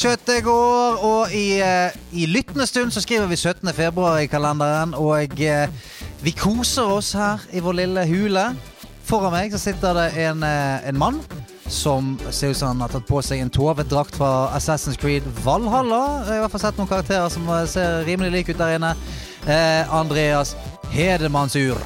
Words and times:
Kjøttet 0.00 0.44
går, 0.44 1.02
og 1.04 1.32
i, 1.36 1.60
eh, 1.60 1.92
i 2.16 2.24
lyttende 2.26 2.64
stund 2.66 2.90
så 2.90 3.02
skriver 3.04 3.26
vi 3.26 3.36
17. 3.36 3.68
februar 3.76 4.18
i 4.18 4.26
kalenderen. 4.26 4.94
Og 4.94 5.40
eh, 5.40 5.68
vi 6.22 6.30
koser 6.30 6.88
oss 6.88 7.12
her 7.12 7.42
i 7.52 7.60
vår 7.60 7.76
lille 7.82 8.06
hule. 8.08 8.46
Foran 9.10 9.32
meg 9.34 9.50
så 9.50 9.58
sitter 9.58 9.96
det 9.96 10.04
en, 10.22 10.42
eh, 10.46 10.88
en 10.88 10.98
mann 10.98 11.16
som 11.66 12.12
ser 12.30 12.52
ut 12.52 12.56
som 12.56 12.68
han 12.68 12.80
har 12.84 12.92
tatt 12.92 13.08
på 13.08 13.18
seg 13.26 13.40
en 13.42 13.50
tovet 13.50 13.88
drakt 13.90 14.14
fra 14.14 14.52
Assassin's 14.54 14.98
Creed 15.00 15.26
Valhalla. 15.42 15.98
Jeg 16.20 16.28
har 16.28 16.36
i 16.36 16.42
hvert 16.44 16.52
fall 16.52 16.62
sett 16.62 16.78
noen 16.78 16.90
karakterer 16.90 17.32
som 17.34 17.48
eh, 17.50 17.64
ser 17.66 18.04
rimelig 18.06 18.30
like 18.30 18.54
ut 18.54 18.60
der 18.60 18.76
inne. 18.76 18.92
Eh, 19.50 19.90
Andreas 19.90 20.54
Hedemannsur. 20.94 21.80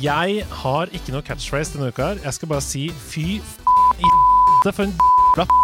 Jeg 0.00 0.46
har 0.62 0.96
ikke 0.96 1.12
noe 1.12 1.26
catchphrase 1.28 1.76
denne 1.76 1.92
uka 1.92 2.08
her. 2.14 2.24
Jeg 2.24 2.38
skal 2.38 2.52
bare 2.54 2.64
si 2.64 2.86
fy 3.04 3.26
f*** 3.36 3.60
i 4.00 4.08
f*** 4.08 4.72
for 4.72 4.86
en 4.86 4.96
f... 5.36 5.54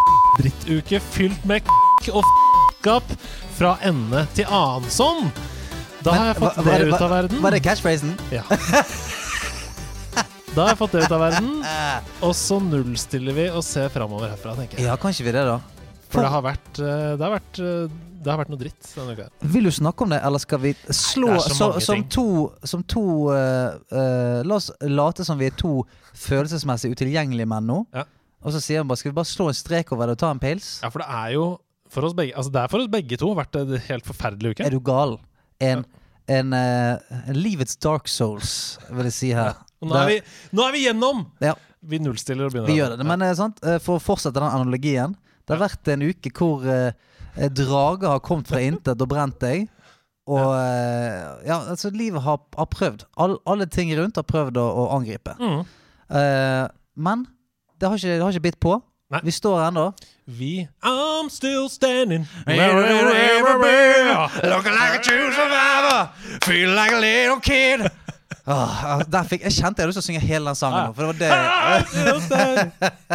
drittuke 0.43 1.01
fylt 1.09 1.49
med 1.49 1.65
k 2.05 2.13
og 2.13 2.21
f***skap 2.21 3.17
fra 3.57 3.79
ende 3.81 4.27
til 4.37 4.45
annen 4.45 4.93
sånn. 4.93 5.33
Da 6.05 6.19
har 6.19 6.33
jeg 6.35 6.41
fått 6.45 6.65
det 6.69 6.79
ut 6.93 7.01
av 7.01 7.11
verden. 7.17 7.43
Var 7.49 7.57
det 7.57 7.65
catchphrasen? 7.65 8.17
Ja. 8.29 8.45
Da 10.53 10.67
har 10.67 10.75
jeg 10.75 10.83
fått 10.83 10.93
det 10.93 11.07
ut 11.07 11.13
av 11.17 11.23
verden, 11.23 11.53
og 12.27 12.33
så 12.37 12.59
nullstiller 12.61 13.33
vi 13.33 13.45
og 13.49 13.63
ser 13.65 13.87
framover 13.93 14.35
herfra, 14.35 14.53
tenker 14.59 14.77
jeg. 14.77 14.85
Ja, 14.85 14.99
kanskje 15.01 15.25
vi 15.25 15.33
det, 15.33 15.45
da? 15.49 15.55
For 16.13 16.21
det 16.21 16.33
har 16.35 16.43
vært, 16.45 16.69
eh, 16.77 17.13
det 17.17 17.25
har 17.25 17.33
vært, 17.33 17.61
eh, 17.65 17.95
det 18.23 18.29
har 18.29 18.41
vært 18.43 18.53
noe 18.53 18.61
dritt 18.61 18.91
denne 18.93 19.15
uka. 19.17 19.31
Vil 19.55 19.65
du 19.65 19.73
snakke 19.73 20.05
om 20.05 20.13
det, 20.13 20.19
eller 20.29 20.43
skal 20.45 20.61
vi 20.61 20.75
slå 20.93 21.39
så 21.41 21.55
så, 21.57 21.71
som 21.81 22.05
to, 22.05 22.27
som 22.69 22.85
to 22.85 23.05
uh, 23.33 23.79
uh, 23.97 24.43
La 24.45 24.59
oss 24.61 24.69
late 24.85 25.25
som 25.25 25.41
vi 25.41 25.49
er 25.49 25.57
to 25.57 25.87
følelsesmessig 26.21 26.93
utilgjengelige 26.93 27.49
menn 27.49 27.73
nå. 27.73 27.81
Ja. 27.97 28.05
Og 28.45 28.53
så 28.53 28.61
sier 28.61 28.83
han 28.83 28.91
bare 28.91 29.01
Skal 29.01 29.15
vi 29.15 29.21
bare 29.23 29.33
slå 29.33 29.49
en 29.49 29.57
strek 29.57 29.97
over 29.97 30.11
det 30.11 30.19
og 30.19 30.21
ta 30.21 30.35
en 30.35 30.43
pils? 30.43 30.71
Ja, 30.85 30.93
for 30.93 31.01
det 31.01 31.09
er 31.09 31.35
jo 31.39 31.49
for 31.93 32.05
oss 32.09 32.15
begge 32.19 32.37
Altså 32.37 32.53
det 32.53 32.61
er 32.61 32.71
for 32.73 32.83
oss 32.83 32.93
begge 32.93 33.19
to 33.21 33.33
vært 33.39 33.57
en 33.57 33.77
helt 33.89 34.07
forferdelig 34.07 34.53
uke. 34.53 34.69
Er 34.69 34.77
du 34.77 34.83
gal? 34.85 35.17
En, 35.65 35.87
en, 36.29 36.53
uh, 36.53 37.21
en 37.25 37.39
livets 37.41 37.81
dark 37.81 38.11
souls, 38.11 38.77
vil 38.93 39.09
jeg 39.09 39.21
si 39.23 39.37
her. 39.41 39.57
Og 39.83 39.91
nå 39.91 39.99
er 39.99 40.09
vi, 40.09 40.19
nå 40.55 40.67
er 40.67 40.73
vi 40.77 40.85
gjennom! 40.87 41.25
Ja. 41.43 41.55
Vi 41.83 41.99
nullstiller 41.99 42.47
og 42.47 42.53
begynner. 42.55 42.71
Vi 42.71 42.77
gjør 42.79 42.93
det. 42.95 43.07
Men 43.09 43.23
eh, 43.27 43.35
sant? 43.35 43.59
eh, 43.67 43.81
for 43.83 43.99
å 43.99 44.03
fortsette 44.03 44.39
den 44.39 44.47
analogien 44.47 45.17
Det 45.43 45.57
har 45.57 45.65
vært 45.65 45.89
en 45.91 46.05
uke 46.07 46.31
hvor 46.39 46.63
eh, 46.71 46.93
eh, 47.35 47.51
drager 47.51 48.13
har 48.15 48.23
kommet 48.23 48.47
fra 48.47 48.61
intet 48.63 49.03
og 49.03 49.11
brent 49.11 49.41
deg. 49.43 49.67
Og 50.31 50.53
eh, 50.55 51.43
ja, 51.49 51.57
altså 51.73 51.91
livet 51.91 52.23
har, 52.23 52.39
har 52.55 52.69
prøvd. 52.71 53.03
All, 53.19 53.35
alle 53.51 53.67
ting 53.67 53.91
rundt 53.99 54.21
har 54.21 54.29
prøvd 54.29 54.61
å, 54.63 54.67
å 54.85 54.87
angripe. 54.95 55.35
Mm. 55.43 55.67
Eh, 56.15 56.71
men 57.03 57.27
det 57.83 57.91
har 57.91 57.99
ikke, 57.99 58.15
det 58.15 58.23
har 58.23 58.31
ikke 58.37 58.47
bitt 58.47 58.61
på. 58.63 58.79
Nei. 59.13 59.21
Vi 59.27 59.35
står 59.35 59.65
ennå. 59.67 59.89
Vi 60.25 60.69
I'm 60.87 61.29
still 61.29 61.69
standing 61.69 62.23
Looking 62.47 62.63
like 64.79 64.95
a 64.95 65.03
true 65.03 65.33
survivor. 65.35 66.09
Feel 66.47 66.71
like 66.71 66.93
a 66.93 67.01
little 67.01 67.41
kid. 67.41 67.91
Ah, 68.45 69.03
der 69.07 69.23
fikk, 69.31 69.43
jeg 69.47 69.53
kjente 69.55 69.79
jeg 69.79 69.87
hadde 69.87 69.93
lyst 69.93 70.01
til 70.01 70.03
å 70.03 70.09
synge 70.09 70.21
hele 70.27 70.51
den 70.51 70.57
sangen. 70.59 70.89
nå, 70.89 70.95
For 70.97 71.13
det 71.15 71.29
var 71.31 71.83
det 72.33 72.73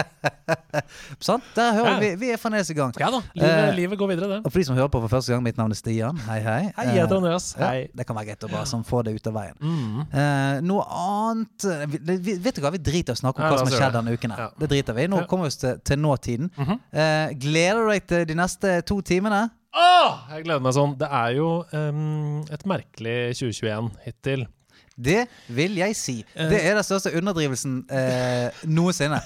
Sant? 1.28 1.44
Der 1.56 1.74
hører 1.76 1.98
vi, 2.00 2.10
vi 2.22 2.30
er 2.32 2.40
fremdeles 2.40 2.70
i 2.72 2.76
gang. 2.78 2.94
Ja 3.02 3.10
da, 3.12 3.20
livet, 3.36 3.58
Eh, 3.58 3.72
livet 3.76 4.00
går 4.00 4.08
videre, 4.14 4.28
det. 4.30 4.38
Og 4.46 4.52
for 4.54 4.60
de 4.62 4.66
som 4.70 4.78
hører 4.78 4.92
på 4.94 5.02
for 5.04 5.12
første 5.12 5.34
gang, 5.34 5.44
mitt 5.44 5.58
navn 5.60 5.74
er 5.74 5.80
Stian. 5.80 6.18
Hei, 6.28 6.40
hei. 6.46 6.62
Hei, 6.78 6.86
jeg 6.94 7.02
heter 7.02 7.16
Eh, 7.18 7.22
Andreas. 7.22 7.48
ja, 7.60 7.68
Hei. 7.68 7.88
det 7.96 8.06
kan 8.08 8.16
være 8.16 8.26
greit 8.30 8.46
å 8.48 8.52
bare 8.52 8.66
sånn, 8.70 8.86
få 8.88 9.04
det 9.04 9.16
ut 9.18 9.28
av 9.28 9.34
veien. 9.34 9.56
Mm. 9.60 10.02
Eh, 10.14 10.62
noe 10.62 10.84
annet 10.88 11.66
eh, 11.66 11.86
vi, 11.88 12.38
Vet 12.48 12.56
du 12.56 12.62
hva, 12.62 12.72
vi 12.72 12.78
driter 12.78 13.12
i 13.14 13.18
å 13.18 13.20
snakke 13.20 13.40
om 13.42 13.46
Ja, 13.46 13.52
hva 13.52 13.58
som 13.60 13.68
har 13.68 13.80
skjedd 13.82 13.94
denne 14.00 14.14
uken. 14.16 14.32
her 14.32 14.40
Ja. 14.46 14.50
Det 14.60 14.70
driter 14.70 14.94
vi. 14.96 15.08
Nå 15.08 15.18
Ja. 15.22 15.26
kommer 15.28 15.44
vi 15.44 15.48
oss 15.48 15.58
til, 15.58 15.80
til 15.84 15.98
nåtiden. 15.98 16.52
Mhm. 16.56 16.80
Eh, 16.94 17.34
gleder 17.36 17.84
du 17.84 17.90
deg 17.92 18.08
til 18.08 18.26
de 18.26 18.34
neste 18.36 18.82
to 18.86 19.02
timene? 19.02 19.50
Åh, 19.76 20.30
jeg 20.32 20.44
gleder 20.46 20.62
meg 20.62 20.74
sånn. 20.74 20.98
Det 20.98 21.08
er 21.12 21.36
jo 21.36 21.66
um, 21.74 22.46
et 22.50 22.64
merkelig 22.66 23.36
2021 23.38 23.92
hittil. 24.06 24.48
Det 24.98 25.28
vil 25.54 25.78
jeg 25.78 25.96
si. 25.98 26.18
Eh. 26.34 26.50
Det 26.50 26.60
er 26.66 26.78
den 26.78 26.86
største 26.86 27.14
underdrivelsen 27.14 27.80
eh, 27.94 28.66
noensinne. 28.66 29.22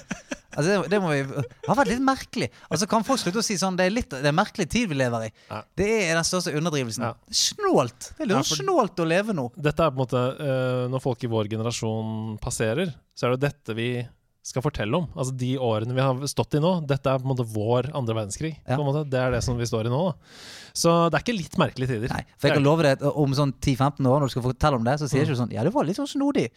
Altså, 0.52 0.68
det, 0.68 0.90
det 0.92 0.98
må 1.00 1.12
vi 1.14 1.22
Det 1.24 1.64
har 1.64 1.78
vært 1.78 1.90
litt 1.94 2.02
merkelig. 2.04 2.48
Altså 2.68 2.88
Kan 2.90 3.06
folk 3.06 3.22
slutte 3.22 3.40
å 3.40 3.44
si 3.46 3.54
sånn 3.56 3.78
Det 3.78 3.86
er 3.88 3.94
litt 3.94 4.10
Det 4.12 4.20
er 4.20 4.34
en 4.34 4.36
merkelig 4.36 4.66
tid 4.68 4.90
vi 4.90 4.98
lever 5.00 5.28
i. 5.28 5.30
Ja. 5.48 5.62
Det 5.80 5.86
er 6.10 6.18
den 6.18 6.26
største 6.28 6.52
underdrivelsen. 6.58 7.06
Ja. 7.08 7.14
Snålt! 7.32 8.10
Det 8.18 8.26
er 8.26 8.28
litt 8.28 8.36
Ja, 8.36 8.42
sånn 8.50 8.66
snålt 8.66 9.00
å 9.00 9.06
leve 9.08 9.36
nå. 9.36 9.46
Dette 9.56 9.86
er 9.86 9.94
på 9.94 9.96
en 9.96 10.02
måte 10.04 10.24
uh, 10.36 10.90
Når 10.92 11.04
folk 11.04 11.24
i 11.24 11.30
vår 11.32 11.48
generasjon 11.54 12.36
passerer, 12.42 12.92
så 13.16 13.30
er 13.30 13.36
det 13.36 13.46
dette 13.48 13.78
vi 13.78 13.88
skal 14.44 14.64
fortelle 14.64 14.98
om. 14.98 15.06
Altså 15.14 15.32
De 15.38 15.54
årene 15.62 15.96
vi 15.96 16.04
har 16.04 16.20
stått 16.28 16.58
i 16.58 16.62
nå. 16.62 16.74
Dette 16.90 17.08
er 17.08 17.22
på 17.22 17.28
en 17.28 17.32
måte 17.32 17.46
vår 17.48 17.92
andre 17.94 18.18
verdenskrig. 18.20 18.56
Ja. 18.66 18.74
På 18.74 18.82
en 18.82 18.88
måte. 18.90 19.06
Det 19.08 19.20
er 19.22 19.32
det 19.36 19.42
som 19.46 19.56
vi 19.56 19.68
står 19.70 19.88
i 19.88 19.92
nå. 19.94 20.02
Da. 20.10 20.34
Så 20.76 20.92
det 21.12 21.18
er 21.18 21.24
ikke 21.24 21.36
litt 21.36 21.56
merkelige 21.60 21.94
tider. 21.94 22.12
Nei, 22.12 22.24
for 22.36 22.48
jeg 22.48 22.58
kan 22.58 22.66
love 22.66 22.86
deg 22.86 22.98
at 22.98 23.20
om 23.22 23.36
sånn 23.36 23.54
10-15 23.58 24.08
år, 24.08 24.22
når 24.22 24.30
du 24.30 24.34
skal 24.34 24.46
fortelle 24.46 24.80
om 24.80 24.86
det, 24.86 24.96
så 25.00 25.08
sier 25.10 25.26
du 25.26 25.32
ikke 25.32 25.42
sånn 25.42 25.54
Ja, 25.54 25.64
det 25.66 25.72
var 25.74 25.88
litt 25.88 26.00
sånn 26.00 26.10
snodig. 26.10 26.48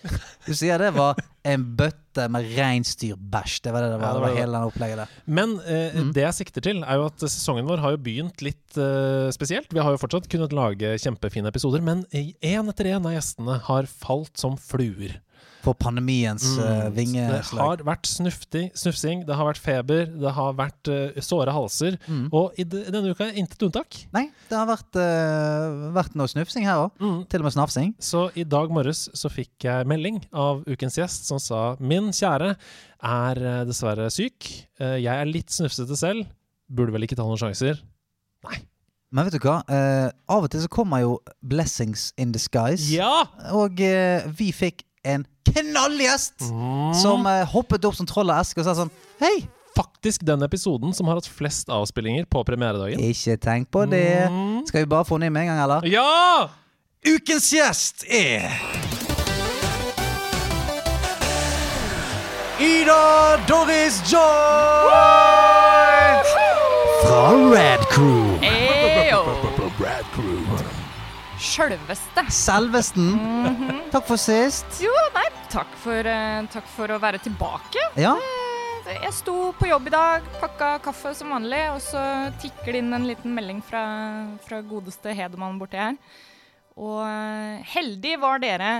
Du 0.46 0.54
sier 0.56 0.82
det 0.82 0.92
var 0.96 1.20
en 1.46 1.66
bøtte 1.78 2.26
med 2.32 2.48
reinsdyrbæsj. 2.56 3.58
Det 3.66 3.74
var 3.76 3.86
det 3.86 3.92
det 3.94 4.00
var. 4.00 4.08
Ja, 4.08 4.14
det 4.14 4.22
det 4.22 4.24
var 4.24 4.32
var 4.32 4.40
hele 4.40 4.56
den 4.56 4.70
opplegget 4.72 5.02
der. 5.04 5.18
Men 5.40 5.58
eh, 5.66 6.00
mm. 6.00 6.14
det 6.16 6.26
jeg 6.26 6.38
sikter 6.40 6.66
til, 6.66 6.82
er 6.86 7.02
jo 7.02 7.10
at 7.12 7.28
sesongen 7.28 7.68
vår 7.70 7.84
har 7.84 7.96
jo 7.96 8.02
begynt 8.08 8.46
litt 8.46 8.80
eh, 8.80 9.28
spesielt. 9.36 9.70
Vi 9.74 9.84
har 9.84 9.94
jo 9.94 10.02
fortsatt 10.02 10.30
kunnet 10.32 10.56
lage 10.56 10.96
kjempefine 11.04 11.52
episoder, 11.52 11.84
men 11.86 12.06
én 12.16 12.72
etter 12.72 12.94
én 12.96 13.04
av 13.04 13.14
gjestene 13.14 13.60
har 13.68 13.90
falt 13.92 14.34
som 14.42 14.58
fluer. 14.60 15.20
For 15.66 15.78
pandemiens 15.78 16.46
uh, 16.60 16.88
vingeslag. 16.94 17.42
Det 17.58 17.64
har 17.64 17.84
vært 17.88 18.10
snuftig, 18.10 18.64
snufsing, 18.78 19.24
det 19.26 19.38
har 19.38 19.50
vært 19.50 19.62
feber, 19.64 20.06
det 20.22 20.34
har 20.38 20.56
vært 20.58 20.92
uh, 20.94 21.20
såre 21.26 21.54
halser. 21.56 21.98
Mm. 22.06 22.28
Og 22.30 22.60
i 22.62 22.68
de, 22.70 22.84
denne 22.94 23.14
uka 23.16 23.32
intet 23.34 23.66
unntak. 23.66 23.98
Nei, 24.16 24.28
det 24.52 24.60
har 24.60 24.70
vært, 24.70 25.00
uh, 25.02 25.90
vært 25.96 26.18
noe 26.20 26.30
snufsing 26.30 26.68
her 26.70 26.86
òg. 26.86 26.94
Mm. 27.02 27.18
Til 27.32 27.42
og 27.42 27.50
med 27.50 27.58
snafsing. 27.58 27.96
Så 27.98 28.28
i 28.38 28.46
dag 28.46 28.70
morges 28.74 29.08
så 29.18 29.32
fikk 29.34 29.66
jeg 29.68 29.90
melding 29.90 30.22
av 30.32 30.62
ukens 30.70 31.00
gjest 31.02 31.26
som 31.30 31.42
sa 31.42 31.66
Min 31.82 32.12
kjære 32.16 32.54
er 33.06 33.42
eh, 33.42 33.64
dessverre 33.68 34.08
syk. 34.14 34.48
Eh, 34.80 34.98
Jeg 35.04 35.14
er 35.14 35.30
litt 35.30 35.52
snufsete 35.54 35.98
selv. 36.00 36.26
Burde 36.72 36.96
vel 36.96 37.06
ikke 37.06 37.18
ta 37.18 37.26
noen 37.28 37.40
sjanser. 37.42 37.82
Nei. 38.48 38.62
Men 39.16 39.28
vet 39.28 39.38
du 39.38 39.46
hva? 39.46 39.60
Eh, 39.72 40.10
av 40.32 40.48
og 40.48 40.52
til 40.52 40.64
så 40.64 40.72
kommer 40.72 41.04
jo 41.04 41.18
blessings 41.46 42.10
in 42.20 42.34
disguise. 42.36 42.90
Ja! 42.94 43.28
Og 43.56 43.80
eh, 43.84 44.26
vi 44.36 44.50
fikk 44.56 44.84
en 45.06 45.28
knallgjest 45.54 46.48
som 47.02 47.26
eh, 47.30 47.44
hoppet 47.52 47.86
opp 47.86 47.96
som 47.98 48.08
troll 48.10 48.32
av 48.34 48.42
eske 48.44 48.62
og 48.64 48.68
sa 48.68 48.76
sånn 48.78 48.92
Hei, 49.22 49.48
Faktisk 49.76 50.24
den 50.24 50.44
episoden 50.46 50.94
som 50.96 51.08
har 51.12 51.18
hatt 51.20 51.28
flest 51.28 51.68
avspillinger 51.72 52.24
på 52.32 52.44
premieredagen. 52.48 53.00
ikke 53.04 53.36
tenk 53.44 53.68
på 53.76 53.84
det. 53.92 54.28
Mm. 54.32 54.62
Skal 54.70 54.86
vi 54.86 54.92
bare 54.94 55.04
få 55.08 55.18
den 55.20 55.28
inn 55.28 55.34
med 55.36 55.50
en 55.50 55.52
gang, 55.52 55.64
eller? 55.66 55.88
Ja! 55.92 56.48
Ukens 57.06 57.52
gjest 57.54 58.06
er 58.08 58.48
Ida 62.60 63.38
Doris 63.50 64.00
Joy! 64.08 64.22
Fra 67.04 67.26
Red 67.52 67.84
Crew. 67.92 68.25
Sjølveste. 71.56 72.24
Selvesten. 72.36 73.14
Takk 73.94 74.04
for 74.10 74.20
sist. 74.20 74.66
Jo, 74.84 74.92
nei, 75.16 75.24
takk 75.54 75.72
for, 75.80 76.08
eh, 76.12 76.42
takk 76.52 76.68
for 76.74 76.92
å 76.92 76.98
være 77.00 77.22
tilbake. 77.24 77.80
Ja. 77.96 78.16
Eh, 78.86 79.00
Jeg 79.02 79.14
sto 79.18 79.52
på 79.58 79.66
jobb 79.70 79.88
i 79.88 79.94
dag, 79.96 80.22
pakka 80.42 80.80
kaffe 80.84 81.16
som 81.16 81.32
vanlig, 81.34 81.62
og 81.74 81.80
så 81.82 82.02
tikker 82.44 82.74
det 82.76 82.82
inn 82.84 82.94
en 82.94 83.08
liten 83.08 83.34
melding 83.34 83.64
fra, 83.66 83.82
fra 84.46 84.60
godeste 84.62 85.16
Hedemann 85.16 85.58
borti 85.58 85.80
her. 85.80 85.96
Og 86.78 87.00
eh, 87.08 87.64
heldig 87.72 88.20
var 88.20 88.40
dere 88.44 88.74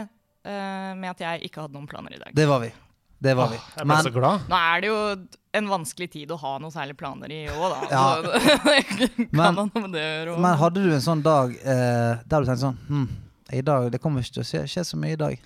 med 0.46 1.10
at 1.10 1.18
jeg 1.24 1.48
ikke 1.48 1.64
hadde 1.64 1.74
noen 1.74 1.88
planer 1.90 2.14
i 2.14 2.20
dag. 2.22 2.36
Det 2.38 2.46
var 2.46 2.60
vi. 2.62 2.68
Det 3.20 3.34
var 3.38 3.52
vi. 3.54 3.60
Jeg 3.78 3.88
ble 3.88 3.98
så 4.04 4.12
glad. 4.14 4.48
Nå 4.52 4.58
er 4.60 4.82
det 4.84 4.90
jo 4.92 4.98
en 5.56 5.70
vanskelig 5.72 6.10
tid 6.12 6.32
å 6.36 6.38
ha 6.42 6.56
noe 6.60 6.74
særlig 6.74 6.98
planer 7.00 7.32
i 7.32 7.46
òg, 7.48 7.64
da. 7.72 7.78
Ja. 7.92 8.04
Så 9.00 9.28
Men-. 9.32 9.62
Men 9.72 10.52
hadde 10.60 10.84
du 10.84 10.90
en 10.92 11.04
sånn 11.04 11.24
dag 11.26 11.54
eh, 11.56 12.20
der 12.26 12.44
du 12.44 12.50
tenkte 12.50 12.60
sånn 12.66 12.82
hm, 12.90 13.08
I 13.56 13.62
dag, 13.66 13.88
Det 13.94 14.02
kommer 14.04 14.26
ikke 14.26 14.40
til 14.40 14.44
å 14.44 14.50
skje, 14.50 14.66
skje 14.74 14.84
så 14.92 15.00
mye 15.00 15.16
i 15.16 15.22
dag. 15.22 15.40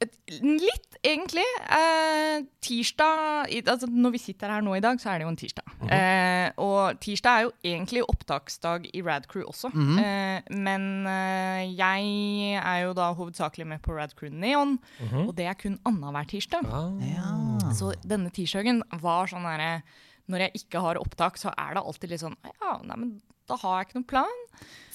Litt, 0.00 0.96
egentlig. 1.06 1.44
Eh, 1.72 2.42
tirsdag 2.60 3.46
altså 3.70 3.86
Når 3.88 4.12
vi 4.16 4.18
sitter 4.20 4.50
her 4.52 4.64
nå 4.64 4.74
i 4.76 4.80
dag, 4.84 4.98
så 5.00 5.12
er 5.12 5.18
det 5.20 5.24
jo 5.26 5.30
en 5.30 5.38
tirsdag. 5.40 5.70
eh, 5.88 6.50
og 6.60 6.98
tirsdag 7.00 7.30
er 7.38 7.42
jo 7.46 7.52
egentlig 7.64 8.02
opptaksdag 8.04 8.90
i 8.92 9.02
Radcrew 9.06 9.44
også. 9.48 9.70
Mhm. 9.72 9.98
eh, 9.98 10.40
men 10.50 11.06
eh, 11.06 11.62
jeg 11.78 12.58
er 12.60 12.82
jo 12.84 12.92
da 12.98 13.12
hovedsakelig 13.14 13.66
med 13.66 13.80
på 13.82 13.96
Radcrew 13.96 14.30
Neon, 14.32 14.78
Mhm. 15.00 15.28
og 15.28 15.34
det 15.36 15.46
er 15.46 15.54
kun 15.54 15.78
annenhver 15.86 16.26
tirsdag. 16.28 16.66
Ah. 16.66 16.92
Ja. 17.00 17.70
Så 17.72 17.94
denne 18.06 18.30
tirsdagen 18.30 18.82
var 19.00 19.26
sånn 19.26 19.42
herre 19.48 19.82
Når 20.28 20.38
jeg 20.40 20.52
ikke 20.66 20.80
har 20.82 20.96
opptak, 20.98 21.36
så 21.38 21.52
er 21.56 21.74
det 21.74 21.82
alltid 21.84 22.10
litt 22.10 22.20
sånn 22.20 22.36
Ja, 22.60 22.80
nei, 22.82 22.96
men 22.96 23.22
da 23.46 23.56
har 23.62 23.78
jeg 23.80 23.86
ikke 23.88 23.96
noen 24.00 24.08
plan. 24.10 24.42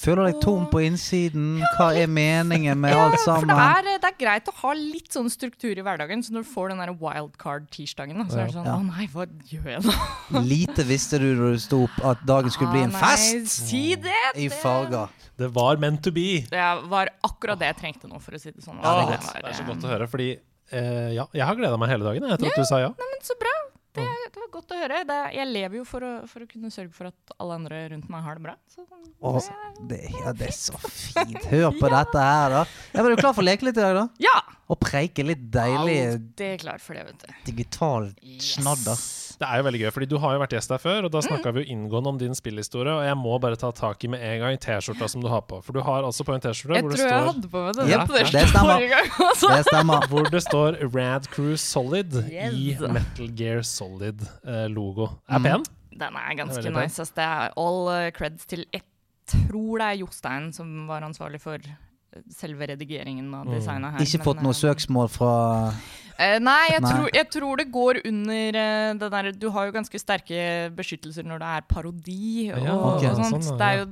Føler 0.02 0.32
deg 0.32 0.40
tom 0.42 0.64
på 0.72 0.80
innsiden. 0.82 1.62
Hva 1.78 1.92
er 1.96 2.10
meningen 2.10 2.80
med 2.82 2.96
alt 2.98 3.14
For 3.22 3.46
det 3.46 3.52
sammen? 3.52 3.52
er, 3.62 3.90
det 4.02 4.10
er 4.10 4.16
greit 4.18 4.50
å 4.50 4.54
ha 4.64 4.72
litt 4.78 5.14
sånn 5.14 5.30
struktur 5.32 5.78
i 5.78 5.84
hverdagen, 5.86 6.24
så 6.26 6.34
når 6.34 6.48
du 6.48 6.50
får 6.52 6.72
den 6.74 6.82
der 6.82 6.94
wildcard-tirsdagen, 6.98 8.24
så 8.32 8.42
er 8.42 8.50
det 8.50 8.56
sånn 8.58 8.66
Ja. 8.68 8.76
Å 8.80 8.86
nei, 8.88 9.08
hva 9.14 9.28
gjør 9.52 9.70
jeg 9.76 9.84
nå? 9.86 10.42
Lite 10.52 10.86
visste 10.90 11.20
du 11.22 11.30
da 11.38 11.52
du 11.54 11.62
sto 11.62 11.84
opp 11.86 12.00
at 12.14 12.24
dagen 12.28 12.54
skulle 12.54 12.74
bli 12.74 12.84
en 12.88 12.96
nei, 12.96 13.02
fest 13.04 13.68
Si 13.70 13.84
det! 13.96 14.16
i 14.36 14.48
det- 14.50 14.58
farger. 14.62 15.10
Det 15.42 15.48
var 15.56 15.80
meant 15.82 16.04
to 16.06 16.12
be. 16.14 16.44
Det 16.52 16.66
var 16.92 17.10
akkurat 17.26 17.58
det 17.58 17.72
jeg 17.72 17.78
trengte 17.80 18.10
nå, 18.10 18.20
for 18.22 18.36
å 18.38 18.42
si 18.42 18.52
det 18.54 18.62
sånn. 18.62 18.78
Altså, 18.84 19.10
det, 19.10 19.42
var, 19.42 19.50
er 19.50 19.58
så 19.58 19.64
godt 19.66 19.86
å 19.88 19.90
høre, 19.90 20.08
fordi 20.12 20.28
eh, 20.36 21.14
ja, 21.16 21.26
jeg 21.34 21.46
har 21.48 21.58
gleda 21.58 21.80
meg 21.82 21.90
hele 21.90 22.06
dagen 22.06 22.28
jeg, 22.28 22.36
etter 22.38 22.52
at 22.52 22.60
du 22.62 22.68
sa 22.70 22.78
ja. 22.84 22.92
Men 23.00 23.24
så 23.26 23.38
bra. 23.42 23.54
Det, 23.98 24.06
det 24.32 24.40
var 24.40 24.48
godt 24.54 24.72
å 24.72 24.78
høre. 24.80 25.00
Det, 25.08 25.18
jeg 25.36 25.48
lever 25.52 25.78
jo 25.82 25.86
for 25.88 26.06
å, 26.08 26.12
for 26.32 26.46
å 26.46 26.48
kunne 26.48 26.70
sørge 26.72 26.94
for 26.96 27.10
at 27.10 27.34
alle 27.44 27.58
andre 27.60 27.82
rundt 27.92 28.08
meg 28.14 28.24
har 28.24 28.40
det 28.40 28.46
bra. 28.46 28.54
Så 28.72 28.86
det, 28.88 29.42
det, 29.90 30.00
ja, 30.16 30.32
det 30.38 30.48
er 30.48 30.56
så 30.56 30.80
fint. 30.86 31.42
Hør 31.52 31.76
på 31.76 31.92
dette 31.98 32.24
her, 32.24 32.56
da. 32.56 32.62
Ja, 32.94 33.02
men 33.04 33.12
Er 33.12 33.16
du 33.18 33.24
klar 33.24 33.36
for 33.36 33.44
å 33.44 33.48
leke 33.50 33.68
litt 33.68 33.76
i 33.80 33.84
dag, 33.84 33.98
da? 34.00 34.06
ja! 34.24 34.38
Og 34.72 34.80
preike 34.80 35.26
litt 35.28 35.42
deilig 35.52 35.98
Alltid 36.14 36.62
klar 36.62 36.80
for 36.80 36.96
det, 36.96 37.02
vet 37.10 37.26
du. 37.26 37.32
digital 37.50 38.06
snadder. 38.40 39.02
Det 39.42 39.48
er 39.50 39.58
jo 39.58 39.64
veldig 39.66 39.80
gøy, 39.82 39.90
fordi 39.96 40.08
du 40.12 40.18
har 40.22 40.36
jo 40.36 40.40
vært 40.44 40.52
gjest 40.54 40.70
her 40.70 40.78
før, 40.84 41.06
og 41.08 41.12
da 41.16 41.20
snakka 41.26 41.52
vi 41.56 41.64
jo 41.64 41.72
inngående 41.74 42.12
om 42.14 42.18
din 42.22 42.36
spillhistorie, 42.38 42.94
og 42.94 43.02
jeg 43.08 43.18
må 43.18 43.40
bare 43.42 43.58
ta 43.58 43.72
tak 43.74 44.04
i 44.06 44.10
med 44.14 44.22
en 44.22 44.40
gang 44.44 44.58
T-skjorta 44.62 45.08
som 45.10 45.24
du 45.24 45.28
har 45.34 45.42
på. 45.50 45.58
For 45.66 45.74
du 45.74 45.82
har 45.82 46.06
altså 46.06 46.22
på 46.28 46.36
en 46.36 46.44
T-skjorte 46.44 46.78
hvor, 46.78 46.92
det 46.94 47.00
det 47.00 47.08
jeg 47.08 47.10
står- 47.10 47.26
hadde 47.32 47.50
på 47.50 47.64
meg 47.66 47.76
den 47.80 47.90
Ja, 47.90 48.06
på 48.06 48.14
det 48.14 48.28
det 48.32 48.48
stemmer. 48.52 48.86
gang. 48.92 49.10
Det 49.58 49.66
stemmer. 49.66 50.08
hvor 50.12 50.30
det 50.30 50.44
står 50.46 50.78
Rad 50.94 51.28
Crew 51.34 51.56
Solid 51.58 52.14
Yes. 52.30 52.54
i 52.54 52.78
Metal 52.88 53.28
Gear 53.42 53.62
Solid-logo. 53.66 55.10
er 55.30 55.40
Mm. 55.40 55.44
pen. 55.44 55.64
Den 55.98 56.16
er 56.16 56.36
ganske 56.38 56.66
er 56.66 56.72
nice. 56.82 57.00
ass. 57.02 57.10
Det 57.12 57.24
er 57.24 57.50
all 57.58 57.88
uh, 57.90 58.12
creds 58.12 58.46
til 58.46 58.66
Jeg 58.74 58.82
tror 59.28 59.78
det 59.80 59.88
er 59.88 59.98
Jostein 60.06 60.52
som 60.54 60.88
var 60.88 61.02
ansvarlig 61.02 61.40
for 61.42 61.56
uh, 61.56 62.22
selve 62.30 62.68
redigeringen 62.68 63.34
og 63.34 63.46
Mm. 63.48 63.54
designet 63.58 63.92
her. 63.92 64.00
Ikke 64.00 64.24
fått 64.24 64.42
noe 64.44 64.54
søksmål 64.54 65.10
fra 65.10 65.74
Eh, 66.22 66.38
nei, 66.44 66.68
jeg, 66.70 66.82
Nei. 66.84 66.90
Tror, 66.92 67.08
jeg 67.16 67.28
tror 67.34 67.58
det 67.62 67.66
går 67.74 68.00
under 68.06 68.58
uh, 68.60 68.92
det 69.02 69.08
der 69.16 69.30
Du 69.42 69.48
har 69.56 69.64
jo 69.68 69.74
ganske 69.74 69.98
sterke 70.02 70.42
beskyttelser 70.78 71.26
når 71.26 71.38
det 71.42 71.50
er 71.56 71.64
parodi 71.72 72.28
og, 72.54 72.60
Ja, 72.62 72.76
okay, 72.92 73.10
og 73.10 73.16
sånt. 73.24 73.46
sånn, 73.48 73.58
det 73.58 73.68
er 73.68 73.76
jo 73.80 73.86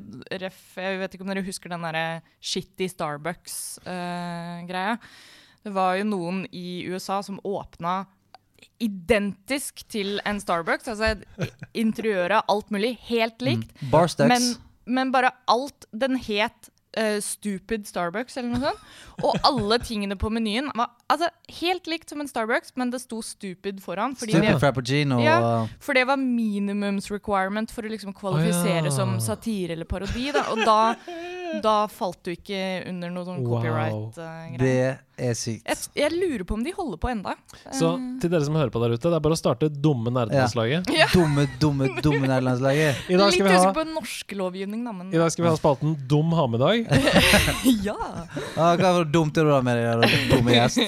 ref 0.43 0.59
Jeg 0.77 0.99
vet 1.01 1.11
ikke 1.17 1.25
om 1.25 1.31
dere 1.33 1.47
husker 1.47 1.67
den 1.73 1.85
derre 1.87 2.05
shitty 2.37 2.85
Starbucks-greia. 2.91 4.93
det 5.65 5.73
var 5.75 5.91
jo 5.97 6.05
noen 6.11 6.37
i 6.53 6.67
USA 6.91 7.17
som 7.25 7.41
åpna 7.43 7.95
identisk 8.79 9.81
til 9.91 10.21
en 10.27 10.37
Starbucks. 10.39 10.87
Altså 10.87 11.17
interiøret, 11.75 12.45
alt 12.47 12.69
mulig, 12.71 12.93
helt 13.09 13.41
likt. 13.43 13.73
Barstacks. 13.91 14.29
Men, 14.31 14.41
men 14.87 15.11
bare 15.11 15.33
alt 15.51 15.83
Den 15.91 16.15
het 16.15 16.69
eh, 16.97 17.19
Stupid 17.21 17.87
Starbucks 17.87 18.37
eller 18.37 18.49
noe 18.53 18.61
sånt. 18.63 18.85
Og 19.23 19.35
alle 19.47 19.79
tingene 19.83 20.15
på 20.19 20.31
menyen 20.33 20.71
var 20.77 20.93
altså, 21.11 21.29
helt 21.59 21.89
likt 21.91 22.09
som 22.09 22.21
en 22.23 22.29
Starbucks, 22.29 22.73
men 22.79 22.93
det 22.93 23.01
sto 23.03 23.21
Stupid 23.25 23.81
foran. 23.83 24.15
Stupid 24.15 24.41
det, 24.45 24.55
Frappuccino 24.61 25.19
Ja. 25.23 25.67
for 25.79 25.93
det 25.93 26.05
var 26.07 26.17
minimums 26.17 27.11
requirement 27.11 27.71
for 27.71 27.83
å 27.83 27.91
liksom 27.91 28.13
kvalifisere 28.13 28.87
oh, 28.87 28.91
ja. 28.91 28.95
som 28.95 29.19
satire 29.19 29.73
eller 29.77 29.89
parodi. 29.89 30.31
Da. 30.35 30.45
Og 30.53 30.63
da, 30.65 30.79
da 31.63 31.77
falt 31.91 32.23
du 32.23 32.33
ikke 32.33 32.83
under 32.89 33.13
noe 33.13 33.27
sånn 33.27 33.43
Wow. 33.43 33.59
copyright-greier. 33.59 34.99
Det 35.19 35.29
er 35.33 35.35
sykt. 35.35 35.65
jeg, 35.67 35.77
jeg 35.99 36.11
lurer 36.15 36.43
på 36.47 36.55
om 36.55 36.61
de 36.63 36.71
holder 36.75 36.99
på 37.01 37.09
enda. 37.11 37.33
Så 37.75 37.89
Eh, 37.99 38.05
til 38.21 38.31
dere 38.31 38.45
som 38.45 38.55
hører 38.55 38.71
på 38.71 38.79
der 38.83 38.93
ute, 38.95 39.09
det 39.09 39.17
er 39.17 39.23
bare 39.25 39.35
å 39.35 39.39
starte 39.39 39.67
Dumme 39.69 40.11
nerdelandslaget. 40.15 40.87
Dumme, 41.13 41.45
dumme, 41.59 41.89
dumme 42.03 42.27
nerdelandslaget. 42.29 43.01
I 43.09 43.17
dag 43.19 43.25
Litt 43.27 43.35
skal 43.35 43.47
vi 43.47 43.51
ha 43.53 43.59
usikker 43.59 43.77
på 43.79 43.85
norsk 43.91 44.35
lovgivning, 44.39 44.83
da, 44.87 44.93
men 44.95 45.09
I 45.13 45.19
dag 45.19 45.31
skal 45.33 45.45
vi 45.45 45.49
ha 45.51 45.57
spalten 45.59 45.95
Dum 46.09 46.31
ha 46.37 46.45
med 46.51 46.63
dag. 46.63 46.87
ja. 47.87 47.97
Ah, 48.55 48.75
hva 48.79 48.93
var 48.95 49.03
det 49.03 49.11
dumt 49.15 49.37
er 49.39 49.47
du 49.47 49.51
da 49.51 49.59
med 49.65 49.79
deg, 49.79 50.03
da, 50.03 50.21
dumme 50.35 50.55
gjest? 50.55 50.79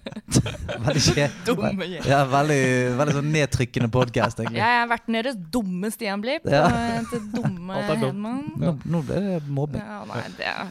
veldig 0.86 1.04
kje... 1.04 1.26
Dumme 1.46 1.88
gjest. 1.90 2.08
Ja, 2.10 2.20
veldig, 2.30 2.60
veldig 3.00 3.16
sånn 3.18 3.30
nedtrykkende 3.34 3.90
podkast, 3.94 4.42
egentlig. 4.42 4.60
Jeg 4.62 4.80
har 4.80 4.90
vært 4.90 5.10
nede 5.12 5.34
dumme 5.54 5.92
Stian 5.94 6.22
Blipp 6.24 6.48
Ja. 6.50 6.64
og 6.66 7.10
til 7.12 7.24
dumme 7.36 7.78
er. 7.78 7.96
Hedman. 8.00 8.44
Nå, 8.60 8.74
nå 8.88 9.02
ble 9.06 9.20
det 9.26 9.38
mobbing. 9.50 9.82
Ja, 9.82 10.00
nei, 10.08 10.22
det 10.38 10.46
er. 10.48 10.70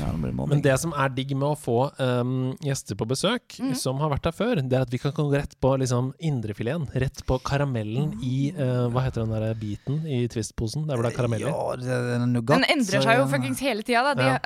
Ja, 0.00 0.10
nå 0.14 0.18
ble 0.22 0.32
det 0.32 0.48
Men 0.54 0.62
det 0.64 0.76
som 0.80 0.94
er 0.96 1.12
digg 1.14 1.34
med 1.36 1.48
å 1.50 1.56
få 1.58 1.78
um, 2.00 2.39
gjester 2.64 2.98
på 2.98 3.06
besøk 3.10 3.56
mm. 3.60 3.74
som 3.78 4.00
har 4.02 4.12
vært 4.12 4.28
der 4.28 4.34
før, 4.36 4.60
det 4.60 4.76
er 4.76 4.86
at 4.86 4.92
vi 4.92 5.00
kan 5.02 5.14
gå 5.16 5.26
rett 5.32 5.56
på 5.62 5.72
liksom, 5.80 6.12
indrefileten. 6.18 6.88
Rett 7.02 7.22
på 7.26 7.38
karamellen 7.46 8.12
i 8.24 8.50
uh, 8.56 8.88
Hva 8.92 9.04
heter 9.06 9.24
den 9.24 9.34
der 9.34 9.56
biten 9.58 10.02
i 10.08 10.22
Twist-posen? 10.30 10.86
Der 10.88 10.98
hvor 10.98 11.06
det 11.06 11.12
er 11.12 11.18
karamell 11.18 11.44
i. 11.44 11.50
Ja, 11.50 11.76
det 11.80 11.98
er 12.16 12.24
nougat. 12.26 12.52
Den 12.56 12.66
endrer 12.76 13.06
seg 13.06 13.20
jo 13.20 13.28
fuckings 13.30 13.62
hele 13.64 13.86
tida. 13.86 14.14
Ja. 14.20 14.38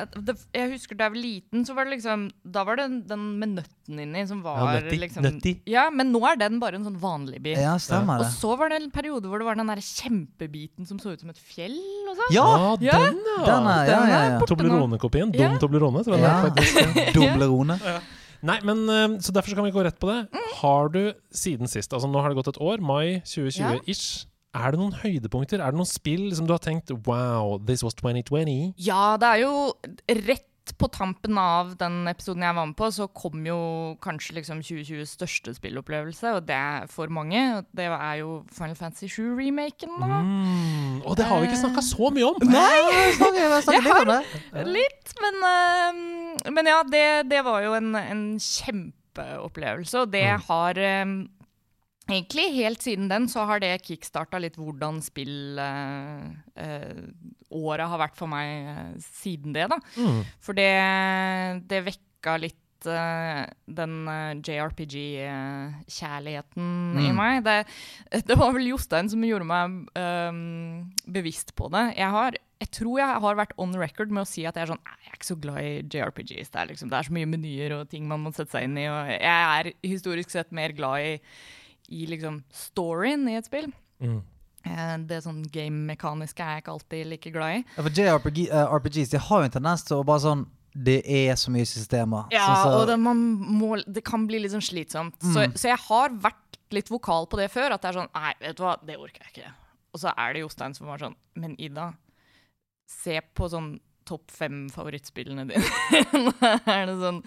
jeg 0.55 0.73
husker 0.75 0.99
da 0.99 1.09
jeg 1.09 1.17
var 1.17 1.23
liten, 1.23 1.65
så 1.67 1.77
var 1.77 1.89
det 1.89 1.97
liksom 1.97 2.29
Da 2.57 2.65
var 2.67 2.79
det 2.79 2.89
den, 2.89 3.01
den 3.11 3.25
med 3.41 3.57
nøtten 3.61 4.01
inni 4.05 4.25
som 4.29 4.43
var 4.45 4.61
Ja, 4.61 4.81
nøtti. 4.81 4.99
liksom 5.01 5.27
Nøtti. 5.27 5.55
Ja, 5.71 5.89
men 5.95 6.13
nå 6.15 6.23
er 6.29 6.39
den 6.41 6.61
bare 6.63 6.79
en 6.81 6.87
sånn 6.87 6.99
vanlig 7.01 7.43
bit. 7.45 7.59
Ja, 7.61 7.77
stemmer 7.83 8.23
det. 8.23 8.29
Og 8.29 8.39
så 8.39 8.55
var 8.61 8.73
det 8.73 8.81
en 8.83 8.91
periode 8.95 9.31
hvor 9.31 9.43
det 9.43 9.49
var 9.49 9.59
den 9.61 9.71
der 9.71 9.83
kjempebiten 9.85 10.89
som 10.89 11.01
så 11.03 11.15
ut 11.15 11.25
som 11.25 11.33
et 11.33 11.41
fjell 11.41 11.77
og 12.11 12.19
sånn. 12.19 12.35
Ja! 12.35 12.47
Ja, 12.85 12.99
den, 12.99 13.21
ja! 13.25 13.41
Den 13.49 13.69
er, 13.71 13.89
ja, 13.89 14.01
ja, 14.09 14.21
ja. 14.35 14.41
Toblerone-kopien. 14.49 15.33
Dum 15.35 15.59
Toblerone, 15.63 16.05
tror 16.07 16.17
jeg 16.17 16.25
Ja. 16.25 16.33
det 16.33 16.35
er 16.35 16.49
faktisk. 16.49 17.05
Nei, 18.45 18.59
men 18.67 18.85
uh, 18.91 19.17
Så 19.25 19.33
derfor 19.33 19.53
så 19.55 19.57
kan 19.57 19.65
vi 19.65 19.73
gå 19.73 19.85
rett 19.87 19.99
på 20.01 20.11
det. 20.11 20.43
Har 20.61 20.93
du 20.93 21.15
siden 21.33 21.71
sist, 21.71 21.93
altså 21.97 22.11
nå 22.11 22.21
har 22.21 22.33
det 22.33 22.39
gått 22.39 22.53
et 22.53 22.61
år, 22.61 22.83
mai 22.85 23.21
2020-ish, 23.25 24.27
er 24.55 24.71
det 24.71 24.79
noen 24.79 24.95
høydepunkter? 25.01 25.59
Er 25.59 25.73
det 25.73 25.81
noen 25.81 25.91
spill 25.91 26.29
som 26.37 26.47
du 26.47 26.53
har 26.55 26.63
tenkt 26.63 26.93
Wow, 27.09 27.57
this 27.59 27.83
was 27.83 27.97
2020? 27.99 28.75
Ja, 28.79 29.17
det 29.19 29.31
er 29.33 29.41
jo 29.43 29.55
rett 30.29 30.47
på 30.81 30.89
tampen 30.89 31.37
av 31.39 31.75
den 31.77 32.07
episoden 32.09 32.43
jeg 32.47 32.57
var 32.57 32.67
med 32.71 32.77
på, 32.79 32.89
så 32.97 33.05
kom 33.13 33.45
jo 33.47 33.57
kanskje 34.05 34.37
liksom 34.39 34.63
2020s 34.65 35.13
største 35.19 35.53
spillopplevelse, 35.59 36.33
og 36.39 36.47
det 36.49 36.57
er 36.57 36.87
for 36.89 37.13
mange. 37.13 37.43
Det 37.77 37.85
er 37.93 38.15
jo 38.23 38.39
Final 38.57 38.75
Fantasy 38.79 39.11
7-remaken, 39.13 39.93
da. 40.01 40.21
Mm. 40.25 41.03
Og 41.05 41.17
det 41.21 41.27
har 41.29 41.43
vi 41.43 41.51
ikke 41.51 41.61
snakka 41.67 41.85
så 41.85 42.11
mye 42.17 42.31
om! 42.31 42.41
Nei, 42.57 42.65
jeg 42.81 43.15
snakker, 43.21 43.41
jeg 43.45 43.67
snakker 43.69 43.91
Jeg 43.91 44.09
litt 44.09 44.35
det. 44.55 44.67
Litt, 44.79 45.15
men, 45.21 45.41
eh, 45.53 46.51
men 46.57 46.73
ja, 46.73 46.81
det, 46.97 47.07
det 47.31 47.45
var 47.45 47.61
jo 47.67 47.77
en, 47.77 47.93
en 48.01 48.25
kjempeopplevelse, 48.41 50.01
og 50.07 50.13
det 50.13 50.25
Mm. 50.35 50.43
har 50.49 50.79
eh, 50.79 51.05
Egentlig 52.05 52.51
helt 52.59 52.83
siden 52.85 53.07
den 53.09 53.25
så 53.33 53.47
har 53.49 53.63
det 53.65 53.79
kickstarta 53.87 54.37
litt 54.43 54.59
hvordan 54.61 54.99
spillåret 55.05 56.37
eh, 56.61 57.81
eh, 57.81 57.89
har 57.89 58.03
vært 58.03 58.19
for 58.19 58.29
meg 58.29 58.49
eh, 58.75 58.91
siden 59.01 59.55
det, 59.57 59.65
da. 59.73 59.79
Mm. 59.97 60.21
For 60.45 60.53
det, 60.59 60.69
det 61.71 61.81
vekka 61.87 62.35
litt 62.43 62.61
eh, 62.91 63.47
den 63.81 63.95
uh, 64.05 64.37
JRPG-kjærligheten 64.45 66.69
i 67.01 67.09
Mm. 67.09 67.17
meg. 67.17 67.41
Det, 67.45 67.65
det 68.29 68.37
var 68.39 68.53
vel 68.53 68.67
Jostein 68.69 69.09
som 69.09 69.25
gjorde 69.25 69.47
meg 69.49 69.89
eh, 69.97 70.33
bevisst 71.09 71.55
på 71.57 71.69
det. 71.73 71.95
Jeg 71.97 72.11
har 72.11 72.37
jeg 72.65 72.71
tror 72.71 72.99
jeg 73.01 73.21
har 73.21 73.35
vært 73.37 73.53
on 73.61 73.75
record 73.77 74.11
med 74.15 74.23
å 74.23 74.27
si 74.29 74.45
at 74.49 74.55
jeg 74.57 74.63
er 74.63 74.67
sånn 74.71 74.79
Jeg 74.87 75.11
er 75.11 75.15
ikke 75.19 75.27
så 75.27 75.37
glad 75.41 75.59
i 75.61 75.83
JRPGs. 75.91 76.51
Det 76.55 76.61
er, 76.61 76.67
liksom, 76.71 76.89
det 76.89 76.97
er 76.97 77.03
så 77.09 77.13
mye 77.13 77.27
menyer 77.29 77.73
og 77.77 77.89
ting 77.91 78.07
man 78.09 78.21
må 78.25 78.31
sette 78.33 78.53
seg 78.55 78.65
inn 78.69 78.79
i. 78.79 78.87
Og 78.89 79.09
jeg 79.11 79.59
er 79.59 79.73
historisk 79.85 80.31
sett 80.33 80.53
mer 80.55 80.73
glad 80.73 81.01
i, 81.05 81.19
i 81.95 82.05
liksom 82.11 82.43
storyen 82.53 83.29
i 83.31 83.37
et 83.39 83.47
spill. 83.49 83.71
Mm. 84.03 84.19
Eh, 84.65 84.97
Det 85.09 85.19
sånn 85.25 85.43
game-mekaniske 85.53 86.41
er 86.43 86.57
jeg 86.59 86.65
ikke 86.65 86.75
alltid 86.75 87.07
like 87.13 87.31
glad 87.35 87.61
i. 87.61 87.65
Ja, 87.77 87.83
for 87.87 87.91
JRPG, 88.01 88.39
eh, 88.51 88.75
RPGs 88.79 89.11
de 89.13 89.19
har 89.19 89.43
jo 89.45 89.49
en 89.51 89.57
tendens 89.59 89.85
til 89.87 89.99
å 90.01 90.05
bare 90.09 90.25
sånn 90.25 90.47
Det 90.77 91.03
er 91.07 91.37
så 91.39 91.53
mye 91.55 91.63
systemer. 91.71 92.25
Ja, 92.33 92.47
Så- 92.49 92.63
så- 92.65 92.81
og 92.81 92.87
det, 92.89 92.97
man 92.99 93.17
må, 93.39 93.77
det 93.87 94.03
kan 94.05 94.27
bli 94.27 94.41
litt 94.41 94.51
sånn 94.51 94.65
slitsomt. 94.65 95.15
Så, 95.23 95.45
så 95.55 95.69
jeg 95.71 95.79
har 95.79 96.09
vært 96.11 96.59
litt 96.73 96.89
vokal 96.91 97.29
på 97.31 97.37
det 97.39 97.49
før. 97.53 97.71
At 97.77 97.83
det 97.83 97.93
er 97.95 98.01
sånn 98.01 98.09
Nei, 98.13 98.33
vet 98.41 98.57
du 98.57 98.63
hva, 98.65 98.75
det 98.85 98.97
orker 98.99 99.23
jeg 99.23 99.33
ikke. 99.37 99.53
Og 99.95 100.01
så 100.01 100.13
er 100.19 100.33
det 100.35 100.43
Jostein 100.43 100.75
som 100.75 100.89
var 100.89 100.99
sånn 100.99 101.15
Men 101.37 101.55
Ida, 101.61 101.95
se 102.89 103.21
på 103.37 103.49
sånn 103.49 103.79
topp 104.05 104.31
fem 104.35 104.69
favorittspillene 104.69 105.47
dine. 105.47 105.63
Er 106.67 106.87
det 106.91 106.97
sånn 106.99 107.23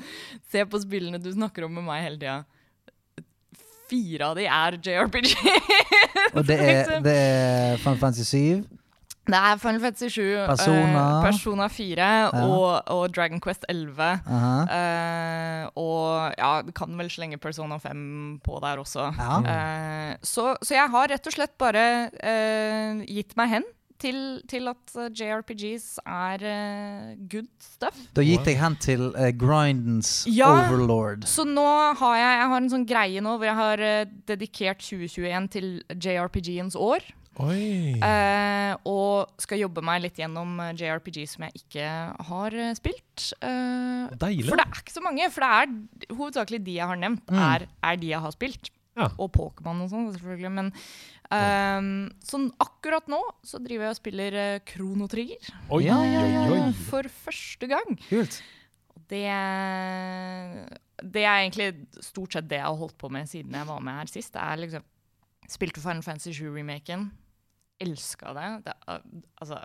Se 0.52 0.66
på 0.66 0.82
spillene 0.84 1.22
du 1.24 1.32
snakker 1.32 1.64
om 1.66 1.74
med 1.74 1.86
meg 1.88 2.04
hele 2.04 2.18
tida. 2.20 2.46
Fire 3.90 4.32
av 4.32 4.36
de 4.40 4.48
er 4.48 4.80
JRPG. 4.84 5.32
Og 6.38 6.44
det 6.48 6.58
er, 6.60 6.98
det 7.06 7.16
er 7.16 7.78
Final 7.84 8.00
Fantasy 8.02 8.28
7. 8.28 8.78
Det 9.28 9.36
er 9.36 9.58
Final 9.60 9.82
Fantasy 9.84 10.08
7, 10.16 10.22
Persona. 10.48 11.04
Persona 11.26 11.68
4 11.68 12.10
og, 12.32 12.88
og 12.96 13.16
Dragon 13.16 13.42
Quest 13.44 13.66
11. 13.70 13.92
Uh 13.92 14.32
-huh. 14.32 14.62
uh, 14.78 15.68
og 15.76 16.34
ja, 16.38 16.62
du 16.62 16.72
kan 16.72 16.98
vel 16.98 17.10
slenge 17.12 17.38
Persona 17.38 17.78
5 17.78 18.40
på 18.44 18.60
der 18.64 18.78
også. 18.78 19.12
Ja. 19.20 19.40
Eh, 19.40 20.16
så, 20.24 20.56
så 20.62 20.74
jeg 20.74 20.90
har 20.90 21.08
rett 21.08 21.28
og 21.28 21.34
slett 21.34 21.58
bare 21.58 22.10
eh, 22.24 23.04
gitt 23.08 23.38
meg 23.38 23.50
hen 23.50 23.64
til, 24.00 24.18
til 24.48 24.68
at 24.72 24.96
eh, 24.96 25.10
JRPGs 25.18 25.86
er 26.06 26.44
uh, 26.46 27.14
good 27.32 27.50
stuff. 27.60 27.98
Da 28.18 28.22
gitt 28.26 28.46
deg 28.46 28.58
hen 28.62 28.76
til 28.84 29.08
uh, 29.16 29.30
grindens 29.34 30.26
Ja. 30.30 30.50
overlord. 30.68 31.26
Så 31.30 31.46
nå 31.48 31.66
har 31.98 32.18
jeg, 32.22 32.34
jeg 32.42 32.50
har 32.54 32.58
en 32.62 32.70
sånn 32.74 32.88
greie 32.90 33.22
nå 33.26 33.38
hvor 33.38 33.50
jeg 33.50 33.58
har 33.62 33.86
uh, 33.86 34.18
dedikert 34.30 34.84
2021 34.86 35.50
til 35.58 35.70
JRPG-ens 35.96 36.76
år. 36.80 37.06
Oi. 37.38 37.94
Eh, 38.02 38.72
og 38.90 39.30
skal 39.38 39.60
jobbe 39.62 39.84
meg 39.86 40.00
litt 40.02 40.18
gjennom 40.18 40.56
JRPG 40.74 41.20
som 41.30 41.44
jeg 41.46 41.60
ikke 41.60 41.90
har 42.32 42.56
spilt. 42.80 43.28
Eh, 43.46 44.16
Deilig. 44.18 44.48
for 44.50 44.58
det 44.58 44.66
er 44.66 44.80
ikke 44.82 44.96
så 44.96 45.04
mange. 45.06 45.28
For 45.36 45.46
det 45.46 45.52
er 45.54 46.16
hovedsakelig 46.18 46.60
de 46.66 46.80
jeg 46.80 46.90
har 46.90 46.98
nevnt, 46.98 47.22
Mm. 47.30 47.38
er, 47.38 47.68
er 47.92 47.96
de 48.02 48.10
jeg 48.10 48.24
har 48.26 48.34
spilt. 48.34 48.72
Ja. 48.98 49.12
Og 49.22 49.30
Pokémon 49.38 49.84
og 49.86 49.92
sånn, 49.92 50.08
selvfølgelig. 50.16 50.52
Men 50.58 50.72
ehm, 51.36 51.90
sånn 52.24 52.48
akkurat 52.64 53.10
nå 53.12 53.20
så 53.46 53.60
driver 53.64 53.88
jeg 53.88 53.96
og 53.96 54.00
spiller 54.00 54.38
uh, 54.38 54.60
Krono 54.68 55.08
Trigger. 55.12 55.50
Oi, 55.70 55.82
Ja, 55.88 55.98
ja, 56.06 56.24
ja, 56.24 56.44
ja. 56.56 56.68
For 56.88 57.10
første 57.26 57.70
gang. 57.72 57.98
Kult. 58.08 58.40
Det, 59.08 59.24
det 61.00 61.24
er 61.24 61.46
egentlig 61.46 61.70
stort 62.04 62.36
sett 62.36 62.50
det 62.50 62.60
jeg 62.60 62.68
har 62.68 62.80
holdt 62.80 62.98
på 63.00 63.10
med 63.14 63.30
siden 63.30 63.56
jeg 63.56 63.70
var 63.70 63.84
med 63.84 64.02
her 64.02 64.12
sist. 64.12 64.34
Det 64.36 64.44
er 64.44 64.62
liksom 64.66 64.88
Spilte 65.48 65.80
Final 65.80 66.04
Fantasy 66.04 66.34
7-remaken. 66.36 67.10
Elska 67.80 68.34
det. 68.36 68.48
det. 68.66 68.74
Altså 69.38 69.62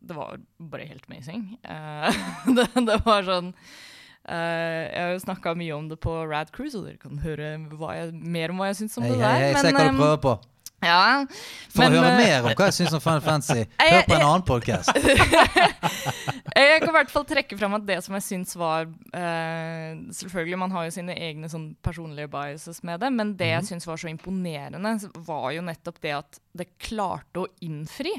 Det 0.00 0.16
var 0.16 0.40
bare 0.58 0.88
helt 0.88 1.06
amazing. 1.08 1.58
Uh, 1.64 2.12
det, 2.56 2.68
det 2.74 2.98
var 3.06 3.24
sånn 3.26 3.54
uh, 3.54 4.82
Jeg 4.84 5.00
har 5.00 5.14
jo 5.14 5.24
snakka 5.24 5.54
mye 5.58 5.78
om 5.78 5.88
det 5.88 6.00
på 6.02 6.12
Rad 6.28 6.52
Cruise, 6.54 6.76
og 6.78 6.88
dere 6.88 7.00
kan 7.00 7.22
høre 7.24 7.54
hva 7.72 7.94
jeg, 7.96 8.12
mer 8.18 8.52
om 8.52 8.60
hva 8.60 8.72
jeg 8.72 8.82
syns 8.82 8.98
om 9.00 9.06
Hei, 9.06 9.14
det 9.14 9.24
hei, 9.24 9.40
der. 9.40 9.52
men, 9.54 9.62
se 9.62 9.72
hva 9.72 9.86
du 9.86 9.92
ehm, 9.94 10.02
prøver 10.02 10.22
på. 10.26 10.36
Ja, 10.84 11.24
For 11.72 11.82
men, 11.82 11.94
å 11.96 11.98
høre 11.98 12.10
eh, 12.12 12.18
mer 12.20 12.46
om 12.46 12.52
hva 12.52 12.68
jeg 12.68 12.76
syns 12.76 12.94
om 12.94 13.02
Final 13.02 13.22
Fantasy, 13.24 13.64
hør 13.82 14.04
på 14.06 14.16
en 14.16 14.24
annen 14.26 14.44
podkast. 14.46 14.92
Jeg 16.58 16.80
kan 16.82 16.90
i 16.90 16.94
hvert 16.96 17.10
fall 17.12 17.26
trekke 17.28 17.56
fram 17.58 17.74
at 17.76 17.84
det 17.86 17.98
som 18.02 18.16
jeg 18.16 18.24
syns 18.24 18.56
var 18.58 18.88
uh, 18.88 19.90
Selvfølgelig, 20.14 20.58
man 20.58 20.72
har 20.74 20.88
jo 20.88 20.94
sine 20.96 21.14
egne 21.14 21.50
sånn 21.50 21.68
personlige 21.84 22.30
biases 22.32 22.80
med 22.86 23.02
det, 23.02 23.10
men 23.14 23.34
det 23.38 23.50
jeg 23.52 23.66
syns 23.68 23.86
var 23.86 24.00
så 24.00 24.10
imponerende, 24.10 24.94
var 25.26 25.52
jo 25.54 25.62
nettopp 25.66 26.00
det 26.02 26.14
at 26.16 26.40
det 26.58 26.68
klarte 26.82 27.44
å 27.44 27.50
innfri. 27.64 28.14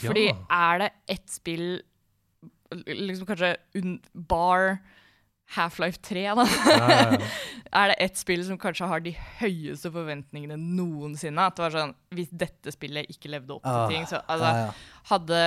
Fordi 0.00 0.26
Ja. 0.32 0.36
er 0.50 0.82
det 0.82 0.90
ett 1.14 1.30
spill 1.30 1.68
liksom 2.74 3.26
kanskje 3.28 3.54
un 3.78 4.00
bar 4.14 4.78
Half-Life 5.54 6.00
3, 6.02 6.24
da. 6.38 6.46
Er 7.74 7.90
det 7.90 7.96
ett 8.04 8.18
spill 8.20 8.42
som 8.46 8.58
kanskje 8.60 8.86
har 8.90 9.02
de 9.02 9.12
høyeste 9.40 9.90
forventningene 9.94 10.56
noensinne. 10.60 11.46
At 11.48 11.56
det 11.58 11.64
var 11.66 11.74
sånn 11.74 11.94
Hvis 12.14 12.30
dette 12.30 12.74
spillet 12.74 13.10
ikke 13.10 13.32
levde 13.32 13.56
opp 13.56 13.64
til 13.66 13.78
Ah, 13.80 13.88
ting, 13.90 14.04
så 14.10 14.20
altså, 14.24 14.50
Ja, 14.50 14.66
ja. 14.66 15.00
hadde 15.10 15.40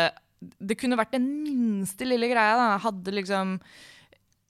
Det 0.72 0.80
kunne 0.80 1.00
vært 1.00 1.16
den 1.16 1.30
minste 1.44 2.08
lille 2.08 2.28
greia. 2.32 2.58
da 2.60 2.72
Hadde 2.84 3.16
liksom 3.16 3.60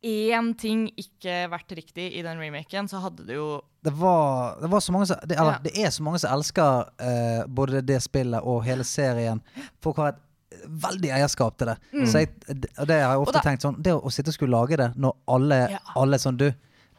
én 0.07 0.51
ting 0.61 0.85
ikke 0.93 1.47
vært 1.51 1.73
riktig 1.73 2.11
i 2.19 2.21
den 2.23 2.37
remaken, 2.39 2.85
så 2.87 2.99
hadde 3.01 3.25
det 3.25 3.35
jo 3.35 3.61
Det 3.83 3.91
var, 3.97 4.59
det 4.61 4.69
var 4.69 4.83
som 4.83 4.95
det, 5.01 5.35
eller, 5.35 5.57
det 5.63 5.73
er 5.73 5.89
så 5.91 6.03
mange 6.05 6.19
som 6.21 6.35
elsker 6.35 6.91
uh, 7.01 7.47
både 7.47 7.81
det 7.81 7.97
spillet 8.05 8.43
og 8.45 8.61
hele 8.67 8.85
serien. 8.87 9.41
Folk 9.81 9.97
har 10.01 10.13
et 10.13 10.21
veldig 10.65 11.11
eierskap 11.13 11.57
til 11.57 11.67
det. 11.67 11.77
Så 12.07 12.21
jeg, 12.23 12.29
og 12.77 12.87
det 12.87 12.97
har 13.01 13.13
jeg 13.13 13.19
ofte 13.25 13.33
Mm. 13.37 13.41
Da- 13.41 13.45
tenkt 13.49 13.61
sånn 13.65 13.81
Det 13.83 13.93
å 13.93 14.11
sitte 14.11 14.29
og 14.29 14.33
skulle 14.33 14.57
lage 14.57 14.77
det 14.77 14.95
når 14.97 15.15
alle, 15.27 15.59
Ja. 15.71 15.79
alle 15.95 16.17
sånn 16.17 16.37
Du, 16.37 16.45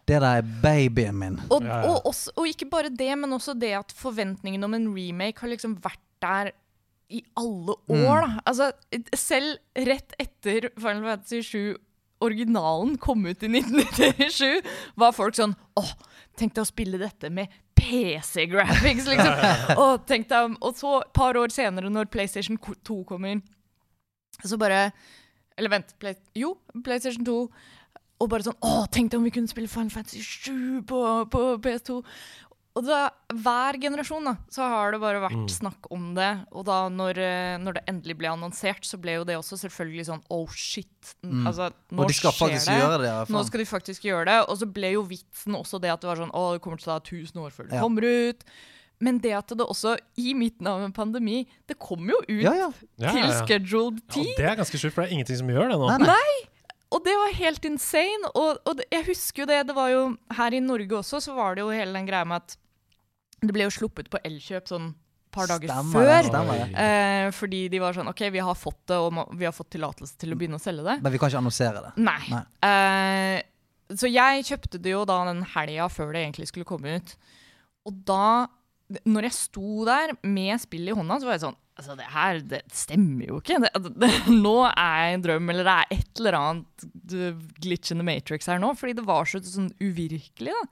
det 0.06 0.20
der 0.20 0.38
er 0.38 0.42
babyen 0.42 1.14
min. 1.18 1.40
Og, 1.50 1.62
Ja, 1.62 1.82
ja. 1.82 1.88
Og, 1.90 2.04
også, 2.06 2.30
og 2.36 2.46
ikke 2.46 2.70
bare 2.70 2.88
det, 2.90 3.18
men 3.18 3.30
også 3.30 3.58
det 3.58 3.72
at 3.76 3.92
forventningen 3.92 4.64
om 4.64 4.74
en 4.74 4.94
remake 4.94 5.38
har 5.40 5.48
liksom 5.48 5.76
vært 5.80 5.98
der 6.20 6.52
i 7.10 7.22
alle 7.36 7.74
år. 7.88 8.20
Da. 8.26 8.40
Altså, 8.46 8.72
selv 9.14 9.56
rett 9.76 10.12
etter 10.18 10.70
Final 10.76 11.02
Fantasy 11.02 11.40
7 11.42 11.76
originalen 12.20 12.96
kom 12.98 13.24
ut 13.26 13.42
i 13.42 13.48
1997, 13.48 14.62
var 14.96 15.12
folk 15.12 15.34
sånn 15.38 15.54
Åh, 15.78 15.92
tenk 16.36 16.54
deg 16.54 16.64
å 16.64 16.66
spille 16.66 16.98
dette 16.98 17.30
med 17.30 17.48
PC-graphics, 17.88 19.08
liksom. 19.08 19.40
og, 19.82 20.04
tenk 20.08 20.28
deg, 20.30 20.50
om- 20.50 20.58
og 20.60 20.76
så 20.76 20.98
et 21.00 21.12
par 21.16 21.38
år 21.40 21.52
senere, 21.54 21.90
når 21.92 22.10
PlayStation 22.12 22.58
2 22.60 23.00
kommer, 23.08 23.40
så 24.44 24.58
bare 24.60 24.90
Eller 25.58 25.72
vent, 25.72 25.94
Play, 25.98 26.14
jo, 26.38 26.52
PlayStation 26.84 27.24
2. 27.26 27.38
Og 28.18 28.28
bare 28.30 28.44
sånn 28.46 28.58
Å, 28.62 28.84
tenk 28.94 29.10
deg 29.10 29.18
om 29.18 29.24
vi 29.26 29.32
kunne 29.34 29.50
spille 29.50 29.70
Final 29.70 29.90
Fantasy 29.90 30.20
7 30.22 30.84
på, 30.86 31.00
på 31.32 31.42
PS2. 31.64 31.96
Og 32.78 32.84
da, 32.86 32.98
hver 33.42 33.74
generasjon 33.82 34.28
da, 34.28 34.34
så 34.54 34.62
har 34.70 34.92
det 34.94 35.00
bare 35.02 35.18
vært 35.24 35.34
Mm. 35.34 35.48
snakk 35.50 35.88
om 35.90 36.12
det. 36.14 36.28
Og 36.54 36.64
da 36.68 36.76
når, 36.88 37.18
eh, 37.18 37.56
når 37.58 37.74
det 37.80 37.82
endelig 37.90 38.14
ble 38.20 38.28
annonsert, 38.30 38.86
så 38.86 39.00
ble 39.02 39.16
jo 39.18 39.24
det 39.26 39.34
også 39.36 39.58
selvfølgelig 39.58 40.06
sånn 40.06 40.22
Oh 40.30 40.46
shit. 40.54 41.14
Mm. 41.26 41.42
Altså, 41.50 41.72
nå 41.90 42.04
Og 42.04 42.08
de 42.08 42.14
skal 42.14 42.30
skjer 42.30 42.46
faktisk 42.46 42.66
det. 42.70 42.78
gjøre 42.78 42.98
det. 43.02 43.34
Nå 43.34 43.44
skal 43.48 43.58
de 43.64 43.66
faktisk 43.66 44.02
gjøre 44.06 44.24
det. 44.30 44.38
Og 44.48 44.58
så 44.62 44.72
ble 44.72 44.92
jo 44.94 45.02
vitsen 45.10 45.58
også 45.58 45.80
det 45.82 45.90
at 45.90 46.00
det 46.00 46.06
var 46.12 46.16
sånn 46.22 46.30
Å, 46.30 46.52
det 46.54 46.62
kommer 46.62 46.78
til 46.78 46.92
å 46.92 46.94
ta 46.94 47.00
1000 47.02 47.36
år 47.42 47.50
før 47.50 47.68
det 47.68 47.74
Ja. 47.74 47.80
kommer 47.82 48.02
ut. 48.06 48.44
Men 49.00 49.18
det 49.18 49.32
at 49.32 49.46
det 49.48 49.58
også, 49.66 49.96
i 50.18 50.34
midten 50.34 50.66
av 50.66 50.80
en 50.82 50.92
pandemi 50.92 51.46
Det 51.68 51.78
kommer 51.78 52.14
jo 52.14 52.20
ut 52.28 52.42
Ja, 52.42 52.52
ja. 52.54 52.70
Til 52.70 53.20
ja, 53.20 53.26
ja. 53.30 53.46
scheduled 53.46 54.00
Ja, 54.08 54.14
tid. 54.14 54.36
det 54.36 54.44
er 54.46 54.56
ganske 54.56 54.78
sjukt, 54.78 54.92
for 54.94 55.02
det 55.02 55.10
er 55.12 55.14
ingenting 55.18 55.36
som 55.38 55.48
gjør 55.48 55.68
det 55.70 55.78
nå. 55.78 55.98
Nei, 55.98 56.06
nei. 56.06 56.48
Og 56.90 57.04
det 57.04 57.12
var 57.14 57.32
helt 57.36 57.64
insane. 57.68 58.30
Og, 58.34 58.58
og 58.66 58.80
jeg 58.90 59.04
husker 59.04 59.42
jo 59.42 59.46
det, 59.46 59.66
det 59.68 59.74
var 59.76 59.90
jo 59.90 60.16
her 60.32 60.54
i 60.54 60.60
Norge 60.60 60.88
også, 61.02 61.20
så 61.20 61.34
var 61.36 61.54
det 61.54 61.60
jo 61.62 61.68
hele 61.68 61.92
den 61.92 62.06
greia 62.08 62.24
med 62.24 62.36
at 62.42 62.56
det 63.40 63.52
ble 63.54 63.66
jo 63.68 63.74
sluppet 63.74 64.08
på 64.10 64.18
Elkjøp 64.24 64.68
sånn 64.70 64.94
par 65.30 65.46
dager 65.50 65.68
Stemmer 65.68 65.92
før. 65.92 66.08
det, 66.08 66.30
stemmer 66.30 66.58
det. 66.62 66.68
Eh, 66.80 67.26
fordi 67.36 67.60
de 67.70 67.78
var 67.82 67.92
sånn 67.94 68.08
OK, 68.08 68.22
vi 68.32 68.40
har 68.42 68.56
fått 68.56 68.80
det, 68.88 68.96
og 68.96 69.12
må- 69.12 69.28
vi 69.38 69.44
har 69.44 69.52
fått 69.52 69.70
tillatelse 69.74 70.16
til 70.18 70.32
å 70.32 70.38
begynne 70.40 70.56
å 70.56 70.62
selge 70.62 70.82
det. 70.86 70.96
Men 71.02 71.12
vi 71.12 71.18
kan 71.20 71.28
ikke 71.30 71.42
annonsere 71.42 71.82
det. 71.84 71.92
Nei. 72.00 72.22
Nei. 72.32 72.42
Eh, 72.64 73.42
så 73.94 74.08
jeg 74.10 74.44
kjøpte 74.48 74.80
det 74.82 74.90
jo 74.92 75.04
da 75.08 75.24
den 75.28 75.42
helga 75.54 75.86
før 75.92 76.12
det 76.12 76.24
egentlig 76.24 76.48
skulle 76.48 76.64
komme 76.68 76.96
ut. 76.96 77.14
Og 77.86 78.00
da, 78.08 78.46
når 79.06 79.28
jeg 79.28 79.32
sto 79.36 79.84
der 79.84 80.12
med 80.24 80.58
spillet 80.60 80.92
i 80.92 80.98
hånda, 80.98 81.20
så 81.20 81.28
var 81.28 81.36
jeg 81.38 81.46
sånn 81.46 81.56
Altså, 81.78 81.94
det 81.94 82.06
her 82.10 82.40
det 82.42 82.62
stemmer 82.74 83.28
jo 83.28 83.36
ikke. 83.38 83.60
Det, 83.62 83.68
det, 83.84 83.90
det, 84.02 84.08
nå 84.42 84.54
er 84.66 84.96
jeg 85.04 85.14
en 85.14 85.22
drøm, 85.22 85.50
eller 85.52 85.62
det 85.62 85.74
er 85.76 85.92
et 86.00 86.18
eller 86.18 86.34
annet 86.34 86.86
glitch 87.62 87.92
in 87.92 87.98
the 88.00 88.06
matrix 88.08 88.48
her 88.50 88.58
nå. 88.58 88.72
Fordi 88.74 88.96
det 88.98 89.04
var 89.06 89.28
så 89.30 89.38
sånn 89.46 89.68
uvirkelig, 89.78 90.56
da. 90.56 90.64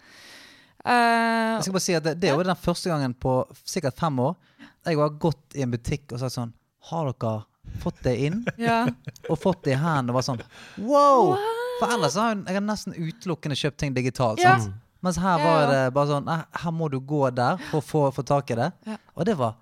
Eh, 0.86 1.56
Jeg 1.56 1.64
skal 1.66 1.74
bare 1.76 1.84
si 1.86 1.94
at 1.98 2.04
det, 2.06 2.14
det 2.22 2.28
er 2.30 2.36
jo 2.38 2.46
den 2.46 2.60
første 2.62 2.90
gangen 2.92 3.14
på 3.18 3.32
sikkert 3.66 3.96
fem 3.98 4.18
år 4.22 4.36
jeg 4.86 4.98
har 5.00 5.10
gått 5.18 5.56
i 5.58 5.64
en 5.64 5.72
butikk 5.72 6.12
og 6.14 6.20
sagt 6.22 6.36
sånn 6.36 6.52
Har 6.92 7.08
dere 7.10 7.80
fått 7.82 7.98
det 8.06 8.12
inn? 8.28 8.44
ja. 8.62 8.84
Og 9.28 9.40
fått 9.42 9.64
det 9.66 9.72
i 9.74 9.78
hendene 9.82 10.12
og 10.14 10.20
var 10.20 10.26
sånn 10.28 10.42
Wow! 10.78 11.32
For 11.80 11.90
ellers 11.96 12.14
har 12.16 12.30
jeg, 12.36 12.44
jeg 12.46 12.54
har 12.60 12.64
nesten 12.68 12.94
utelukkende 12.94 13.56
kjøpt 13.58 13.76
ting 13.82 13.96
digitalt. 13.96 14.40
Ja. 14.40 14.54
Mens 15.04 15.18
her 15.20 15.42
var 15.42 15.66
det 15.72 15.80
bare 15.92 16.08
sånn 16.08 16.30
her 16.30 16.72
må 16.72 16.86
du 16.88 17.00
gå 17.04 17.26
der 17.36 17.58
for 17.68 17.82
å 17.82 17.84
få, 17.84 18.04
få 18.16 18.22
tak 18.24 18.54
i 18.54 18.56
det. 18.62 18.70
Ja. 18.88 18.96
Og 19.18 19.26
det 19.28 19.34
var 19.36 19.58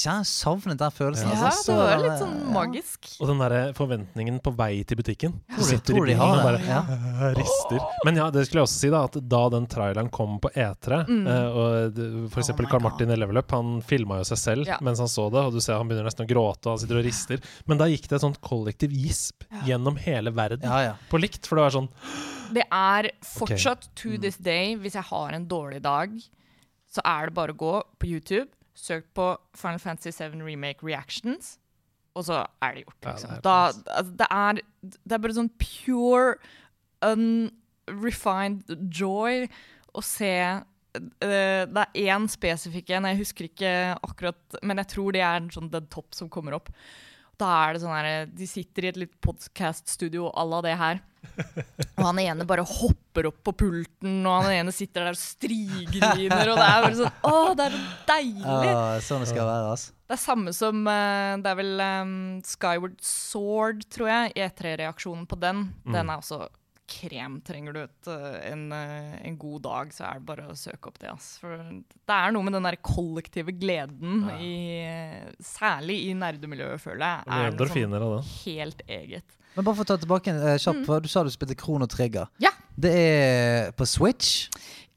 Jeg 0.00 0.26
savner 0.28 0.76
den 0.78 0.92
følelsen. 0.94 1.30
ja, 1.32 1.48
altså. 1.48 1.72
det 1.72 1.78
var 1.80 2.00
litt 2.02 2.18
sånn 2.20 2.34
ja. 2.36 2.50
magisk. 2.54 3.08
Og 3.20 3.30
den 3.30 3.40
der 3.42 3.72
forventningen 3.76 4.38
på 4.44 4.52
vei 4.58 4.82
til 4.88 4.98
butikken. 5.00 5.34
Du 5.56 5.62
sitter 5.66 5.94
i 5.94 5.98
de 5.98 6.04
bilen 6.10 6.20
og 6.24 6.42
bare 6.44 6.60
Ja. 6.66 6.80
rister. 7.38 7.80
Men 8.06 8.20
ja, 8.20 8.28
det 8.34 8.46
skulle 8.46 8.62
jeg 8.62 8.68
også 8.68 8.80
si, 8.82 8.90
da, 8.92 9.02
at 9.08 9.18
da 9.32 9.42
den 9.56 9.68
traileren 9.70 10.10
kom 10.12 10.38
på 10.42 10.50
E3, 10.54 11.00
mm. 11.08 11.22
og 11.30 12.00
f.eks. 12.00 12.32
for 12.34 12.42
eksempel. 12.44 12.68
Oh 12.68 12.74
Carl 12.74 12.84
Martin 12.84 13.10
i 13.14 13.18
Level 13.18 13.40
Up, 13.40 13.50
han 13.56 13.78
filma 13.86 14.20
jo 14.20 14.28
seg 14.30 14.42
selv 14.42 14.68
Ja. 14.70 14.76
mens 14.84 15.00
han 15.02 15.08
så 15.10 15.28
det, 15.32 15.42
og 15.48 15.56
du 15.56 15.60
ser 15.64 15.78
han 15.80 15.88
begynner 15.90 16.06
nesten 16.10 16.26
å 16.26 16.30
gråte, 16.30 16.66
og 16.68 16.76
han 16.76 16.82
sitter 16.84 17.00
og 17.00 17.06
rister. 17.08 17.40
Men 17.70 17.80
da 17.80 17.88
gikk 17.90 18.06
det 18.10 18.18
et 18.20 18.24
sånt 18.26 18.40
kollektiv 18.44 18.92
gisp 18.94 19.46
gjennom 19.66 19.96
hele 20.00 20.30
verden 20.36 20.66
Ja, 20.68 20.82
ja. 20.90 20.92
på 21.10 21.18
likt, 21.22 21.46
for 21.48 21.58
det 21.58 21.66
var 21.68 21.74
sånn 21.78 21.90
Det 22.56 22.64
er 22.74 23.10
fortsatt 23.22 23.88
to 23.94 24.16
this 24.18 24.36
day, 24.42 24.74
hvis 24.74 24.96
jeg 24.98 25.06
har 25.10 25.34
en 25.36 25.44
dårlig 25.46 25.80
dag, 25.84 26.16
så 26.90 27.02
er 27.06 27.28
det 27.30 27.34
bare 27.36 27.54
å 27.54 27.58
gå 27.60 27.74
på 28.02 28.08
YouTube, 28.10 28.48
søk 28.80 29.08
på 29.16 29.26
Final 29.58 29.80
Fantasy 29.82 30.12
7 30.16 30.38
Remake 30.44 30.86
Reactions, 30.86 31.58
og 32.18 32.24
så 32.26 32.40
er 32.62 32.74
det 32.74 32.84
gjort. 32.86 32.96
Ja, 33.04 33.12
Liksom. 33.12 33.30
det 33.30 33.36
er 33.36 33.44
da, 33.46 33.58
altså, 33.98 34.14
det, 34.18 34.28
er, 34.30 34.62
det 35.04 35.16
er 35.16 35.22
bare 35.24 35.36
sånn 35.36 35.52
pure, 35.60 36.34
unrefined 37.06 38.74
joy 38.92 39.46
å 39.96 40.02
se 40.04 40.32
uh, 40.50 41.62
Det 41.70 41.84
er 41.84 41.94
én 42.10 42.26
spesifikk 42.30 42.90
en, 42.96 43.08
jeg 43.10 43.20
husker 43.22 43.48
ikke 43.48 43.72
akkurat, 44.06 44.58
men 44.62 44.82
jeg 44.82 44.92
tror 44.96 45.14
det 45.16 45.22
er 45.26 45.46
sånn 45.54 45.70
den 45.72 45.88
topp 45.92 46.16
som 46.18 46.30
kommer 46.32 46.58
opp. 46.58 46.72
Da 47.40 47.50
er 47.64 47.76
det 47.76 47.82
sånn 47.84 47.94
her 47.96 48.26
De 48.28 48.48
sitter 48.48 48.86
i 48.86 48.90
et 48.90 48.98
litt 49.00 49.14
podcast-studio 49.24 50.28
à 50.36 50.44
la 50.48 50.60
det 50.66 50.74
her. 50.80 51.00
Og 51.98 52.04
han 52.04 52.20
ene 52.22 52.46
bare 52.48 52.64
hopper 52.64 53.28
opp 53.28 53.40
på 53.44 53.54
pulten, 53.62 54.20
og 54.24 54.44
han 54.44 54.54
ene 54.54 54.72
sitter 54.74 55.04
der 55.06 55.16
og 55.16 55.20
strigriner. 55.20 56.52
Og 56.52 56.60
det 56.60 56.66
er 56.66 56.84
bare 56.84 56.98
sånn 56.98 57.26
Å, 57.30 57.34
det 57.58 57.66
er 57.66 57.76
så 57.76 57.82
deilig! 58.10 58.70
Ja, 58.70 58.84
sånn 59.04 59.24
det 59.24 59.30
skal 59.32 59.48
være. 59.48 59.74
Altså. 59.74 59.96
Det 60.10 60.16
er 60.16 60.22
samme 60.24 60.54
som 60.56 60.80
eh, 60.90 61.34
Det 61.42 61.52
er 61.52 61.58
vel 61.60 61.84
um, 61.84 62.14
Skyward 62.46 62.96
Sword, 63.04 63.84
tror 63.92 64.10
jeg, 64.10 64.32
E3-reaksjonen 64.46 65.28
på 65.30 65.38
den. 65.40 65.68
Den 65.86 66.08
er 66.08 66.22
også 66.22 66.48
krem 66.90 67.38
trenger 67.46 67.76
du 67.76 67.80
et, 67.82 68.10
eh, 68.10 68.36
en, 68.50 68.66
eh, 68.74 69.16
en 69.28 69.36
god 69.38 69.62
dag, 69.66 69.92
så 69.94 70.06
er 70.08 70.20
det 70.20 70.26
bare 70.28 70.46
å 70.50 70.56
søke 70.58 70.90
opp 70.90 70.98
det. 70.98 71.10
ass. 71.12 71.38
For 71.40 71.56
det 71.56 72.16
er 72.16 72.34
noe 72.34 72.46
med 72.46 72.56
den 72.58 72.66
der 72.66 72.76
kollektive 72.76 73.54
gleden, 73.56 74.26
Ja. 74.28 74.38
i, 74.38 74.54
særlig 75.40 76.08
i 76.08 76.14
nerdemiljøet, 76.14 76.80
føler 76.80 77.04
jeg, 77.06 77.24
Det 77.24 77.32
er 77.32 77.98
noe 77.98 78.22
sånn 78.22 78.44
helt 78.44 78.82
eget. 78.88 79.36
Men 79.56 79.64
bare 79.64 79.74
for 79.74 79.84
å 79.84 79.86
ta 79.86 79.96
tilbake 79.96 80.28
eh, 80.28 80.58
kjapt, 80.58 80.86
mm. 80.86 81.02
du 81.02 81.08
sa 81.08 81.24
du 81.24 81.30
spilte 81.30 81.56
Krono 81.58 81.86
Trigger. 81.90 82.28
Ja. 82.38 82.50
Det 82.78 82.92
er 82.94 83.72
på 83.72 83.86
Switch? 83.86 84.48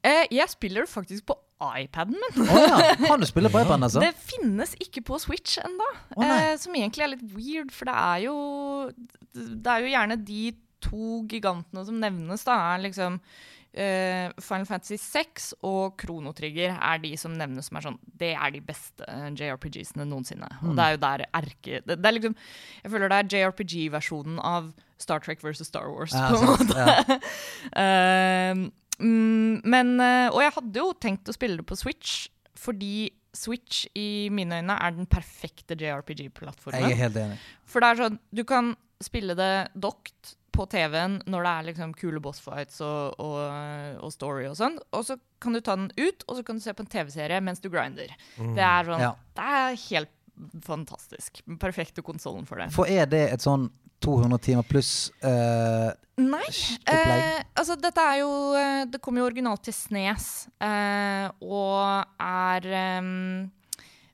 Uh, 0.04 0.26
jeg 0.30 0.48
spiller 0.52 0.84
det 0.84 0.90
faktisk 0.92 1.24
på 1.26 1.36
iPaden 1.64 2.14
min. 2.18 2.42
Oh, 2.44 2.60
ja. 2.60 2.94
Kan 3.06 3.20
du 3.20 3.26
spille 3.26 3.48
på 3.48 3.62
iPaden, 3.62 3.82
altså? 3.86 4.02
Det 4.04 4.12
finnes 4.20 4.74
ikke 4.82 5.00
på 5.08 5.18
Switch 5.22 5.58
ennå. 5.62 5.86
Oh, 6.16 6.24
eh, 6.24 6.56
som 6.60 6.76
egentlig 6.76 7.06
er 7.06 7.12
litt 7.14 7.24
weird, 7.32 7.72
for 7.72 7.88
det 7.88 7.94
er 7.94 8.24
jo 8.26 8.36
Det 9.34 9.72
er 9.72 9.84
jo 9.84 9.92
gjerne 9.94 10.18
de 10.28 10.42
to 10.84 11.24
gigantene 11.30 11.84
som 11.86 11.98
nevnes, 12.00 12.44
da. 12.46 12.56
Er 12.74 12.84
liksom 12.84 13.18
uh, 13.18 14.28
Final 14.38 14.68
Fantasy 14.68 14.98
6 15.00 15.48
og 15.66 15.96
Krono 16.00 16.34
Trigger 16.36 16.76
er 16.76 17.02
de 17.02 17.14
som 17.20 17.34
nevnes 17.36 17.68
som 17.70 17.78
er 17.78 17.86
sånn 17.88 17.98
Det 18.04 18.32
er 18.34 18.54
de 18.54 18.62
beste 18.64 19.06
eh, 19.08 19.26
JRPG-ene 19.32 20.06
noensinne. 20.08 20.48
Mm. 20.60 20.68
Og 20.68 20.78
det 20.78 20.84
er 20.86 20.94
jo 20.94 21.02
der 21.04 21.26
erke 21.40 21.80
det, 21.82 21.98
det 21.98 22.10
er 22.10 22.16
liksom 22.18 22.36
Jeg 22.84 22.94
føler 22.94 23.12
det 23.12 23.18
er 23.18 23.32
JRPG-versjonen 23.34 24.38
av 24.38 24.70
Star 25.02 25.24
Trek 25.24 25.42
versus 25.42 25.68
Star 25.68 25.90
Wars, 25.90 26.14
Ja, 26.14 26.30
på 26.30 26.38
en 26.38 26.48
måte. 26.52 26.78
Ja. 26.78 27.18
uh, 27.80 28.62
mm, 29.04 29.66
men 29.66 29.92
Og 30.30 30.40
jeg 30.44 30.56
hadde 30.60 30.80
jo 30.84 30.94
tenkt 31.00 31.28
å 31.28 31.36
spille 31.36 31.60
det 31.60 31.68
på 31.68 31.78
Switch, 31.78 32.28
fordi 32.54 33.10
Switch 33.34 33.82
i 33.98 34.30
mine 34.30 34.60
øyne 34.62 34.76
er 34.78 34.94
den 34.94 35.08
perfekte 35.10 35.74
JRPG-plattformen. 35.74 36.84
Jeg 36.86 36.94
er 36.94 37.00
helt 37.00 37.16
enig. 37.18 37.38
For 37.66 37.82
det 37.82 37.88
er 37.90 38.02
sånn, 38.04 38.18
du 38.30 38.44
kan 38.46 38.70
spille 39.02 39.34
det 39.34 39.54
dokt 39.74 40.36
på 40.54 40.66
TV-en 40.70 41.18
når 41.30 41.46
det 41.46 41.52
er 41.52 41.66
liksom 41.68 41.94
kule 41.98 42.20
bossfights 42.24 42.80
og, 42.86 43.18
og, 43.20 43.38
og 44.06 44.12
story 44.14 44.46
og 44.48 44.56
sånn. 44.58 44.78
Og 44.94 45.04
så 45.08 45.18
kan 45.42 45.56
du 45.56 45.60
ta 45.64 45.74
den 45.76 45.90
ut, 45.98 46.24
og 46.28 46.38
så 46.38 46.44
kan 46.46 46.60
du 46.60 46.64
se 46.64 46.74
på 46.74 46.84
en 46.86 46.92
TV-serie 46.94 47.40
mens 47.44 47.60
du 47.64 47.68
grinder. 47.72 48.14
Det 48.38 48.62
er 48.64 48.86
sånn, 48.88 49.02
Ja. 49.02 49.14
det 49.38 49.48
er 49.60 49.80
helt 49.88 50.14
fantastisk. 50.66 51.42
Den 51.46 51.58
Perfekte 51.62 52.02
konsollen 52.06 52.46
for 52.48 52.58
det. 52.62 52.70
For 52.74 52.90
er 52.90 53.06
det 53.10 53.26
et 53.34 53.44
sånn 53.44 53.68
200 54.04 54.40
timer 54.44 54.66
pluss 54.68 55.10
uh, 55.24 55.90
Nei. 56.20 56.46
Eh, 56.90 57.40
altså, 57.56 57.74
dette 57.80 58.02
er 58.02 58.18
jo 58.20 58.30
eh, 58.54 58.82
Det 58.90 59.00
kom 59.02 59.16
jo 59.18 59.24
originalt 59.26 59.64
til 59.66 59.74
Snes, 59.74 60.26
eh, 60.62 61.24
og 61.42 62.04
er 62.22 62.68
um, 63.00 63.48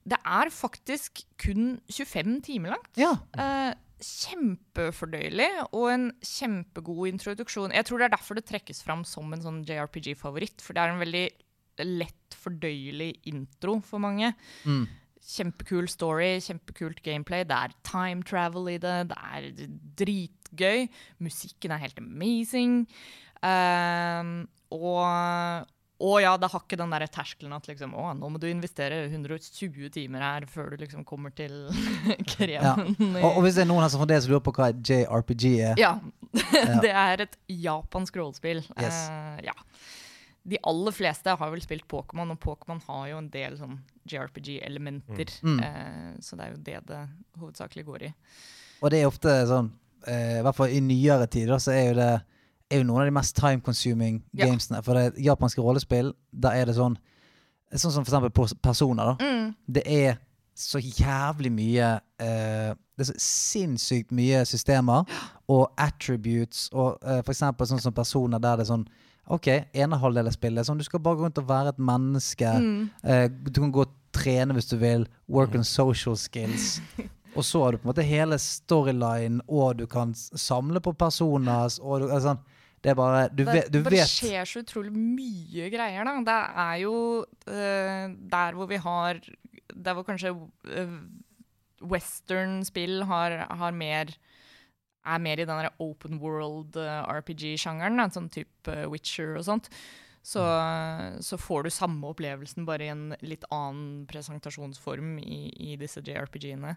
Det 0.09 0.17
er 0.25 0.53
faktisk 0.55 1.21
kun 1.43 1.75
25 1.93 2.39
timer 2.47 2.77
langt. 2.77 2.89
Ja. 2.97 3.11
Eh, 3.37 3.73
kjempefordøyelig 4.01 5.49
og 5.71 5.87
en 5.93 6.07
kjempegod 6.25 7.11
introduksjon. 7.11 7.75
Jeg 7.77 7.87
tror 7.87 8.01
det 8.01 8.09
er 8.09 8.17
derfor 8.17 8.39
det 8.39 8.47
trekkes 8.49 8.83
fram 8.87 9.05
som 9.09 9.33
en 9.33 9.45
sånn 9.45 9.61
JRPG-favoritt. 9.69 10.65
For 10.65 10.77
det 10.77 10.83
er 10.83 10.95
en 10.95 11.03
veldig 11.03 11.27
lett 11.87 12.37
fordøyelig 12.41 13.13
intro 13.31 13.79
for 13.85 14.03
mange. 14.03 14.33
Mm. 14.65 14.87
Kjempekul 15.31 15.89
story, 15.93 16.33
kjempekult 16.43 17.03
gameplay. 17.05 17.45
Det 17.49 17.57
er 17.57 17.77
time 17.87 18.27
travel 18.27 18.73
i 18.73 18.79
det. 18.83 18.97
Det 19.11 19.19
er 19.21 19.51
dritgøy. 20.01 20.87
Musikken 21.25 21.75
er 21.75 21.85
helt 21.85 22.01
amazing. 22.01 22.83
Um, 23.41 24.49
og, 24.75 25.67
og 26.01 26.17
ja, 26.23 26.33
det 26.41 26.49
har 26.49 26.63
ikke 26.63 26.79
den 26.81 26.93
der 26.95 27.05
terskelen 27.13 27.53
at 27.53 27.67
liksom, 27.69 27.93
å, 27.93 28.07
nå 28.17 28.31
må 28.33 28.41
du 28.41 28.47
investere 28.49 29.03
120 29.11 29.91
timer 29.93 30.25
her 30.25 30.47
før 30.49 30.73
du 30.73 30.81
liksom 30.81 31.05
kommer 31.09 31.35
til 31.37 31.53
kremen. 32.33 32.95
Ja. 32.97 33.21
Og, 33.21 33.27
og 33.35 33.41
hvis 33.45 33.59
det 33.59 33.67
er 33.67 33.69
noen 33.69 33.85
her 33.85 33.93
som 33.93 34.01
fremdeles 34.01 34.29
lurer 34.31 34.45
på 34.47 34.55
hva 34.57 34.71
JRPG 34.73 35.45
er 35.67 35.81
ja. 35.85 35.93
det 36.81 36.95
er 36.95 37.27
et 37.27 37.37
japansk 37.53 38.17
rollespill. 38.17 38.63
Yes. 38.81 39.03
Uh, 39.13 39.45
ja. 39.51 39.57
De 40.49 40.57
aller 40.73 40.97
fleste 40.97 41.37
har 41.37 41.53
vel 41.53 41.61
spilt 41.61 41.85
Pokémon, 41.91 42.33
og 42.33 42.41
Pokémon 42.41 42.81
har 42.87 43.05
jo 43.11 43.21
en 43.21 43.29
del 43.35 43.61
sånn 43.61 43.77
JRPG-elementer. 44.09 45.37
Mm. 45.45 45.61
Uh, 45.61 46.11
så 46.25 46.41
det 46.41 46.47
er 46.47 46.55
jo 46.55 46.65
det 46.71 46.81
det 46.89 47.05
hovedsakelig 47.43 47.87
går 47.91 48.09
i. 48.09 48.13
Og 48.81 48.89
det 48.89 49.03
er 49.03 49.11
ofte 49.11 49.37
sånn 49.51 49.69
uh, 50.09 50.37
I 50.41 50.45
hvert 50.47 50.57
fall 50.57 50.73
i 50.73 50.81
nyere 50.81 51.29
tider 51.29 51.61
så 51.61 51.77
er 51.77 51.91
jo 51.91 51.97
det 52.01 52.13
er 52.71 52.81
jo 52.81 52.87
noen 52.89 53.03
av 53.03 53.11
de 53.11 53.15
mest 53.15 53.37
time-consuming 53.37 54.23
Ja. 54.35 54.47
gamesene. 54.47 54.83
For 54.85 54.95
det 54.95 55.23
japanske 55.23 55.63
rollespill, 55.63 56.13
da 56.33 56.55
er 56.55 56.67
det 56.67 56.77
sånn 56.77 56.99
Sånn 57.71 57.93
som 57.93 58.05
for 58.05 58.11
eksempel 58.11 58.59
personer, 58.61 59.13
da. 59.13 59.25
Mm. 59.25 59.55
Det 59.71 59.83
er 59.87 60.17
så 60.59 60.81
jævlig 60.83 61.53
mye 61.55 62.01
uh, 62.03 62.75
Det 62.75 63.05
er 63.05 63.09
så 63.13 63.15
sinnssykt 63.23 64.11
mye 64.11 64.41
systemer 64.45 65.07
og 65.49 65.71
attributes 65.79 66.69
og 66.73 66.99
uh, 67.05 67.21
for 67.23 67.31
eksempel 67.31 67.67
sånn 67.71 67.81
som 67.81 67.95
personer 67.95 68.43
der 68.43 68.59
det 68.59 68.67
er 68.67 68.73
sånn 68.73 68.89
OK, 69.31 69.47
ene 69.73 70.01
halvdel 70.03 70.27
av 70.27 70.35
spillet 70.35 70.59
er 70.59 70.67
sånn 70.67 70.83
du 70.83 70.85
skal 70.85 70.99
bare 70.99 71.21
gå 71.21 71.23
rundt 71.29 71.39
og 71.39 71.47
være 71.47 71.71
et 71.71 71.79
menneske. 71.79 72.51
Mm. 72.51 72.91
Uh, 73.07 73.27
du 73.47 73.61
kan 73.61 73.71
gå 73.71 73.85
og 73.87 73.95
trene 74.11 74.57
hvis 74.57 74.67
du 74.73 74.77
vil. 74.81 75.07
Work 75.31 75.55
on 75.55 75.65
social 75.65 76.17
skills. 76.19 76.81
Og 77.39 77.45
så 77.47 77.61
har 77.63 77.73
du 77.73 77.79
på 77.79 77.87
en 77.87 77.93
måte 77.93 78.03
hele 78.03 78.35
storyline, 78.43 79.39
og 79.47 79.79
du 79.79 79.85
kan 79.87 80.11
samle 80.19 80.81
på 80.83 80.91
personer. 80.99 81.69
Og 81.79 82.01
du, 82.03 82.09
altså, 82.11 82.33
det 82.81 82.93
er 82.93 82.97
bare 82.97 83.29
Du 83.29 83.45
Det 83.45 83.53
vet, 83.53 83.73
du 83.73 83.81
vet 83.85 84.09
skjer 84.09 84.49
så 84.49 84.63
utrolig 84.65 84.93
mye 84.95 85.69
greier, 85.73 86.07
da. 86.07 86.17
Det 86.25 86.39
er 86.65 86.77
jo 86.85 86.95
uh, 87.25 88.07
der 88.35 88.57
hvor 88.57 88.71
vi 88.71 88.81
har 88.81 89.21
Der 89.75 89.97
hvor 89.97 90.07
kanskje 90.07 90.33
uh, 90.33 90.99
western-spill 91.81 93.05
har, 93.09 93.39
har 93.57 93.73
mer 93.73 94.13
er 95.01 95.19
mer 95.19 95.41
i 95.41 95.47
den 95.49 95.63
der 95.63 95.73
open 95.81 96.19
world 96.21 96.77
uh, 96.77 97.09
RPG-sjangeren, 97.09 98.01
en 98.03 98.13
sånn 98.13 98.29
type 98.29 98.69
eh, 98.69 98.85
Witcher 98.85 99.39
og 99.39 99.47
sånt. 99.47 99.71
Så, 100.21 100.43
så 101.25 101.39
får 101.41 101.65
du 101.65 101.71
samme 101.73 102.11
opplevelsen, 102.13 102.67
bare 102.69 102.85
i 102.85 102.91
en 102.93 103.07
litt 103.25 103.47
annen 103.49 104.05
presentasjonsform 104.11 105.15
i, 105.23 105.39
i 105.73 105.79
disse 105.81 106.03
JRPG-ene. 106.05 106.75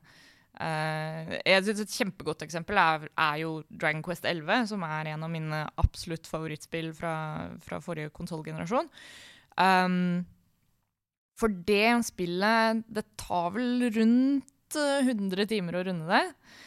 Eh, 0.62 1.32
jeg 1.48 1.64
synes 1.66 1.82
Et 1.82 1.96
kjempegodt 1.98 2.44
eksempel 2.46 2.78
er, 2.78 3.08
er 3.10 3.38
jo 3.42 3.56
Dragon 3.72 4.04
Quest 4.06 4.28
11, 4.30 4.68
som 4.70 4.86
er 4.86 5.10
en 5.14 5.26
av 5.26 5.32
mine 5.34 5.64
absolutt 5.82 6.30
favorittspill 6.30 6.92
fra, 6.98 7.16
fra 7.64 7.80
forrige 7.82 8.14
konsollgenerasjon. 8.14 8.90
Um, 9.58 10.24
for 11.38 11.54
det 11.68 11.92
spillet 12.08 12.80
Det 12.90 13.04
tar 13.22 13.52
vel 13.54 13.84
rundt 13.94 14.78
eh, 14.78 15.10
100 15.10 15.50
timer 15.50 15.78
å 15.78 15.84
runde 15.90 16.08
det. 16.10 16.24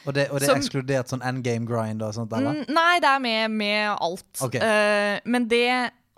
Og 0.06 0.14
det, 0.14 0.28
og 0.30 0.42
det 0.42 0.50
er 0.50 0.58
ekskludert 0.58 1.10
sånn 1.10 1.24
endgame 1.26 1.66
grind 1.66 2.02
og 2.06 2.14
sånt, 2.14 2.34
eller? 2.34 2.62
Mm, 2.62 2.74
nei, 2.74 2.98
det 3.02 3.10
er 3.10 3.22
med, 3.22 3.56
med 3.62 3.88
alt. 3.94 4.28
Okay. 4.48 4.62
Uh, 4.62 5.22
men 5.30 5.46
det 5.50 5.66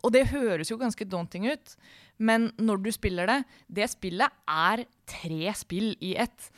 Og 0.05 0.13
det 0.15 0.29
høres 0.33 0.71
jo 0.71 0.81
ganske 0.81 1.05
daunting 1.05 1.49
ut, 1.51 1.77
men 2.19 2.49
når 2.59 2.85
du 2.85 2.93
spiller 2.95 3.27
det 3.27 3.39
Det 3.69 3.87
spillet 3.91 4.31
er 4.49 4.85
tre 5.09 5.53
spill 5.59 5.93
i 6.01 6.17
ett. 6.17 6.53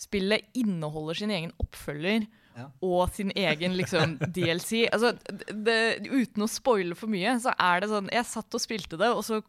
Spillet 0.00 0.48
inneholder 0.58 1.20
sin 1.20 1.32
egen 1.34 1.52
oppfølger. 1.62 2.26
Ja. 2.54 2.68
Og 2.86 3.10
sin 3.14 3.32
egen 3.34 3.74
liksom, 3.78 4.16
DLC. 4.36 4.84
Altså, 4.92 5.14
det, 5.50 6.06
uten 6.06 6.46
å 6.46 6.50
spoile 6.50 6.98
for 6.98 7.10
mye, 7.10 7.36
så 7.42 7.54
er 7.58 7.82
det 7.82 7.90
sånn 7.90 8.12
Jeg 8.14 8.30
satt 8.30 8.54
og 8.54 8.62
spilte 8.62 9.00
det, 9.00 9.10
og 9.10 9.24
så 9.26 9.40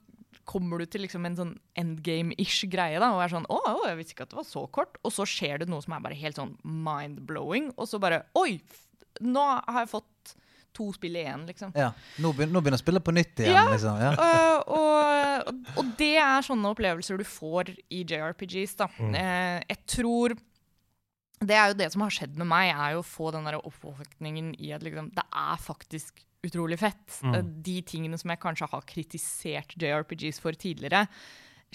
kommer 0.45 0.77
du 0.77 0.85
til 0.89 1.01
liksom 1.01 1.25
en 1.25 1.37
sånn 1.37 1.53
endgame-ish 1.81 2.67
greie 2.69 2.99
da, 3.01 3.09
og 3.15 3.23
er 3.23 3.31
sånn 3.33 3.47
å, 3.49 3.57
å, 3.57 3.85
jeg 3.89 3.97
visste 3.97 4.13
ikke 4.13 4.27
at 4.27 4.33
det 4.35 4.39
var 4.39 4.49
så 4.49 4.65
kort. 4.77 4.99
Og 5.01 5.13
så 5.13 5.25
skjer 5.29 5.63
det 5.63 5.69
noe 5.71 5.81
som 5.81 5.95
er 5.97 6.03
bare 6.05 6.17
helt 6.19 6.37
sånn 6.37 6.55
mind-blowing, 6.63 7.71
og 7.75 7.89
så 7.89 8.01
bare 8.01 8.25
Oi! 8.37 8.59
Nå 9.23 9.41
har 9.41 9.85
jeg 9.85 9.93
fått 9.93 10.35
to 10.75 10.89
spill 10.95 11.15
i 11.17 11.23
én, 11.27 11.45
liksom. 11.49 11.71
Ja. 11.77 11.89
Nå 12.21 12.33
begynner, 12.35 12.53
nå 12.57 12.61
begynner 12.65 12.79
å 12.81 12.83
spille 12.83 13.01
på 13.03 13.13
nytt 13.15 13.39
igjen, 13.43 13.55
Ja. 13.55 13.63
liksom. 13.71 13.97
Ja. 14.01 14.11
Uh, 14.19 14.75
og, 14.75 15.63
og 15.79 15.93
det 15.99 16.11
er 16.21 16.45
sånne 16.45 16.71
opplevelser 16.75 17.17
du 17.21 17.25
får 17.27 17.71
i 17.89 18.03
JRPGs. 18.03 18.75
da. 18.83 18.89
Eh, 18.99 19.63
jeg 19.71 19.79
tror 19.95 20.35
Det 21.45 21.51
er 21.59 21.67
jo 21.73 21.75
det 21.81 21.89
som 21.91 22.01
har 22.05 22.13
skjedd 22.15 22.37
med 22.39 22.47
meg, 22.47 22.69
er 22.71 22.93
jo 22.95 23.01
å 23.03 23.05
få 23.05 23.31
den 23.35 23.43
der 23.45 23.57
oppvåkningen 23.59 24.53
i 24.63 24.69
at 24.73 24.81
liksom, 24.87 25.09
det 25.13 25.25
er 25.35 25.57
faktisk 25.59 26.21
utrolig 26.47 26.77
fett. 26.79 27.17
Mm. 27.25 27.35
Eh, 27.35 27.41
De 27.65 27.81
tingene 27.81 28.17
som 28.21 28.31
jeg 28.31 28.39
kanskje 28.39 28.69
har 28.71 28.85
kritisert 28.87 29.75
JRPGs 29.81 30.39
for 30.39 30.55
tidligere, 30.55 31.07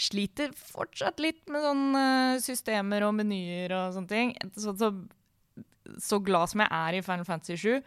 sliter 0.00 0.54
fortsatt 0.56 1.18
litt 1.20 1.42
med 1.52 1.60
sånne 1.66 2.04
systemer 2.40 3.04
og 3.04 3.12
menyer 3.18 3.74
og 3.76 3.92
sånne 3.98 4.08
ting. 4.08 4.32
Så, 4.56 4.72
så, 4.80 4.88
så 6.00 6.18
glad 6.24 6.48
som 6.54 6.62
jeg 6.64 6.70
er 6.72 6.96
i 6.96 7.02
Final 7.04 7.26
Fantasy 7.28 7.58
7, 7.60 7.82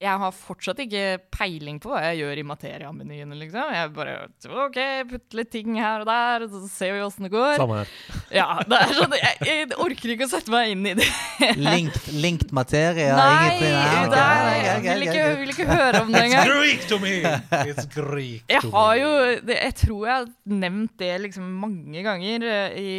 jeg 0.00 0.16
har 0.22 0.30
fortsatt 0.32 0.78
ikke 0.80 1.18
peiling 1.34 1.76
på 1.82 1.90
hva 1.92 1.98
jeg 2.06 2.22
gjør 2.22 2.38
i 2.40 2.44
materiamenyene, 2.48 3.36
liksom. 3.36 3.72
Jeg 3.74 3.90
bare 3.92 4.14
OK, 4.64 4.78
putte 5.10 5.36
litt 5.36 5.50
ting 5.52 5.74
her 5.76 6.00
og 6.00 6.08
der, 6.08 6.46
og 6.46 6.54
så 6.54 6.60
ser 6.72 6.94
vi 6.96 7.02
åssen 7.04 7.26
det 7.28 7.32
går. 7.34 7.58
Samme 7.60 7.82
her. 7.82 7.90
Ja, 8.40 8.46
det 8.62 8.78
er 8.78 8.92
sånn, 8.94 9.14
jeg, 9.18 9.38
jeg 9.48 9.66
orker 9.82 10.12
ikke 10.14 10.28
å 10.28 10.30
sette 10.30 10.52
meg 10.54 10.70
inn 10.72 10.84
i 10.86 10.94
det. 11.00 11.06
Linked, 11.66 12.08
linked 12.22 12.52
materie? 12.56 13.10
Nei, 13.18 13.58
nei, 14.12 14.54
jeg 14.62 14.84
vil 14.86 15.04
ikke, 15.08 15.24
vil 15.42 15.52
ikke 15.56 15.66
høre 15.68 16.04
om 16.04 16.12
det 16.14 16.22
engang. 16.28 16.52
Greek 16.52 16.86
to 16.88 17.00
me! 17.02 17.16
It's 17.66 17.88
Greek 17.90 18.46
Jeg 18.48 18.62
to 18.64 18.70
har 18.72 18.94
me. 18.94 19.02
jo 19.02 19.10
det, 19.50 19.58
Jeg 19.66 19.76
tror 19.82 20.06
jeg 20.06 20.14
har 20.14 20.30
nevnt 20.62 20.94
det 21.02 21.12
liksom 21.26 21.50
mange 21.60 22.06
ganger 22.06 22.46
eh, 22.46 22.78
i 22.80 22.94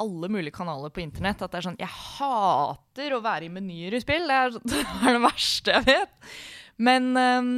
alle 0.00 0.30
mulige 0.32 0.54
kanaler 0.56 0.92
på 0.94 1.02
internett. 1.04 1.42
At 1.44 1.52
det 1.52 1.60
er 1.60 1.66
sånn 1.68 1.78
Jeg 1.80 1.92
hater 1.92 3.14
å 3.16 3.20
være 3.24 3.46
i 3.46 3.52
menyer 3.52 3.94
i 3.98 4.00
spill. 4.02 4.26
Det 4.30 4.38
er, 4.46 4.56
det 4.72 4.80
er 4.86 5.12
det 5.18 5.22
verste 5.26 5.76
jeg 5.76 5.86
vet. 5.90 6.32
Men, 6.80 7.10
ehm, 7.20 7.52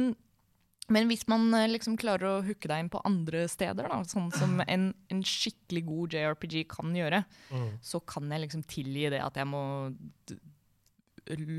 men 0.93 1.07
hvis 1.07 1.23
man 1.31 1.45
eh, 1.55 1.69
liksom 1.71 1.95
klarer 1.97 2.27
å 2.27 2.41
hooke 2.45 2.67
deg 2.67 2.83
inn 2.83 2.89
på 2.91 3.01
andre 3.07 3.45
steder, 3.49 3.87
da, 3.87 4.01
sånn 4.09 4.27
som 4.35 4.57
en, 4.67 4.89
en 5.09 5.21
skikkelig 5.23 5.85
god 5.87 6.17
JRPG 6.19 6.65
kan 6.75 6.91
gjøre, 6.97 7.23
Mm. 7.53 7.69
så 7.81 8.01
kan 8.05 8.27
jeg 8.33 8.43
liksom 8.43 8.65
tilgi 8.67 9.07
det 9.13 9.21
at 9.23 9.37
jeg 9.39 9.47
må 9.47 9.61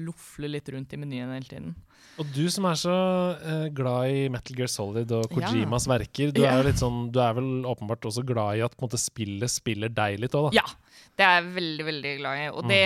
lofle 0.06 0.48
litt 0.50 0.68
rundt 0.68 0.92
i 0.92 0.98
menyen 1.00 1.32
hele 1.32 1.48
tiden. 1.48 1.74
Og 2.20 2.28
du 2.34 2.44
som 2.52 2.66
er 2.68 2.76
så 2.78 2.94
uh, 3.40 3.66
glad 3.74 4.10
i 4.12 4.28
Metal 4.30 4.56
Gear 4.58 4.70
Solid 4.70 5.10
og 5.16 5.24
Ja. 5.32 5.48
Kojimas 5.48 5.86
verker, 5.90 6.30
du 6.32 6.42
er 6.44 6.50
Ja. 6.50 6.58
jo 6.60 6.68
litt 6.68 6.78
sånn 6.82 7.10
Du 7.10 7.18
er 7.20 7.32
vel 7.34 7.64
åpenbart 7.64 8.04
også 8.06 8.24
glad 8.26 8.58
i 8.58 8.62
at 8.66 8.76
måte, 8.78 9.00
spillet 9.00 9.50
spiller 9.50 9.88
deg 9.88 10.20
litt 10.20 10.36
òg, 10.36 10.52
da. 10.52 10.60
Ja, 10.62 11.02
det 11.16 11.24
er 11.26 11.40
jeg 11.40 11.54
veldig, 11.54 11.84
veldig 11.90 12.14
glad 12.20 12.38
i. 12.38 12.46
Og 12.52 12.68
det, 12.68 12.84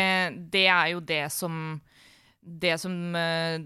det 0.51 0.67
er 0.69 0.87
jo 0.95 1.01
det 1.01 1.25
som 1.35 1.81
Det 2.43 2.79
som 2.81 2.95
uh, 3.15 3.59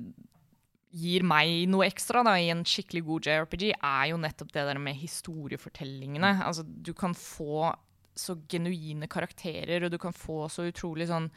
gir 0.92 1.22
meg 1.24 1.68
noe 1.72 1.86
ekstra 1.86 2.20
da, 2.26 2.34
i 2.36 2.50
en 2.52 2.64
skikkelig 2.68 3.04
god 3.06 3.26
JRPG, 3.28 3.62
er 3.78 4.06
jo 4.10 4.18
nettopp 4.20 4.50
det 4.52 4.64
der 4.66 4.78
med 4.78 4.98
historiefortellingene. 5.00 6.42
Altså, 6.44 6.64
du 6.66 6.92
kan 6.92 7.14
få 7.14 7.70
så 8.14 8.36
genuine 8.50 9.08
karakterer, 9.08 9.86
og 9.86 9.90
du 9.94 9.96
kan 9.98 10.12
få 10.12 10.44
så 10.52 10.66
utrolig 10.68 11.06
sånn 11.08 11.30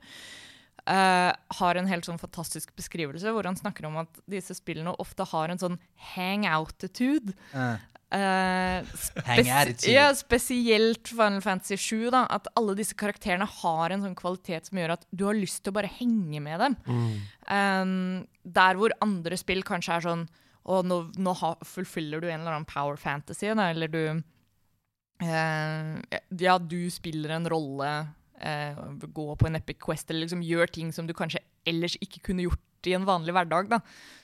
Uh, 0.87 1.33
har 1.59 1.75
en 1.75 1.89
helt 1.91 2.07
sånn 2.07 2.21
fantastisk 2.21 2.71
beskrivelse 2.79 3.27
hvor 3.35 3.43
han 3.49 3.57
snakker 3.59 3.89
om 3.89 3.97
at 4.05 4.21
disse 4.31 4.55
spillene 4.55 4.93
ofte 5.03 5.25
har 5.27 5.51
en 5.51 5.59
sånn 5.59 5.81
hang-attitude. 6.15 7.35
Eh, 7.51 7.77
Uh, 8.07 8.87
Hang 9.27 9.49
attitude. 9.51 9.91
Ja, 9.91 10.13
spesielt 10.15 11.11
Final 11.11 11.41
Fantasy 11.43 11.75
7. 11.75 12.07
Da, 12.15 12.21
at 12.31 12.47
alle 12.55 12.77
disse 12.79 12.95
karakterene 12.95 13.43
har 13.51 13.91
en 13.91 14.05
sånn 14.05 14.15
kvalitet 14.15 14.71
som 14.71 14.79
gjør 14.79 14.95
at 14.95 15.03
du 15.11 15.25
har 15.27 15.35
lyst 15.35 15.65
til 15.65 15.75
å 15.75 15.79
bare 15.81 15.91
henge 15.91 16.39
med 16.45 16.63
dem. 16.63 16.77
Um, 17.51 18.23
der 18.47 18.79
hvor 18.79 18.95
andre 19.03 19.35
spill 19.41 19.67
kanskje 19.67 19.97
er 19.99 20.07
sånn 20.07 20.23
Og 20.67 20.87
nå, 20.87 21.01
nå 21.23 21.35
ha, 21.43 21.55
fullfyller 21.67 22.23
du 22.23 22.29
en 22.29 22.41
eller 22.41 22.57
annen 22.57 22.69
power 22.69 22.99
fantasy, 22.99 23.49
da, 23.55 23.69
eller 23.71 23.91
du 23.93 24.03
eh, 25.23 25.91
Ja, 26.43 26.57
du 26.59 26.81
spiller 26.91 27.37
en 27.37 27.49
rolle, 27.51 27.91
eh, 28.41 28.81
går 29.07 29.37
på 29.39 29.49
en 29.49 29.61
epic 29.61 29.79
quest, 29.85 30.11
eller 30.11 30.27
liksom 30.27 30.43
gjør 30.47 30.73
ting 30.75 30.91
som 30.95 31.07
du 31.07 31.15
kanskje 31.17 31.45
ellers 31.67 31.97
ikke 32.03 32.25
kunne 32.31 32.47
gjort 32.49 32.63
i 32.87 32.95
en 32.95 33.07
vanlig 33.07 33.35
hverdag. 33.35 33.71
da. 33.71 33.81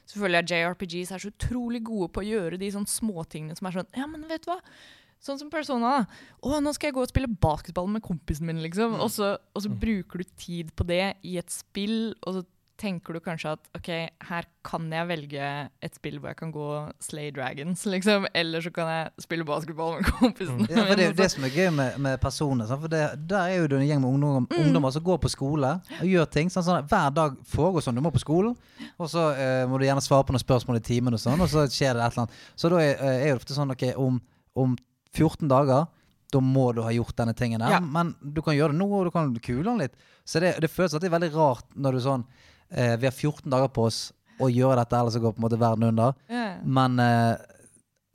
Så 0.07 0.21
føler 0.21 0.43
jeg 0.43 0.63
JRPGs 0.63 1.15
er 1.15 1.23
så 1.23 1.31
utrolig 1.33 1.83
gode 1.87 2.11
på 2.15 2.23
å 2.23 2.27
gjøre 2.27 2.59
de 2.61 2.71
sånn 2.75 2.89
småtingene 2.91 3.57
som 3.59 3.69
er 3.69 3.79
sånn 3.79 3.97
Ja, 3.99 4.09
men 4.11 4.27
vet 4.31 4.45
du 4.47 4.53
hva? 4.53 4.61
Sånn 5.23 5.39
som 5.39 5.51
Persona. 5.51 6.01
da. 6.01 6.23
Å, 6.43 6.59
nå 6.59 6.73
skal 6.75 6.91
jeg 6.91 6.97
gå 6.97 7.05
og 7.05 7.11
spille 7.11 7.31
basketball 7.31 7.87
med 7.91 8.03
kompisen 8.03 8.49
min, 8.49 8.59
liksom. 8.65 8.97
Og, 8.99 9.11
så, 9.15 9.37
og 9.39 9.63
så 9.63 9.71
bruker 9.71 10.23
du 10.23 10.27
tid 10.35 10.73
på 10.75 10.87
det 10.89 11.05
i 11.23 11.37
et 11.39 11.55
spill, 11.55 12.17
og 12.27 12.41
så 12.41 12.43
tenker 12.83 13.15
du 13.15 13.21
kanskje 13.23 13.53
at 13.55 13.69
OK, 13.79 13.89
her 14.27 14.47
kan 14.67 14.89
jeg 14.91 15.07
velge 15.07 15.45
et 15.87 15.95
spill 15.95 16.17
hvor 16.19 16.33
jeg 16.33 16.39
kan 16.41 16.51
gå 16.55 16.65
Slay 17.03 17.31
Dragons, 17.35 17.85
liksom. 17.87 18.27
Eller 18.35 18.65
så 18.65 18.73
kan 18.75 18.91
jeg 18.91 19.23
spille 19.23 19.47
basketball 19.47 20.01
med 20.01 20.11
kompisene. 20.19 20.67
Ja, 20.67 20.83
for 20.89 20.99
Det 20.99 21.05
er 21.07 21.13
jo 21.13 21.19
det 21.23 21.29
som 21.37 21.47
er 21.47 21.55
gøy 21.55 21.71
med, 21.79 22.01
med 22.03 22.19
personer. 22.23 22.67
For 22.75 22.91
det, 22.91 23.05
Der 23.31 23.47
er 23.53 23.61
jo 23.63 23.71
du 23.71 23.77
en 23.79 23.87
gjeng 23.87 24.03
med 24.03 24.11
ungdom, 24.11 24.49
Mm. 24.51 24.59
ungdommer 24.67 24.91
som 24.93 25.07
går 25.07 25.23
på 25.23 25.31
skole 25.31 25.71
og 26.01 26.05
gjør 26.11 26.27
ting. 26.35 26.51
Sånn, 26.51 26.67
sånn, 26.67 26.83
hver 26.91 27.15
dag 27.15 27.39
foregår 27.55 27.87
sånn. 27.87 27.95
Du 27.95 28.03
må 28.05 28.11
på 28.13 28.21
skolen, 28.25 28.57
og 28.99 29.09
så 29.09 29.29
eh, 29.39 29.63
må 29.71 29.79
du 29.79 29.87
gjerne 29.87 30.03
svare 30.03 30.27
på 30.27 30.35
noen 30.35 30.43
spørsmål 30.43 30.83
i 30.83 30.87
timen, 30.91 31.15
og 31.15 31.23
sånn, 31.23 31.41
og 31.41 31.49
så 31.49 31.69
skjer 31.71 31.95
det 31.95 32.03
et 32.03 32.13
eller 32.13 32.25
annet. 32.27 32.39
Så 32.59 32.69
da 32.75 32.83
er, 32.83 32.95
eh, 32.99 33.23
er 33.23 33.31
det 33.31 33.39
ofte 33.41 33.55
sånn 33.57 33.71
OK, 33.73 33.87
om, 33.97 34.19
om 34.59 34.75
14 35.15 35.47
dager 35.49 35.87
da 36.33 36.41
må 36.41 36.71
du 36.73 36.81
ha 36.81 36.89
gjort 36.95 37.13
denne 37.19 37.35
tingen 37.37 37.61
der. 37.61 37.75
Ja. 37.75 37.81
Men 37.85 38.15
du 38.25 38.41
kan 38.41 38.55
gjøre 38.57 38.73
det 38.73 38.79
nå, 38.81 38.87
og 38.89 39.05
du 39.05 39.11
kan 39.13 39.35
kule 39.45 39.67
den 39.67 39.83
litt. 39.85 39.93
Så 40.25 40.41
det, 40.41 40.55
det 40.65 40.71
føles 40.73 40.95
alltid 40.97 41.13
veldig 41.13 41.29
rart 41.35 41.67
når 41.77 41.99
du 41.99 42.01
sånn 42.01 42.23
eh, 42.75 42.97
Vi 42.99 43.09
har 43.09 43.15
14 43.15 43.51
dager 43.51 43.71
på 43.73 43.87
oss 43.91 44.13
å 44.43 44.49
gjøre 44.51 44.81
dette, 44.81 44.99
ellers 44.99 45.19
går 45.21 45.35
på 45.37 45.43
en 45.43 45.47
måte 45.47 45.61
verden 45.61 45.89
under. 45.93 46.17
Yeah. 46.31 46.57
Men 46.65 46.99
eh, 47.03 47.35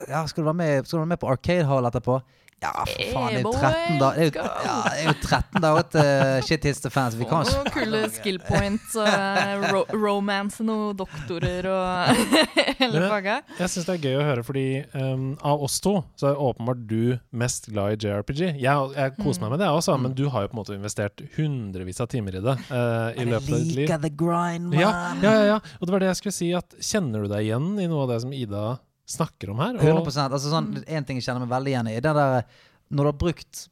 ja, 0.08 0.24
skal 0.28 0.42
du 0.42 0.48
være 0.50 0.60
med, 0.60 0.86
skal 0.86 0.98
du 0.98 1.02
være 1.02 1.14
med 1.14 1.22
på 1.22 1.30
Arcade 1.32 1.66
Hall 1.68 1.88
etterpå? 1.88 2.18
Ja, 2.58 2.72
for 2.82 3.10
faen. 3.12 3.36
Det 3.36 3.38
er 3.38 3.44
jo 3.44 3.52
13 3.54 3.98
dager 4.00 4.16
Det 4.18 4.22
er 4.22 4.26
jo, 4.26 4.46
ja, 4.66 4.76
det 4.82 4.94
er 4.98 5.04
jo 5.06 5.12
13 5.22 5.62
dager 5.62 5.84
til 5.92 6.46
shit 6.48 6.64
hits 6.66 6.80
the 6.82 6.90
fans. 6.90 7.14
Vi 7.18 7.28
kan 7.30 7.44
Og 7.46 7.68
ikke 7.68 7.84
noen 7.84 7.92
kule 7.92 8.00
skill 8.18 8.40
points, 8.48 8.96
uh, 8.98 9.66
ro 9.70 9.84
romance, 9.94 10.64
noen 10.66 10.96
doktorer 10.98 11.68
og 11.70 12.18
hele 12.80 13.04
faget. 13.12 13.54
Jeg 13.60 13.72
syns 13.74 13.86
det 13.86 13.94
er 13.94 14.02
gøy 14.08 14.18
å 14.18 14.26
høre, 14.26 14.46
fordi 14.46 14.66
um, 14.98 15.28
av 15.46 15.62
oss 15.68 15.78
to 15.84 15.94
så 16.18 16.32
er 16.32 16.42
åpenbart 16.48 16.82
du 16.90 17.14
mest 17.30 17.70
glad 17.70 17.94
i 17.94 18.08
JRPG. 18.08 18.42
Jeg, 18.58 18.90
jeg 18.98 19.14
koser 19.20 19.46
meg 19.46 19.54
med 19.54 19.62
det 19.62 19.70
også, 19.70 19.94
men 20.02 20.18
du 20.18 20.26
har 20.32 20.46
jo 20.46 20.50
på 20.50 20.58
en 20.58 20.62
måte 20.64 20.74
investert 20.74 21.22
hundrevis 21.38 22.02
av 22.02 22.10
timer 22.10 22.40
i 22.40 22.42
det 22.42 22.56
uh, 22.72 23.14
i 23.14 23.28
løpet 23.28 23.54
av 23.54 23.62
ditt 23.62 23.74
liv. 23.78 23.94
The 24.08 24.10
grind, 24.14 24.72
man. 24.72 24.80
Ja, 24.82 24.90
ja, 25.22 25.32
ja, 25.38 25.46
ja. 25.54 25.62
Og 25.78 25.86
det 25.86 25.94
var 25.94 26.02
det 26.02 26.10
jeg 26.10 26.22
skulle 26.24 26.38
si, 26.40 26.50
at 26.58 26.74
kjenner 26.82 27.22
du 27.22 27.30
deg 27.30 27.46
igjen 27.46 27.72
i 27.78 27.86
noe 27.90 28.04
av 28.06 28.12
det 28.16 28.20
som 28.26 28.34
Ida 28.34 28.66
snakker 29.08 29.50
om 29.54 29.60
her? 29.62 29.78
100 29.80 30.28
altså 30.28 30.50
sånn, 30.52 30.70
En 30.86 31.04
ting 31.08 31.16
jeg 31.20 31.24
kjenner 31.28 31.44
meg 31.46 31.52
veldig 31.56 31.72
igjen 31.74 31.90
i, 31.94 31.96
det 32.04 32.14
der 32.18 32.44
når 32.90 33.04
du 33.04 33.08
har 33.10 33.18
brukt 33.20 33.62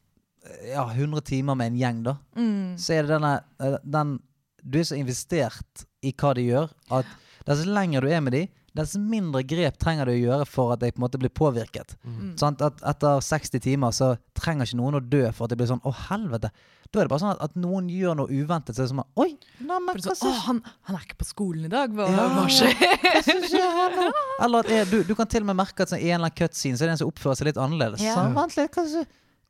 eh, 0.45 0.73
ja, 0.75 0.85
100 0.93 1.23
timer 1.29 1.57
med 1.57 1.73
en 1.73 1.79
gjeng, 1.81 2.03
da, 2.05 2.17
Mm. 2.37 2.77
så 2.81 2.93
er 2.97 3.03
det 3.07 3.15
denne 3.17 3.35
eh, 3.61 3.79
den, 3.85 4.19
Du 4.65 4.79
er 4.81 4.85
så 4.89 4.97
investert 4.99 5.87
i 6.03 6.13
hva 6.13 6.35
de 6.35 6.43
gjør, 6.51 6.71
at 6.91 7.07
dess 7.47 7.65
lenger 7.67 8.03
du 8.03 8.09
er 8.11 8.21
med 8.21 8.33
de, 8.35 8.45
dess 8.77 8.97
mindre 8.99 9.41
grep 9.47 9.79
trenger 9.81 10.05
du 10.09 10.13
å 10.13 10.19
gjøre 10.21 10.47
for 10.51 10.73
at 10.75 10.81
de 10.83 10.91
på 10.93 10.99
en 11.01 11.05
måte 11.07 11.19
blir 11.23 11.31
påvirket. 11.33 11.95
Mm. 12.05 12.35
Sånn 12.37 12.59
At 12.61 12.83
etter 12.85 13.21
60 13.25 13.63
timer 13.65 13.95
så 13.97 14.17
trenger 14.37 14.67
ikke 14.69 14.77
noen 14.83 14.99
å 14.99 15.01
dø 15.01 15.23
for 15.33 15.47
at 15.47 15.55
det 15.55 15.57
blir 15.63 15.71
sånn 15.71 15.81
Å, 15.87 15.93
helvete! 16.11 16.51
Da 16.93 17.01
er 17.01 17.09
det 17.09 17.13
bare 17.13 17.23
sånn 17.23 17.33
at, 17.35 17.43
at 17.51 17.57
noen 17.61 17.89
gjør 17.93 18.17
noe 18.21 18.31
uventet. 18.31 18.77
Så 18.77 18.83
er 18.83 18.87
det 18.87 18.93
som 18.95 19.03
at, 19.03 19.11
Oi! 19.23 19.29
Nei, 19.67 19.79
men 19.85 20.01
hva 20.05 20.15
så, 20.17 20.33
han, 20.47 20.63
han 20.89 20.97
er 20.99 21.05
ikke 21.09 21.19
på 21.23 21.29
skolen 21.29 21.67
i 21.69 21.73
dag. 21.73 21.93
Hva, 21.97 22.09
Ja. 22.13 22.27
hva 22.37 22.47
skjer? 22.53 22.75
hva 23.03 23.37
skjer? 23.51 24.09
Eller 24.47 24.59
at 24.65 24.71
eh, 24.73 24.89
du, 24.91 24.99
du 25.09 25.15
kan 25.19 25.29
til 25.31 25.45
og 25.45 25.51
med 25.53 25.61
merke 25.65 25.85
at 25.87 25.93
sånn, 25.93 26.01
i 26.03 26.11
en 26.11 26.21
eller 26.21 26.31
annen 26.31 26.39
cutscene 26.41 26.79
så 26.79 26.85
er 26.87 26.93
det 26.93 26.97
en 26.99 27.05
som 27.05 27.13
oppfører 27.13 27.41
seg 27.41 27.51
litt 27.51 27.61
annerledes. 27.61 28.05
Ja. 28.05 28.17
Sånn, 28.19 28.35
vent 28.37 28.59
litt, 28.59 28.75
hva 28.77 28.87
så, 28.91 29.05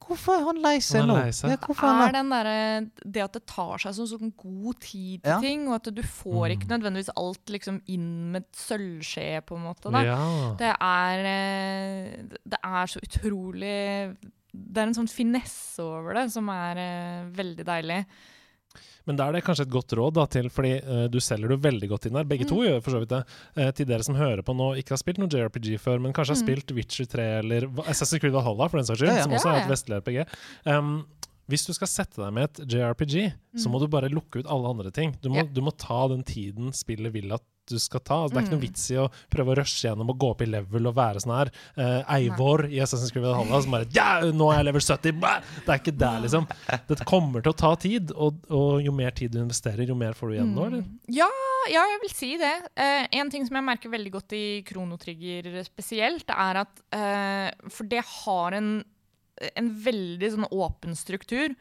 Hvorfor 0.06 0.36
er 0.36 0.44
han 0.46 0.58
lei 0.62 0.76
seg 0.84 1.06
nå? 1.08 1.16
Ja, 1.18 1.30
er 1.50 2.02
er 2.06 2.12
den 2.14 2.28
derre 2.30 2.56
Det 3.02 3.22
at 3.24 3.32
det 3.34 3.42
tar 3.50 3.80
seg 3.82 3.94
sånn, 3.96 4.08
sånn 4.12 4.32
god 4.38 4.78
tid 4.84 5.22
til 5.24 5.32
Ja. 5.32 5.38
ting, 5.42 5.64
og 5.66 5.74
at 5.80 5.88
du 5.96 6.02
får 6.04 6.54
ikke 6.54 6.68
nødvendigvis 6.70 7.10
alt 7.16 7.50
liksom 7.50 7.80
inn 7.90 8.30
med 8.36 8.44
sølvskje, 8.54 9.40
på 9.48 9.56
en 9.56 9.64
måte. 9.66 9.90
Da. 9.90 10.02
Ja. 10.06 10.18
Det 10.60 10.70
er 10.76 11.26
eh, 11.32 12.38
Det 12.44 12.60
er 12.62 12.92
så 12.92 13.02
utrolig 13.02 14.16
Det 14.56 14.80
er 14.82 14.86
en 14.90 14.94
sånn 14.96 15.10
finesse 15.10 15.84
over 15.84 16.14
det 16.14 16.30
som 16.32 16.48
er 16.52 16.80
eh, 16.80 17.26
veldig 17.36 17.64
deilig. 17.68 18.00
Men 19.06 19.16
da 19.16 19.28
er 19.28 19.36
det 19.36 19.44
kanskje 19.46 19.62
et 19.68 19.70
godt 19.70 19.92
råd, 19.94 20.14
da, 20.18 20.24
til, 20.26 20.48
fordi 20.50 20.72
uh, 20.82 21.04
du 21.08 21.20
selger 21.22 21.52
det 21.52 21.60
veldig 21.62 21.88
godt 21.92 22.08
inn 22.08 22.16
her. 22.18 22.24
Begge 22.26 22.42
Mm. 22.44 22.48
to 22.50 22.56
gjør 22.66 22.80
for 22.82 22.90
så 22.96 22.98
vidt 23.04 23.12
det. 23.14 23.20
Uh, 23.56 23.70
til 23.70 23.86
dere 23.86 24.02
som 24.02 24.16
hører 24.18 24.42
på 24.42 24.54
nå, 24.58 24.72
ikke 24.80 24.96
har 24.96 24.98
spilt 24.98 25.20
noe 25.22 25.30
JRPG 25.30 25.76
før, 25.78 26.00
men 26.02 26.12
kanskje 26.12 26.34
har 26.34 26.40
Mm. 26.42 26.46
spilt 26.48 26.74
Witcher 26.74 27.06
3 27.06 27.26
eller 27.38 27.68
Assassin's 27.86 28.18
Creed 28.20 28.32
Valhalla, 28.34 28.66
for 28.68 28.78
den 28.82 28.86
saks 28.88 28.98
skyld, 28.98 29.12
Ja, 29.14 29.16
ja. 29.16 29.22
som 29.22 29.32
også 29.38 29.52
er 29.54 29.62
et 29.62 29.70
vestlig 29.70 29.96
RPG. 30.02 30.26
Um, 30.66 31.06
hvis 31.48 31.64
du 31.68 31.72
skal 31.72 31.86
sette 31.86 32.16
deg 32.18 32.32
med 32.34 32.50
et 32.50 32.66
JRPG, 32.74 33.32
så 33.56 33.68
Mm. 33.68 33.72
må 33.72 33.80
du 33.80 33.86
bare 33.86 34.10
lukke 34.10 34.40
ut 34.42 34.46
alle 34.50 34.68
andre 34.74 34.90
ting. 34.90 35.14
Du 35.22 35.28
må, 35.30 35.36
Ja. 35.36 35.44
du 35.44 35.60
må 35.62 35.70
ta 35.78 36.08
den 36.08 36.24
tiden 36.24 36.72
spillet 36.74 37.12
vil 37.12 37.32
at 37.32 37.42
du 37.68 37.78
skal 37.82 38.00
ta. 38.00 38.22
Altså, 38.24 38.34
det 38.34 38.38
er 38.38 38.46
ikke 38.46 38.54
Mm. 38.54 38.60
noe 38.60 38.66
vits 38.68 38.84
i 38.90 38.96
å 39.02 39.06
prøve 39.32 39.52
å 39.52 39.56
rushe 39.58 39.82
gjennom 39.88 40.10
og 40.12 40.18
gå 40.18 40.30
opp 40.30 40.42
i 40.42 40.46
level 40.46 40.86
og 40.86 40.94
være 40.96 41.22
sånn 41.24 41.34
her. 41.36 41.50
Uh, 41.76 42.02
Eivor 42.16 42.64
i 42.70 42.78
Assassin's 42.84 43.12
Creed 43.12 43.24
Valhalla 43.26 43.62
som 43.62 43.70
bare 43.74 43.88
ja, 43.92 44.20
'Nå 44.22 44.50
er 44.52 44.58
jeg 44.62 44.64
level 44.70 44.80
70!' 44.80 45.20
Bæ! 45.20 45.32
Det 45.66 45.68
er 45.74 45.78
ikke 45.82 45.98
der, 45.98 46.20
liksom. 46.22 46.46
Det 46.88 47.04
kommer 47.04 47.42
til 47.42 47.52
å 47.52 47.56
ta 47.56 47.74
tid, 47.76 48.12
og, 48.14 48.38
og 48.50 48.82
jo 48.84 48.92
mer 48.92 49.10
tid 49.10 49.32
du 49.32 49.38
investerer, 49.42 49.86
jo 49.86 49.94
mer 49.94 50.12
får 50.14 50.28
du 50.28 50.34
igjen 50.38 50.54
nå, 50.54 50.66
eller? 50.66 50.82
Mm. 50.82 50.98
Ja, 51.08 51.30
ja, 51.70 51.82
jeg 51.92 52.00
vil 52.06 52.14
si 52.14 52.36
det. 52.38 52.54
Uh, 52.78 53.06
en 53.10 53.30
ting 53.30 53.46
som 53.46 53.56
jeg 53.58 53.64
merker 53.66 53.90
veldig 53.90 54.12
godt 54.12 54.32
i 54.38 54.62
Kronotrigger 54.66 55.62
spesielt, 55.66 56.28
er 56.30 56.62
at 56.62 56.82
uh, 56.94 57.50
For 57.68 57.84
det 57.84 58.04
har 58.04 58.52
en, 58.54 58.84
en 59.56 59.70
veldig 59.84 60.30
sånn 60.36 60.46
åpen 60.54 60.94
struktur. 60.94 61.54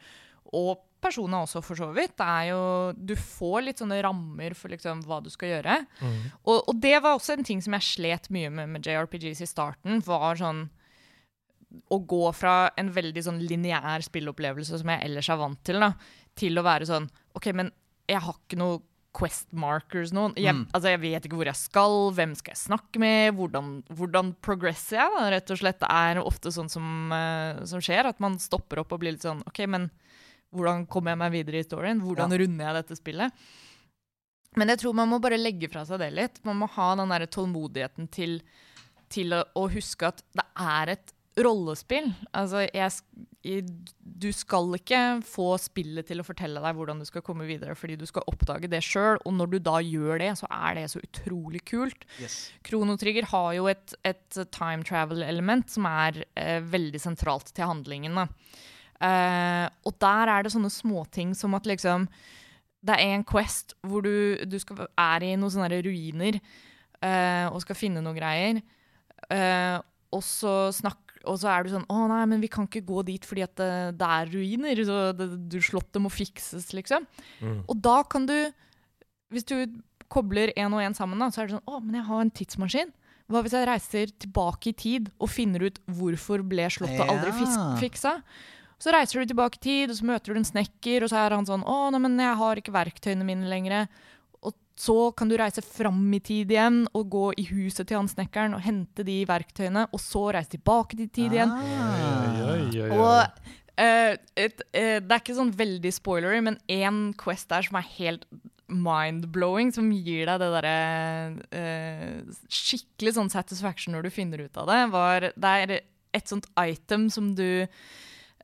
Og 0.54 0.78
personer 1.06 1.46
også, 1.46 1.62
for 1.66 1.78
så 1.80 1.92
vidt. 1.96 2.16
Det 2.20 2.26
er 2.26 2.48
jo, 2.52 2.62
du 2.98 3.14
får 3.20 3.68
litt 3.68 3.84
sånne 3.84 4.02
rammer 4.06 4.56
for 4.58 4.74
liksom 4.74 5.04
hva 5.06 5.22
du 5.24 5.30
skal 5.34 5.54
gjøre. 5.54 5.78
Mm. 6.02 6.18
Og, 6.44 6.58
og 6.72 6.82
det 6.84 6.96
var 7.06 7.14
også 7.20 7.38
en 7.38 7.46
ting 7.48 7.62
som 7.64 7.78
jeg 7.78 7.88
slet 7.94 8.32
mye 8.34 8.50
med 8.54 8.74
med 8.76 8.90
JRPGs 8.90 9.44
i 9.46 9.50
starten. 9.50 10.02
var 10.06 10.42
sånn 10.42 10.66
å 11.92 11.98
gå 12.08 12.24
fra 12.36 12.70
en 12.80 12.90
veldig 12.96 13.24
sånn 13.26 13.40
lineær 13.44 14.04
spillopplevelse 14.06 14.78
som 14.80 14.92
jeg 14.94 15.08
ellers 15.10 15.28
er 15.34 15.40
vant 15.42 15.60
til, 15.68 15.82
da, 15.84 15.90
til 16.40 16.56
å 16.60 16.64
være 16.66 16.88
sånn 16.88 17.08
OK, 17.36 17.50
men 17.58 17.72
jeg 18.08 18.22
har 18.24 18.38
ikke 18.38 18.60
noe 18.62 18.78
quest 19.16 19.48
markers 19.56 20.12
nå. 20.16 20.26
Jeg, 20.36 20.52
Mm. 20.56 20.66
altså, 20.76 20.90
jeg 20.92 21.00
vet 21.00 21.26
ikke 21.26 21.38
hvor 21.40 21.48
jeg 21.48 21.56
skal, 21.60 21.94
hvem 22.16 22.34
skal 22.36 22.52
jeg 22.52 22.62
snakke 22.66 23.00
med, 23.00 23.36
hvordan, 23.38 23.70
hvordan 23.96 24.34
progresser 24.44 25.00
jeg, 25.00 25.12
da, 25.16 25.30
rett 25.32 25.52
og 25.56 25.60
slett. 25.62 25.80
Det 25.80 25.88
er 25.90 26.20
ofte 26.24 26.52
sånn 26.52 26.72
som, 26.72 27.12
uh, 27.16 27.64
som 27.66 27.80
skjer, 27.84 28.10
at 28.12 28.20
man 28.20 28.36
stopper 28.40 28.80
opp 28.84 28.92
og 28.92 29.00
blir 29.04 29.16
litt 29.16 29.24
sånn 29.24 29.40
OK, 29.48 29.64
men 29.72 29.88
hvordan 30.54 30.86
kommer 30.92 31.14
jeg 31.14 31.22
meg 31.24 31.34
videre 31.34 31.62
i 31.62 31.68
storyen? 31.68 32.04
Hvordan 32.04 32.36
runder 32.42 32.70
jeg 32.70 32.78
dette 32.82 33.00
spillet? 33.00 33.46
Men 34.56 34.72
jeg 34.72 34.82
tror 34.82 34.96
man 34.96 35.12
må 35.12 35.20
bare 35.24 35.40
legge 35.40 35.70
fra 35.72 35.84
seg 35.88 36.00
det 36.04 36.14
litt. 36.16 36.40
Man 36.48 36.62
må 36.62 36.70
ha 36.78 36.94
den 37.00 37.12
der 37.12 37.28
tålmodigheten 37.28 38.08
til, 38.14 38.40
til 39.12 39.36
å, 39.36 39.44
å 39.60 39.68
huske 39.74 40.14
at 40.14 40.24
det 40.38 40.48
er 40.64 40.96
et 40.96 41.16
rollespill 41.44 42.08
Altså, 42.32 42.62
jeg, 42.72 42.92
jeg, 43.44 43.64
du 44.00 44.30
skal 44.36 44.78
ikke 44.78 45.00
få 45.28 45.50
spillet 45.60 46.08
til 46.08 46.22
å 46.22 46.26
fortelle 46.28 46.62
deg 46.64 46.78
hvordan 46.78 47.02
du 47.02 47.08
skal 47.08 47.24
komme 47.26 47.48
videre, 47.50 47.76
fordi 47.76 47.98
du 48.00 48.06
skal 48.08 48.26
oppdage 48.32 48.70
det 48.72 48.82
sjøl. 48.86 49.20
Og 49.28 49.36
når 49.36 49.52
du 49.52 49.58
da 49.66 49.80
gjør 49.84 50.22
det, 50.24 50.32
så 50.40 50.50
er 50.50 50.80
det 50.80 50.86
så 50.94 51.02
utrolig 51.04 51.66
kult. 51.68 52.08
Yes. 52.24 52.38
Kronotrigger 52.66 53.28
har 53.34 53.52
jo 53.58 53.68
et, 53.72 53.98
et 54.08 54.40
time 54.56 54.88
travel-element 54.88 55.76
som 55.76 55.90
er 55.90 56.24
eh, 56.40 56.62
veldig 56.64 57.04
sentralt 57.04 57.52
til 57.52 57.68
handlingen. 57.68 58.16
Da. 58.16 58.30
Eh, 59.04 59.66
og 59.84 59.98
der 60.00 60.32
er 60.32 60.46
det 60.46 60.54
sånne 60.54 60.72
småting 60.72 61.34
som 61.36 61.52
at 61.58 61.68
liksom 61.68 62.06
Det 62.86 62.96
er 62.96 63.16
en 63.18 63.26
quest 63.28 63.74
hvor 63.84 64.06
du, 64.06 64.40
du 64.48 64.56
skal, 64.62 64.86
er 64.88 65.26
i 65.26 65.34
noen 65.36 65.52
sånne 65.52 65.82
ruiner 65.84 66.38
uh, 67.02 67.48
og 67.50 67.64
skal 67.64 67.78
finne 67.80 68.04
noe 68.04 68.14
greier. 68.14 68.62
Uh, 69.26 69.82
og, 70.14 70.22
så 70.22 70.70
snakk, 70.76 71.16
og 71.26 71.40
så 71.42 71.50
er 71.50 71.66
du 71.66 71.74
sånn 71.74 71.88
Å 71.90 72.04
nei, 72.12 72.22
men 72.30 72.44
vi 72.44 72.52
kan 72.54 72.68
ikke 72.70 72.86
gå 72.86 73.02
dit 73.08 73.26
fordi 73.26 73.42
at 73.42 73.56
det, 73.58 73.72
det 73.98 74.12
er 74.20 74.32
ruiner. 74.36 74.84
Så 74.86 75.00
det, 75.18 75.30
du 75.50 75.58
slottet 75.66 76.04
må 76.04 76.14
fikses, 76.14 76.70
liksom. 76.78 77.08
Mm. 77.42 77.64
Og 77.66 77.82
da 77.82 77.98
kan 78.06 78.30
du 78.30 78.38
Hvis 79.34 79.50
du 79.50 79.58
kobler 80.14 80.54
én 80.54 80.70
og 80.70 80.84
én 80.86 80.94
sammen, 80.94 81.18
da, 81.18 81.32
så 81.34 81.42
er 81.42 81.50
det 81.50 81.58
sånn 81.58 81.66
Å, 81.74 81.82
men 81.82 81.98
jeg 82.00 82.08
har 82.12 82.22
en 82.22 82.36
tidsmaskin. 82.38 82.94
Hva 83.26 83.42
hvis 83.42 83.56
jeg 83.58 83.66
reiser 83.66 84.12
tilbake 84.22 84.70
i 84.70 84.78
tid 84.78 85.10
og 85.18 85.32
finner 85.34 85.66
ut 85.66 85.80
hvorfor 85.90 86.44
ble 86.46 86.68
slottet 86.70 87.10
aldri 87.10 87.34
fiksa? 87.82 88.20
Så 88.86 88.92
reiser 88.94 89.24
du 89.24 89.32
tilbake 89.32 89.58
i 89.58 89.64
tid, 89.64 89.90
og 89.90 89.98
så 89.98 90.06
møter 90.06 90.36
du 90.36 90.38
en 90.38 90.46
snekker, 90.46 91.02
og 91.02 91.10
så 91.10 91.24
er 91.24 91.34
han 91.34 91.48
sånn 91.48 91.64
Å, 91.66 91.78
nei, 91.90 92.04
men 92.04 92.20
jeg 92.22 92.38
har 92.38 92.60
ikke 92.62 92.76
verktøyene 92.76 93.26
mine 93.26 93.50
lenger. 93.50 93.88
Og 94.46 94.54
så 94.78 95.10
kan 95.18 95.32
du 95.32 95.34
reise 95.42 95.64
fram 95.66 96.04
i 96.14 96.22
tid 96.22 96.54
igjen 96.54 96.84
og 96.92 97.10
gå 97.10 97.26
i 97.42 97.48
huset 97.50 97.90
til 97.90 97.98
han 97.98 98.12
snekkeren 98.12 98.54
og 98.54 98.62
hente 98.62 99.08
de 99.08 99.24
verktøyene, 99.26 99.88
og 99.90 100.04
så 100.04 100.28
reise 100.38 100.54
tilbake 100.54 101.00
til 101.02 101.10
tid 101.10 101.34
igjen. 101.40 101.56
Ah. 101.58 101.96
Ja, 102.38 102.58
ja, 102.62 102.86
ja. 102.86 102.90
Og 102.94 103.54
Uh, 103.76 104.16
et, 104.40 104.62
uh, 104.72 105.02
det 105.04 105.12
er 105.12 105.20
ikke 105.20 105.34
sånn 105.36 105.52
veldig 105.52 105.90
spoilery, 105.92 106.38
men 106.46 106.56
én 106.72 107.10
quest 107.20 107.50
der 107.52 107.66
som 107.68 107.76
er 107.76 107.90
helt 107.98 108.24
mind-blowing, 108.72 109.74
som 109.76 109.90
gir 109.92 110.30
deg 110.30 110.40
det 110.40 110.48
derre 110.54 110.78
uh, 111.52 112.38
skikkelig 112.48 113.18
sånn 113.18 113.34
satisfaction 113.34 113.98
når 113.98 114.08
du 114.08 114.14
finner 114.16 114.46
ut 114.46 114.62
av 114.62 114.72
det, 114.72 114.80
var 114.96 115.28
Det 115.36 115.52
er 115.66 115.76
et 116.16 116.32
sånt 116.32 116.48
item 116.56 117.10
som 117.12 117.34
du 117.36 117.66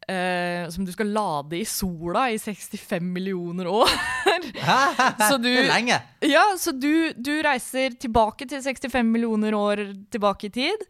eh, 0.08 0.70
som 0.70 0.86
du 0.86 0.92
skal 0.92 1.12
lade 1.14 1.58
i 1.60 1.66
sola 1.66 2.28
i 2.32 2.40
65 2.40 3.04
millioner 3.14 3.68
år. 3.68 3.90
Så 5.30 5.38
du- 5.38 5.64
lenge. 5.68 6.02
Ja, 6.22 6.44
så 6.60 6.72
du, 6.72 7.14
du 7.18 7.32
reiser 7.44 7.90
tilbake 8.00 8.46
til 8.50 8.62
65 8.62 9.06
millioner 9.12 9.54
år 9.58 9.82
tilbake 10.14 10.48
i 10.48 10.54
tid. 10.54 10.86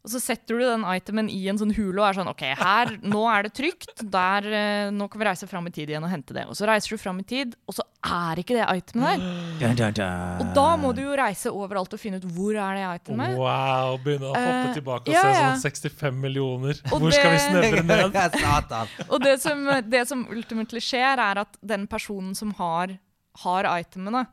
Og 0.00 0.08
så 0.14 0.16
setter 0.22 0.56
du 0.56 0.62
den 0.64 0.84
itemen 0.88 1.26
i 1.28 1.42
en 1.52 1.58
sånn 1.60 1.74
hule 1.76 2.00
og 2.00 2.06
er 2.08 2.16
sånn 2.16 2.28
OK, 2.30 2.40
her, 2.56 2.90
nå 3.04 3.20
er 3.28 3.44
det 3.44 3.50
trygt. 3.58 3.90
Der, 4.00 4.46
eh, 4.48 4.86
nå 4.96 5.04
kan 5.12 5.20
vi 5.20 5.26
reise 5.28 5.44
fram 5.50 5.68
i 5.68 5.72
tid 5.76 5.90
igjen 5.92 6.06
og 6.06 6.08
hente 6.08 6.32
det. 6.32 6.46
Og 6.48 6.56
så 6.56 6.64
reiser 6.70 6.96
du 6.96 7.02
fram 7.02 7.18
i 7.20 7.26
tid, 7.28 7.52
og 7.68 7.76
så 7.76 7.84
er 8.08 8.40
ikke 8.40 8.56
det 8.56 8.64
itemet 8.80 9.20
der. 9.20 9.26
Dun, 9.60 9.76
dun, 9.82 9.92
dun. 9.98 10.40
Og 10.40 10.54
da 10.56 10.64
må 10.80 10.94
du 10.96 11.02
jo 11.04 11.18
reise 11.20 11.52
overalt 11.52 11.92
og 11.92 12.00
finne 12.00 12.16
ut 12.16 12.24
hvor 12.32 12.56
er 12.56 12.78
det 12.80 12.86
itemet. 13.02 13.36
Wow, 13.36 13.98
begynne 14.00 14.30
å 14.30 14.32
hoppe 14.32 14.56
Eh, 14.70 14.72
tilbake 14.80 15.12
og 15.12 15.14
ja, 15.18 15.26
se 15.28 15.68
sånn 15.68 15.92
65 15.92 16.20
millioner. 16.24 16.80
Og 16.94 16.96
Hvor 17.04 17.12
skal 17.18 17.36
vi 17.36 17.36
det- 17.36 17.46
snevre 17.50 17.86
ned? 17.92 19.08
Og 19.12 19.20
det 19.20 19.36
som, 19.44 19.64
det 19.84 20.04
som 20.08 20.24
ultimately 20.32 20.80
skjer, 20.80 21.20
er 21.28 21.44
at 21.44 21.60
den 21.60 21.84
personen 21.90 22.32
som 22.34 22.56
har, 22.56 22.96
har 23.44 23.68
itemene, 23.76 24.24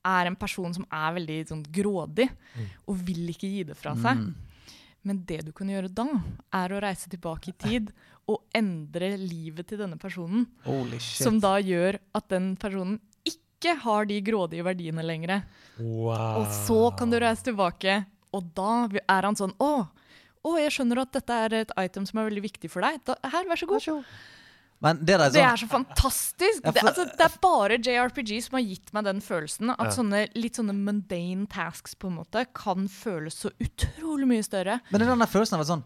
er 0.00 0.30
en 0.32 0.36
person 0.40 0.72
som 0.72 0.86
er 0.88 1.12
veldig 1.20 1.42
sånn, 1.52 1.66
grådig 1.68 2.30
og 2.88 2.96
vil 3.04 3.26
ikke 3.34 3.48
gi 3.52 3.66
det 3.68 3.76
fra 3.76 3.92
seg. 4.00 4.30
Men 5.06 5.22
det 5.28 5.40
du 5.46 5.52
kan 5.56 5.70
gjøre 5.70 5.88
da, 5.92 6.06
er 6.60 6.72
å 6.72 6.80
reise 6.84 7.08
tilbake 7.12 7.52
i 7.52 7.56
tid 7.56 7.92
og 8.30 8.42
endre 8.56 9.14
livet 9.18 9.70
til 9.70 9.80
denne 9.80 9.96
personen. 10.00 10.44
Holy 10.66 10.98
shit. 11.00 11.24
Som 11.24 11.40
da 11.42 11.56
gjør 11.62 11.98
at 12.16 12.28
den 12.32 12.52
personen 12.60 12.98
ikke 13.26 13.74
har 13.82 14.08
de 14.08 14.18
grådige 14.24 14.64
verdiene 14.64 15.04
lenger. 15.04 15.42
Wow. 15.78 16.42
Og 16.42 16.52
så 16.66 16.80
kan 16.98 17.12
du 17.12 17.18
reise 17.20 17.48
tilbake, 17.48 18.02
og 18.36 18.52
da 18.56 18.74
er 19.00 19.26
han 19.26 19.38
sånn 19.38 19.56
Å, 19.60 19.72
å 20.46 20.52
jeg 20.60 20.76
skjønner 20.76 21.02
at 21.02 21.16
dette 21.16 21.40
er 21.46 21.56
et 21.62 21.72
item 21.80 22.06
som 22.08 22.20
er 22.20 22.28
veldig 22.30 22.44
viktig 22.46 22.70
for 22.72 22.84
deg. 22.84 23.00
Da, 23.08 23.16
her, 23.32 23.48
vær 23.48 23.60
så 23.60 23.68
god. 23.68 23.88
Men 23.88 24.04
det 24.80 25.12
er, 25.12 25.18
Det 25.28 25.32
sånn 25.34 25.44
er 25.44 25.56
så 25.60 25.66
fantastisk! 25.68 26.62
Ja, 26.64 26.72
Det, 26.72 26.82
altså, 26.88 27.04
det 27.04 27.20
er 27.26 27.34
bare 27.42 27.76
JRPG 27.78 28.30
som 28.46 28.56
har 28.56 28.64
gitt 28.64 28.92
meg 28.96 29.04
den 29.04 29.20
følelsen. 29.20 29.70
At 29.76 29.90
Ja. 29.90 29.96
sånne 29.98 30.22
litt 30.34 30.56
sånne 30.56 30.72
mundane 30.72 31.46
tasks 31.52 31.94
på 31.94 32.08
en 32.08 32.16
måte 32.16 32.46
kan 32.56 32.88
føles 32.88 33.34
så 33.36 33.50
utrolig 33.60 34.26
mye 34.26 34.42
større. 34.46 34.80
Men 34.90 35.00
den 35.04 35.18
der 35.18 35.26
følelsen 35.26 35.54
av 35.54 35.60
at 35.60 35.66
sånn 35.74 35.84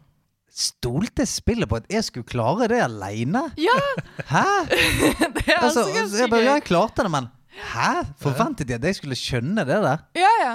Stolte 0.54 1.24
spillet 1.26 1.66
på 1.66 1.80
at 1.80 1.88
jeg 1.90 2.04
skulle 2.07 2.28
klare 2.30 2.68
det 2.70 2.78
aleine? 2.78 3.48
Ja! 3.59 3.74
Hæ? 4.30 4.44
Det 5.35 5.48
er 5.48 5.59
Altså, 5.59 5.83
altså 5.90 6.20
jeg, 6.20 6.30
bare, 6.30 6.44
jeg 6.46 6.62
klarte 6.68 7.02
det, 7.02 7.11
men 7.11 7.26
hæ? 7.72 8.04
Forventet 8.22 8.68
de 8.68 8.74
at 8.78 8.87
jeg 8.87 8.94
skulle 9.00 9.18
skjønne 9.18 9.64
det 9.66 9.80
der? 9.83 10.04
Ja, 10.14 10.30
ja. 10.44 10.52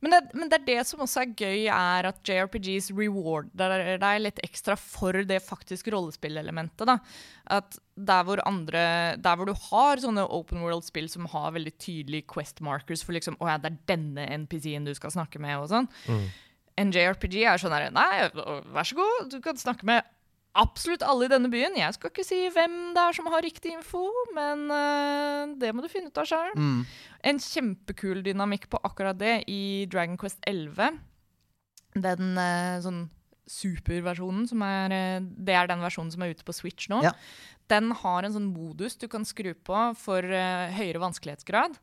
Men 0.00 0.14
det, 0.14 0.20
men 0.32 0.48
det 0.48 0.58
er 0.60 0.64
det 0.64 0.82
som 0.88 1.02
også 1.04 1.22
er 1.22 1.32
gøy, 1.36 1.66
er 1.68 2.06
at 2.08 2.20
JRPGs 2.24 2.88
rewarder 2.96 3.98
deg 4.00 4.20
litt 4.22 4.38
ekstra 4.46 4.76
for 4.80 5.12
det 5.28 5.42
faktisk 5.44 5.90
rollespillelementet. 5.92 6.86
da. 6.88 6.96
At 7.60 7.76
der 8.00 8.22
hvor 8.24 8.40
andre 8.48 9.16
Der 9.20 9.36
hvor 9.36 9.44
du 9.50 9.52
har 9.52 10.00
sånne 10.00 10.24
open 10.24 10.62
world-spill 10.64 11.10
som 11.12 11.26
har 11.28 11.52
veldig 11.52 11.74
tydelige 11.76 12.24
quest 12.32 12.62
markers 12.64 13.02
for 13.04 13.12
liksom, 13.12 13.36
å 13.40 13.50
ja, 13.50 13.58
det 13.60 13.74
er 13.74 13.82
denne 13.92 14.24
NPC-en 14.46 14.88
du 14.88 14.94
skal 14.96 15.12
snakke 15.12 15.42
med, 15.42 15.58
og 15.60 15.68
sånn. 15.68 15.90
En 16.80 16.94
JRPG 16.94 17.42
er 17.44 17.60
sånn 17.60 17.74
her 17.76 17.90
Nei, 17.92 18.30
vær 18.72 18.88
så 18.88 18.96
god, 18.96 19.28
du 19.34 19.40
kan 19.44 19.60
snakke 19.60 19.84
med 19.84 20.06
absolutt 20.58 21.04
alle 21.06 21.26
i 21.26 21.30
denne 21.30 21.50
byen. 21.52 21.76
Jeg 21.78 21.96
skal 21.96 22.10
ikke 22.10 22.26
si 22.26 22.40
hvem 22.54 22.76
det 22.96 23.02
er 23.02 23.16
som 23.16 23.28
har 23.30 23.44
riktig 23.44 23.74
info, 23.76 24.02
men 24.36 24.66
uh, 24.72 25.54
det 25.60 25.72
må 25.74 25.84
du 25.84 25.90
finne 25.92 26.10
ut 26.10 26.20
av 26.20 26.28
sjøl. 26.28 26.52
Mm. 26.56 26.82
En 27.30 27.40
kjempekul 27.44 28.24
dynamikk 28.26 28.68
på 28.72 28.80
akkurat 28.86 29.18
det 29.20 29.40
i 29.50 29.86
Dragon 29.90 30.18
Quest 30.20 30.42
11. 30.48 30.98
Den 32.00 32.36
uh, 32.38 32.82
sånn 32.82 33.04
superversjonen 33.50 34.44
som 34.46 34.62
er 34.62 34.92
uh, 34.94 35.16
Det 35.20 35.54
er 35.58 35.70
den 35.70 35.82
versjonen 35.82 36.12
som 36.14 36.22
er 36.26 36.34
ute 36.34 36.46
på 36.46 36.54
Switch 36.56 36.90
nå. 36.92 37.02
Ja. 37.06 37.14
Den 37.70 37.94
har 38.02 38.26
en 38.26 38.34
sånn 38.34 38.50
modus 38.50 38.98
du 38.98 39.06
kan 39.10 39.26
skru 39.26 39.52
på 39.54 39.82
for 39.98 40.26
høyere 40.26 40.98
vanskelighetsgrad. 40.98 41.76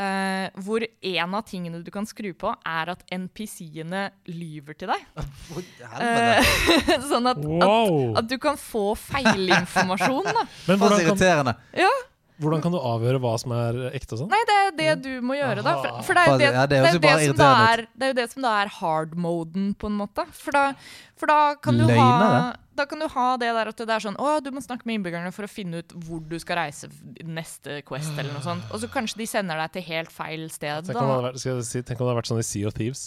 Eh, 0.00 0.46
hvor 0.64 0.80
en 0.86 1.34
av 1.36 1.42
tingene 1.44 1.82
du 1.84 1.90
kan 1.92 2.06
skru 2.08 2.30
på, 2.38 2.52
er 2.64 2.92
at 2.94 3.02
NPC-ene 3.12 4.06
lyver 4.32 4.78
til 4.80 4.88
deg. 4.92 5.02
Helvete. 5.92 6.46
Eh, 6.88 7.04
sånn 7.10 7.28
at, 7.28 7.36
at, 7.42 7.44
Wow. 7.44 8.14
at 8.20 8.28
du 8.30 8.38
kan 8.40 8.56
få 8.60 8.94
feilinformasjon. 8.96 10.30
da. 10.30 10.46
Men 10.70 10.80
hvordan 10.80 11.02
kan, 11.02 11.10
irriterende. 11.10 11.54
Ja, 11.76 11.90
hvordan 12.40 12.62
kan 12.64 12.72
du 12.72 12.78
avgjøre 12.80 13.20
hva 13.22 13.34
som 13.40 13.52
er 13.56 13.78
ekte 13.92 14.16
og 14.16 14.22
sånn? 14.22 14.32
Nei, 14.32 14.40
det 14.48 14.56
er 14.60 14.72
det 14.80 14.94
du 15.04 15.10
må 15.26 15.36
gjøre, 15.36 15.64
da. 15.66 15.76
For, 15.82 16.06
for 16.08 16.16
det 16.18 16.22
er 16.22 16.30
jo 16.30 16.40
det, 16.40 16.48
ja, 16.48 16.64
det 16.64 16.70
det, 16.70 16.80
er 16.80 16.96
det, 16.96 17.02
bare 17.04 17.28
som 17.28 17.38
da 17.40 17.50
er, 17.66 17.84
det 17.92 18.06
er 18.06 18.12
jo 18.14 18.18
det 18.20 18.26
som 18.32 18.46
da 18.46 18.56
er 18.62 18.72
hard-moden, 18.80 19.70
på 19.80 19.90
en 19.90 20.00
måte. 20.00 20.26
For 20.36 20.56
da, 20.56 20.64
for 21.20 21.32
da 21.32 21.38
kan 21.60 21.80
du 21.80 21.86
ha 21.92 22.56
da 22.80 22.86
kan 22.88 23.02
du 23.02 23.06
ha 23.12 23.36
det 23.36 23.50
der 23.52 23.68
at 23.68 23.80
det 23.82 23.92
er 23.92 24.00
sånn 24.00 24.16
Å, 24.16 24.38
du 24.40 24.48
må 24.54 24.62
snakke 24.64 24.88
med 24.88 25.00
innbyggerne 25.00 25.32
for 25.36 25.44
å 25.44 25.50
finne 25.50 25.82
ut 25.82 25.92
hvor 26.06 26.22
du 26.24 26.38
skal 26.40 26.62
reise 26.62 26.88
neste 27.28 27.80
Quest, 27.84 28.14
eller 28.16 28.32
noe 28.32 28.44
sånt. 28.44 28.64
Og 28.72 28.80
så 28.80 28.88
kanskje 28.92 29.20
de 29.20 29.26
sender 29.28 29.60
deg 29.60 29.74
til 29.76 29.84
helt 29.90 30.14
feil 30.14 30.46
sted. 30.52 30.88
Tenk 30.88 30.96
om 30.96 31.10
det 31.10 31.16
hadde 31.18 31.32
vært, 31.34 31.66
si, 31.68 31.82
tenk 31.82 32.00
om 32.00 32.06
det 32.06 32.14
hadde 32.14 32.20
vært 32.22 32.30
sånn 32.32 32.40
i 32.40 32.46
Sea 32.46 32.70
of 32.70 32.78
Thieves. 32.78 33.04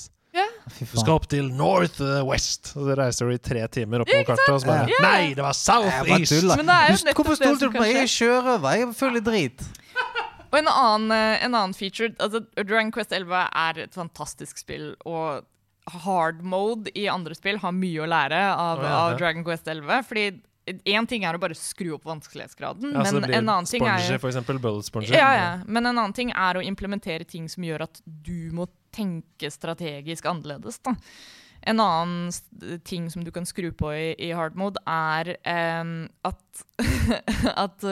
Du 0.79 0.97
skal 0.97 1.13
opp 1.15 1.27
til 1.31 1.49
North 1.51 1.99
West, 2.27 2.73
og 2.77 2.87
så 2.87 2.97
reiser 2.97 3.29
du 3.29 3.35
i 3.35 3.41
tre 3.43 3.63
timer 3.67 4.03
oppover 4.03 4.27
kartet. 4.29 4.51
Og 4.53 4.61
så 4.63 4.69
bare 4.69 4.91
yeah. 4.91 5.05
Nei, 5.05 5.33
det 5.37 5.43
var 5.45 5.57
South 5.57 5.89
Jeg 6.07 6.19
East! 6.23 6.35
tuller. 6.35 6.61
Men 6.61 6.71
det 6.71 6.75
er 6.75 6.91
jo 6.93 6.99
Du- 7.03 7.13
Hvorfor 7.13 7.33
det 7.35 7.39
stolte 7.41 7.65
du 7.65 7.71
på 7.71 7.83
meg? 7.83 7.95
Jeg 7.97 8.13
kjører 8.15 8.51
over. 8.57 8.77
Jeg 8.77 8.87
er 8.87 8.93
full 8.93 9.17
i 9.19 9.23
drit. 9.23 9.65
Og 10.53 10.59
en 10.59 10.69
annen, 10.69 11.11
eh, 11.11 11.43
en 11.47 11.55
annen 11.55 11.73
feature 11.73 12.13
altså 12.21 12.43
Dragon 12.61 12.91
Quest 12.93 13.11
11 13.11 13.49
er 13.49 13.79
et 13.87 13.95
fantastisk 13.97 14.59
spill, 14.61 14.91
og 15.09 15.47
hard 16.05 16.43
mode 16.45 16.91
i 16.95 17.07
andre 17.11 17.35
spill 17.35 17.57
har 17.59 17.73
mye 17.75 18.03
å 18.03 18.07
lære 18.07 18.39
av, 18.53 18.83
ja, 18.83 18.89
ja. 18.89 18.99
av 19.01 19.17
Dragon 19.19 19.43
Quest 19.43 19.67
11. 19.67 20.05
Fordi 20.07 20.27
én 20.87 21.07
ting 21.09 21.25
er 21.27 21.35
å 21.35 21.41
bare 21.41 21.57
skru 21.57 21.95
opp 21.97 22.05
vanskelighetsgraden, 22.07 22.93
Ja, 22.93 23.03
men 23.11 23.25
en 23.25 23.49
annen 23.49 23.67
ting 23.67 23.83
er 23.83 24.21
for 24.21 24.29
eksempel. 24.29 24.61
Ja, 25.09 25.33
ja. 25.35 25.49
Men 25.65 25.89
en 25.89 25.97
annen 25.97 26.13
ting 26.15 26.31
er 26.31 26.55
å 26.55 26.63
implementere 26.63 27.27
ting 27.27 27.49
som 27.51 27.65
gjør 27.65 27.87
at 27.89 27.99
du 28.05 28.53
må 28.55 28.69
tenke 28.93 29.51
strategisk 29.53 30.27
annerledes. 30.29 30.79
Da. 30.85 30.95
En 31.69 31.79
annen 31.79 32.79
ting 32.87 33.09
som 33.11 33.23
du 33.23 33.31
kan 33.35 33.47
skru 33.47 33.69
på 33.75 33.91
i, 33.95 34.07
i 34.19 34.31
hard 34.35 34.57
mode, 34.59 34.81
er 34.89 35.35
um, 35.81 35.93
at, 36.27 36.65
at 37.65 37.85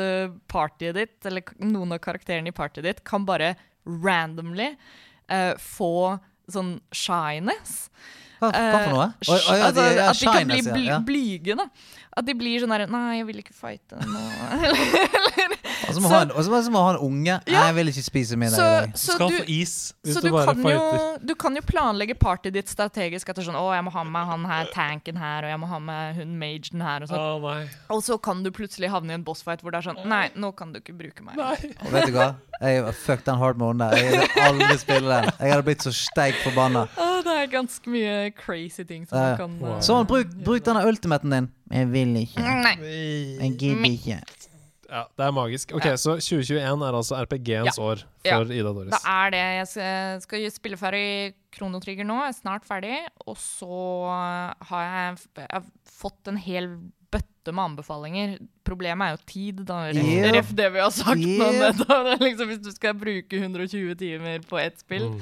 partyet 0.51 0.97
ditt, 0.99 1.19
eller 1.29 1.53
noen 1.63 1.95
av 1.95 2.01
karakterene 2.03 2.51
i 2.51 2.55
partyet 2.55 2.87
ditt, 2.89 3.05
kan 3.07 3.27
bare 3.27 3.53
randomly 3.85 4.73
uh, 5.31 5.53
få 5.59 6.19
sånn 6.51 6.75
shyness. 6.91 7.85
Hva, 8.41 8.49
hva 8.49 8.77
for 8.81 8.93
noe? 8.95 9.07
Uh, 9.21 9.35
ja, 9.37 9.57
altså, 9.67 9.83
de- 9.85 9.97
ja, 9.99 10.05
at 10.09 10.19
de 10.19 10.31
kan 10.33 10.73
bli 10.73 10.85
ja, 10.87 10.99
blyge, 11.05 11.57
da. 11.59 11.67
At 12.17 12.27
de 12.27 12.33
blir 12.35 12.59
sånn 12.63 12.73
herre 12.73 12.89
Nei, 12.91 13.19
jeg 13.19 13.27
vil 13.29 13.41
ikke 13.43 13.53
fighte 13.55 14.01
nå. 14.01 14.23
Og 15.91 15.97
så 15.97 16.01
må 16.01 16.09
han- 16.13 16.31
og 16.31 16.43
så 16.47 16.71
må 16.73 16.81
han 16.87 16.97
unge. 16.97 17.35
Nei, 17.45 17.53
Ja. 17.53 17.65
jeg 17.67 17.75
vil 17.75 17.87
ikke 17.91 18.03
spise 18.03 18.37
middag 18.39 18.55
Så, 18.57 18.63
i 18.63 18.79
dag. 18.81 18.91
Du 18.93 18.97
så 18.97 19.13
skal 19.15 19.29
du, 19.29 19.37
få 19.37 19.45
is 19.49 19.93
så 20.05 20.21
du, 20.21 20.29
du 20.29 20.45
kan, 20.45 20.63
jo, 20.63 21.17
du 21.23 21.35
kan 21.35 21.55
jo 21.55 21.61
planlegge 21.61 22.15
partyet 22.17 22.53
ditt 22.53 22.67
strategisk 22.71 23.29
etter 23.29 23.43
sånn 23.43 23.55
Å, 23.59 23.65
jeg 23.75 23.83
må 23.85 23.91
ha 23.91 24.03
med 24.03 24.25
han 24.31 24.45
her 24.45 24.65
tanken 24.73 25.17
her, 25.17 25.43
og 25.43 25.49
jeg 25.51 25.59
må 25.59 25.67
ha 25.67 25.79
med 25.79 26.15
hun 26.15 26.37
magen 26.39 26.81
her, 26.81 27.01
og 27.03 27.09
sånn. 27.09 27.41
nei. 27.41 27.67
Og 27.89 28.01
så 28.03 28.17
kan 28.21 28.43
du 28.43 28.51
plutselig 28.51 28.89
havne 28.89 29.11
i 29.11 29.13
en 29.19 29.23
bossfight 29.23 29.61
hvor 29.61 29.71
det 29.71 29.85
er 29.85 29.91
sånn 29.93 30.05
Nei, 30.07 30.29
nå 30.35 30.55
kan 30.55 30.71
du 30.73 30.79
ikke 30.79 30.97
bruke 30.97 31.21
meg. 31.23 31.35
Nei. 31.37 31.73
Og 31.85 31.91
vet 31.91 32.05
du 32.07 32.13
hva? 32.13 32.35
Jeg, 32.61 32.93
fuck 32.93 33.23
den 33.25 33.37
hard 33.37 33.57
moden 33.57 33.79
der. 33.79 33.95
Jeg 33.97 34.27
hadde 34.29 34.47
aldri 34.47 34.77
spille 34.77 35.07
den. 35.09 35.31
Jeg 35.39 35.51
hadde 35.51 35.63
blitt 35.65 35.81
så 35.81 35.91
steik 35.91 36.35
forbanna. 36.43 36.87
Oh, 36.97 37.21
det 37.25 37.33
er 37.43 37.47
ganske 37.47 37.87
mye 37.89 38.31
crazy 38.37 38.83
ting 38.83 39.05
som 39.07 39.17
Ja. 39.17 39.31
du 39.35 39.37
kan 39.41 39.59
Wow. 39.59 39.77
eh, 39.77 39.79
Sånn, 39.81 40.05
bruk, 40.07 40.27
bruk 40.43 40.63
denne 40.63 40.83
ultimaten 40.85 41.29
din. 41.31 41.49
Jeg 41.71 41.87
vil 41.91 42.13
ikke. 42.21 42.37
Nei. 42.37 42.75
Jeg 43.41 43.57
gidder 43.57 43.85
ikke. 43.89 44.21
Ja, 44.91 45.05
det 45.17 45.23
er 45.25 45.31
magisk. 45.31 45.71
Ok, 45.77 45.85
Ja. 45.87 45.95
Så 45.95 46.17
2021 46.19 46.83
er 46.87 46.97
altså 46.99 47.15
RPG-ens 47.23 47.77
år 47.79 48.01
for 48.03 48.27
Ja. 48.27 48.41
Ida 48.43 48.73
Doris. 48.75 48.91
Det 48.91 49.01
er 49.07 49.31
det. 49.31 49.43
Jeg 49.57 50.21
skal, 50.25 50.49
spille 50.51 50.77
ferdig 50.77 51.05
Kronotrigger 51.55 52.05
nå. 52.07 52.17
Jeg 52.25 52.33
er 52.35 52.39
snart 52.41 52.67
ferdig. 52.67 52.97
Og 53.25 53.37
så 53.39 53.69
har 54.67 54.83
jeg, 54.87 55.21
jeg 55.37 55.47
har 55.51 55.63
fått 55.87 56.27
en 56.31 56.37
hel 56.37 56.67
bøtte 57.11 57.51
med 57.55 57.63
anbefalinger. 57.71 58.35
Problemet 58.67 59.07
er 59.07 59.15
jo 59.17 59.23
tid, 59.27 59.63
da. 59.67 59.79
Yep. 59.91 60.35
ref 60.35 60.51
det 60.55 60.67
vi 60.75 60.79
har 60.83 60.91
sagt. 60.95 61.19
Yep. 61.19 61.81
Nå, 61.81 61.97
Det 62.05 62.19
liksom, 62.21 62.51
hvis 62.51 62.61
du 62.63 62.71
skal 62.71 62.93
bruke 62.99 63.39
120 63.41 63.95
timer 63.99 64.43
på 64.47 64.59
ett 64.61 64.79
spill, 64.79 65.09
Mm. 65.11 65.21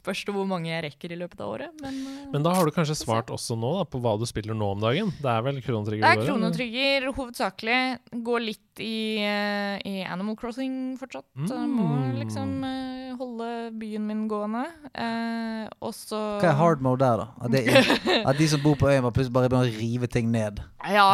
Spørs 0.00 0.24
det 0.26 0.34
hvor 0.34 0.48
mange 0.48 0.70
jeg 0.72 0.84
rekker 0.88 1.14
i 1.14 1.18
løpet 1.20 1.40
av 1.44 1.52
året. 1.54 1.74
Men, 1.84 2.00
eh, 2.08 2.26
Men 2.32 2.46
da 2.46 2.54
har 2.56 2.66
du 2.66 2.74
kanskje 2.74 2.96
svart 2.98 3.30
også 3.32 3.56
nå 3.60 3.72
da, 3.78 3.84
på 3.88 4.00
hva 4.02 4.16
du 4.18 4.26
spiller 4.28 4.56
nå 4.56 4.72
om 4.74 4.82
dagen? 4.82 5.12
Det 5.20 5.30
er 5.30 5.44
vel 5.46 5.60
kronotrygger 5.64 6.04
det 6.04 6.10
er 6.10 6.20
du 6.20 6.30
kronotrigger 6.30 7.08
hovedsakelig. 7.16 7.80
Går 8.26 8.44
litt 8.46 8.82
i, 8.82 9.20
eh, 9.24 9.76
i 9.86 9.94
Animal 10.08 10.38
Crossing 10.40 10.96
fortsatt. 11.00 11.26
Mm. 11.36 11.76
Må 11.76 11.88
liksom 12.18 12.54
eh, 12.64 13.14
holde 13.20 13.50
byen 13.80 14.06
min 14.08 14.26
gående. 14.30 14.66
Eh, 14.94 15.68
og 15.80 15.92
så 15.96 16.20
Hva 16.40 16.52
er 16.52 16.58
hard 16.60 16.84
mode 16.84 17.04
der, 17.04 17.24
da? 17.24 17.28
At, 17.44 17.52
det, 17.52 18.24
at 18.28 18.40
de 18.40 18.48
som 18.48 18.64
bor 18.64 18.78
på 18.80 18.88
øya, 18.90 19.02
plutselig 19.10 19.36
bare 19.36 19.52
begynner 19.52 19.70
å 19.70 19.80
rive 19.80 20.10
ting 20.10 20.32
ned. 20.32 20.62
Ja, 20.88 21.08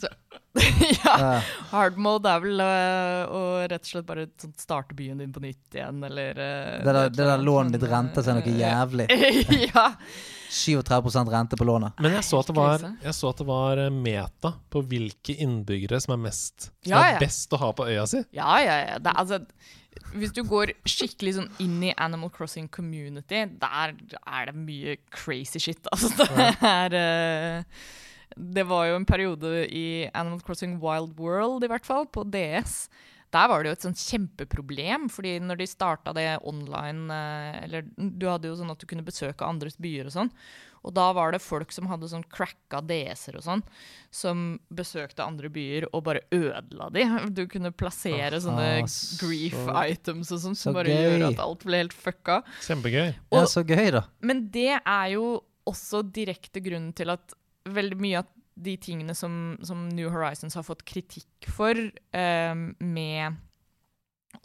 så, 0.00 0.10
ja. 1.04 1.14
Ja. 1.18 1.30
Hard 1.70 1.98
mode 2.00 2.30
er 2.30 2.42
vel 2.42 2.62
eh, 2.64 3.30
å 3.30 3.40
rett 3.70 3.86
og 3.86 3.90
slett 3.92 4.06
bare 4.08 4.26
sånn 4.40 4.54
starte 4.58 4.96
byen 4.98 5.22
din 5.22 5.32
på 5.34 5.42
nytt 5.42 5.78
igjen, 5.78 6.02
eller 6.06 6.38
eh, 6.38 6.76
Det 6.82 6.90
der, 6.90 7.00
et 7.06 7.16
det 7.16 7.26
der 7.28 7.42
lånet 7.42 7.70
sånn, 7.70 7.78
ditt 7.78 7.88
renter 7.90 8.26
seg 8.26 8.38
noe 8.38 8.50
eh, 8.50 8.60
jævlig. 8.64 9.08
ja. 9.70 9.86
37% 10.50 11.30
rente 11.30 11.58
på 11.58 11.66
lånet. 11.66 11.98
Men 12.02 12.16
jeg 12.18 12.26
så, 12.26 12.40
at 12.42 12.50
det 12.50 12.56
var, 12.58 12.86
jeg 13.04 13.14
så 13.14 13.30
at 13.30 13.42
det 13.42 13.46
var 13.46 13.82
meta 13.94 14.54
på 14.70 14.82
hvilke 14.90 15.36
innbyggere 15.46 16.00
som 16.02 16.16
er 16.16 16.24
mest 16.24 16.70
Som 16.72 16.90
Ja, 16.90 17.04
er 17.12 17.20
best 17.22 17.54
å 17.54 17.60
ha 17.62 17.70
på 17.76 17.86
øya 17.86 18.08
si. 18.10 18.24
Ja, 18.34 18.56
ja, 18.58 18.80
ja. 18.88 18.98
Det, 18.98 19.14
altså, 19.22 19.38
hvis 20.18 20.34
du 20.34 20.42
går 20.46 20.74
skikkelig 20.88 21.36
sånn 21.38 21.48
inn 21.62 21.78
i 21.86 21.94
Animal 22.02 22.32
Crossing 22.34 22.66
community, 22.72 23.44
der 23.62 23.94
er 23.94 24.50
det 24.50 24.56
mye 24.58 24.98
crazy 25.14 25.62
shit. 25.62 25.86
Altså, 25.94 26.10
det 26.34 26.50
er 26.66 26.98
eh, 26.98 27.82
Det 28.36 28.64
var 28.68 28.86
jo 28.90 28.96
en 29.00 29.06
periode 29.08 29.66
i 29.74 30.08
Animal 30.14 30.40
Crossing 30.46 30.78
Wild 30.82 31.16
World, 31.18 31.64
i 31.64 31.68
hvert 31.72 31.86
fall, 31.86 32.06
på 32.06 32.24
DS. 32.30 32.88
Der 33.30 33.46
var 33.46 33.62
det 33.62 33.70
jo 33.70 33.76
et 33.76 33.84
sånt 33.86 34.00
kjempeproblem, 34.02 35.04
fordi 35.10 35.36
når 35.38 35.60
de 35.60 35.66
starta 35.70 36.10
det 36.16 36.40
online 36.42 37.10
eh, 37.14 37.60
Eller 37.62 37.84
du 37.96 38.24
hadde 38.26 38.48
jo 38.50 38.56
sånn 38.58 38.72
at 38.72 38.80
du 38.82 38.88
kunne 38.90 39.04
besøke 39.06 39.46
andres 39.46 39.76
byer 39.78 40.08
og 40.10 40.14
sånn. 40.16 40.32
Og 40.82 40.94
da 40.96 41.10
var 41.12 41.30
det 41.34 41.42
folk 41.44 41.70
som 41.76 41.86
hadde 41.90 42.08
sånn 42.08 42.24
cracka 42.32 42.80
DS-er 42.88 43.36
og 43.36 43.44
sånn, 43.44 43.62
som 44.10 44.56
besøkte 44.72 45.20
andre 45.22 45.50
byer 45.52 45.86
og 45.92 46.06
bare 46.06 46.22
ødela 46.32 46.88
de. 46.90 47.04
Du 47.36 47.44
kunne 47.52 47.70
plassere 47.70 48.32
Aha, 48.32 48.40
sånne 48.40 48.88
så- 48.88 49.20
grief 49.20 49.58
items 49.84 50.32
og 50.32 50.40
sånn, 50.40 50.56
så 50.56 50.70
som 50.70 50.74
bare 50.78 50.88
gøy. 50.88 51.18
gjør 51.20 51.26
at 51.28 51.38
alt 51.44 51.64
ble 51.68 51.76
helt 51.84 51.92
fucka. 51.92 52.40
Kjempegøy. 52.64 53.14
Ja, 53.30 53.44
så 53.44 53.62
gøy, 53.62 53.90
da. 53.92 54.06
Men 54.22 54.48
det 54.50 54.80
er 54.80 55.06
jo 55.12 55.44
også 55.68 56.00
direkte 56.10 56.58
grunnen 56.64 56.94
til 56.96 57.10
at 57.12 57.34
veldig 57.74 57.98
mye 58.00 58.18
av 58.18 58.26
de 58.60 58.74
tingene 58.76 59.14
som, 59.16 59.56
som 59.64 59.88
New 59.88 60.10
Horizons 60.12 60.54
har 60.58 60.62
fått 60.66 60.82
kritikk 60.84 61.46
for 61.48 61.72
eh, 61.74 62.54
med 62.80 63.36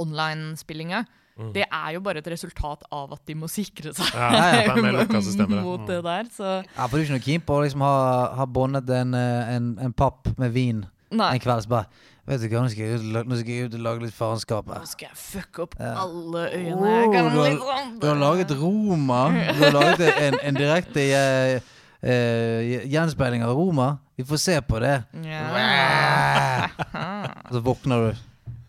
online-spillinga, 0.02 1.06
Mm. 1.36 1.50
det 1.52 1.66
er 1.68 1.90
jo 1.94 2.00
bare 2.00 2.22
et 2.22 2.28
resultat 2.32 2.86
av 2.96 3.12
at 3.12 3.26
de 3.28 3.34
må 3.36 3.50
sikre 3.52 3.92
seg 3.94 4.08
Ja, 4.16 4.30
ja, 4.64 4.74
det 4.74 5.50
mot 5.66 5.82
Mm. 5.82 5.88
det 5.90 5.98
der. 6.06 6.24
Så 6.32 6.64
Ja, 6.78 6.88
for 6.88 6.96
du 6.96 7.02
er 7.02 7.06
ikke 7.06 7.18
noe 7.18 7.26
keen 7.26 7.42
på 7.42 7.58
å 7.58 7.64
liksom 7.66 7.82
ha, 7.84 8.34
ha 8.36 8.46
båndet 8.46 8.90
en, 8.90 9.14
eh, 9.14 9.56
en, 9.56 9.78
en 9.82 9.92
papp 9.92 10.30
med 10.40 10.54
vin 10.54 10.86
nei. 11.12 11.34
en 11.34 11.40
kveld, 11.44 11.64
så 11.66 11.68
bare 11.70 11.88
Vet 12.26 12.42
du 12.42 12.48
hva, 12.50 12.64
nå 12.64 12.70
skal 12.72 12.86
jeg 12.88 12.96
ut, 12.98 13.16
og 13.20 13.28
nå 13.28 13.36
skal 13.38 13.52
jeg 13.54 13.66
ut 13.68 13.74
og 13.76 13.82
lage 13.86 14.02
litt 14.02 14.14
faenskap 14.18 14.66
her. 14.74 14.80
Nå 14.82 14.88
skal 14.90 15.10
jeg 15.12 15.18
fucke 15.20 15.60
opp 15.62 15.76
Ja. 15.78 15.92
alle 16.02 16.48
øyene. 16.56 16.94
Oh, 17.06 17.12
du 17.12 17.18
har- 17.20 17.52
liksom 17.52 18.00
Du 18.00 18.08
har 18.08 18.16
laget 18.16 18.50
Roma. 18.62 19.20
Du 19.54 19.62
har 19.62 19.72
laget 19.76 20.18
en, 20.24 20.34
en 20.42 20.56
direkte 20.56 21.04
eh, 21.14 21.60
eh, 22.06 22.86
gjenspeiling 22.92 23.44
av 23.44 23.56
Roma. 23.58 23.98
Vi 24.16 24.26
får 24.26 24.38
se 24.38 24.62
på 24.62 24.80
det. 24.80 25.04
Yeah. 25.24 26.70
Og 27.50 27.58
så 27.58 27.62
våkner 27.66 28.06
du 28.06 28.24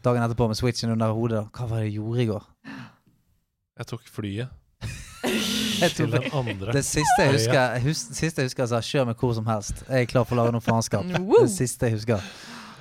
dagen 0.04 0.22
etterpå 0.22 0.48
med 0.48 0.58
switchen 0.58 0.90
under 0.94 1.14
hodet. 1.14 1.44
Hva 1.52 1.68
var 1.68 1.82
det 1.82 1.90
jeg 1.90 1.98
gjorde 2.00 2.22
i 2.22 2.28
går? 2.30 2.48
Jeg 3.76 3.88
tok 3.90 4.06
flyet 4.08 4.48
Jeg 5.82 5.92
til 5.92 6.12
den 6.12 6.24
andre. 6.32 6.72
det 6.72 6.84
siste 6.86 7.18
jeg 7.20 7.34
husker, 7.34 7.58
jeg 7.76 7.82
hus, 7.84 8.02
siste 8.16 8.40
jeg 8.40 8.48
husker 8.48 8.68
sa 8.70 8.80
'kjør 8.80 9.10
meg 9.10 9.20
hvor 9.20 9.34
som 9.36 9.46
helst'. 9.46 9.82
Jeg 9.90 10.06
er 10.06 10.08
klar 10.08 10.24
for 10.24 10.36
å 10.36 10.38
lage 10.40 10.54
noe 10.56 10.64
faenskap. 10.64 11.04
Det 11.04 11.50
siste 11.52 11.90
jeg 11.90 11.98
husker. 11.98 12.22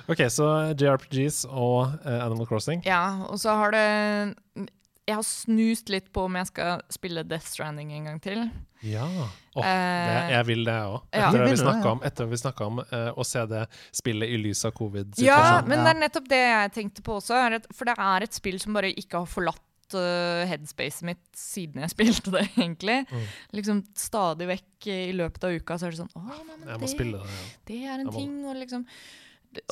Ok, 0.08 0.22
så 0.30 0.46
JRPGs 0.78 1.44
og 1.50 1.92
uh, 2.06 2.24
Animal 2.24 2.46
Crossing. 2.46 2.82
Ja, 2.86 3.26
og 3.26 3.40
så 3.42 3.56
har 3.58 3.74
det 3.74 4.68
Jeg 5.06 5.14
har 5.14 5.26
snust 5.26 5.90
litt 5.92 6.08
på 6.14 6.24
om 6.26 6.36
jeg 6.40 6.48
skal 6.48 6.80
spille 6.90 7.22
Death 7.22 7.46
Stranding 7.46 7.92
en 7.94 8.08
gang 8.10 8.16
til. 8.22 8.40
Ja. 8.82 9.06
Eh, 9.06 9.62
det, 9.62 10.16
jeg 10.32 10.46
vil 10.48 10.64
det, 10.66 10.74
jeg 10.74 10.96
òg. 10.96 11.04
Etter 11.14 11.38
det 11.38 11.50
vi 11.50 11.60
snakka 11.60 11.92
om, 11.92 12.02
etter 12.08 12.30
vi 12.30 12.40
om 12.66 12.80
uh, 12.82 13.12
å 13.14 13.26
se 13.26 13.44
det 13.50 13.62
spillet 13.94 14.34
i 14.34 14.40
lys 14.40 14.64
av 14.66 14.74
covid-situasjonen. 14.76 15.70
men 15.70 15.84
det 15.84 15.92
er 15.92 16.00
nettopp 16.00 16.26
det 16.32 16.42
jeg 16.42 16.74
tenkte 16.74 17.06
på 17.06 17.20
også. 17.20 17.38
Er 17.38 17.60
at, 17.60 17.70
for 17.74 17.88
det 17.88 17.96
er 18.02 18.26
et 18.26 18.36
spill 18.36 18.58
som 18.62 18.76
bare 18.76 18.90
ikke 18.92 19.22
har 19.22 19.30
forlatt 19.30 19.96
uh, 19.96 20.42
headspacet 20.50 21.06
mitt 21.06 21.22
siden 21.38 21.84
jeg 21.84 21.92
spilte 21.96 22.34
det, 22.34 22.46
egentlig. 22.56 23.04
Mm. 23.06 23.28
Liksom 23.60 23.84
Stadig 23.96 24.50
vekk 24.50 24.90
i 24.90 25.12
løpet 25.16 25.46
av 25.46 25.54
uka 25.54 25.78
så 25.78 25.88
er 25.88 25.94
det 25.94 26.02
sånn 26.02 26.10
Å, 26.18 26.24
nei, 26.26 26.42
men 26.50 26.66
det, 26.66 26.96
det. 26.98 27.06
Ja. 27.14 27.46
det 27.70 27.78
er 27.84 27.94
en 27.94 28.04
Jeg 28.04 28.10
må 28.10 28.18
ting, 28.18 28.34
og 28.46 28.58
liksom 28.58 28.84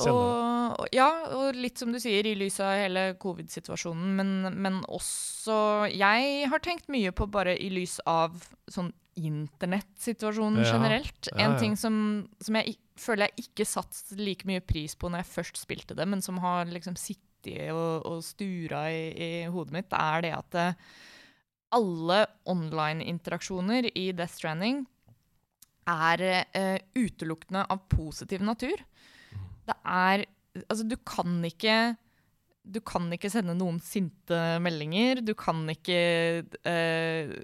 og, 0.09 0.85
ja, 0.95 1.07
og 1.35 1.57
litt 1.57 1.79
som 1.81 1.91
du 1.93 1.99
sier, 2.01 2.25
i 2.27 2.35
lys 2.37 2.59
av 2.63 2.73
hele 2.79 3.03
covid-situasjonen, 3.21 4.15
men, 4.17 4.31
men 4.61 4.79
også 4.89 5.87
Jeg 5.93 6.49
har 6.51 6.63
tenkt 6.63 6.89
mye 6.91 7.13
på 7.15 7.27
bare 7.31 7.53
i 7.57 7.69
lys 7.73 7.99
av 8.09 8.37
sånn 8.71 8.91
internettsituasjonen 9.15 10.63
Ja, 10.65 10.73
generelt. 10.73 11.29
ja, 11.31 11.37
En 11.45 11.53
ja. 11.55 11.59
ting 11.61 11.77
som, 11.79 11.95
som 12.43 12.57
jeg 12.59 12.75
føler 12.99 13.29
jeg 13.29 13.47
ikke 13.47 13.67
satte 13.67 14.17
like 14.19 14.47
mye 14.47 14.63
pris 14.63 14.95
på 14.99 15.07
når 15.11 15.23
jeg 15.23 15.33
først 15.33 15.61
spilte 15.61 15.95
det, 15.95 16.07
men 16.07 16.23
som 16.25 16.39
har 16.43 16.67
liksom 16.71 16.97
sittet 16.99 17.69
og, 17.71 18.05
og 18.09 18.23
stura 18.25 18.87
i, 18.89 19.03
i 19.13 19.31
hodet 19.53 19.75
mitt, 19.75 19.93
er 19.93 20.25
det 20.25 20.33
at 20.33 20.57
eh, 20.59 20.77
alle 21.75 22.25
online-interaksjoner 22.49 23.91
i 23.93 24.09
Death 24.17 24.39
Stranding 24.39 24.83
er 25.85 26.23
uh, 26.57 26.77
utelukkende 26.97 27.65
av 27.69 27.83
positiv 27.91 28.41
natur. 28.41 28.81
Det 29.65 29.77
er 29.83 30.25
Altså, 30.69 30.85
du 30.87 30.95
kan 31.03 31.41
ikke 31.43 31.95
du 32.65 32.79
kan 32.81 33.11
ikke 33.13 33.29
sende 33.29 33.53
noen 33.57 33.77
sinte 33.83 34.37
meldinger. 34.63 35.21
Du 35.25 35.35
kan 35.37 35.59
ikke 35.69 35.99
uh, 36.65 37.35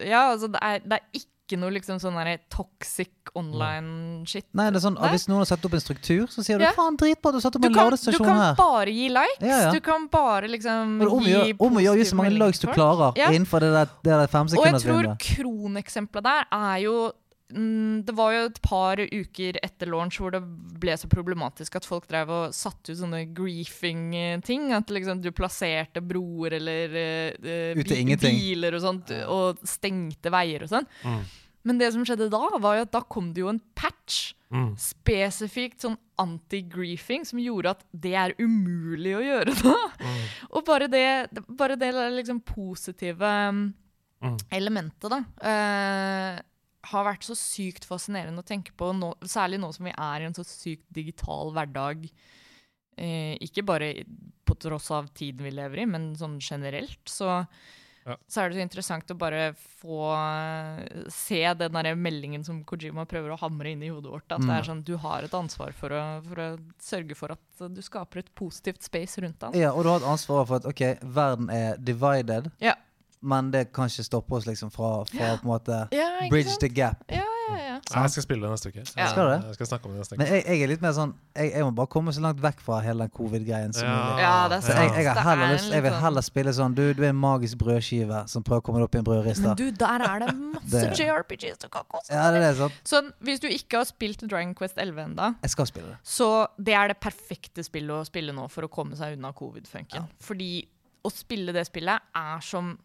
Ja, 0.00 0.30
altså, 0.30 0.48
det 0.48 0.62
er, 0.64 0.80
det 0.86 0.98
er 1.00 1.20
ikke 1.20 1.58
noe 1.58 1.74
liksom 1.74 1.98
sånn 1.98 2.16
toxic 2.52 3.32
online-shit. 3.34 4.46
Nei, 4.54 4.68
det 4.70 4.78
er 4.78 4.84
sånn, 4.84 4.96
Nei. 5.00 5.10
Hvis 5.14 5.26
noen 5.26 5.42
har 5.42 5.48
satt 5.50 5.64
opp 5.66 5.74
en 5.74 5.82
struktur, 5.82 6.28
så 6.30 6.44
sier 6.46 6.58
du 6.58 6.64
Ja. 6.64 6.70
'faen, 6.76 6.96
dritbra, 6.96 7.32
du 7.34 7.38
har 7.40 7.44
satt 7.44 7.56
opp 7.58 7.62
Du 7.62 7.68
en 7.68 7.74
kan, 7.74 7.90
du 7.90 8.18
kan 8.18 8.54
bare 8.56 8.94
gi 8.94 9.08
likes. 9.10 9.42
Ja, 9.42 9.58
ja. 9.66 9.72
Du 9.74 9.80
kan 9.80 10.06
bare 10.08 10.46
liksom 10.48 11.00
gi 11.02 11.32
gjøre 11.34 11.56
om 11.58 11.76
å 11.76 11.82
gjøre 11.82 12.06
så 12.06 12.16
mange 12.16 12.38
likes 12.38 12.62
du 12.62 12.68
klarer 12.70 13.18
innenfor 13.18 13.66
det 13.66 13.72
der, 13.74 13.90
det 14.04 14.12
der 14.12 14.14
Og 14.14 14.20
jeg 14.20 14.30
tror 14.30 14.38
femsekundersvinduet. 14.38 15.18
kroneksempelet 15.18 16.24
der 16.24 16.46
er 16.52 16.76
jo 16.86 17.12
Det 17.50 18.14
var 18.14 18.32
jo 18.32 18.44
et 18.46 18.60
par 18.62 18.96
uker 19.02 19.58
etter 19.62 19.90
launch 19.90 20.18
hvor 20.20 20.30
det 20.34 20.40
ble 20.80 20.94
så 20.96 21.08
problematisk 21.10 21.76
at 21.80 21.84
folk 21.88 22.06
drev 22.10 22.30
og 22.30 22.54
satte 22.54 22.92
ut 22.94 23.00
sånne 23.00 23.24
griefing-ting. 23.36 24.70
At 24.76 24.90
liksom 24.94 25.20
du 25.24 25.30
plasserte 25.34 26.00
broer 26.02 26.56
eller 26.60 26.88
bi- 27.76 28.16
biler 28.38 28.74
og 28.78 28.82
sånt, 28.84 29.10
og 29.26 29.58
stengte 29.66 30.30
veier 30.32 30.62
og 30.66 30.70
sånn. 30.72 30.86
Mm. 31.04 31.22
Men 31.68 31.78
det 31.82 31.90
som 31.92 32.04
skjedde 32.08 32.30
da, 32.32 32.40
var 32.58 32.78
jo 32.78 32.82
at 32.86 32.92
da 32.94 33.02
kom 33.04 33.32
det 33.36 33.42
jo 33.42 33.48
en 33.52 33.60
patch 33.76 34.34
Mm. 34.50 34.72
spesifikt 34.82 35.84
sånn 35.84 35.94
anti-griefing 36.18 37.22
som 37.24 37.38
gjorde 37.38 37.70
at 37.70 37.84
det 37.94 38.14
er 38.18 38.32
umulig 38.42 39.12
å 39.14 39.20
gjøre 39.22 39.54
da. 39.62 39.76
Mm. 40.00 40.24
Og 40.50 40.64
bare 40.66 40.88
det, 40.90 41.04
bare 41.46 41.76
det 41.78 41.92
liksom 42.16 42.40
positive 42.42 43.22
um, 43.22 43.74
Mm. 44.20 44.34
elementet, 44.52 45.08
da, 45.08 45.20
eh, 45.48 46.40
har 46.86 47.04
vært 47.04 47.22
så 47.26 47.34
sykt 47.36 47.84
fascinerende 47.84 48.40
å 48.40 48.46
tenke 48.46 48.72
på, 48.72 48.92
nå, 48.96 49.14
særlig 49.28 49.58
nå 49.60 49.72
som 49.76 49.84
vi 49.84 49.92
er 49.92 50.20
i 50.22 50.24
en 50.30 50.34
så 50.34 50.44
sykt 50.48 50.86
digital 50.96 51.52
hverdag 51.52 52.06
eh, 52.96 53.36
ikke 53.40 53.64
bare 53.68 53.90
på 54.48 54.56
tross 54.60 54.90
av 54.90 55.10
tiden 55.14 55.44
vi 55.46 55.52
lever 55.54 55.82
i, 55.84 55.86
men 55.86 56.14
sånn 56.18 56.38
generelt, 56.40 57.00
så, 57.08 57.46
Ja. 58.06 58.16
så 58.26 58.40
er 58.42 58.48
det 58.48 58.56
så 58.56 58.62
interessant 58.64 59.10
å 59.12 59.16
bare 59.18 59.52
få 59.54 60.08
eh, 60.16 61.04
se 61.12 61.42
den 61.54 61.72
der 61.76 61.94
meldingen 61.94 62.42
som 62.44 62.64
Kojima 62.64 63.04
prøver 63.06 63.30
å 63.34 63.38
hamre 63.38 63.70
inn 63.74 63.82
i 63.84 63.90
hodet 63.92 64.10
vårt. 64.10 64.32
At 64.32 64.40
det 64.40 64.48
Mm. 64.48 64.56
er 64.58 64.62
sånn, 64.64 64.82
du 64.84 64.96
har 64.96 65.22
et 65.22 65.34
ansvar 65.36 65.72
for 65.76 65.90
å, 65.90 66.22
for 66.24 66.34
å 66.36 66.58
sørge 66.80 67.14
for 67.14 67.32
at 67.36 67.74
du 67.74 67.82
skaper 67.82 68.18
et 68.24 68.34
positivt 68.34 68.82
space 68.82 69.20
rundt 69.20 69.38
den. 69.38 69.52
Ja, 69.60 69.72
og 69.72 69.84
du 69.84 69.90
har 69.90 70.00
et 70.00 70.08
ansvar 70.08 70.46
for 70.48 70.56
at 70.56 70.64
ok, 70.64 70.98
verden 71.04 71.50
er 71.50 71.76
divided, 71.76 72.50
Ja. 72.58 72.74
Men 73.22 73.50
det 73.50 73.72
kan 73.72 73.86
ikke 73.90 74.04
stoppe 74.06 74.32
oss 74.38 74.46
liksom 74.46 74.70
fra, 74.72 75.04
fra 75.04 75.34
på 75.36 75.44
en 75.44 75.50
måte 75.50 75.88
Ja, 75.92 76.08
bridge 76.30 76.48
sant? 76.54 76.60
the 76.60 76.68
gap. 76.68 77.02
Ja, 77.10 77.24
ja, 77.50 77.56
ja. 77.58 77.76
Jeg 77.90 78.10
skal 78.12 78.22
spille 78.22 78.42
det 78.46 78.50
neste 78.52 78.68
uke. 78.70 78.82
Ja. 78.96 79.06
Skal 79.10 79.26
du? 79.28 79.46
Jeg 79.48 79.54
skal 79.58 79.66
snakke 79.66 79.86
om 79.88 79.92
det 79.96 79.98
neste 80.04 80.16
Men 80.20 80.26
jeg, 80.30 80.44
jeg 80.46 80.62
er 80.62 80.68
litt 80.70 80.82
mer 80.84 80.92
sånn 80.94 81.14
jeg, 81.34 81.50
jeg 81.56 81.64
må 81.66 81.70
bare 81.74 81.90
komme 81.90 82.12
så 82.14 82.20
langt 82.22 82.40
vekk 82.40 82.60
fra 82.62 82.78
hele 82.84 83.06
den 83.06 83.10
covid-greien 83.16 83.72
som 83.74 83.88
mulig. 83.88 84.22
Ja, 84.22 84.48
det 84.48 84.58
er 84.60 84.64
sant. 84.66 84.78
jeg, 84.96 85.04
jeg, 85.04 85.16
heller 85.26 85.52
lyst, 85.54 85.70
jeg 85.72 85.82
vil 85.82 85.90
sånn- 85.92 86.00
heller 86.04 86.22
spille 86.22 86.52
sånn 86.54 86.74
Du, 86.78 86.82
du 86.94 87.02
er 87.02 87.08
en 87.10 87.16
magisk 87.20 87.58
brødskive 87.58 88.20
som 88.30 88.44
prøver 88.46 88.62
å 88.62 88.66
komme 88.68 88.78
deg 88.80 88.88
opp 88.88 88.94
i 88.94 88.98
en 88.98 89.42
Men 89.42 89.56
du, 89.56 89.70
der 89.72 90.04
er 90.06 90.18
det 90.24 90.34
masse 90.36 90.70
Det- 90.70 90.98
JRPGs 91.00 91.58
du 91.64 91.68
kan 91.68 91.84
kose 91.88 92.12
Ja, 92.14 92.30
det 92.30 92.40
deg 92.40 92.50
er 92.50 92.54
sånn. 92.60 92.72
Så 92.84 93.02
hvis 93.26 93.40
du 93.40 93.48
ikke 93.48 93.78
har 93.82 93.84
spilt 93.88 94.20
Dragon 94.28 94.54
Quest 94.54 94.76
11 94.78 95.02
enda, 95.04 95.34
Jeg 95.42 95.50
skal 95.50 95.66
spille 95.66 95.88
det. 95.88 95.98
så 96.04 96.46
det 96.62 96.74
er 96.74 96.88
det 96.88 97.00
perfekte 97.00 97.64
spillet 97.64 97.90
å 97.90 98.04
spille 98.06 98.32
nå 98.32 98.48
for 98.50 98.62
å 98.62 98.70
komme 98.70 98.94
seg 98.96 99.16
unna 99.18 99.32
covid-funken. 99.32 100.06
Fordi 100.20 100.66
å 101.04 101.10
spille 101.10 101.52
det 101.52 101.66
spillet 101.66 102.00
er 102.14 102.40
som 102.40 102.78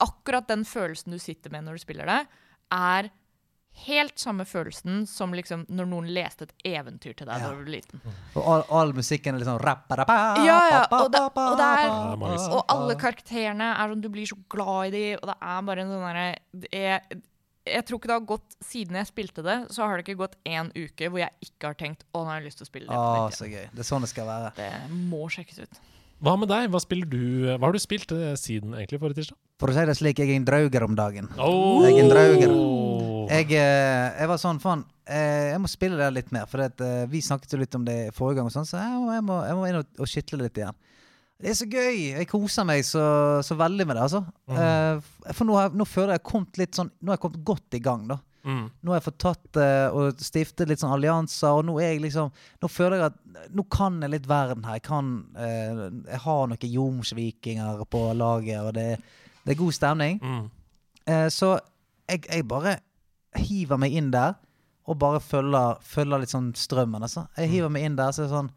Akkurat 0.00 0.46
den 0.48 0.64
følelsen 0.64 1.10
du 1.12 1.18
sitter 1.18 1.50
med 1.50 1.64
når 1.66 1.78
du 1.78 1.84
spiller 1.86 2.06
det, 2.06 2.20
er 2.72 3.10
helt 3.86 4.18
samme 4.18 4.42
følelsen 4.48 5.04
som 5.06 5.30
liksom 5.36 5.64
når 5.70 5.86
noen 5.86 6.08
leste 6.10 6.48
et 6.48 6.54
eventyr 6.66 7.14
til 7.14 7.28
deg 7.28 7.38
Ja. 7.38 7.48
da 7.48 7.50
du 7.54 7.60
var 7.62 7.70
liten. 7.70 8.00
Og 8.34 8.42
all, 8.42 8.64
all 8.74 8.92
musikken 8.92 9.34
er 9.34 9.38
litt 9.38 9.46
sånn 9.48 9.60
rappa-rappa, 9.62 10.16
Ja, 10.44 10.58
ja, 10.70 10.80
og 10.90 11.12
det- 11.12 11.20
og 11.20 11.60
er- 11.60 12.12
er 12.12 12.16
magisk. 12.16 12.50
Og 12.50 12.64
alle 12.68 12.94
karakterene 12.96 13.68
er 13.78 13.88
sånn, 13.88 14.00
du 14.00 14.08
blir 14.08 14.26
så 14.26 14.36
glad 14.48 14.86
i 14.86 14.90
dem, 14.90 15.18
og 15.22 15.28
det 15.28 15.36
er 15.40 15.62
bare 15.62 15.78
en 15.80 15.88
sånn 15.88 16.06
derre 16.06 16.38
jeg, 16.72 17.22
tror 17.86 17.98
ikke 17.98 18.08
det 18.08 18.16
har 18.18 18.20
gått 18.20 18.54
Siden 18.64 18.96
jeg 18.96 19.06
spilte 19.06 19.42
det, 19.44 19.68
så 19.70 19.86
har 19.86 19.96
det 19.98 20.06
ikke 20.06 20.18
gått 20.18 20.34
én 20.44 20.70
uke 20.74 21.08
hvor 21.08 21.18
jeg 21.20 21.30
ikke 21.44 21.66
har 21.68 21.74
tenkt 21.74 22.02
å, 22.12 22.24
nå 22.24 22.26
har 22.26 22.40
jeg 22.40 22.50
lyst 22.50 22.58
til 22.58 22.66
å 22.66 22.70
spille 22.72 22.86
det. 22.88 22.96
Åh, 22.96 23.30
så 23.30 23.46
gøy. 23.46 23.70
Det 23.70 23.78
er 23.78 23.88
sånn 23.94 24.00
det 24.00 24.08
skal 24.10 24.26
være. 24.26 24.54
Det 24.56 24.90
må 24.90 25.28
sjekkes 25.30 25.60
ut. 25.60 25.78
Hva 26.20 26.36
med 26.36 26.48
deg? 26.48 26.68
Hva 26.70 26.80
du 27.08 27.56
Hva 27.58 27.60
har 27.60 27.72
du 27.72 27.78
spilt 27.78 28.10
eh, 28.10 28.34
siden 28.34 28.74
egentlig 28.74 28.98
forrige 28.98 29.22
tirsdag? 29.22 29.36
For 29.58 29.72
å 29.72 29.74
si 29.74 29.86
det 29.88 29.96
slik, 29.98 30.20
jeg 30.22 30.30
er 30.30 30.38
en 30.38 30.46
drauger 30.46 30.84
om 30.86 30.94
dagen. 30.94 31.26
Oh! 31.42 31.82
Jeg 31.82 31.96
er 31.96 32.04
en 32.04 32.12
drauger. 32.12 32.52
Jeg, 33.28 33.48
eh, 33.58 34.04
jeg 34.16 34.28
var 34.30 34.38
sånn, 34.40 34.60
faen 34.62 34.84
eh, 35.04 35.50
Jeg 35.52 35.60
må 35.60 35.68
spille 35.70 35.98
det 35.98 36.08
litt 36.14 36.30
mer. 36.34 36.46
For 36.48 36.64
at, 36.64 36.78
eh, 36.84 37.08
vi 37.10 37.20
snakket 37.24 37.56
jo 37.56 37.60
litt 37.60 37.74
om 37.76 37.84
det 37.84 37.98
forrige 38.16 38.40
gang, 38.40 38.52
sånn, 38.54 38.68
så 38.68 38.78
jeg 38.80 39.00
må, 39.02 39.10
jeg 39.16 39.26
må, 39.26 39.40
jeg 39.48 39.58
må 39.58 39.66
inn 39.68 39.80
og, 39.80 39.90
og 39.98 40.10
skitle 40.10 40.44
litt 40.44 40.60
igjen. 40.60 40.78
Det 41.38 41.52
er 41.52 41.58
så 41.58 41.68
gøy! 41.70 41.98
Jeg 42.16 42.30
koser 42.30 42.66
meg 42.66 42.86
så, 42.86 43.02
så 43.46 43.58
veldig 43.58 43.86
med 43.86 43.98
det, 43.98 44.06
altså. 44.08 44.24
Mm. 44.50 45.04
for 45.28 45.46
nå, 45.46 45.58
har, 45.58 45.76
nå 45.76 45.86
føler 45.86 46.16
jeg 46.16 46.26
kommet 46.26 46.58
litt 46.58 46.74
sånn 46.74 46.88
Nå 46.98 47.12
har 47.12 47.18
jeg 47.18 47.22
kommet 47.22 47.44
godt 47.46 47.76
i 47.78 47.82
gang, 47.82 48.08
da. 48.10 48.16
Mm. 48.48 48.64
Nå 48.70 48.90
har 48.90 48.98
jeg 48.98 49.06
fått 49.06 49.20
tatt 49.22 49.58
og 49.92 50.22
stiftet 50.24 50.70
litt 50.70 50.82
sånn 50.82 50.94
allianser, 50.96 51.52
og 51.52 51.66
nå 51.68 51.76
er 51.82 51.92
jeg 51.92 52.02
liksom 52.06 52.32
Nå 52.62 52.70
føler 52.70 52.98
jeg 52.98 53.12
at 53.12 53.54
Nå 53.54 53.64
kan 53.70 54.00
jeg 54.02 54.14
litt 54.16 54.26
verden 54.30 54.66
her. 54.66 54.80
Jeg 54.80 54.86
kan 54.88 55.12
Jeg 55.38 56.20
har 56.24 56.50
noen 56.50 56.74
jomsvikinger 56.74 57.84
på 57.92 58.02
laget, 58.18 58.58
og 58.64 58.74
det, 58.78 58.88
det 59.48 59.54
er 59.54 59.62
god 59.62 59.72
stemning. 59.72 60.18
Mm. 60.20 60.46
Eh, 61.08 61.26
så 61.32 61.54
jeg, 62.04 62.26
jeg 62.28 62.44
bare 62.44 62.74
hiver 63.40 63.80
meg 63.80 63.94
inn 63.96 64.10
der, 64.12 64.36
og 64.88 64.98
bare 65.00 65.20
følger, 65.24 65.80
følger 65.84 66.20
litt 66.20 66.32
sånn 66.32 66.50
strømmen. 66.56 67.04
Altså. 67.04 67.24
Jeg 67.40 67.48
hiver 67.54 67.72
meg 67.72 67.86
inn 67.88 67.96
der, 67.96 68.12
så 68.12 68.24
er 68.24 68.28
det 68.28 68.36
sånn 68.36 68.50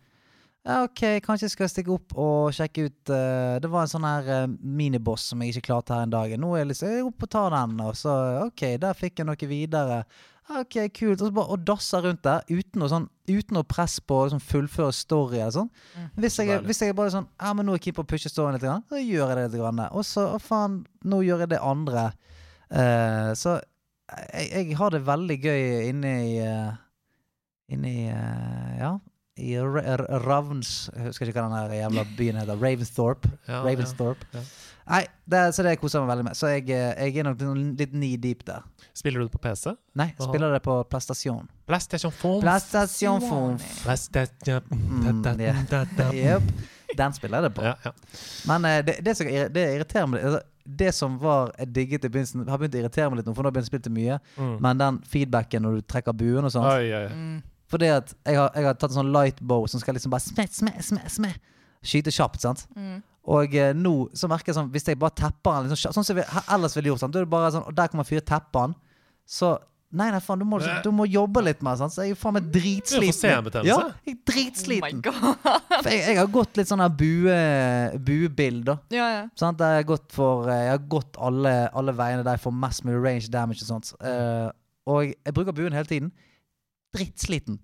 ja, 0.62 0.84
OK, 0.86 1.00
kanskje 1.26 1.48
jeg 1.48 1.54
skal 1.56 1.70
stikke 1.72 1.94
opp 1.96 2.14
og 2.22 2.52
sjekke 2.54 2.84
ut 2.86 3.10
uh, 3.10 3.56
Det 3.58 3.70
var 3.72 3.88
en 3.88 3.90
sånn 3.90 4.04
her 4.06 4.28
uh, 4.44 4.52
miniboss 4.62 5.32
som 5.32 5.42
jeg 5.42 5.56
ikke 5.56 5.72
klarte 5.72 5.96
her 5.96 6.06
en 6.06 6.14
dag. 6.14 6.36
Nå 6.38 6.52
er 6.54 6.62
jeg 6.62 6.70
liksom 6.76 7.08
oppe 7.08 7.26
og 7.26 7.32
tar 7.34 7.56
den, 7.56 7.80
og 7.82 7.96
så 7.98 8.18
OK, 8.44 8.68
der 8.84 9.00
fikk 9.00 9.24
jeg 9.24 9.30
noe 9.32 9.50
videre. 9.50 10.04
OK, 10.60 10.76
kult. 10.98 11.22
Og 11.22 11.30
så 11.30 11.34
bare 11.36 11.54
å 11.56 11.58
dasse 11.58 12.00
rundt 12.04 12.22
der 12.26 12.44
uten 12.52 12.84
sånn, 12.92 13.08
uten 13.32 13.56
noe 13.56 13.64
press 13.68 14.00
på 14.04 14.18
å 14.20 14.26
liksom, 14.28 14.42
fullføre 14.44 14.92
story 14.96 15.40
eller 15.40 15.54
sånn. 15.56 15.70
Hvis, 16.20 16.38
jeg, 16.42 16.60
hvis 16.68 16.82
jeg 16.84 16.92
er 16.96 17.12
sånn 17.14 17.28
Ja, 17.40 17.54
men 17.56 17.66
nå 17.68 17.74
er 17.76 17.80
jeg 17.80 17.86
keen 17.90 17.98
på 18.00 18.04
å 18.06 18.10
pushe 18.12 18.30
storyen 18.32 18.58
litt, 18.58 18.66
grann, 18.66 18.84
så 18.92 19.00
gjør 19.00 19.32
jeg 19.32 19.38
det 19.40 19.46
litt. 19.48 19.60
Grann. 19.62 19.84
Og 19.96 20.04
så, 20.08 20.26
å 20.36 20.40
faen, 20.42 20.82
nå 21.08 21.22
gjør 21.24 21.46
jeg 21.46 21.54
det 21.54 21.62
andre. 21.64 22.10
Uh, 22.72 23.32
så 23.40 23.58
jeg, 24.36 24.48
jeg 24.52 24.78
har 24.80 24.92
det 24.92 25.06
veldig 25.08 25.38
gøy 25.44 25.64
inne 25.92 26.12
i 26.28 26.34
uh, 26.44 26.74
Inne 27.72 27.88
i 27.88 28.02
eh, 28.12 28.72
Ja. 28.82 28.98
I 29.42 29.54
Ra- 29.64 29.96
Ra- 30.02 30.18
Ravns 30.26 30.90
husker 31.06 31.30
ikke 31.32 31.40
hva 31.42 31.62
den 31.70 31.78
jævla 31.80 32.04
byen 32.18 32.42
heter. 32.42 32.58
Ravensthorpe. 32.66 33.30
Ja, 33.48 33.62
Ravensthorpe. 33.64 34.28
ja. 34.36 34.42
Nei, 34.92 35.06
det, 35.32 35.42
så 35.56 35.64
det 35.64 35.78
koser 35.80 36.00
jeg 36.00 36.04
meg 36.06 36.12
veldig 36.12 36.26
med. 36.28 36.36
Så 36.38 36.50
jeg, 36.52 36.66
eh, 36.76 37.06
jeg 37.08 37.18
er 37.22 37.28
nok 37.30 37.40
litt- 37.42 37.80
litt 37.80 37.92
knee 37.96 38.18
deep 38.20 38.44
der. 38.46 38.66
Spiller 38.94 39.22
du 39.24 39.30
det 39.30 39.32
på 39.32 39.40
PC? 39.42 39.72
Nei, 39.96 40.08
jeg 40.12 40.20
Aha. 40.20 40.28
spiller 40.28 40.52
det 40.58 40.62
på 40.66 40.76
PlayStation. 40.92 41.48
PlayStation 41.68 42.12
Phone. 42.12 42.42
PlayStation 42.44 43.22
Phone. 43.24 43.58
4. 43.60 43.84
PlayStation 43.86 44.62
Mm, 44.72 45.40
ja. 45.40 45.54
Jep. 46.12 46.44
Den 46.98 47.14
spiller 47.16 47.40
jeg 47.40 47.44
det 47.50 47.54
på. 47.56 47.64
Ja, 47.64 47.76
ja. 47.86 47.92
Men 48.52 48.66
eh, 48.68 48.82
det, 48.84 48.98
det, 49.06 49.16
som, 49.18 49.28
det 49.28 49.64
irriterer 49.78 50.08
meg 50.12 50.20
litt 50.20 50.28
altså, 50.34 50.42
Det 50.68 50.90
som 50.94 51.16
var 51.22 51.54
jeg 51.58 51.70
digget 51.74 52.04
i 52.06 52.10
begynnelsen, 52.12 52.44
har 52.52 52.60
begynt 52.60 52.76
å 52.76 52.82
irritere 52.84 53.10
meg 53.10 53.22
litt 53.22 53.30
nå, 53.30 53.34
for 53.38 53.44
nå 53.44 53.48
har 53.50 53.56
jeg 53.56 53.64
begynt 53.64 53.70
å 53.70 53.72
spille 53.72 53.96
mye. 53.96 54.18
Mm. 54.38 54.58
Men 54.68 54.78
den 54.84 55.00
feedbacken 55.14 55.64
når 55.66 55.80
du 55.80 55.82
trekker 55.88 56.14
buen 56.20 56.46
og 56.46 56.52
sånt 56.54 56.68
Oi, 56.68 56.92
oi, 56.92 57.06
oi. 57.08 57.16
Mm. 57.16 57.40
Fordi 57.72 57.88
at 57.96 58.12
jeg 58.28 58.36
har, 58.36 58.52
jeg 58.60 58.68
har 58.68 58.76
tatt 58.76 58.92
en 58.92 58.98
sånn 59.00 59.14
light 59.16 59.40
bow 59.40 59.64
som 59.72 59.80
skal 59.80 59.96
liksom 59.96 60.12
bare 60.12 60.26
sme, 60.26 60.46
sme, 60.52 60.74
sme, 60.84 61.02
sme, 61.08 61.32
skyte 61.82 62.12
kjapt. 62.12 62.42
sant? 62.44 62.66
Mm. 62.76 63.00
Og 63.30 63.54
eh, 63.54 63.74
nå 63.78 63.96
så 64.18 64.30
merker 64.32 64.50
jeg 64.50 64.58
sånn 64.58 64.72
Hvis 64.74 64.88
jeg 64.90 64.98
bare 64.98 65.14
tepper 65.14 65.60
den 65.62 65.76
liksom, 65.76 65.94
sånn 65.94 66.06
som 66.08 66.18
jeg 66.18 66.26
ellers 66.56 66.74
ville 66.74 66.90
gjort, 66.90 67.04
Sånn, 67.04 67.12
da 67.14 67.22
er 67.22 67.28
det 67.28 67.30
bare 67.30 67.52
sånn 67.54 67.68
Og 67.70 67.76
der 67.78 67.92
kommer 67.92 68.08
man 68.10 68.24
tepper 68.32 68.72
den 68.72 68.74
Så 69.30 69.52
Nei, 69.92 70.08
nei, 70.08 70.22
faen, 70.24 70.40
du 70.40 70.48
må, 70.48 70.56
du 70.86 70.88
må 70.96 71.04
jobbe 71.04 71.42
litt 71.44 71.60
mer. 71.66 71.76
Sant? 71.76 71.92
Så 71.92 72.06
jeg 72.06 72.16
er 72.16 72.20
faen 72.20 72.38
meg 72.38 72.46
dritsliten. 72.54 73.50
Du. 73.52 73.58
Ja, 73.68 73.76
jeg 74.08 74.14
er 74.14 74.16
Oh 74.16 74.22
my 74.22 74.30
dritsliten. 74.30 75.02
god. 75.04 75.50
For 75.74 75.90
jeg, 75.92 76.06
jeg 76.06 76.16
har 76.16 76.30
gått 76.32 76.60
litt 76.60 76.70
sånn 76.72 76.84
bue, 76.96 77.36
buebild, 78.08 78.62
da. 78.70 78.78
Ja, 78.96 79.10
ja. 79.18 79.26
sånn 79.36 79.60
jeg 79.60 79.82
har 79.82 79.90
gått 79.90 80.08
for 80.16 80.48
eh, 80.48 80.62
Jeg 80.70 80.76
har 80.78 80.86
gått 80.96 81.20
alle, 81.20 81.56
alle 81.76 81.96
veiene 81.98 82.24
der 82.24 82.40
jeg 82.40 82.46
får 82.46 82.56
mest 82.64 82.88
mulig 82.88 83.02
range 83.04 83.34
damage 83.34 83.66
og 83.66 83.72
sånt. 83.74 83.92
Uh, 84.00 84.48
og 84.88 85.12
jeg 85.12 85.36
bruker 85.36 85.60
buen 85.60 85.76
hele 85.76 85.92
tiden. 85.92 86.14
Drittsliten. 86.96 87.60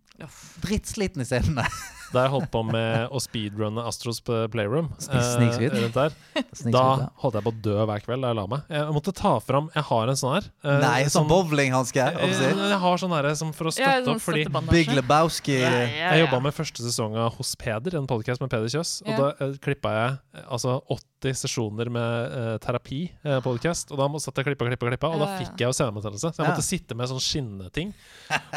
Drittsliten 0.67 1.23
i 1.23 1.31
scenene. 1.31 1.69
Da 2.13 2.21
jeg 2.23 2.31
holdt 2.31 2.51
på 2.53 2.61
med 2.63 3.09
å 3.11 3.19
speedrunne 3.19 3.83
Astros 3.83 4.21
på 4.23 4.35
Playroom, 4.53 4.89
snikskryt. 5.01 5.73
rundt 5.75 5.93
der, 5.97 6.13
da 6.71 6.83
holdt 7.19 7.35
jeg 7.35 7.43
på 7.43 7.51
å 7.51 7.57
dø 7.65 7.75
hver 7.89 8.03
kveld 8.05 8.23
da 8.23 8.29
jeg 8.31 8.37
la 8.39 8.45
meg. 8.47 8.61
Jeg 8.71 8.93
måtte 8.95 9.13
ta 9.17 9.33
fram 9.43 9.67
Jeg 9.75 9.83
har 9.89 10.07
en 10.13 10.19
sånn 10.19 10.33
her. 10.37 10.47
eh, 10.63 10.77
Nei, 10.83 11.01
sånn 11.03 11.15
sånn 11.17 11.27
bowlinghanske. 11.31 12.05
Eh, 12.15 12.31
jeg. 12.31 12.55
Jeg 12.55 12.79
har 12.79 12.97
sånn 13.01 13.11
herre 13.17 13.33
som 13.35 13.51
for 13.51 13.67
å 13.67 13.73
Ja, 13.75 13.97
støtte 13.97 14.05
sånn 14.07 14.15
opp, 14.15 14.23
fordi 14.23 14.45
Big. 14.71 14.93
Lebowski. 14.95 15.57
Ja, 15.59 15.69
ja, 15.69 15.81
jeg 15.87 16.21
ja. 16.21 16.25
jobba 16.25 16.39
med 16.47 16.55
første 16.55 16.85
sesong 16.87 17.17
av 17.19 17.35
Hos 17.35 17.55
Peder, 17.59 17.97
en 17.99 18.07
podkast 18.07 18.39
med 18.41 18.49
Peder 18.53 18.71
Kjøs. 18.71 19.01
Og 19.03 19.11
Ja. 19.11 19.17
da 19.17 19.27
eh, 19.45 19.57
klippa 19.67 19.91
jeg 19.97 20.17
eh, 20.39 20.47
altså 20.47 20.77
80 20.87 21.35
sesjoner 21.43 21.89
med 21.91 22.31
eh, 22.39 22.57
terapi-podkast. 22.63 23.91
og 23.91 23.97
da 23.99 24.07
satt 24.23 24.37
jeg 24.39 24.45
klippa, 24.51 24.67
klippa, 24.69 24.87
klippa, 24.93 25.11
og 25.11 25.19
da 25.19 25.25
Ja, 25.27 25.31
ja. 25.33 25.39
fikk 25.43 25.59
jeg 25.59 25.67
jo 25.67 25.75
senebetennelse. 25.75 26.31
Så 26.31 26.37
jeg 26.39 26.45
Ja. 26.47 26.51
måtte 26.53 26.63
sitte 26.63 26.95
med 26.95 27.09
sånn 27.09 27.19
skinneting. 27.19 27.93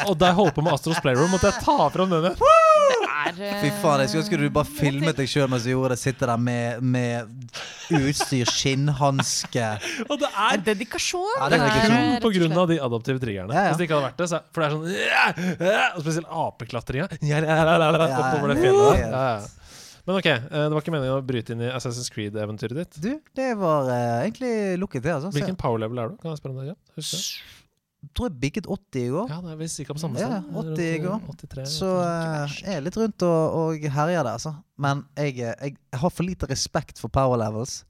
Og 0.07 0.17
da 0.17 0.27
jeg 0.31 0.35
holdt 0.39 0.55
på 0.55 0.63
med 0.63 0.73
Astros 0.73 1.01
Playroom, 1.01 1.29
måtte 1.35 1.51
jeg 1.51 1.61
ta 1.63 1.89
fram 1.89 2.09
denne. 2.09 2.31
Det 2.31 3.00
er 3.21 3.37
eh, 3.37 3.59
Fy 3.61 3.69
faen, 3.81 4.03
jeg 4.03 4.11
skulle 4.11 4.23
ønske 4.23 4.39
du 4.41 4.55
bare 4.55 4.69
filmet 4.79 5.19
deg 5.19 5.29
sjøl 5.31 5.47
mens 5.51 5.67
du 5.67 5.71
gjorde 5.71 5.93
det. 5.93 5.99
Sitte 6.01 6.29
der 6.29 6.41
med, 6.41 6.81
med 6.83 7.31
utstyr, 8.01 8.49
skinnhanske 8.49 9.69
Og 10.07 10.17
det 10.21 10.29
er 10.29 10.65
dedikasjon. 10.71 11.31
Ja, 11.37 11.47
det 11.51 11.59
er 11.59 11.63
eh, 11.63 11.69
dedikasjon. 11.69 11.95
kun 11.97 12.25
på 12.25 12.33
grunn 12.37 12.59
av 12.63 12.69
de 12.71 12.81
adoptive 12.89 13.23
triggerne. 13.23 13.55
Ja, 13.55 13.67
ja. 13.67 13.71
Hvis 13.71 13.81
det 13.81 13.89
ikke 13.89 13.99
hadde 13.99 14.09
vært 14.09 14.21
det, 14.21 14.29
så, 14.33 14.43
For 14.51 14.63
det 14.63 14.69
er 14.69 14.75
sånn 14.75 15.71
ja, 15.71 15.87
Og 15.95 16.05
spesielt 16.05 16.35
apeklatringa. 16.45 17.09
Ja, 17.21 17.39
ja, 17.39 17.41
ja, 17.41 17.65
ja, 17.65 17.79
ja, 17.79 18.05
Ja, 18.11 18.21
oppover 18.25 18.53
det 18.53 18.61
fjellet 18.61 19.09
der. 19.15 19.49
Men 20.01 20.17
ok, 20.17 20.25
eh, 20.25 20.43
det 20.49 20.73
var 20.73 20.81
ikke 20.81 20.93
meningen 20.95 21.19
å 21.19 21.23
bryte 21.25 21.53
inn 21.53 21.61
i 21.61 21.69
Assassin's 21.69 22.09
Creed-eventyret 22.13 22.79
ditt. 22.79 23.01
Du, 23.03 23.11
det 23.37 23.51
var 23.59 23.85
uh, 23.85 24.23
egentlig 24.23 24.79
lukket, 24.81 25.05
det. 25.05 25.13
altså. 25.19 25.29
Hvilken 25.35 25.59
power 25.61 25.83
level 25.83 26.01
er 26.01 26.13
du? 26.13 26.15
Kan 26.21 26.33
jeg 26.33 26.41
spørre 26.41 26.55
om 26.55 26.63
det? 26.63 26.71
Ja, 26.73 26.77
Husker 26.97 27.59
tror 28.15 28.29
jeg 28.29 28.39
bygget 28.41 28.67
80 28.67 29.01
i 29.01 29.11
går. 29.13 29.29
Ja, 29.29 29.37
det 29.43 29.51
er 29.53 29.59
vi 29.59 29.67
sikkert 29.71 29.99
på 29.99 30.01
samme 30.01 30.17
sted. 30.17 30.31
Ja, 30.31 30.63
80 30.63 30.87
i 30.87 30.97
går. 31.03 31.19
83. 31.41 31.67
Så 31.69 31.91
eh, 32.01 32.55
jeg 32.65 32.79
er 32.79 32.81
litt 32.87 32.97
rundt 32.97 33.27
og, 33.27 33.59
og 33.59 33.85
herjer 33.99 34.23
der, 34.25 34.33
altså. 34.33 34.55
Men 34.81 35.05
jeg, 35.17 35.37
eh, 35.37 35.53
jeg, 35.67 35.77
jeg 35.93 36.01
har 36.03 36.13
for 36.13 36.27
lite 36.27 36.49
respekt 36.49 37.01
for 37.01 37.13
power 37.13 37.39
levels. 37.41 37.81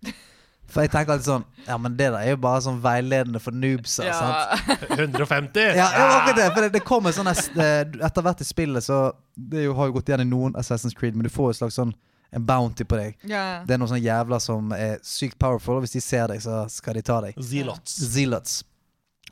For 0.71 0.85
jeg 0.85 0.91
tenker 0.93 1.17
alltid 1.17 1.27
sånn 1.27 1.43
Ja, 1.65 1.75
men 1.81 1.97
det 1.99 2.05
der 2.13 2.21
er 2.21 2.29
jo 2.31 2.37
bare 2.45 2.61
sånn 2.63 2.77
veiledende 2.83 3.41
for 3.43 3.55
noobser. 3.55 4.07
sant? 4.15 4.69
Ja. 4.91 4.99
150! 5.01 5.65
Ja, 5.75 5.87
ja, 5.91 6.05
akkurat 6.19 6.37
det. 6.37 6.45
For 6.53 6.61
det, 6.63 6.69
det 6.77 6.83
kommer 6.87 7.15
sånn 7.15 7.27
eh, 7.31 7.81
Etter 8.07 8.23
hvert 8.23 8.43
i 8.43 8.47
spillet 8.47 8.85
så 8.85 9.01
Det 9.35 9.63
er 9.63 9.67
jo, 9.67 9.75
har 9.75 9.89
jo 9.89 9.97
gått 9.97 10.11
igjen 10.11 10.23
i 10.23 10.29
noen 10.29 10.55
Assassin's 10.59 10.95
Creed, 10.95 11.17
men 11.17 11.27
du 11.27 11.33
får 11.33 11.49
jo 11.49 11.55
et 11.57 11.61
slags 11.63 11.79
sånn 11.81 11.91
en 12.31 12.45
bounty 12.47 12.85
på 12.87 12.95
deg. 12.95 13.17
Yeah. 13.27 13.65
Det 13.67 13.73
er 13.75 13.79
noen 13.81 13.89
sånne 13.91 14.05
jævler 14.05 14.39
som 14.39 14.69
er 14.71 15.01
sykt 15.03 15.35
powerful, 15.35 15.75
og 15.75 15.83
hvis 15.83 15.97
de 15.97 16.01
ser 16.05 16.31
deg, 16.31 16.39
så 16.39 16.61
skal 16.71 16.95
de 16.95 17.01
ta 17.03 17.17
deg. 17.25 17.35
Zealots. 17.43 17.97
Zealots. 18.13 18.53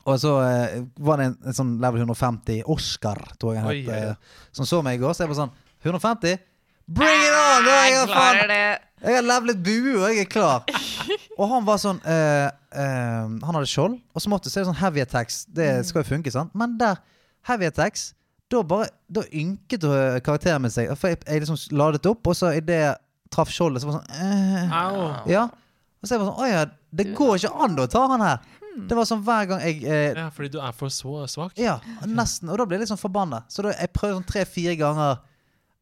Og 0.08 0.16
så 0.22 0.30
eh, 0.44 0.76
var 1.04 1.20
det 1.20 1.26
en, 1.30 1.34
en 1.50 1.56
sånn 1.56 1.72
level 1.82 2.00
150 2.06 2.62
Oscar, 2.72 3.18
tror 3.40 3.54
jeg 3.56 3.64
han 3.64 3.72
Oi, 3.72 3.80
het, 3.84 3.90
ja, 3.90 4.14
eh, 4.14 4.46
som 4.56 4.68
så 4.68 4.80
meg 4.86 4.96
i 4.96 5.02
går. 5.02 5.12
Så 5.16 5.24
jeg 5.26 5.32
var 5.32 5.40
sånn 5.42 5.52
150? 5.84 6.38
Bring 6.90 7.20
it 7.26 7.34
on! 7.36 7.66
Da 7.68 7.74
Jeg 7.84 7.92
jeg, 7.94 8.06
faen, 8.10 8.38
Klarer 8.40 8.48
det. 8.50 8.62
jeg 9.04 9.14
har 9.18 9.26
levelet 9.28 9.60
bue, 9.66 9.92
og 10.00 10.06
jeg 10.08 10.24
er 10.24 10.30
klar. 10.32 10.64
Og 11.40 11.44
han 11.52 11.64
var 11.68 11.78
sånn 11.80 12.00
eh, 12.04 12.48
eh, 12.76 13.28
Han 13.44 13.54
hadde 13.56 13.68
skjold, 13.70 13.94
og 14.12 14.24
så 14.24 14.32
måtte 14.32 14.50
så 14.50 14.58
er 14.60 14.64
det 14.64 14.70
sånn 14.72 14.80
heavy 14.80 15.04
attacks. 15.04 15.44
Det 15.48 15.68
skal 15.88 16.02
jo 16.02 16.08
funke, 16.10 16.32
sant? 16.34 16.50
Men 16.58 16.74
der, 16.80 16.98
heavy 17.48 17.68
attacks, 17.70 18.10
da 18.50 18.64
bare 18.66 18.88
Da 19.12 19.22
ynket 19.30 19.86
eh, 19.86 20.18
karakteren 20.26 20.64
min 20.64 20.74
seg. 20.74 20.90
For 20.98 21.12
jeg, 21.12 21.20
jeg 21.28 21.44
liksom 21.44 21.60
ladet 21.78 22.08
opp, 22.10 22.26
og 22.32 22.36
så 22.36 22.50
idet 22.58 22.80
jeg 22.82 22.98
traff 23.30 23.52
skjoldet, 23.54 23.84
så 23.84 23.88
var 23.92 24.00
det 24.00 24.02
sånn 24.02 24.26
eh, 24.26 24.74
Au. 24.80 25.04
Ja. 25.30 25.46
Og 26.00 26.08
så 26.08 26.14
er 26.14 26.18
jeg 26.18 26.24
bare 26.24 26.32
sånn 26.32 26.42
Å 26.42 26.50
ja, 26.50 26.64
det 27.00 27.06
går 27.14 27.36
ikke 27.38 27.54
an 27.68 27.78
å 27.78 27.86
ta 27.92 28.02
han 28.10 28.24
her. 28.26 28.48
Det 28.88 28.96
var 28.96 29.04
sånn 29.04 29.22
hver 29.24 29.46
gang 29.48 29.60
jeg 29.60 29.82
eh, 29.84 30.14
Ja, 30.16 30.28
fordi 30.30 30.48
du 30.52 30.60
er 30.60 30.72
for 30.72 30.88
så 30.88 31.26
svak. 31.28 31.52
Ja, 31.58 31.78
nesten. 32.06 32.48
Og 32.50 32.58
da 32.58 32.64
ble 32.66 32.76
jeg 32.78 32.86
litt 32.86 32.92
sånn 32.94 33.00
forbanna. 33.00 33.44
Så 33.48 33.62
da, 33.62 33.72
jeg 33.76 33.92
prøvde 33.92 34.16
sånn 34.20 34.28
tre-fire 34.30 34.76
ganger 34.76 35.18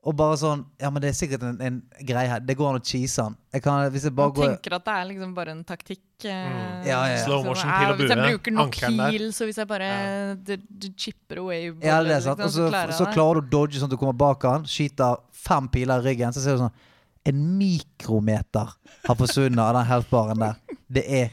og 0.09 0.14
bare 0.16 0.36
sånn 0.38 0.61
Ja, 0.80 0.88
men 0.94 1.03
det 1.03 1.09
er 1.11 1.16
sikkert 1.18 1.42
en, 1.42 1.57
en 1.61 1.82
greie 2.07 2.28
her. 2.30 2.40
Det 2.40 2.55
går 2.57 2.68
an 2.70 2.78
å 2.80 2.84
cheese 2.84 3.18
han. 3.20 3.34
Jeg 3.53 3.62
kan, 3.64 3.90
hvis 3.92 4.05
jeg 4.07 4.14
bare 4.14 4.30
Man 4.30 4.36
går 4.36 4.53
tenker 4.55 4.76
at 4.78 4.84
det 4.86 4.94
er 4.94 5.05
liksom 5.11 5.34
bare 5.34 5.51
en 5.57 5.64
taktikk. 5.64 6.05
eh, 6.24 6.30
Ja, 6.30 6.82
ja, 6.86 7.01
ja. 7.16 7.24
Slow 7.24 7.44
motion, 7.44 7.68
er- 7.68 7.78
pil 7.82 7.90
og 7.92 7.99
Hvis 7.99 8.09
jeg 8.14 8.18
bue, 8.18 8.28
bruker 8.30 8.53
nok 8.57 8.66
ankelen 8.68 8.96
der. 9.03 9.11
heal, 9.16 9.26
så 9.32 9.44
hvis 9.51 9.57
jeg 9.59 9.68
bare 9.68 9.90
du, 10.36 10.57
du 10.57 10.88
chipper 10.96 11.38
away 11.42 11.66
Ja, 11.82 11.99
det 12.03 12.14
er 12.14 12.20
sant. 12.20 12.38
liksom, 12.38 12.68
Og 12.68 12.72
så, 12.72 12.94
så 13.03 13.11
klarer 13.12 13.40
du 13.42 13.46
å 13.46 13.51
dodge 13.59 13.80
sånn 13.82 13.90
at 13.90 13.96
du 13.96 13.99
kommer 14.01 14.16
bak 14.16 14.42
han, 14.49 14.64
skyter 14.64 15.18
fem 15.32 15.68
piler 15.68 15.99
i 16.01 16.09
ryggen, 16.12 16.32
så 16.32 16.40
ser 16.46 16.57
du 16.57 16.64
sånn 16.68 16.72
En 17.28 17.42
mikrometer 17.59 18.70
har 19.05 19.14
forsvunnet 19.18 19.59
av 19.61 19.74
den 19.76 19.86
health-baren 19.90 20.38
der. 20.40 20.55
Det 20.88 21.03
er 21.05 21.30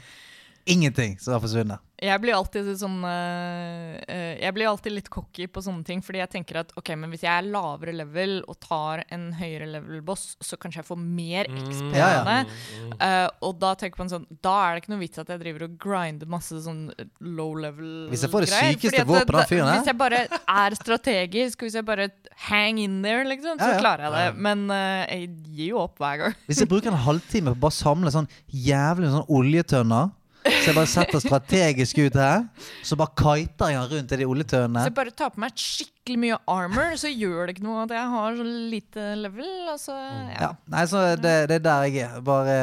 ingenting 0.65 1.19
som 1.19 1.35
har 1.35 1.43
forsvunnet. 1.43 1.81
Jeg 2.03 2.19
blir 2.19 2.35
alltid 2.35 2.67
sånn 2.75 2.97
eh, 3.07 3.93
eh, 4.11 4.31
Jeg 4.41 4.51
blir 4.57 4.67
alltid 4.67 4.91
litt 4.97 5.07
cocky 5.13 5.45
på 5.47 5.61
sånne 5.63 5.85
ting, 5.87 6.01
fordi 6.03 6.19
jeg 6.19 6.31
tenker 6.33 6.57
at 6.59 6.73
ok, 6.75 6.89
men 6.99 7.13
hvis 7.13 7.23
jeg 7.23 7.31
er 7.31 7.47
lavere 7.47 7.93
level 7.95 8.33
og 8.51 8.57
tar 8.59 9.05
en 9.15 9.29
høyere 9.37 9.69
level-boss, 9.71 10.25
så 10.43 10.59
kanskje 10.59 10.81
jeg 10.81 10.89
får 10.89 10.99
mer 10.99 11.47
XP 11.47 11.95
Ja, 11.95 12.09
ja. 12.17 12.23
det. 12.27 12.57
Eh, 12.99 13.29
og 13.47 13.55
da 13.61 13.71
tenker 13.79 14.03
man 14.03 14.11
sånn 14.11 14.25
Da 14.43 14.55
er 14.65 14.75
det 14.75 14.83
ikke 14.83 14.93
noe 14.95 15.03
vits 15.05 15.21
at 15.23 15.31
jeg 15.31 15.41
driver 15.45 15.67
og 15.69 15.77
grinder 15.85 16.33
masse 16.35 16.59
sånn 16.65 16.83
low 17.21 17.55
level-greier. 17.63 18.11
Hvis 18.11 18.25
jeg 18.27 18.33
får 18.35 18.45
det 18.47 18.51
sykeste 18.51 19.07
våpenet 19.07 19.39
av 19.39 19.53
fyren 19.53 19.71
her. 19.71 19.79
Hvis 19.79 19.91
jeg 19.93 19.99
bare 20.03 20.21
er 20.57 20.77
strategisk, 20.81 21.63
hvis 21.63 21.79
jeg 21.79 21.87
bare 21.87 22.09
hang 22.49 22.83
in 22.83 22.99
there, 23.05 23.23
liksom, 23.29 23.55
så 23.61 23.71
Ja, 23.71 23.77
ja. 23.77 23.79
klarer 23.85 24.09
jeg 24.09 24.17
det. 24.17 24.43
Men 24.49 24.67
uh, 24.67 25.05
jeg 25.07 25.31
gir 25.47 25.71
jo 25.71 25.79
opp 25.85 26.03
hver 26.03 26.19
gang. 26.25 26.37
Hvis 26.49 26.59
jeg 26.59 26.69
bruker 26.75 26.91
en 26.91 27.01
halvtime 27.07 27.55
på 27.55 27.61
å 27.61 27.65
bare 27.69 27.79
samle 27.79 28.11
sånn 28.11 28.27
jævlig 28.51 29.15
sånn 29.15 29.27
oljetønner 29.31 30.11
Så 30.45 30.69
jeg 30.69 30.75
bare 30.77 30.89
setter 30.89 31.21
strategisk 31.23 31.99
ut 32.05 32.17
her, 32.19 32.43
så 32.85 32.97
bare 32.99 33.15
kiter 33.17 33.71
jeg 33.71 33.79
han 33.79 33.87
rundt 33.89 34.11
i 34.13 34.19
de 34.19 34.25
Så 34.27 34.83
jeg 34.85 34.93
bare 34.97 35.13
tar 35.17 35.31
på 35.33 35.41
meg 35.41 35.57
skikkelig 35.57 36.19
mye 36.21 36.37
armor, 36.53 36.93
så 37.01 37.09
gjør 37.09 37.47
det 37.47 37.55
ikke 37.55 37.65
noe 37.65 37.85
at 37.87 37.95
jeg 37.95 38.11
har 38.13 38.37
så 38.37 38.45
lite 38.75 39.07
level. 39.23 39.49
Altså, 39.73 39.95
ja. 39.95 40.35
Ja, 40.43 40.51
nei, 40.75 40.83
så 40.91 41.01
det, 41.17 41.33
det 41.49 41.57
er 41.59 41.65
der 41.65 41.87
jeg 41.89 42.05
er. 42.05 42.21
Bare 42.25 42.59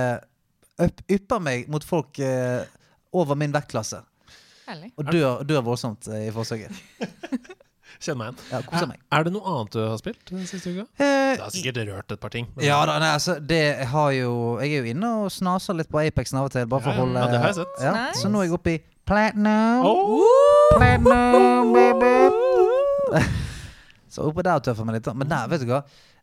up, 0.78 1.03
ypper 1.11 1.43
meg 1.43 1.66
mot 1.72 1.85
folk 1.87 2.22
eh, 2.22 2.62
over 3.12 3.39
min 3.39 3.55
vektklasse. 3.55 4.03
Herlig. 4.68 4.93
Og 4.97 5.11
dør, 5.11 5.43
dør 5.43 5.66
voldsomt 5.72 6.07
eh, 6.12 6.28
i 6.28 6.33
forsøket. 6.35 6.78
Kjenn 8.03 8.18
meg 8.18 8.32
igjen. 8.32 8.38
Ja, 8.50 8.61
koser 8.66 8.88
meg. 8.90 8.98
Er 9.14 9.24
det 9.28 9.32
noe 9.36 9.44
annet 9.53 9.76
du 9.76 9.80
har 9.86 9.98
spilt 10.00 10.24
den 10.32 10.46
siste 10.50 10.72
uka? 10.74 10.84
Eh, 10.98 11.36
Du 11.38 11.42
har 11.44 11.53
sikkert 11.55 11.76
rørt 11.86 12.12
et 12.16 12.20
par 12.20 12.32
ting. 12.34 12.48
ja 12.61 12.80
da, 12.88 12.96
nei, 12.98 13.12
altså 13.14 13.36
det 13.40 13.61
har 13.92 14.11
jo 14.16 14.32
Jeg 14.61 14.72
er 14.74 14.82
jo 14.82 14.90
inne 14.96 15.11
og 15.22 15.30
snaser 15.30 15.78
litt 15.78 15.88
på 15.92 16.00
Apexen 16.03 16.38
av 16.40 16.48
og 16.50 16.53
til, 16.57 16.66
bare 16.66 16.82
for 16.82 16.90
Ja, 16.90 16.98
å 16.98 17.05
holde 17.07 17.20
ja, 17.22 17.28
det 17.30 17.38
har 17.44 17.53
jeg 17.53 17.61
sett. 17.62 17.78
Ja, 17.86 17.92
Nice. 17.98 18.20
Så 18.24 18.28
nå 18.32 18.42
er 18.42 18.48
jeg 18.50 18.57
oppe 18.59 18.74
i 18.74 18.80
platinum. 19.07 19.86
Oh! 19.86 20.76
Platinum, 20.78 21.72
baby. 21.72 22.14
så 24.12 24.26
oppe 24.28 24.44
der 24.46 24.59
tøffer 24.64 24.82
jeg 24.82 24.90
meg 24.90 24.98
litt. 24.98 25.12
Men 25.22 25.30
der, 25.30 25.46
vet 25.53 25.62
du 25.64 25.70
hva? 25.72 25.82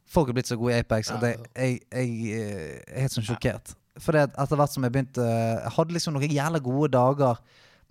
Folk 0.09 0.29
er 0.31 0.37
blitt 0.39 0.49
så 0.49 0.57
gode 0.57 0.73
i 0.73 0.81
Apex 0.81 1.11
at 1.13 1.21
jeg, 1.25 1.37
jeg, 1.55 1.79
jeg 1.93 2.07
jeg 2.33 2.83
er 2.89 3.03
helt 3.05 3.13
sånn 3.13 3.27
sjokkert. 3.27 3.75
For 3.99 4.15
etter 4.15 4.55
hvert 4.57 4.71
som 4.71 4.85
jeg 4.87 4.93
begynte 4.95 5.25
Jeg 5.25 5.71
hadde 5.75 5.91
liksom 5.95 6.15
noen 6.15 6.31
jævla 6.33 6.61
gode 6.63 6.89
dager. 6.95 7.41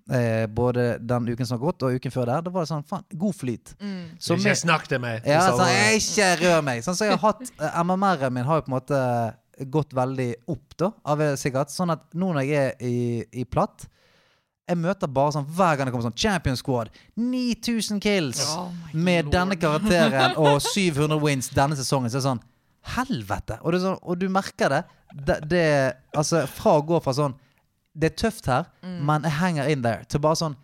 Eh, 0.09 0.47
både 0.47 0.99
den 1.05 1.27
uken 1.29 1.45
som 1.45 1.59
har 1.59 1.67
gått, 1.67 1.83
og 1.85 1.93
uken 2.01 2.11
før 2.15 2.25
der. 2.31 2.41
Da 2.47 2.51
var 2.55 2.65
det 2.65 2.71
sånn, 2.71 2.85
faen, 2.89 3.03
god 3.13 3.35
flyt. 3.37 3.75
Mm. 3.77 4.07
Så 4.19 4.39
ikke 4.39 4.45
med- 4.49 4.57
snakk 4.63 4.87
til 4.89 5.03
meg! 5.05 5.27
ja, 5.29 5.43
sånn, 5.53 5.69
jeg, 5.69 5.99
ikke 6.01 6.29
rør 6.47 6.63
meg. 6.65 6.81
Sånn, 6.87 6.97
så 6.97 7.05
jeg 7.05 7.19
har 7.19 7.21
hatt 7.27 7.43
eh, 7.61 7.77
MMR-en 7.85 8.33
min 8.33 8.45
har 8.49 8.57
jo 8.63 8.65
på 8.65 8.73
en 8.73 8.77
måte 8.79 9.03
gått 9.75 9.93
veldig 9.93 10.31
opp, 10.49 10.77
da. 10.81 10.89
Av 11.05 11.21
sikkert. 11.37 11.69
Sånn 11.75 11.91
at 11.93 12.07
nå 12.15 12.31
når 12.33 12.47
jeg 12.47 12.57
er 12.57 12.89
i, 12.89 13.25
i 13.43 13.45
platt 13.45 13.85
Jeg 14.69 14.77
møter 14.79 15.09
bare 15.09 15.33
sånn 15.33 15.47
hver 15.57 15.77
gang 15.77 15.89
det 15.89 15.93
kommer 15.95 16.09
sånn 16.11 16.17
Champion 16.17 16.57
Squad. 16.57 16.91
9000 17.17 18.01
kills 18.05 18.43
Oh 18.55 18.69
med 18.93 19.25
lord. 19.25 19.33
denne 19.35 19.57
karakteren 19.61 20.37
og 20.37 20.61
700 20.75 21.19
wins 21.25 21.49
denne 21.57 21.77
sesongen. 21.77 22.09
Så 22.13 22.17
er 22.17 22.21
det 22.23 22.29
sånn 22.31 22.43
Helvete! 22.97 23.59
Og, 23.63 23.73
det 23.73 23.81
er 23.81 23.85
sånn, 23.91 23.99
og 24.03 24.19
du 24.21 24.29
merker 24.33 24.73
det. 24.73 24.83
det, 25.27 25.39
det 25.51 25.65
altså, 26.17 26.47
fra 26.49 26.79
å 26.79 26.85
gå 26.89 27.01
fra 27.05 27.13
sånn 27.17 27.35
Det 27.99 28.13
er 28.13 28.17
tøft 28.29 28.47
her, 28.47 28.65
Mm. 28.83 28.99
men 29.07 29.23
jeg 29.27 29.33
henger 29.41 29.69
in 29.73 29.83
there. 29.83 30.05
Til 30.09 30.21
bare 30.23 30.37
sånn 30.39 30.55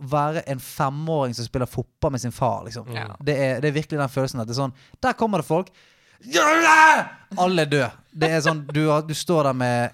være 0.00 0.42
en 0.48 0.58
femåring 0.62 1.34
som 1.36 1.44
spiller 1.44 1.66
fotball 1.68 2.12
med 2.14 2.20
sin 2.22 2.32
far, 2.32 2.62
liksom. 2.64 2.86
Ja. 2.94 3.08
Det, 3.20 3.34
er, 3.36 3.60
det 3.60 3.68
er 3.68 3.74
virkelig 3.76 3.98
den 4.00 4.08
følelsen 4.08 4.40
at 4.40 4.46
det 4.48 4.54
er 4.54 4.60
sånn 4.62 4.72
Der 5.02 5.12
kommer 5.18 5.42
det 5.42 5.46
folk. 5.48 5.68
Alle 7.38 7.62
er 7.62 7.70
døde. 7.70 7.90
Det 8.12 8.30
er 8.30 8.40
sånn 8.44 8.62
Du, 8.72 8.82
du 9.06 9.14
står 9.16 9.50
der 9.50 9.56
med 9.56 9.92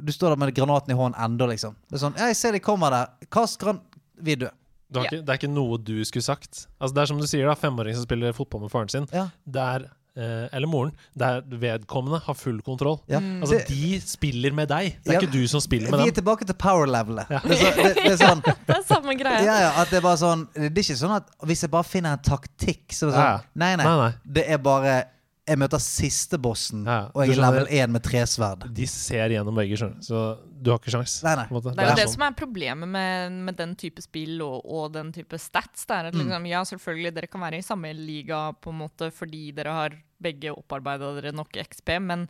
Du 0.00 0.12
står 0.12 0.34
der 0.34 0.40
med 0.42 0.54
granaten 0.56 0.90
i 0.90 0.98
hånden 0.98 1.18
enda, 1.20 1.46
liksom. 1.50 1.76
Det 1.88 1.98
er 1.98 2.02
sånn 2.06 2.18
Jeg 2.18 2.36
ser 2.38 2.52
de 2.56 2.60
kommer 2.64 2.90
der. 2.94 3.12
Kast 3.30 3.60
gran... 3.62 3.80
Vi 4.18 4.32
er 4.36 4.42
døde. 4.44 4.54
Du 4.90 5.00
har 5.00 5.06
ikke, 5.08 5.22
det 5.26 5.32
er 5.32 5.38
ikke 5.40 5.50
noe 5.50 5.78
du 5.82 5.96
skulle 6.06 6.22
sagt. 6.22 6.66
Altså 6.78 6.94
Det 6.94 7.02
er 7.02 7.08
som 7.10 7.18
du 7.22 7.26
sier, 7.26 7.46
da 7.48 7.54
femåring 7.58 7.94
som 7.96 8.04
spiller 8.06 8.34
fotball 8.36 8.62
med 8.66 8.70
faren 8.74 8.90
sin. 8.92 9.06
Ja. 9.14 9.28
Det 9.46 9.62
eh, 9.62 9.86
eller 10.16 10.66
moren. 10.70 10.92
Der 11.18 11.40
vedkommende 11.42 12.20
har 12.22 12.34
full 12.38 12.60
kontroll. 12.62 13.00
Ja. 13.10 13.18
Altså 13.20 13.58
Det- 13.58 13.66
De 13.68 14.00
spiller 14.00 14.52
med 14.54 14.68
deg. 14.68 14.96
Det 15.02 15.10
er 15.10 15.12
Ja. 15.14 15.20
ikke 15.20 15.32
du 15.32 15.46
som 15.48 15.60
spiller 15.60 15.90
med 15.90 15.98
dem. 15.98 16.04
Vi 16.06 16.10
er 16.10 16.20
tilbake 16.22 16.46
til 16.46 16.54
power-levelet. 16.54 17.26
Det, 17.28 17.50
er 17.50 17.56
så- 17.56 17.74
det, 17.82 17.94
det 17.96 18.12
er 18.12 18.16
sånn 18.26 18.42
Det 18.66 18.76
er 18.76 18.82
samme 18.86 19.14
greia. 19.18 19.42
Ja, 19.44 19.56
ja, 19.70 19.84
det 19.84 19.94
er 19.98 20.00
bare 20.00 20.16
sånn 20.16 20.46
Det 20.54 20.70
er 20.70 20.82
ikke 20.84 20.96
sånn 21.02 21.16
at 21.16 21.26
hvis 21.44 21.62
jeg 21.62 21.70
bare 21.70 21.84
finner 21.84 22.12
en 22.12 22.18
taktikk, 22.22 22.86
så 22.94 23.08
er 23.08 23.10
det 23.10 23.14
sånn 23.18 23.24
Ja. 23.24 23.40
nei, 23.54 23.76
nei, 23.76 23.84
Nei, 23.84 23.96
nei. 23.96 24.12
Det 24.24 24.44
er 24.48 24.58
bare 24.58 25.04
Jeg 25.44 25.60
møter 25.60 25.80
siste 25.82 26.38
bossen, 26.40 26.86
Ja, 26.88 27.10
og 27.12 27.26
jeg 27.26 27.34
er 27.34 27.42
level 27.42 27.66
1 27.68 27.92
med 27.92 28.04
tresverd. 28.06 28.62
De 28.72 28.86
ser 28.88 29.34
gjennom 29.34 29.58
vegger, 29.60 29.76
skjønner 29.82 30.00
du. 30.00 30.06
Så 30.06 30.22
du 30.64 30.70
har 30.72 30.80
ikke 30.80 30.94
sjans. 30.94 31.18
Nei, 31.26 31.34
nei. 31.36 31.44
Det, 31.50 31.58
en. 31.58 31.76
Det 31.76 31.84
er 31.84 31.90
jo 31.90 31.98
det 31.98 32.06
sånn. 32.06 32.14
som 32.14 32.24
er 32.24 32.38
problemet 32.38 32.92
med, 32.94 33.36
med 33.50 33.58
den 33.58 33.74
type 33.76 34.00
spill 34.04 34.40
og, 34.46 34.64
og 34.64 34.94
den 34.94 35.12
type 35.12 35.36
stats. 35.42 35.84
Det 35.84 35.98
er 35.98 36.08
at 36.08 36.16
liksom, 36.16 36.48
ja, 36.48 36.62
selvfølgelig 36.72 37.12
dere 37.18 37.28
kan 37.28 37.44
være 37.44 37.60
i 37.60 37.66
samme 37.66 37.92
liga 37.98 38.40
på 38.56 38.72
en 38.72 38.80
måte 38.86 39.10
fordi 39.12 39.50
dere 39.56 39.76
har 39.76 39.98
begge 40.24 40.54
opparbeida 40.56 41.12
dere 41.18 41.34
nok 41.36 41.60
XP, 41.60 41.98
men, 42.00 42.24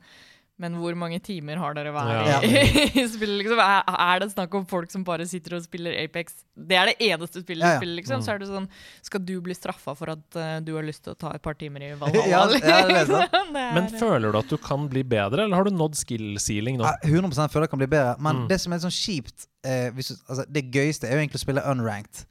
men 0.62 0.76
hvor 0.78 0.94
mange 0.94 1.18
timer 1.18 1.58
har 1.58 1.74
dere 1.74 1.90
hver 1.90 2.10
Ja. 2.28 2.36
i, 2.46 3.02
spillet? 3.14 3.40
Liksom? 3.42 3.58
Er, 3.58 4.20
det 4.22 4.28
snakk 4.30 4.52
om 4.54 4.66
folk 4.70 4.90
som 4.92 5.02
bare 5.02 5.26
sitter 5.26 5.56
og 5.56 5.64
spiller 5.64 5.96
Apex? 6.04 6.44
Det 6.54 6.76
er 6.78 6.92
det 6.92 6.94
eneste 7.08 7.42
spillet 7.42 7.64
Ja, 7.66 7.72
ja. 7.74 7.80
spiller, 7.80 7.96
liksom. 7.98 8.22
Så 8.22 8.30
er 8.34 8.38
det 8.38 8.46
sånn 8.52 8.68
Skal 9.02 9.24
du 9.26 9.32
bli 9.42 9.56
straffa 9.58 9.96
for 9.98 10.12
at 10.14 10.38
uh, 10.38 10.60
du 10.62 10.70
har 10.76 10.86
lyst 10.86 11.02
til 11.02 11.16
å 11.16 11.18
ta 11.18 11.32
et 11.34 11.42
par 11.42 11.58
timer 11.58 11.82
i 11.82 11.90
Valhalla? 12.00 12.28
Ja, 12.30 12.44
ja, 12.46 12.46
det. 12.54 12.60
Det 13.54 13.64
er- 13.64 13.74
Men 13.74 13.90
føler 13.98 14.30
du 14.30 14.38
at 14.38 14.48
du 14.54 14.56
kan 14.62 14.86
bli 14.88 15.02
bedre, 15.02 15.42
eller 15.48 15.56
har 15.58 15.66
du 15.66 15.74
nådd 15.74 15.98
skill 15.98 16.36
ceiling 16.38 16.78
nå? 16.78 16.86
Ja, 16.86 16.94
100 17.10 17.50
føler 17.50 17.66
jeg 17.66 17.74
kan 17.74 17.82
bli 17.82 17.90
bedre. 17.90 18.14
Men 18.22 18.44
Mm. 18.44 18.48
det 18.54 18.60
som 18.62 18.72
er 18.72 18.78
sånn 18.86 18.94
kjipt 18.94 19.48
eh, 19.66 19.90
hvis 19.90 20.12
du, 20.12 20.16
altså, 20.28 20.44
Det 20.52 20.68
gøyeste 20.70 21.08
er 21.10 21.16
jo 21.18 21.24
egentlig 21.24 21.42
å 21.42 21.46
spille 21.48 21.66
unranked. 21.74 22.24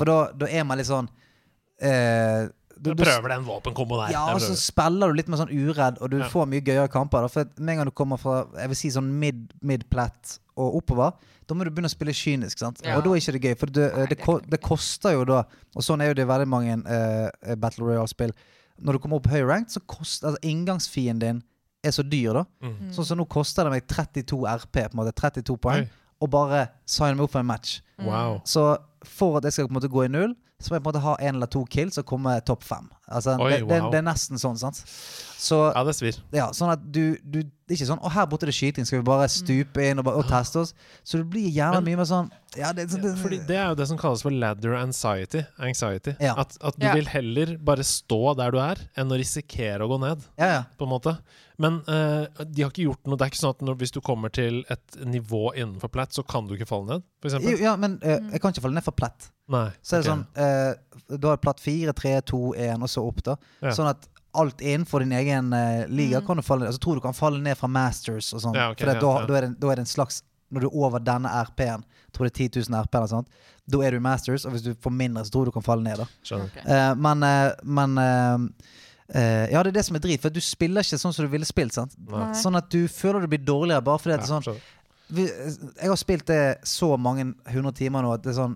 For 0.00 0.04
da, 0.10 0.18
da 0.34 0.50
er 0.50 0.64
man 0.66 0.78
litt 0.82 0.90
sånn 0.90 1.06
eh, 1.82 2.48
Du 2.82 2.90
du 2.94 3.04
prøver 3.04 3.28
den 3.36 3.44
våpenkomboen 3.46 4.08
der. 4.08 4.12
Ja, 4.16 4.22
og 4.34 4.40
så 4.42 4.56
spiller 4.58 5.08
du 5.12 5.14
litt 5.14 5.28
med 5.30 5.38
sånn 5.38 5.52
uredd, 5.54 6.00
og 6.02 6.10
du 6.10 6.18
Ja. 6.18 6.28
får 6.28 6.48
mye 6.50 6.60
gøyere 6.66 6.88
kamper. 6.90 7.22
Da. 7.22 7.28
For 7.28 7.44
med 7.58 7.72
en 7.74 7.76
gang 7.82 7.86
du 7.86 7.94
kommer 7.94 8.18
fra 8.18 8.46
jeg 8.58 8.68
vil 8.72 8.76
si 8.76 8.90
sånn 8.90 9.10
mid, 9.22 9.52
mid-plat 9.62 10.38
og 10.56 10.80
oppover, 10.82 11.12
da 11.46 11.54
må 11.54 11.64
du 11.64 11.70
begynne 11.70 11.88
å 11.90 11.94
spille 11.94 12.12
kynisk. 12.12 12.58
sant? 12.58 12.80
Ja. 12.84 12.96
Og 12.98 13.04
da 13.04 13.10
er 13.10 13.20
ikke 13.22 13.32
det 13.38 13.42
gøy, 13.42 13.54
for 13.58 13.66
det, 13.66 13.86
Nei, 13.92 14.00
det, 14.06 14.08
det 14.08 14.18
ikke 14.18 14.50
det 14.50 14.60
koster 14.60 15.12
jo 15.12 15.24
da 15.24 15.44
Og 15.76 15.82
sånn 15.82 16.02
er 16.02 16.08
jo 16.10 16.14
det 16.14 16.26
i 16.26 16.30
veldig 16.32 16.48
mange 16.48 16.74
uh, 16.84 17.54
Battle 17.56 17.86
Royale-spill. 17.86 18.32
Når 18.82 18.92
du 18.92 18.98
kommer 18.98 19.16
opp 19.16 19.26
høy 19.30 19.42
rank, 19.46 19.70
så 19.70 19.80
koster 19.86 20.28
altså, 20.32 20.40
inngangsfienden 20.42 21.20
din 21.20 21.42
er 21.84 21.90
så 21.90 22.02
dyr, 22.06 22.32
da. 22.32 22.44
Mm. 22.62 22.92
Sånn 22.94 23.06
som 23.06 23.18
nå 23.18 23.24
koster 23.28 23.64
det 23.66 23.72
meg 23.72 23.86
32 23.90 24.44
RP, 24.46 24.72
på 24.72 24.94
en 24.94 25.00
måte, 25.00 25.14
32 25.18 25.56
poeng, 25.58 25.82
Oi. 25.82 25.88
og 26.22 26.30
bare 26.30 26.68
signe 26.86 27.16
meg 27.16 27.24
opp 27.26 27.32
for 27.32 27.40
en 27.42 27.46
match. 27.46 27.80
Wow. 27.98 28.40
Så 28.46 28.76
for 29.04 29.38
at 29.40 29.44
jeg 29.48 29.52
skal 29.56 29.66
på 29.66 29.74
en 29.74 29.80
måte 29.80 29.90
gå 29.90 30.04
i 30.04 30.08
null, 30.12 30.36
så 30.62 30.72
må 30.72 30.78
jeg 30.78 30.84
på 30.84 30.90
en 30.90 30.94
måte 30.94 31.04
ha 31.04 31.14
én 31.18 31.36
eller 31.36 31.50
to 31.50 31.64
kills 31.70 31.98
og 31.98 32.06
komme 32.06 32.38
topp 32.46 32.62
fem. 32.64 32.86
Altså, 33.12 33.36
Oi, 33.40 33.50
det, 33.52 33.60
det, 33.68 33.80
wow. 33.82 33.90
det 33.92 33.98
er 34.00 34.06
nesten 34.08 34.40
sånn, 34.40 34.58
sant. 34.58 34.80
Så 35.42 35.56
Ja, 35.74 35.82
det 35.84 35.94
svir. 35.98 36.18
ja, 36.32 36.50
sånn 36.54 36.70
at 36.72 36.84
du, 36.94 37.16
du 37.24 37.42
Det 37.42 37.78
er 37.78 37.84
ikke 37.84 37.88
sånn 37.88 38.02
'Å, 38.04 38.10
her 38.12 38.26
borte 38.28 38.44
er 38.44 38.50
det 38.50 38.54
skyting, 38.54 38.84
skal 38.84 39.00
vi 39.00 39.06
bare 39.06 39.28
stupe 39.32 39.80
inn 39.80 39.98
og, 39.98 40.04
bare, 40.04 40.20
og 40.20 40.26
teste 40.28 40.60
oss?' 40.60 40.74
Så 41.02 41.18
det 41.18 41.30
blir 41.30 41.48
gjerne 41.50 41.80
Men- 41.80 41.84
mye 41.88 41.96
mer 42.02 42.04
sånn 42.10 42.30
Ja, 42.54 42.70
det, 42.72 42.90
det, 42.90 43.00
det, 43.00 43.16
Fordi 43.16 43.38
det 43.48 43.56
er 43.56 43.68
jo 43.70 43.74
det 43.74 43.86
som 43.88 43.96
kalles 43.96 44.20
for 44.22 44.30
ladder 44.30 44.74
anxiety. 44.76 45.40
anxiety. 45.58 46.12
Ja. 46.20 46.34
At, 46.36 46.58
at 46.60 46.76
du 46.78 46.84
Ja. 46.86 46.92
vil 46.92 47.06
heller 47.06 47.56
bare 47.56 47.82
stå 47.82 48.36
der 48.36 48.50
du 48.50 48.58
er, 48.60 48.76
enn 48.94 49.08
å 49.08 49.16
risikere 49.16 49.80
å 49.80 49.88
gå 49.88 49.98
ned. 50.00 50.20
ja, 50.38 50.46
ja. 50.46 50.62
på 50.78 50.84
en 50.84 50.90
måte. 50.92 51.18
Men 51.58 51.80
uh, 51.88 52.26
de 52.44 52.62
har 52.62 52.70
ikke 52.70 52.84
gjort 52.90 53.06
noe. 53.06 53.16
Det 53.16 53.24
er 53.24 53.30
ikke 53.30 53.40
sånn 53.40 53.54
at 53.56 53.60
når, 53.62 53.74
hvis 53.78 53.92
du 53.92 54.00
kommer 54.02 54.28
til 54.30 54.64
et 54.68 54.96
nivå 55.06 55.54
innenfor 55.54 55.88
plett, 55.88 56.12
så 56.12 56.22
kan 56.26 56.46
du 56.46 56.54
ikke 56.56 56.66
falle 56.68 56.86
ned, 56.88 57.02
for 57.22 57.40
Jo, 57.40 57.56
ja, 57.56 57.76
men 57.76 57.98
uh, 58.04 58.18
jeg 58.32 58.40
kan 58.42 58.52
ikke 58.52 58.60
falle 58.66 58.74
ned 58.74 58.84
for 58.84 58.92
plett. 58.92 59.30
Nei. 59.48 59.70
Så 59.82 59.96
er 59.96 60.02
det 60.02 60.10
sånn 60.10 60.26
uh, 60.36 61.16
Du 61.18 61.28
har 61.28 61.36
platt 61.38 61.60
4, 61.60 61.92
3, 61.92 62.20
2, 62.20 62.54
1, 62.56 62.82
og 62.82 62.88
så 62.88 63.01
opp, 63.06 63.22
da. 63.26 63.36
Ja. 63.60 63.72
Sånn 63.76 63.88
at 63.90 64.08
alt 64.34 64.62
innenfor 64.64 65.00
din 65.04 65.12
egen 65.12 65.52
uh, 65.52 65.84
liga, 65.92 66.20
Mm. 66.22 66.26
kan 66.26 66.36
du 66.36 66.42
falle 66.42 66.60
ned. 66.64 66.68
Altså, 66.72 66.80
tror 66.80 66.94
du 66.96 67.00
kan 67.04 67.12
falle 67.12 67.40
ned 67.42 67.56
fra 67.58 67.68
Masters 67.68 68.32
og 68.32 68.40
sånn. 68.40 68.54
Ja, 68.56 68.70
okay, 68.72 68.86
for 68.86 68.94
ja, 68.94 69.00
da, 69.00 69.26
da, 69.28 69.34
er 69.36 69.46
det, 69.48 69.50
da 69.60 69.70
er 69.72 69.76
det 69.76 69.84
en 69.86 69.90
slags 69.96 70.22
Når 70.52 70.60
du 70.60 70.66
er 70.68 70.74
over 70.84 71.00
denne 71.00 71.30
RP-en, 71.48 71.84
tror 72.12 72.26
det 72.28 72.32
er 72.34 72.48
10 72.48 72.60
000 72.68 72.82
RP 72.84 72.94
eller 72.98 73.06
sånt, 73.08 73.28
da 73.72 73.78
er 73.86 73.90
du 73.90 73.96
i 73.96 74.00
Masters, 74.04 74.44
og 74.44 74.52
hvis 74.52 74.62
du 74.66 74.74
får 74.74 74.92
mindre, 74.92 75.22
så 75.24 75.32
tror 75.32 75.46
du 75.48 75.52
kan 75.54 75.62
falle 75.64 75.82
ned. 75.82 75.96
da 76.02 76.04
Okay. 76.36 76.44
Ok. 76.44 76.56
Eh, 76.66 76.94
men 77.00 77.22
uh, 77.24 77.52
men 77.64 77.96
ja, 79.12 79.62
det 79.62 79.72
er 79.72 79.76
det 79.76 79.84
som 79.84 79.96
er 79.96 80.00
drit, 80.04 80.20
for 80.22 80.32
du 80.32 80.40
spiller 80.40 80.84
ikke 80.84 80.98
sånn 81.00 81.12
som 81.12 81.24
du 81.26 81.30
ville 81.32 81.44
spilt. 81.48 81.74
sant? 81.76 81.92
Nei. 82.08 82.30
Sånn 82.38 82.56
at 82.56 82.70
du 82.72 82.86
føler 82.88 83.20
du 83.24 83.28
blir 83.32 83.42
dårligere 83.44 83.84
bare 83.84 84.00
fordi 84.00 84.14
at 84.16 84.22
det 84.24 84.28
er 84.30 84.40
sånn 84.40 84.60
vi, 85.12 85.26
Jeg 85.26 85.88
har 85.90 85.98
spilt 86.00 86.26
det 86.30 86.42
så 86.64 86.94
mange 86.96 87.26
hundre 87.52 87.72
timer 87.76 88.02
nå 88.06 88.12
at 88.14 88.22
det 88.24 88.32
er 88.32 88.38
sånn 88.38 88.54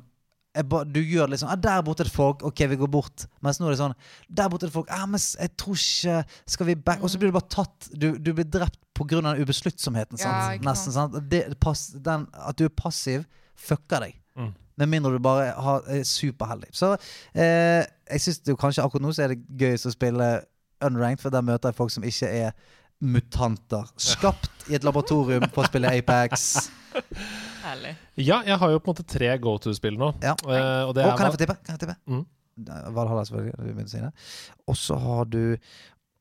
ba, 0.65 0.85
Du 0.85 1.01
gjør 1.01 1.29
liksom 1.29 1.49
ah, 1.53 1.57
'Der 1.57 1.83
borte 1.83 2.01
er 2.03 2.09
det 2.09 2.13
folk. 2.15 2.43
Ok, 2.43 2.59
vi 2.69 2.77
går 2.77 2.89
bort.' 2.89 3.27
Mens 3.43 3.61
nå 3.61 3.67
er 3.67 3.71
det 3.71 3.79
sånn 3.79 3.95
'Der 4.33 4.49
borte 4.49 4.65
er 4.65 4.69
det 4.69 4.73
folk. 4.73 4.89
Ah, 4.91 5.07
men 5.07 5.21
jeg 5.21 5.57
tror 5.57 5.75
ikke 5.75 6.25
Skal 6.47 6.67
vi 6.67 6.75
back?' 6.75 7.03
Og 7.03 7.11
så 7.11 7.19
blir 7.19 7.29
du 7.29 7.39
bare 7.39 7.49
tatt 7.49 7.91
Du, 7.93 8.17
du 8.19 8.33
blir 8.33 8.45
drept 8.45 8.79
pga. 8.95 9.21
den 9.21 9.43
ubesluttsomheten. 9.43 10.17
Sant? 10.17 10.63
Ja, 10.63 10.71
Nesten. 10.71 10.93
sant. 10.93 11.13
sant? 11.15 11.31
Det, 11.31 11.59
pass, 11.61 11.89
den, 11.93 12.27
at 12.33 12.57
du 12.57 12.65
er 12.65 12.69
passiv, 12.73 13.27
fucker 13.57 14.01
deg. 14.01 14.15
Mm. 14.37 14.55
Med 14.79 14.87
mindre 14.89 15.13
du 15.13 15.19
bare 15.19 15.53
har, 15.53 15.83
er 15.89 16.03
superheldig. 16.05 16.69
Så 16.73 16.97
eh, 17.35 17.85
jeg 18.11 18.21
syns 18.21 18.41
kanskje 18.59 18.83
akkurat 18.85 19.03
nå 19.03 19.13
så 19.13 19.23
er 19.25 19.35
det 19.35 19.45
gøyest 19.59 19.87
å 19.87 19.93
spille 19.93 20.45
unranked, 20.85 21.21
for 21.23 21.31
der 21.31 21.41
møter 21.45 21.69
jeg 21.69 21.75
folk 21.77 21.91
som 21.91 22.05
ikke 22.05 22.29
er 22.29 22.53
mutanter. 23.01 23.85
Skapt 24.01 24.69
i 24.71 24.77
et 24.79 24.85
laboratorium 24.87 25.45
for 25.53 25.65
å 25.65 25.69
spille 25.71 25.91
Apex. 25.99 26.71
Herlig. 27.67 27.95
Ja, 28.17 28.41
jeg 28.47 28.57
har 28.63 28.71
jo 28.73 28.79
på 28.81 28.91
en 28.91 28.95
måte 28.97 29.05
tre 29.11 29.33
go 29.43 29.57
to-spill 29.61 29.99
nå. 30.01 30.13
Ja. 30.25 30.33
Eh, 30.47 30.83
og 30.89 30.97
er 30.97 31.11
kan 31.19 31.27
jeg 31.29 31.35
få 31.37 31.41
tippe? 31.43 31.57
Kan 31.67 31.77
jeg 31.77 31.83
tippe? 31.85 31.97
Mm. 32.09 32.23
Valhalla, 32.97 33.25
selvfølgelig. 33.29 33.89
Du. 33.93 34.31
Og 34.73 34.79
så 34.81 34.97
har 35.03 35.27
du 35.29 35.43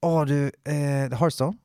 Å, 0.04 0.10
du 0.28 0.36
eh, 0.68 1.14
Heartstone? 1.16 1.56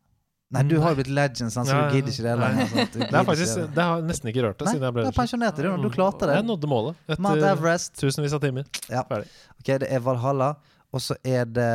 Nei, 0.51 0.63
du 0.67 0.77
Mm, 0.77 0.83
har 0.83 0.91
jo 0.95 0.99
blitt 0.99 1.11
legend, 1.15 1.53
så 1.55 1.63
Ja, 1.67 1.75
du 1.91 1.95
gidder 1.95 2.11
ikke 2.11 2.23
det 2.27 2.33
lenger. 2.41 2.71
sant? 2.71 2.95
Det 2.99 3.19
er 3.21 3.27
faktisk 3.29 3.59
det. 3.75 3.85
Har 3.87 4.01
nesten 4.03 4.31
ikke 4.33 4.43
rørt 4.47 4.59
det 4.59 4.67
Nei, 4.67 4.73
siden 4.75 4.87
jeg 4.89 4.95
ble 4.97 5.05
du 5.05 5.13
pensjonerte 5.15 5.63
det, 5.63 5.75
du 5.83 5.91
klarte 5.95 6.27
det. 6.27 6.39
Jeg 6.41 6.47
nådde 6.49 6.71
målet 6.71 7.19
Mount 7.19 7.37
etter 7.39 7.53
Everest. 7.53 7.93
tusenvis 8.01 8.35
av 8.35 8.41
timer. 8.43 8.67
Ja. 8.91 9.05
Ferdig. 9.07 9.29
Ok, 9.61 9.71
det 9.85 9.91
er 9.95 10.03
Valhalla, 10.03 10.49
og 10.91 11.05
så 11.05 11.15
er 11.23 11.45
det 11.47 11.69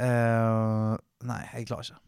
uh, 0.00 0.96
Nei, 1.28 1.40
jeg 1.54 1.66
klarer 1.70 1.88
ikke. 1.88 2.00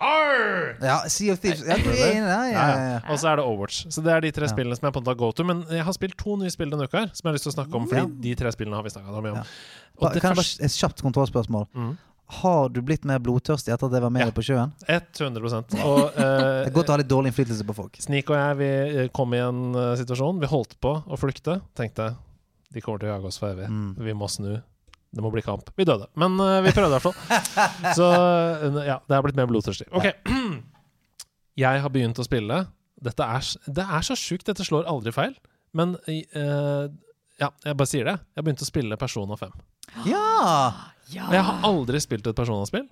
Ja, 0.00 1.00
Sea 1.10 1.32
of 1.34 1.40
Thieves. 1.42 1.64
Ja, 1.66 1.76
du 1.82 1.88
er 1.90 2.12
inne 2.14 2.28
der. 2.30 2.50
Ja, 2.52 2.66
Ja. 2.78 2.98
Og 3.10 3.18
så 3.18 3.32
er 3.32 3.36
det 3.40 3.44
Overwatch. 3.44 3.86
Så 3.90 4.02
det 4.04 4.12
er 4.14 4.20
de 4.20 4.30
tre 4.30 4.46
Ja. 4.46 4.52
spillene 4.52 4.76
som 4.78 4.86
jeg 4.86 4.92
på 4.94 4.98
en 5.00 5.04
måte 5.04 5.14
har 5.14 5.14
go 5.18 5.30
to. 5.32 5.44
Men 5.44 5.64
jeg 5.68 5.82
har 5.84 5.92
spilt 5.92 6.16
to 6.16 6.36
nye 6.36 6.50
spill 6.50 6.70
denne 6.70 6.84
uka 6.86 6.98
her 7.00 7.10
som 7.12 7.24
jeg 7.26 7.32
har 7.32 7.38
lyst 7.38 7.48
til 7.48 7.52
å 7.52 7.56
snakke 7.58 7.74
om, 7.74 7.88
fordi 7.88 7.96
Ja. 8.04 8.06
de 8.06 8.34
tre 8.34 8.52
spillene 8.52 8.74
har 8.76 8.82
vi 8.82 8.90
snakka 8.90 9.22
mye 9.22 9.30
om. 9.32 9.36
Ja. 9.36 9.42
Og 9.98 10.12
det 10.14 10.22
Kan 10.22 10.34
jeg 10.34 10.36
bare 10.36 10.64
Et 10.64 10.70
kjapt 10.70 11.02
kontrollspørsmål. 11.02 11.66
mm, 11.74 11.98
Har 12.30 12.68
du 12.68 12.82
blitt 12.82 13.04
mer 13.06 13.18
blodtørstig 13.18 13.72
etter 13.72 13.86
at 13.86 13.92
jeg 13.92 14.02
var 14.02 14.10
med 14.10 14.20
Ja. 14.20 14.26
deg 14.26 14.34
på 14.34 14.44
sjøen? 14.44 14.72
100 14.86 15.74
Og 15.84 16.12
Det 16.14 16.24
er 16.24 16.64
eh, 16.66 16.70
godt 16.70 16.86
å 16.86 16.90
ha 16.90 16.96
litt 16.98 17.08
dårlig 17.08 17.32
innflytelse 17.32 17.64
på 17.64 17.74
folk. 17.74 17.96
Sneak 17.98 18.28
og 18.30 18.36
jeg 18.36 18.56
vi 18.58 18.98
eh, 19.04 19.08
kom 19.08 19.32
i 19.32 19.38
en 19.38 19.74
uh, 19.74 19.96
situasjon. 19.96 20.38
Vi 20.38 20.46
holdt 20.46 20.78
på 20.80 21.02
å 21.08 21.16
flykte. 21.18 21.60
Tenkte 21.74 22.16
de 22.70 22.80
kommer 22.82 22.98
til 23.00 23.08
å 23.08 23.16
jage 23.16 23.24
oss 23.24 23.38
for 23.38 23.48
evig. 23.48 23.66
Mm. 23.68 23.96
Vi 23.96 24.12
må 24.12 24.28
snu. 24.28 24.60
Det 25.14 25.24
må 25.24 25.30
bli 25.32 25.42
kamp. 25.44 25.70
Vi 25.78 25.86
døde. 25.88 26.08
Men 26.20 26.36
uh, 26.40 26.58
vi 26.64 26.72
prøvde 26.76 26.90
i 26.90 26.96
hvert 26.98 27.06
fall. 27.06 27.16
Så 27.98 28.08
eh, 28.12 28.80
ja, 28.90 28.98
det 29.08 29.16
har 29.16 29.24
blitt 29.24 29.38
mer 29.38 29.48
blodtørstig. 29.50 29.88
Ok. 29.96 30.10
Jeg 31.64 31.82
har 31.82 31.90
begynt 31.90 32.20
å 32.20 32.26
spille. 32.26 32.60
Dette 33.02 33.24
er, 33.24 33.46
det 33.66 33.82
er 33.82 34.04
så 34.06 34.14
sjukt. 34.18 34.46
Dette 34.46 34.66
slår 34.66 34.86
aldri 34.90 35.10
feil. 35.14 35.32
Men 35.74 35.96
uh, 35.98 36.86
ja, 37.38 37.48
jeg 37.64 37.78
bare 37.78 37.90
sier 37.90 38.06
det. 38.06 38.14
Jeg 38.18 38.40
har 38.40 38.46
begynt 38.46 38.62
å 38.62 38.68
spille 38.68 38.98
Persona 39.00 39.40
5. 39.40 39.58
Ja! 40.10 40.28
Ja. 41.08 41.24
Jeg 41.32 41.40
har 41.40 41.62
aldri 41.64 41.96
spilt 42.04 42.26
et 42.28 42.36
Persona-spill. 42.36 42.82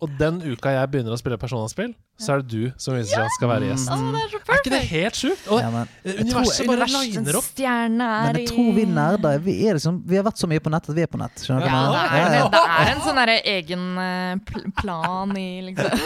Og 0.00 0.08
den 0.16 0.38
uka 0.40 0.70
jeg 0.72 0.88
begynner 0.94 1.12
å 1.12 1.18
spille 1.20 1.36
Persona-spill, 1.36 1.90
så 2.20 2.32
er 2.34 2.42
det 2.42 2.48
du 2.52 2.72
som 2.80 2.94
viser 2.96 3.20
seg 3.20 3.28
skal 3.36 3.48
være 3.50 3.66
gjest. 3.70 3.88
Å, 3.92 3.96
det 4.00 4.20
er 4.20 4.28
så 4.32 4.38
Er 4.40 4.58
ikke 4.60 4.72
det 4.72 4.80
helt 4.90 5.16
sjukt? 5.18 5.44
Og 5.52 5.60
ja 5.60 5.70
men, 5.74 5.88
eh, 6.04 6.12
tror- 6.12 6.20
universet 6.24 6.66
bare 6.70 6.86
liner 6.88 7.36
opp. 7.40 7.48
er 7.60 7.88
men 7.90 8.36
jeg 8.40 8.48
tror 8.48 8.70
vi 8.76 8.84
nerder 8.88 9.38
vi, 9.44 9.54
er 9.68 9.74
liksom, 9.76 10.02
vi 10.08 10.16
har 10.16 10.24
vært 10.24 10.40
så 10.40 10.48
mye 10.48 10.60
på 10.64 10.70
nett 10.72 10.88
at 10.88 10.96
vi 10.96 11.02
er 11.04 11.10
på 11.12 11.20
nett. 11.20 11.44
Ja, 11.48 11.58
det 11.60 11.68
er, 11.68 12.30
det, 12.32 12.40
det 12.56 12.62
er 12.80 12.92
en 12.94 13.02
sånn 13.04 13.20
derre 13.20 13.38
egen 13.44 13.84
eh, 13.98 14.36
pl 14.48 14.70
plan 14.80 15.36
i 15.36 15.48
liksom 15.68 15.90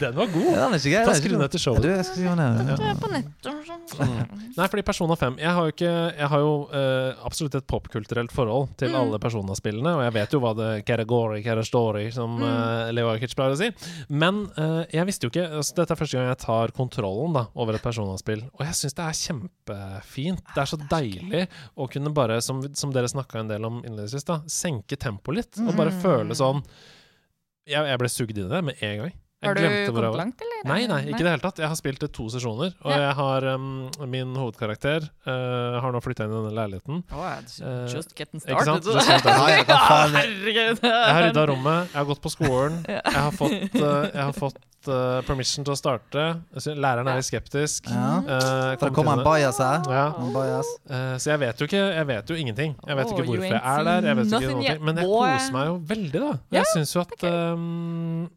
Den 0.00 0.14
var 0.16 0.26
god. 0.26 0.42
Ja, 0.50 0.64
den 0.64 0.74
er 0.74 0.80
ikke 0.80 0.90
grei. 0.90 1.04
Ta 1.06 1.12
er 1.14 1.18
skru 1.20 1.36
ned 1.38 1.52
til 1.54 1.60
showet. 1.62 1.84
Du, 1.84 1.88
jeg 1.92 2.04
skal 2.06 2.16
skrive 2.18 2.34
ned. 2.38 2.56
Du 2.66 2.82
Ja. 2.82 2.90
er 2.90 2.96
på 2.98 3.10
nett 3.12 3.46
og 3.46 3.60
sånn. 3.68 4.10
Nei, 4.56 4.66
fordi 4.72 4.82
Persona 4.82 5.14
5 5.16 5.36
Jeg 5.38 5.52
har 5.54 5.62
jo, 5.68 5.72
ikke, 5.74 5.92
jeg 6.18 6.28
har 6.32 6.40
jo 6.42 6.54
uh, 6.72 7.26
absolutt 7.28 7.54
et 7.60 7.66
popkulturelt 7.70 8.32
forhold 8.34 8.74
til 8.80 8.90
Mm. 8.94 8.96
alle 9.00 9.18
Persona-spillene, 9.18 9.94
og 9.96 10.02
jeg 10.04 10.12
vet 10.14 10.30
jo 10.34 10.40
hva 10.42 10.52
det 10.54 10.84
Caragori, 11.42 11.66
story, 11.66 12.04
som 12.12 12.36
Mm. 12.38 12.42
uh, 12.44 12.92
Leo 12.92 13.08
Ajkic 13.10 13.34
pleier 13.34 13.54
å 13.54 13.58
si. 13.58 13.70
Men 14.08 14.44
uh, 14.58 14.84
jeg 14.92 15.06
visste 15.08 15.26
jo 15.26 15.30
ikke 15.32 15.48
altså, 15.58 15.74
Dette 15.80 15.92
er 15.96 16.00
første 16.00 16.16
gang 16.18 16.28
jeg 16.28 16.38
tar 16.44 16.70
kontrollen 16.76 17.32
da 17.34 17.46
over 17.56 17.74
et 17.74 17.82
Persona-spill, 17.82 18.44
og 18.54 18.60
jeg 18.66 18.74
syns 18.78 18.94
det 18.94 19.04
er 19.08 19.18
kjempefint. 19.24 20.44
Det 20.54 20.62
er 20.62 20.70
så 20.70 20.78
deilig 20.90 21.46
å 21.76 21.88
kunne 21.90 22.12
bare, 22.14 22.40
som, 22.44 22.62
som 22.74 22.92
dere 22.94 23.08
snakka 23.10 23.40
en 23.40 23.48
del 23.50 23.64
om 23.64 23.80
innledningsvis, 23.82 24.24
da, 24.28 24.40
senke 24.46 24.96
tempoet 25.00 25.36
litt, 25.40 25.58
og 25.64 25.74
bare 25.76 25.90
Mm. 25.90 26.00
føle 26.04 26.34
sånn 26.38 26.62
jeg, 27.66 27.80
jeg 27.88 27.98
ble 27.98 28.08
sugd 28.12 28.36
inn 28.38 28.46
i 28.46 28.52
det 28.52 28.64
med 28.64 28.82
en 28.84 28.98
gang. 29.04 29.12
Har 29.44 29.54
du 29.58 29.62
kommet 29.92 30.18
langt, 30.20 30.44
eller? 30.46 30.60
Nei, 30.70 30.80
nei, 30.90 31.00
ikke 31.10 31.20
i 31.20 31.26
det 31.26 31.32
hele 31.34 31.44
tatt. 31.44 31.60
Jeg 31.62 31.68
har 31.70 31.78
spilt 31.78 32.00
det 32.04 32.10
to 32.16 32.26
sesjoner, 32.32 32.74
og 32.82 32.90
Ja. 32.94 32.98
jeg 33.08 33.14
har 33.20 33.48
um, 33.54 33.66
min 34.08 34.34
hovedkarakter 34.40 35.08
uh, 35.26 35.80
har 35.84 35.92
nå 35.92 36.00
flytta 36.04 36.24
inn 36.26 36.32
i 36.32 36.38
denne 36.40 36.54
leiligheten. 36.58 37.02
Oh, 37.12 37.24
just 37.92 38.14
getting 38.16 38.40
ikke 38.40 38.64
sant? 38.64 38.84
started. 38.84 38.94
Just 38.94 39.08
getting 39.08 39.74
started. 39.74 40.14
Herregud. 40.20 40.84
Jeg 40.84 41.14
har 41.18 41.26
rydda 41.28 41.46
rommet, 41.52 41.90
jeg 41.92 41.98
har 42.00 42.08
gått 42.12 42.22
på 42.24 42.32
skolen, 42.32 42.80
jeg 42.88 43.18
har 43.20 43.34
fått, 43.36 43.58
uh, 43.80 44.06
jeg 44.08 44.22
har 44.22 44.32
fått 44.38 44.62
permission 45.24 45.64
til 45.64 45.72
å 45.72 45.76
starte. 45.80 46.22
Læreren 46.76 47.08
er 47.08 47.16
litt 47.16 47.24
skeptisk. 47.24 47.86
Ja. 47.88 48.18
Uh, 48.20 48.74
For 48.76 48.90
det 48.90 48.92
kommer 48.98 49.16
en 49.16 49.24
bias 49.24 49.56
her. 49.64 49.80
Ja. 49.88 50.02
En 50.20 50.28
bias. 50.34 50.68
Uh, 50.90 51.14
så 51.16 51.30
jeg 51.32 51.40
vet 51.40 51.62
jo 51.62 51.68
ikke 51.70 51.80
Jeg 51.96 52.06
vet 52.10 52.28
jo 52.28 52.36
ingenting. 52.36 52.74
Jeg 52.84 52.98
vet 52.98 53.06
Oh, 53.08 53.14
ikke 53.14 53.24
hvorfor 53.30 53.46
jeg 53.48 53.62
er 53.64 53.86
der. 53.88 54.08
Jeg 54.10 54.18
vet 54.18 54.26
ikke 54.28 54.50
noe, 54.52 54.74
men 54.84 55.00
jeg 55.00 55.08
koser 55.08 55.56
meg 55.56 55.66
jo 55.70 55.78
veldig, 55.88 56.20
da. 56.26 56.32
Jeg 56.58 56.68
syns 56.74 56.92
jo 56.98 57.00
at 57.06 57.24
um, 57.30 58.28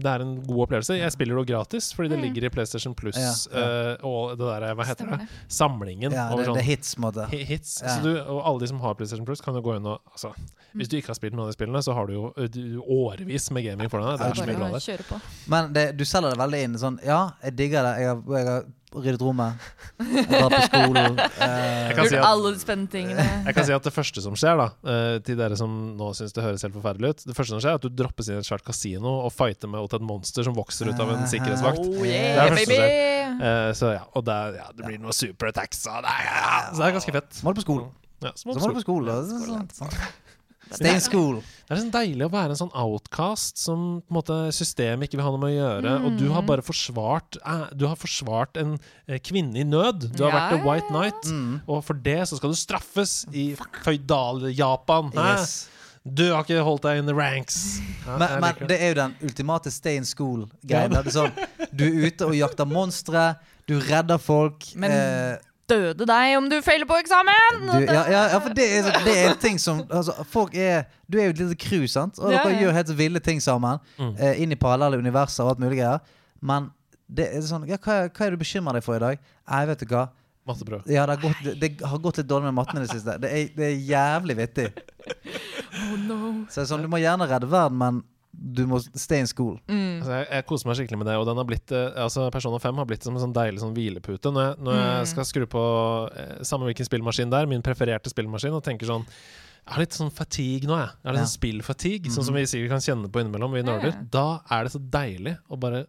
det 0.00 0.08
er 0.08 0.22
en 0.24 0.30
god 0.46 0.62
opplevelse. 0.64 0.94
Jeg 0.96 1.12
spiller 1.12 1.36
det 1.36 1.50
gratis 1.52 1.90
fordi 1.92 2.08
det 2.08 2.18
Mm. 2.18 2.22
ligger 2.24 2.44
i 2.46 2.50
PlayStation 2.50 2.94
Plus 2.96 3.16
Ja, 3.20 3.32
uh, 3.52 4.06
og 4.06 4.38
det 4.38 4.46
der, 4.48 4.74
hva 4.74 4.84
heter 4.88 5.04
Stemmer 5.04 5.18
det? 5.18 5.28
Samlingen 5.48 6.12
Ja, 6.12 6.28
det, 6.34 6.46
sånn 6.46 6.56
det 6.56 6.62
er 6.64 6.68
hits, 6.70 6.96
måte. 6.96 7.26
hits. 7.30 7.82
Ja. 7.82 7.96
Så 7.98 8.02
du, 8.02 8.16
og 8.20 8.40
alle 8.46 8.60
de 8.60 8.66
som 8.72 8.80
har 8.80 8.94
PlayStation 8.94 9.26
Plus, 9.26 9.40
kan 9.44 9.54
jo 9.54 9.60
gå 9.60 9.76
inn 9.76 9.86
og 9.86 10.00
altså, 10.10 10.32
Hvis 10.74 10.88
du 10.88 10.96
ikke 10.96 11.12
har 11.12 11.18
spilt 11.20 11.34
noen 11.34 11.48
av 11.48 11.52
de 11.52 11.58
spillene, 11.58 11.82
så 11.82 11.92
har 11.94 12.06
du 12.06 12.12
jo 12.14 12.32
uh, 12.36 12.46
du, 12.48 12.80
årevis 12.80 13.50
med 13.50 13.64
gaming 13.64 13.90
foran 13.92 14.08
deg. 14.08 14.18
Det 14.18 14.30
er 14.30 14.40
så 14.40 14.46
mye 14.48 14.56
bra 14.56 14.70
der. 14.78 15.30
Men 15.48 15.72
det, 15.76 15.96
du 15.98 16.04
selger 16.04 16.30
det 16.30 16.38
veldig 16.40 16.62
inn. 16.64 16.78
Sånn, 16.80 16.98
ja, 17.04 17.30
jeg 17.44 17.56
digger 17.60 17.82
det. 17.82 17.94
Jeg 18.00 18.08
har, 18.14 18.22
jeg 18.38 18.46
har 18.46 18.64
ryddet 18.94 19.22
rommet. 19.22 19.54
Dra 20.00 20.48
på 20.50 20.60
skolen. 20.66 21.18
eh, 21.46 21.92
Gjort 21.94 22.08
si 22.10 22.16
at- 22.18 22.26
alle 22.26 22.52
de 22.54 22.60
spennende 22.62 22.90
tingene. 22.90 23.26
Jeg 23.46 23.54
kan 23.56 23.66
si 23.68 23.72
at 23.76 23.86
Det 23.86 23.92
første 23.94 24.22
som 24.24 24.34
skjer, 24.38 24.58
da 24.60 24.66
eh, 24.90 25.18
til 25.26 25.38
dere 25.38 25.56
som 25.60 25.70
nå 25.98 26.10
syns 26.18 26.34
det 26.34 26.42
høres 26.44 26.62
helt 26.66 26.74
forferdelig 26.74 27.12
ut 27.14 27.24
Det 27.30 27.36
første 27.38 27.54
som 27.54 27.62
skjer 27.62 27.72
er 27.76 27.78
at 27.80 27.86
du 27.86 27.90
droppes 28.02 28.28
inn 28.32 28.38
i 28.38 28.42
et 28.42 28.48
svært 28.50 28.64
kasino 28.66 29.12
og 29.26 29.32
fighter 29.34 29.70
med 29.70 29.86
et 29.86 30.02
monster 30.10 30.42
som 30.46 30.56
vokser 30.58 30.90
ut 30.90 31.00
av 31.00 31.14
en 31.14 31.26
sikkerhetsvakt. 31.30 31.78
Oh 31.84 32.02
Det 32.02 32.16
er 32.16 32.42
det 32.42 32.58
første 32.58 32.66
som 32.66 32.76
skjer. 32.80 33.40
Eh, 33.50 33.70
så 33.78 33.92
ja, 33.94 34.02
Og 34.14 34.24
det, 34.26 34.34
er- 34.34 34.58
ja, 34.60 34.68
det 34.76 34.86
blir 34.90 34.98
noe 35.06 35.14
superattacks 35.16 35.86
og 35.86 36.02
det, 36.04 36.10
er- 36.16 36.28
ja, 36.30 36.52
Så 36.72 36.78
det 36.82 36.88
er 36.90 36.96
ganske 36.98 37.16
fett. 37.20 37.42
Må 37.46 37.54
du 37.54 37.60
på 37.62 37.66
skolen. 37.68 37.90
Ja, 38.20 38.34
så 38.36 38.48
må 38.50 38.58
du 38.58 38.60
på 38.76 38.82
skole. 38.84 39.14
skolen. 39.30 39.68
Stay 40.72 40.94
in 40.94 41.00
school. 41.00 41.40
Det 41.66 41.76
er 41.76 41.80
sånn 41.82 41.90
deilig 41.94 42.26
å 42.26 42.30
være 42.32 42.50
en 42.54 42.58
sånn 42.60 42.72
outcast 42.74 43.58
som 43.58 44.02
på 44.02 44.10
en 44.10 44.16
måte 44.18 44.36
systemet 44.54 45.06
ikke 45.08 45.18
vil 45.18 45.24
ha 45.26 45.30
noe 45.34 45.40
med 45.42 45.52
å 45.52 45.58
gjøre. 45.58 45.94
Og 46.06 46.16
du 46.18 46.24
Mm. 46.28 46.32
har 46.34 46.42
bare 46.42 46.62
forsvart 46.66 47.36
eh, 47.44 47.66
Du 47.76 47.86
har 47.86 47.96
forsvart 47.96 48.56
en 48.56 48.78
eh, 49.08 49.18
kvinne 49.18 49.56
i 49.56 49.64
nød. 49.64 50.12
Du 50.16 50.24
har 50.24 50.30
Ja, 50.30 50.38
vært 50.38 50.60
a 50.60 50.64
white 50.66 50.86
ja, 50.86 50.94
knight. 50.94 51.22
Mm. 51.30 51.60
Og 51.68 51.84
for 51.84 51.94
det 51.94 52.18
så 52.28 52.36
skal 52.38 52.50
du 52.50 52.56
straffes 52.56 53.26
i 53.32 53.54
føydal-Japan. 53.84 55.12
Yes. 55.14 55.68
Du 56.04 56.30
har 56.32 56.42
ikke 56.46 56.62
holdt 56.64 56.82
deg 56.86 56.98
in 57.02 57.06
the 57.06 57.14
ranks. 57.14 57.78
Ja, 58.06 58.16
Men, 58.16 58.40
men 58.40 58.66
det. 58.68 58.78
er 58.80 58.88
jo 58.94 58.94
den 59.02 59.14
ultimate 59.22 59.70
stay 59.70 59.96
in 60.00 60.04
school-greien. 60.08 60.94
Sånn, 61.12 61.32
du 61.76 61.84
er 61.84 62.06
ute 62.08 62.24
og 62.30 62.32
jakter 62.38 62.64
monstre, 62.66 63.34
du 63.68 63.76
redder 63.84 64.18
folk. 64.18 64.64
Men 64.80 64.90
eh, 64.90 65.36
Døde 65.70 66.06
deg 66.08 66.34
om 66.38 66.48
du 66.50 66.56
feiler 66.64 66.88
på 66.88 66.98
eksamen! 67.00 67.60
du, 67.66 67.86
ja, 67.86 68.02
ja, 68.10 68.22
ja, 68.34 68.40
for 68.42 68.54
det 68.56 68.66
er, 68.78 68.90
det 69.06 69.14
er 69.14 69.30
en 69.30 69.40
ting 69.40 69.58
som 69.62 69.82
altså, 69.86 70.14
Folk 70.30 70.54
er 70.58 70.84
Du 71.10 71.18
er 71.18 71.28
jo 71.30 71.36
et 71.36 71.42
lite 71.44 71.58
crew, 71.60 71.86
sant? 71.90 72.18
Og 72.18 72.32
Ja, 72.32 72.42
dere 72.42 72.56
ja. 72.56 72.66
gjør 72.66 72.76
helt 72.80 72.94
ville 72.98 73.22
ting 73.24 73.42
sammen. 73.42 73.80
Mm. 73.98 74.14
Eh, 74.18 74.42
inn 74.44 74.54
i 74.54 74.58
parallelle 74.58 74.98
universer 75.00 75.46
og 75.46 75.54
alt 75.54 75.62
mulig 75.62 75.80
greier. 75.80 76.02
Men 76.40 76.70
det 77.10 77.28
er 77.34 77.44
sånn 77.46 77.66
ja, 77.70 77.78
hva, 77.82 78.02
hva 78.10 78.26
er 78.26 78.34
du 78.34 78.40
bekymrer 78.40 78.78
deg 78.78 78.86
for 78.86 78.98
i 78.98 79.02
dag? 79.02 79.22
Nei, 79.50 79.62
vet 79.70 79.82
du 79.82 79.94
hva. 79.94 80.08
Matteprøve. 80.48 80.86
Ja, 80.88 81.04
det, 81.06 81.18
har 81.18 81.22
gått, 81.22 81.42
det, 81.44 81.56
det 81.60 81.86
har 81.86 82.00
gått 82.02 82.20
litt 82.22 82.28
dårlig 82.30 82.48
med 82.48 82.56
matten 82.60 82.80
i 82.80 82.84
det 82.86 82.92
siste. 82.94 83.16
Det 83.20 83.30
er, 83.30 83.50
det 83.56 83.66
er 83.70 83.76
jævlig 83.94 84.38
vittig. 84.44 84.70
Oh 85.80 85.94
no. 85.96 86.16
Så 86.50 86.58
det 86.58 86.62
er 86.64 86.66
sånn, 86.68 86.82
Du 86.84 86.90
må 86.90 86.98
gjerne 87.00 87.24
redde 87.30 87.46
verden, 87.48 87.78
men 87.78 88.00
du 88.32 88.62
må 88.70 88.78
stay 88.80 89.18
in 89.20 89.26
school. 89.26 89.56
Mm. 89.68 90.00
Altså, 90.00 90.12
jeg, 90.20 90.26
jeg 90.30 90.46
koser 90.46 90.68
meg 90.70 90.76
skikkelig 90.78 90.98
med 91.00 91.06
det. 91.10 91.16
Og 91.18 91.26
den 91.26 91.36
har 91.40 91.44
blitt 91.48 91.72
eh, 91.74 91.98
altså 92.04 92.28
Persona 92.30 92.60
5 92.62 92.76
har 92.78 92.86
blitt 92.86 93.02
som 93.02 93.16
en 93.16 93.22
sånn 93.24 93.34
deilig 93.34 93.60
sånn 93.62 93.74
hvilepute. 93.74 94.30
Når 94.32 94.44
jeg, 94.46 94.56
når 94.64 94.78
jeg 94.78 95.00
Mm. 95.00 95.06
skal 95.12 95.24
skru 95.26 95.46
på 95.50 95.62
eh, 96.14 96.36
samme 96.46 96.68
hvilken 96.70 96.86
spillmaskin 96.86 97.30
det 97.32 97.40
er, 97.42 97.46
min 97.50 97.62
prefererte 97.66 98.12
spillmaskin, 98.12 98.54
og 98.54 98.62
tenker 98.64 98.86
sånn 98.86 99.04
Jeg 99.66 99.74
har 99.74 99.82
litt 99.82 99.92
sånn 99.98 100.10
fatigue 100.14 100.66
nå, 100.70 100.76
jeg. 100.78 100.88
jeg 100.88 101.08
har 101.10 101.12
litt 101.18 101.20
Ja. 101.20 101.26
sånn 101.28 101.38
spillfatigue, 101.40 102.10
sånn 102.14 102.24
som 102.24 102.34
vi 102.34 102.46
sikkert 102.48 102.70
kan 102.72 102.80
kjenne 102.86 103.10
på 103.12 103.20
innimellom, 103.20 103.52
vi 103.52 103.62
nerder. 103.66 103.92
Mm. 103.92 104.06
Da 104.10 104.40
er 104.50 104.64
det 104.64 104.72
så 104.72 104.80
deilig 104.80 105.34
å 105.50 105.58
bare 105.60 105.82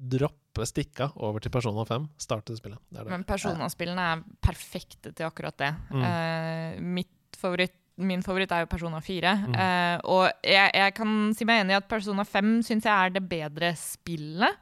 droppe 0.00 0.64
stikka 0.68 1.10
over 1.16 1.40
til 1.42 1.50
Persona 1.52 1.84
5, 1.84 2.06
starte 2.22 2.54
spillet. 2.56 2.78
Det 2.90 3.00
er 3.00 3.04
det. 3.04 3.10
Men 3.10 3.24
Persona-spillene 3.28 4.06
er 4.14 4.22
perfekte 4.40 5.12
til 5.14 5.26
akkurat 5.26 5.56
det. 5.60 5.72
Mm. 5.90 6.04
Uh, 6.06 6.80
mitt 7.00 7.36
favoritt, 7.40 7.76
min 8.00 8.22
favoritt 8.24 8.52
er 8.54 8.64
jo 8.64 8.70
Persona 8.70 9.00
4. 9.04 9.34
Mm. 9.50 9.56
Eh, 9.64 9.96
og 10.10 10.26
jeg, 10.46 10.72
jeg 10.76 10.94
kan 10.96 11.16
si 11.36 11.46
meg 11.48 11.62
enig 11.62 11.76
i 11.76 11.80
at 11.80 11.88
Persona 11.90 12.26
5 12.26 12.54
syns 12.66 12.88
jeg 12.88 12.94
er 12.94 13.14
det 13.14 13.24
bedre 13.30 13.72
spillet. 13.78 14.60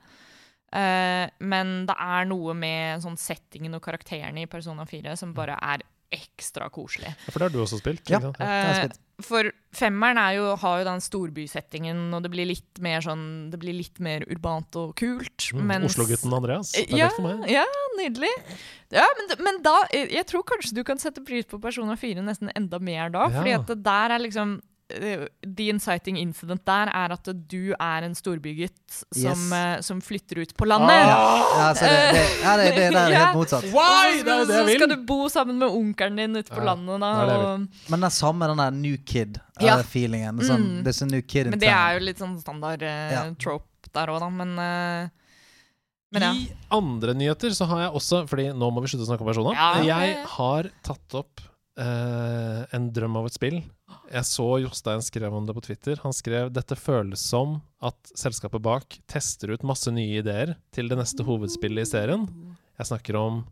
Eh, 0.69 1.25
men 1.49 1.75
det 1.89 1.97
er 1.97 2.29
noe 2.29 2.57
med 2.59 3.05
sånn 3.05 3.17
settingen 3.21 3.79
og 3.79 3.85
karakterene 3.85 4.45
i 4.45 4.51
Persona 4.51 4.85
4 4.89 5.17
som 5.17 5.33
bare 5.37 5.57
er 5.65 5.85
ekstra 6.15 6.71
koselig. 6.73 7.11
Ja, 7.13 7.31
For 7.33 7.39
det 7.39 7.49
har 7.49 7.55
du 7.55 7.61
også 7.63 7.79
spilt? 7.83 8.09
Ja. 8.09 8.19
Eh, 8.41 8.69
spilt. 8.79 8.99
for 9.21 9.51
femmeren 9.77 10.17
er 10.23 10.37
jo, 10.39 10.57
har 10.57 10.79
jo 10.81 10.85
den 10.89 11.01
storbysettingen, 11.05 12.15
og 12.17 12.23
det 12.25 12.31
blir 12.33 12.47
litt 12.49 12.79
mer 12.81 13.01
sånn 13.05 13.51
Det 13.51 13.59
blir 13.61 13.75
litt 13.77 13.99
mer 14.01 14.25
urbant 14.31 14.77
og 14.81 14.95
kult. 14.97 15.51
Mm, 15.53 15.67
mens- 15.67 15.93
Oslo-gutten 15.99 16.33
Andreas. 16.33 16.73
Det 16.73 16.87
er 16.93 16.97
ja, 16.97 17.07
lett 17.09 17.17
for 17.17 17.29
meg. 17.29 17.51
ja, 17.51 17.65
nydelig. 17.99 18.31
Ja, 18.91 19.05
men, 19.19 19.45
men 19.45 19.63
da 19.63 19.83
Jeg 19.93 20.11
jeg 20.13 20.27
tror 20.27 20.43
kanskje 20.45 20.75
du 20.75 20.85
kan 20.85 20.97
sette 20.99 21.25
pris 21.25 21.45
på 21.45 21.61
Persona 21.61 21.97
4 21.97 22.23
nesten 22.25 22.51
enda 22.57 22.79
mer 22.81 23.11
da. 23.11 23.29
Ja. 23.29 23.43
Fordi 23.43 23.55
at 23.59 23.67
det 23.67 23.83
der 23.85 24.11
er 24.17 24.19
liksom 24.19 24.57
eh, 24.63 24.68
The 24.89 25.67
inciting 25.69 26.17
incident 26.17 26.63
der 26.65 26.89
er 26.97 27.13
at 27.13 27.29
du 27.51 27.75
er 27.77 28.05
en 28.07 28.15
storbygutt 28.17 28.95
som, 29.13 29.37
Yes. 29.37 29.51
uh, 29.53 29.81
som 29.85 29.99
flytter 30.01 30.41
ut 30.41 30.55
på 30.57 30.65
landet. 30.65 30.97
Ja, 31.05 31.75
så 31.77 31.85
det, 31.85 31.99
det, 32.17 32.23
ja, 32.41 32.55
det, 32.57 32.69
det 32.73 32.87
er 32.97 33.13
helt 33.13 33.37
motsatt. 33.37 33.67
Why? 33.69 34.19
Så, 34.19 34.25
Det 34.25 34.33
er 34.33 34.47
det 34.49 34.57
så 34.57 34.79
skal 34.79 34.89
du 34.95 34.97
bo 35.11 35.19
sammen 35.29 35.59
med 35.61 35.69
onkelen 35.69 36.17
din 36.17 36.37
ute 36.41 36.49
på 36.49 36.63
Ja, 36.63 36.71
landet. 36.71 37.01
Da, 37.05 37.11
det 37.21 37.37
er 37.37 37.45
det 37.69 37.93
er 37.93 38.01
den 38.01 38.11
samme 38.17 38.49
den 38.49 38.65
der 38.65 38.71
new 38.81 38.97
kid-feelingen. 39.05 40.41
Sånn, 40.41 40.65
Mm. 40.69 40.83
There's 40.89 41.03
a 41.03 41.07
new 41.07 41.21
kid 41.21 41.47
in 41.47 41.51
men 41.51 41.61
det 41.61 41.69
er 41.69 41.99
jo 41.99 42.05
litt 42.09 42.19
sånn 42.25 42.39
standard 42.41 42.83
uh, 42.83 43.13
Ja. 43.13 43.23
trope 43.39 43.93
der 43.93 44.09
òg, 44.09 44.21
da. 44.25 44.29
Men, 44.31 44.57
uh, 44.59 45.09
men 46.13 46.23
ja. 46.23 46.33
I 46.33 46.49
andre 46.73 47.13
nyheter 47.15 47.53
så 47.53 47.67
har 47.69 47.81
jeg 47.85 47.93
også 47.93 48.23
Fordi 48.29 48.49
nå 48.57 48.71
må 48.73 48.81
vi 48.81 48.89
slutte 48.89 49.05
å 49.05 49.11
snakke 49.13 49.21
om 49.21 49.29
personer. 49.29 49.53
Ja. 49.53 49.85
Jeg 49.85 50.25
har 50.27 50.71
tatt 50.83 51.15
opp 51.21 51.41
uh, 51.79 52.65
en 52.73 52.89
drøm 52.91 53.17
av 53.21 53.27
et 53.29 53.37
spill. 53.37 53.61
Jeg 54.09 54.25
så 54.29 54.47
Jostein 54.63 55.03
skrev 55.05 55.35
om 55.35 55.47
det 55.49 55.55
på 55.57 55.65
Twitter. 55.65 56.01
Han 56.03 56.17
skrev 56.17 56.51
dette 56.53 56.77
føles 56.77 57.21
som 57.21 57.59
at 57.85 58.13
selskapet 58.17 58.65
bak 58.65 58.99
tester 59.11 59.53
ut 59.53 59.67
masse 59.69 59.93
nye 59.93 60.21
ideer 60.23 60.57
til 60.75 60.89
det 60.93 60.99
neste 61.01 61.27
hovedspillet 61.29 61.87
i 61.87 61.93
serien. 61.93 62.27
Jeg 62.79 62.91
snakker 62.93 63.21
om 63.21 63.45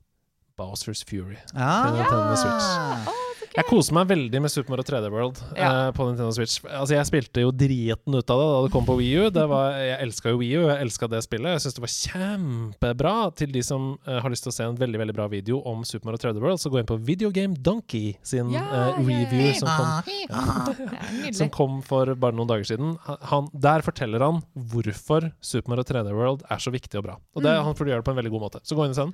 Bowsers 0.56 1.04
Fury. 1.04 1.38
Ja. 1.52 1.92
Til 1.92 2.36
Switch. 2.40 3.25
Jeg 3.56 3.64
koser 3.70 3.94
meg 3.96 4.08
veldig 4.10 4.40
med 4.44 4.52
Super 4.52 4.74
Mario 4.74 4.84
3D 4.84 5.08
World 5.12 5.38
Ja. 5.56 5.88
uh, 5.88 5.92
på 5.96 6.04
Nintendo 6.04 6.28
Switch. 6.36 6.58
Altså 6.68 6.92
Jeg 6.96 7.06
spilte 7.08 7.40
jo 7.40 7.50
driten 7.56 8.12
ut 8.12 8.30
av 8.32 8.40
det 8.42 8.48
da 8.52 8.58
det 8.66 8.72
kom 8.74 8.84
på 8.84 8.96
Wii 8.98 9.14
U. 9.16 9.30
Var, 9.32 9.76
jeg 9.80 9.96
elska 10.04 10.32
jo 10.34 10.40
Wii 10.42 10.50
U, 10.58 10.66
jeg 10.68 10.82
elska 10.84 11.08
det 11.08 11.22
spillet. 11.24 11.54
Jeg 11.56 11.62
syns 11.64 11.76
det 11.78 11.84
var 11.86 11.92
kjempebra. 11.94 13.14
Til 13.40 13.52
de 13.54 13.62
som 13.64 13.86
uh, 14.06 14.18
har 14.20 14.28
lyst 14.32 14.44
til 14.44 14.52
å 14.52 14.56
se 14.58 14.66
en 14.68 14.76
veldig 14.76 15.00
veldig 15.00 15.16
bra 15.16 15.26
video 15.32 15.62
om 15.68 15.84
Super 15.88 16.10
Mario 16.10 16.20
3D 16.26 16.42
World, 16.44 16.60
så 16.60 16.72
gå 16.72 16.82
inn 16.82 16.88
på 16.90 16.98
Video 17.08 17.30
Game 17.32 17.56
Donkey 17.56 18.14
sin 18.26 18.52
Ja, 18.52 18.64
ja, 18.68 18.84
review 19.00 19.54
som 19.56 19.72
kom 19.72 21.32
som 21.38 21.50
kom 21.54 21.80
for 21.86 22.12
bare 22.18 22.36
noen 22.36 22.50
dager 22.50 22.68
siden. 22.68 22.94
Han, 23.32 23.48
der 23.56 23.84
forteller 23.86 24.20
han 24.24 24.42
hvorfor 24.68 25.30
Super 25.40 25.72
Mario 25.72 25.86
3D 25.88 26.12
World 26.16 26.44
er 26.52 26.60
så 26.62 26.72
viktig 26.74 27.00
og 27.00 27.08
bra. 27.08 27.16
Og 27.34 27.42
det, 27.42 27.54
Mm. 27.56 27.64
Han 27.70 27.76
får 27.78 27.88
gjøre 27.88 28.02
det 28.02 28.04
på 28.04 28.12
en 28.12 28.18
veldig 28.18 28.30
god 28.34 28.42
måte. 28.42 28.60
Så 28.68 28.76
gå 28.76 28.84
inn 28.84 28.92
og 28.92 28.96
se 28.98 29.04
den. 29.06 29.12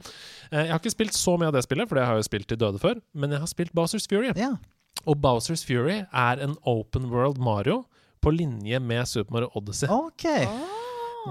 Jeg 0.56 0.70
har 0.72 0.80
ikke 0.80 0.90
spilt 0.90 1.14
så 1.14 1.36
mye 1.38 1.46
av 1.52 1.54
det 1.54 1.62
spillet, 1.62 1.86
for 1.88 1.94
det 1.98 2.04
har 2.08 2.16
jeg 2.16 2.24
jo 2.24 2.26
spilt 2.26 2.46
til 2.50 2.58
døde 2.58 2.80
før, 2.82 2.98
men 3.14 3.30
jeg 3.36 3.38
har 3.44 3.50
spilt 3.50 3.72
Basers 3.76 4.06
Fury. 4.10 4.31
Ja. 4.38 4.54
Og 5.02 5.18
Bowsers 5.22 5.64
Fury 5.66 6.02
er 6.04 6.42
en 6.44 6.54
open 6.68 7.08
world 7.10 7.40
Mario 7.42 7.82
på 8.22 8.30
linje 8.30 8.78
med 8.78 9.08
Super 9.10 9.34
Mario 9.34 9.50
Odyssey. 9.58 9.88
OK. 9.90 10.28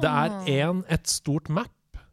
Det 0.01 0.09
er 0.09 0.33
en, 0.59 0.83
et 0.91 1.07
stort 1.07 1.47
map. 1.51 1.71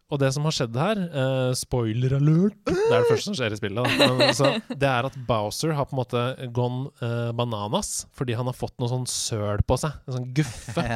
Og 0.09 0.17
det 0.23 0.31
som 0.33 0.47
har 0.49 0.55
skjedd 0.57 0.77
her, 0.81 1.01
uh, 1.13 1.51
spoiler 1.59 2.15
alert 2.17 2.57
Det 2.65 2.77
er 2.87 3.03
det 3.03 3.11
første 3.11 3.27
som 3.27 3.35
skjer 3.37 3.53
i 3.53 3.59
spillet. 3.59 3.85
Da. 3.85 4.07
Men, 4.09 4.23
altså, 4.31 4.55
det 4.73 4.89
er 4.89 5.09
at 5.11 5.19
Bowser 5.29 5.75
har 5.77 5.89
på 5.91 5.97
en 5.97 6.01
måte 6.01 6.23
gone 6.57 6.89
uh, 7.03 7.29
bananas 7.37 8.07
fordi 8.17 8.39
han 8.39 8.49
har 8.49 8.57
fått 8.57 8.79
noe 8.81 8.89
sånn 8.89 9.05
søl 9.11 9.61
på 9.69 9.77
seg. 9.83 9.99
En 10.09 10.17
sånn 10.17 10.31
guffe. 10.39 10.87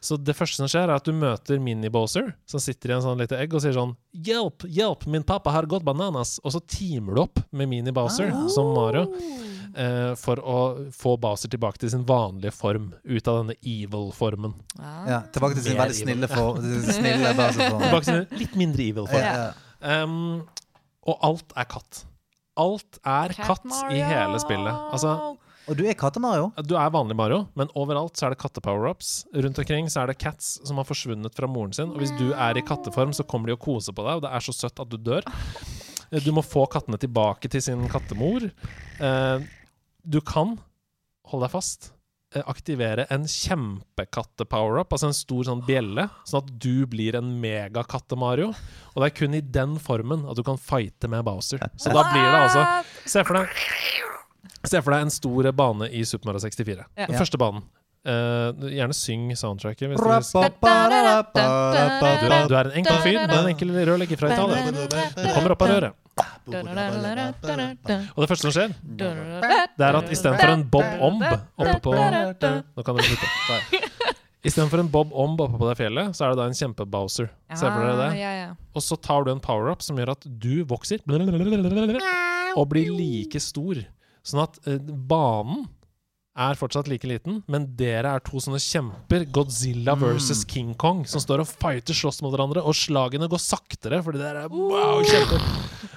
Så 0.00 0.16
det 0.16 0.32
første 0.32 0.56
som 0.62 0.68
skjer, 0.70 0.88
er 0.88 0.94
at 0.96 1.04
du 1.04 1.12
møter 1.12 1.58
Mini-Bowser, 1.60 2.30
som 2.48 2.60
sitter 2.62 2.88
i 2.90 2.94
en 2.96 3.02
sånn 3.04 3.18
lite 3.20 3.36
egg 3.36 3.52
og 3.52 3.60
sier 3.60 3.74
sånn 3.76 3.90
Hjelp, 4.16 4.64
hjelp, 4.64 5.04
min 5.12 5.22
pappa 5.28 5.52
har 5.52 5.66
gått 5.68 5.84
bananas. 5.84 6.38
Og 6.40 6.54
så 6.54 6.60
teamer 6.64 7.14
du 7.18 7.20
opp 7.26 7.42
med 7.52 7.68
Mini-Bowser 7.68 8.30
Ah. 8.32 8.46
som 8.48 8.70
Mario 8.74 9.02
eh, 9.76 10.14
for 10.18 10.40
å 10.40 10.56
få 10.96 11.12
Bowser 11.20 11.52
tilbake 11.52 11.78
til 11.82 11.92
sin 11.92 12.06
vanlige 12.08 12.50
form, 12.56 12.94
ut 13.04 13.28
av 13.28 13.42
denne 13.42 13.58
evil-formen. 13.60 14.54
ja. 14.80 15.20
Tilbake 15.36 15.58
til 15.60 15.68
sin 15.68 15.76
Mer 15.76 15.84
veldig 15.84 16.00
snille 16.00 16.28
for, 16.32 16.62
snille 16.96 17.34
baseform. 17.42 17.84
Tilbake 17.84 18.04
til 18.08 18.16
sin 18.24 18.38
litt 18.40 18.56
mindre 18.56 18.88
evil-form. 18.88 19.28
Ja. 19.28 19.52
Um, 20.02 20.46
og 21.06 21.20
alt 21.28 21.52
er 21.56 21.68
katt. 21.76 22.02
Alt 22.60 22.98
er 23.04 23.32
katt 23.36 23.68
i 23.92 24.00
hele 24.04 24.40
spillet. 24.42 24.80
Altså, 24.96 25.14
Og 25.70 25.76
du 25.78 25.84
er 25.86 25.94
Katte-Mario? 25.94 26.48
du 26.66 26.72
er 26.74 26.90
vanlig 26.90 27.14
Mario, 27.14 27.44
men 27.54 27.68
overalt 27.78 28.18
så 28.18 28.26
er 28.26 28.34
det 28.34 28.40
katte-power-ups. 28.42 29.10
Rundt 29.38 29.60
omkring 29.62 29.86
så 29.92 30.02
er 30.02 30.10
det 30.10 30.16
cats 30.18 30.56
som 30.66 30.80
har 30.80 30.88
forsvunnet 30.88 31.36
fra 31.36 31.46
moren 31.46 31.70
sin. 31.76 31.92
Og 31.94 32.02
hvis 32.02 32.14
du 32.18 32.32
er 32.34 32.58
i 32.58 32.64
katteform, 32.66 33.12
så 33.14 33.22
kommer 33.28 33.46
de 33.52 33.54
og 33.54 33.62
koser 33.62 33.94
på 33.94 34.02
deg, 34.06 34.18
og 34.18 34.24
det 34.26 34.32
er 34.34 34.42
så 34.48 34.54
søtt 34.56 34.82
at 34.82 34.90
du 34.90 34.98
dør. 34.98 35.22
Eh, 36.10 36.18
Du 36.26 36.32
må 36.34 36.42
få 36.42 36.66
kattene 36.66 36.98
tilbake 36.98 37.46
til 37.48 37.62
sin 37.62 37.86
kattemor. 37.88 38.50
Eh, 38.98 39.46
Du 40.02 40.18
kan, 40.24 40.56
hold 41.30 41.42
deg 41.44 41.50
fast, 41.52 41.92
eh, 42.34 42.42
aktivere 42.50 43.06
en 43.12 43.28
kjempekatte-power-up, 43.30 44.90
altså 44.90 45.06
en 45.12 45.14
stor 45.14 45.44
sånn 45.44 45.62
bjelle, 45.66 46.08
sånn 46.26 46.42
at 46.42 46.50
du 46.58 46.86
blir 46.90 47.14
en 47.14 47.30
megakatte-Mario. 47.40 48.50
Og 48.96 49.02
det 49.04 49.06
er 49.12 49.18
kun 49.22 49.34
i 49.38 49.40
den 49.40 49.78
formen 49.78 50.26
at 50.28 50.34
du 50.36 50.42
kan 50.42 50.58
fighte 50.58 51.06
med 51.08 51.22
Bowser. 51.24 51.58
Så 51.78 51.92
da 51.94 52.02
blir 52.10 52.26
det 52.26 52.40
altså 52.48 52.64
Se 53.06 53.22
for 53.22 53.34
deg 53.38 53.48
Se 54.64 54.80
for 54.82 54.90
deg 54.94 55.00
en 55.06 55.10
stor 55.14 55.50
bane 55.52 55.88
i 55.90 56.02
Super 56.08 56.30
Mario 56.30 56.40
64. 56.44 56.84
Ja. 56.96 57.06
Den 57.06 57.14
Ja. 57.14 57.20
første 57.20 57.38
banen. 57.40 57.62
Uh, 58.00 58.56
gjerne 58.72 58.94
syng 58.96 59.26
soundtracket. 59.36 59.90
Hvis 59.92 60.00
du, 60.00 60.08
du 62.48 62.54
er 62.56 62.64
en 62.70 62.76
enkel 62.80 62.96
fyr 63.04 63.18
med 63.26 63.34
en 63.36 63.48
enkel 63.50 63.68
rørlegger 63.76 64.16
fra 64.16 64.30
Italia. 64.32 64.70
Du 64.72 65.26
kommer 65.34 65.52
opp 65.52 65.62
av 65.66 65.68
røret. 65.74 65.92
Og 68.16 68.22
det 68.24 68.28
første 68.30 68.46
som 68.48 68.54
skjer, 68.54 68.72
det 68.96 69.84
er 69.86 69.98
at 70.00 70.10
istedenfor 70.12 70.54
en 70.54 70.64
Bob 70.72 70.88
Omb 71.10 71.22
oppe 71.26 71.76
på 71.84 71.92
Nå 71.94 72.84
kan 72.86 72.96
dere 72.96 73.06
slutte. 73.10 73.28
Istedenfor 74.48 74.80
en 74.80 74.88
Bob 74.88 75.10
Omb 75.12 75.40
oppe 75.44 75.58
på 75.60 75.66
det 75.68 75.76
fjellet, 75.82 76.14
så 76.16 76.24
er 76.24 76.32
det 76.32 76.38
da 76.40 76.46
en 76.48 76.56
kjempe-Bowser. 76.56 77.28
Se 77.52 77.60
for 77.68 77.84
dere 77.84 77.96
det. 77.98 78.06
Ah, 78.08 78.16
Ja, 78.16 78.30
ja. 78.38 78.50
Og 78.72 78.80
så 78.84 78.96
tar 78.96 79.26
du 79.26 79.34
en 79.34 79.42
power-up 79.44 79.84
som 79.84 80.00
gjør 80.00 80.14
at 80.14 80.24
du 80.24 80.62
vokser 80.64 81.04
og 82.56 82.68
blir 82.72 82.88
like 82.96 83.40
stor. 83.44 83.82
Sånn 84.26 84.44
at 84.44 84.58
eh, 84.68 84.80
banen 84.80 85.68
er 86.40 86.56
fortsatt 86.56 86.88
like 86.88 87.08
liten, 87.08 87.40
men 87.50 87.66
dere 87.76 88.14
er 88.14 88.22
to 88.24 88.40
sånne 88.40 88.60
kjemper, 88.62 89.26
Godzilla 89.34 89.96
versus 89.98 90.44
King 90.48 90.72
Kong, 90.78 91.02
som 91.08 91.22
står 91.22 91.42
og 91.42 91.48
fighter, 91.50 91.96
slåss 91.96 92.20
mot 92.24 92.32
hverandre, 92.32 92.62
og 92.62 92.76
slagene 92.76 93.28
går 93.30 93.42
saktere, 93.42 93.98
fordi 94.06 94.22
dere 94.22 94.46
er 94.46 94.54
wow, 94.54 95.02
kjemper. 95.04 95.42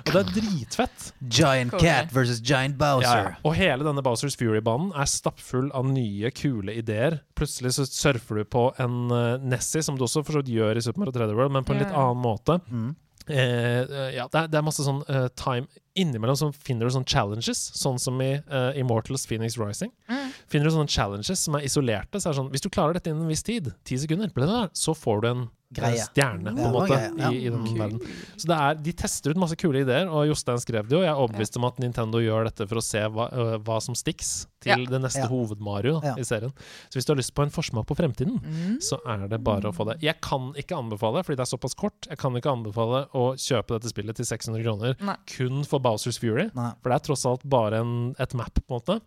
Og 0.03 0.09
det 0.09 0.19
er 0.19 0.31
dritfett. 0.35 1.05
Giant 1.21 1.77
Cat 1.79 2.11
versus 2.15 2.41
Giant 2.43 2.75
Bowser. 2.79 3.37
Og 3.45 3.55
hele 3.55 3.85
denne 3.85 4.03
Bowsers 4.03 4.35
Fury-banen 4.39 4.91
er 4.99 5.07
stappfull 5.09 5.69
av 5.77 5.87
nye, 5.87 6.33
kule 6.35 6.75
ideer. 6.75 7.21
Plutselig 7.39 7.75
så 7.77 7.87
surfer 7.87 8.41
du 8.41 8.49
på 8.57 8.67
en 8.83 9.13
uh, 9.13 9.37
Nessie, 9.39 9.85
som 9.85 9.95
du 9.99 10.03
også 10.07 10.25
for 10.25 10.35
så 10.35 10.43
vidt 10.43 10.51
gjør 10.57 10.81
i 10.81 10.83
Super 10.83 11.05
Mario 11.05 11.15
3D 11.15 11.37
World, 11.37 11.55
men 11.55 11.67
på 11.67 11.77
en 11.77 11.85
litt 11.85 11.93
annen 11.93 12.19
måte. 12.25 12.59
Mm. 12.67 12.91
Eh, 13.23 13.37
eh, 13.39 14.09
ja, 14.17 14.27
det 14.27 14.41
er, 14.41 14.51
det 14.51 14.59
er 14.59 14.65
masse 14.67 14.83
sånn 14.83 14.99
uh, 15.07 15.29
time 15.39 15.69
Innimellom 15.95 16.35
så 16.39 16.47
finner 16.57 16.87
du 16.89 16.93
sånne 16.95 17.05
challenges, 17.09 17.59
sånn 17.77 17.99
som 18.01 18.17
i 18.25 18.31
uh, 18.49 18.71
Immortals 18.79 19.27
Phoenix 19.29 19.57
Rising. 19.61 19.91
Mm. 20.09 20.31
Finner 20.49 20.65
du 20.69 20.73
sånne 20.73 20.89
challenges 20.89 21.43
som 21.45 21.55
er 21.59 21.67
isolerte. 21.69 22.17
Så 22.19 22.29
er 22.29 22.33
det 22.33 22.39
sånn, 22.41 22.51
Hvis 22.55 22.65
du 22.65 22.69
klarer 22.73 22.97
dette 22.97 23.11
innen 23.13 23.27
en 23.27 23.33
viss 23.33 23.45
tid, 23.45 23.69
ti 23.85 23.99
sekunder, 24.01 24.33
bla, 24.33 24.47
bla, 24.47 24.63
bla, 24.65 24.69
så 24.73 24.95
får 24.97 25.21
du 25.21 25.27
en 25.29 25.43
eh, 25.43 25.51
Greie. 25.73 26.01
stjerne 26.05 26.51
på 26.53 26.65
en 26.67 26.73
måte 26.73 26.93
greie, 26.93 27.11
ja. 27.17 27.29
i, 27.33 27.45
i 27.47 27.49
den 27.53 27.63
cool. 27.65 27.77
verden. 27.79 28.17
Så 28.37 28.49
det 28.49 28.57
er, 28.61 28.75
de 28.85 28.93
tester 29.03 29.33
ut 29.33 29.39
masse 29.41 29.55
kule 29.57 29.81
ideer, 29.85 30.09
og 30.09 30.27
Jostein 30.29 30.59
skrev 30.61 30.85
det 30.89 30.97
jo. 30.97 31.03
Jeg 31.05 31.09
er 31.13 31.21
overbevist 31.21 31.57
om 31.61 31.65
at 31.69 31.79
Nintendo 31.81 32.21
gjør 32.21 32.49
dette 32.49 32.67
for 32.69 32.81
å 32.81 32.83
se 32.85 33.01
hva, 33.13 33.29
uh, 33.33 33.53
hva 33.65 33.77
som 33.81 33.97
stiks 33.97 34.47
til 34.63 34.69
Ja. 34.85 34.89
det 34.89 34.99
neste 35.03 35.25
Ja. 35.25 35.27
hoved-Mario 35.27 35.97
Ja. 36.05 36.13
i 36.15 36.23
serien. 36.23 36.53
Så 36.89 36.95
hvis 36.99 37.05
du 37.09 37.11
har 37.13 37.17
lyst 37.19 37.33
på 37.35 37.41
en 37.43 37.49
forsmak 37.51 37.85
på 37.89 37.97
fremtiden, 37.97 38.37
Mm. 38.39 38.77
så 38.85 38.99
er 39.05 39.27
det 39.27 39.41
bare 39.43 39.67
å 39.71 39.73
få 39.75 39.85
det. 39.89 39.97
Jeg 40.05 40.21
kan 40.21 40.53
ikke 40.55 40.77
anbefale, 40.77 41.23
fordi 41.25 41.35
det 41.41 41.45
er 41.47 41.51
såpass 41.57 41.75
kort, 41.75 42.07
jeg 42.07 42.17
kan 42.21 42.31
ikke 42.37 42.53
anbefale 42.53 43.07
å 43.13 43.33
kjøpe 43.35 43.75
dette 43.79 43.89
spillet 43.91 44.15
til 44.15 44.25
600 44.29 44.61
kroner 44.63 44.95
Nei. 45.01 45.15
kun 45.27 45.63
for 45.65 45.79
Bowsers 45.83 46.19
Fury. 46.23 46.47
Nei. 46.57 46.71
For 46.81 46.89
det 46.93 46.97
er 47.01 47.07
tross 47.11 47.27
alt 47.29 47.43
bare 47.45 47.83
en, 47.83 47.93
et 48.23 48.33
map, 48.39 48.55
på 48.63 48.67
en 48.71 48.79
måte. 48.81 48.99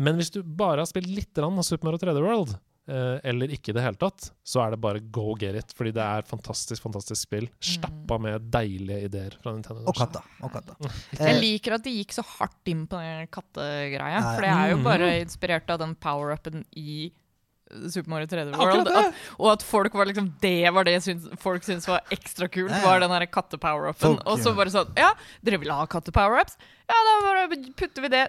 Men 0.00 0.16
hvis 0.16 0.32
du 0.32 0.40
bare 0.42 0.80
har 0.80 0.88
spilt 0.88 1.10
litt 1.12 1.38
av 1.42 1.58
Super 1.66 1.90
Mario 1.90 2.00
3D 2.00 2.20
World, 2.24 2.54
eh, 2.88 3.18
eller 3.28 3.52
ikke 3.52 3.70
i 3.70 3.76
det 3.76 3.82
hele 3.84 3.98
tatt, 4.00 4.30
så 4.42 4.62
er 4.64 4.72
det 4.72 4.80
bare 4.80 5.02
go 5.12 5.34
get 5.38 5.58
it. 5.60 5.74
Fordi 5.76 5.92
det 5.92 6.02
er 6.02 6.24
fantastisk, 6.26 6.80
fantastisk 6.86 7.20
spill. 7.28 7.48
Stappa 7.60 8.16
med 8.24 8.48
deilige 8.54 9.10
ideer 9.10 9.36
fra 9.42 9.52
Nintendo. 9.52 9.84
Og 9.92 9.96
katta. 10.00 10.24
Og 10.40 10.52
katta. 10.56 10.78
Jeg 11.20 11.20
Eh, 11.36 11.40
liker 11.44 11.76
at 11.76 11.84
de 11.84 11.92
gikk 11.98 12.16
så 12.16 12.24
hardt 12.38 12.72
inn 12.72 12.86
på 12.88 12.96
den 13.02 13.28
kattegreia. 13.32 14.22
For 14.32 14.46
det 14.48 14.54
er 14.56 14.72
jo 14.72 14.80
bare 14.88 15.12
inspirert 15.26 15.68
av 15.76 15.82
den 15.84 15.92
power-upen 16.00 16.64
i 16.80 17.10
Super 17.92 18.10
Mario 18.12 18.28
3D 18.30 18.52
Akkurat 18.52 18.86
World. 18.86 18.90
At, 19.00 19.20
og 19.38 19.48
at 19.54 19.64
folk 19.66 19.94
var 19.96 20.08
liksom 20.10 20.28
det 20.42 20.70
var 20.76 20.84
det 20.88 20.98
syns, 21.04 21.26
folk 21.40 21.64
syntes 21.66 21.88
var 21.88 22.04
ekstra 22.14 22.48
kult, 22.52 22.70
Ja, 22.70 22.78
ja. 22.82 22.84
var 22.86 23.02
den 23.02 23.14
der 23.14 23.26
katte-power-upen. 23.32 24.18
Og 24.28 24.38
så 24.44 24.52
bare 24.56 24.72
sånn 24.74 24.92
Ja, 24.98 25.12
dere 25.44 25.60
vil 25.62 25.72
ha 25.72 25.86
katte-power-ups? 25.90 26.58
Ja, 26.92 26.98
da 27.08 27.16
bare 27.24 27.44
putter 27.78 28.04
vi 28.04 28.10
det. 28.12 28.22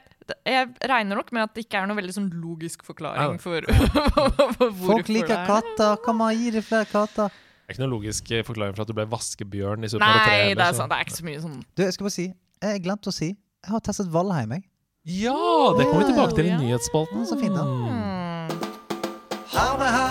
Jeg 0.47 0.69
regner 0.87 1.19
nok 1.19 1.31
med 1.35 1.43
at 1.49 1.55
det 1.57 1.65
ikke 1.65 1.81
er 1.81 1.89
noe 1.89 1.99
veldig 1.99 2.15
sånn 2.15 2.29
logisk 2.39 2.85
forklaring 2.87 3.39
for, 3.43 3.65
for 4.15 4.35
hvorfor 4.39 4.75
Folk 4.85 5.09
liker 5.11 5.35
er 5.35 5.47
katter. 5.49 5.97
Kan 6.05 6.19
man 6.21 6.35
gi 6.37 6.53
dem 6.55 6.63
flere 6.63 6.87
katter? 6.87 7.33
Det 7.63 7.71
er 7.71 7.75
ikke 7.77 7.83
noe 7.85 7.93
logisk 7.95 8.31
eh, 8.35 8.43
forklaring 8.43 8.75
for 8.75 8.83
at 8.83 8.91
du 8.91 8.95
ble 8.97 9.05
vaskebjørn 9.11 9.87
i 9.87 9.89
Super 9.91 10.03
Mario 10.03 10.23
3. 10.23 10.31
Nei, 10.31 10.55
det 10.55 10.63
er, 10.63 10.75
sånn, 10.75 10.81
sant, 10.83 10.91
det 10.91 10.99
er 10.99 11.07
ikke 11.07 11.15
så 11.19 11.27
mye 11.27 11.41
sånn 11.43 11.57
Du, 11.63 11.83
jeg 11.85 11.95
skal 11.95 12.07
bare 12.09 12.15
si 12.17 12.25
Jeg 12.67 12.81
glemte 12.83 13.11
å 13.11 13.15
si 13.15 13.29
Jeg 13.31 13.71
har 13.71 13.83
testet 13.87 14.09
Valheim, 14.11 14.51
jeg. 14.57 14.65
Ja! 15.23 15.35
Det 15.77 15.85
kommer 15.87 16.03
vi 16.03 16.09
tilbake 16.13 16.35
til 16.37 16.47
i 16.47 16.57
nyhetsspalten. 16.59 17.25
Så 17.27 17.35
fint, 17.39 17.55
da. 17.55 17.63
Mm. 17.67 18.02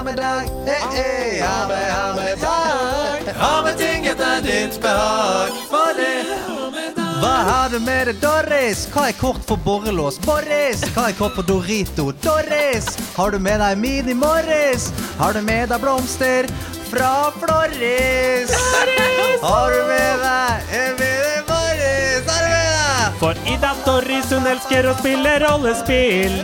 Ha 0.03 0.05
med, 0.05 0.16
dag, 0.16 0.44
eh, 0.66 0.98
eh, 0.98 1.46
ha 1.48 1.68
med, 1.68 1.92
ha 1.92 2.14
med 2.14 2.38
dag. 2.38 3.34
Ha 3.36 3.62
med 3.62 3.76
ting 3.78 4.07
etter 4.07 4.40
ditt 4.42 4.80
behag, 4.82 5.53
for 5.70 5.94
det. 5.94 6.24
Hva 7.20 7.30
har 7.46 7.68
du 7.70 7.78
med 7.78 8.11
deg, 8.11 8.18
Doris? 8.18 8.82
Hva 8.90 9.05
er 9.12 9.14
kort 9.20 9.46
for 9.46 9.62
borrelås? 9.62 10.18
Boris! 10.26 10.82
Hva 10.96 11.07
er 11.12 11.14
kort 11.20 11.38
for 11.38 11.46
Dorito? 11.46 12.09
Doris! 12.26 12.90
Har 13.14 13.30
du 13.30 13.38
med 13.38 13.62
deg 13.62 13.78
Mini 13.78 14.18
Morris? 14.18 14.90
Har 15.22 15.38
du 15.38 15.40
med 15.46 15.70
deg 15.70 15.78
blomster 15.86 16.50
fra 16.90 17.30
Floris? 17.38 18.50
Doris! 18.50 19.38
Har 19.46 19.70
du 19.70 19.80
med 19.86 20.26
deg 20.26 20.76
Mini 20.98 21.46
Morris? 21.46 21.51
For 23.22 23.36
Ida 23.46 23.70
Doris, 23.86 24.32
hun 24.34 24.48
elsker 24.50 24.88
å 24.90 24.96
spille 24.98 25.36
rollespill. 25.44 26.40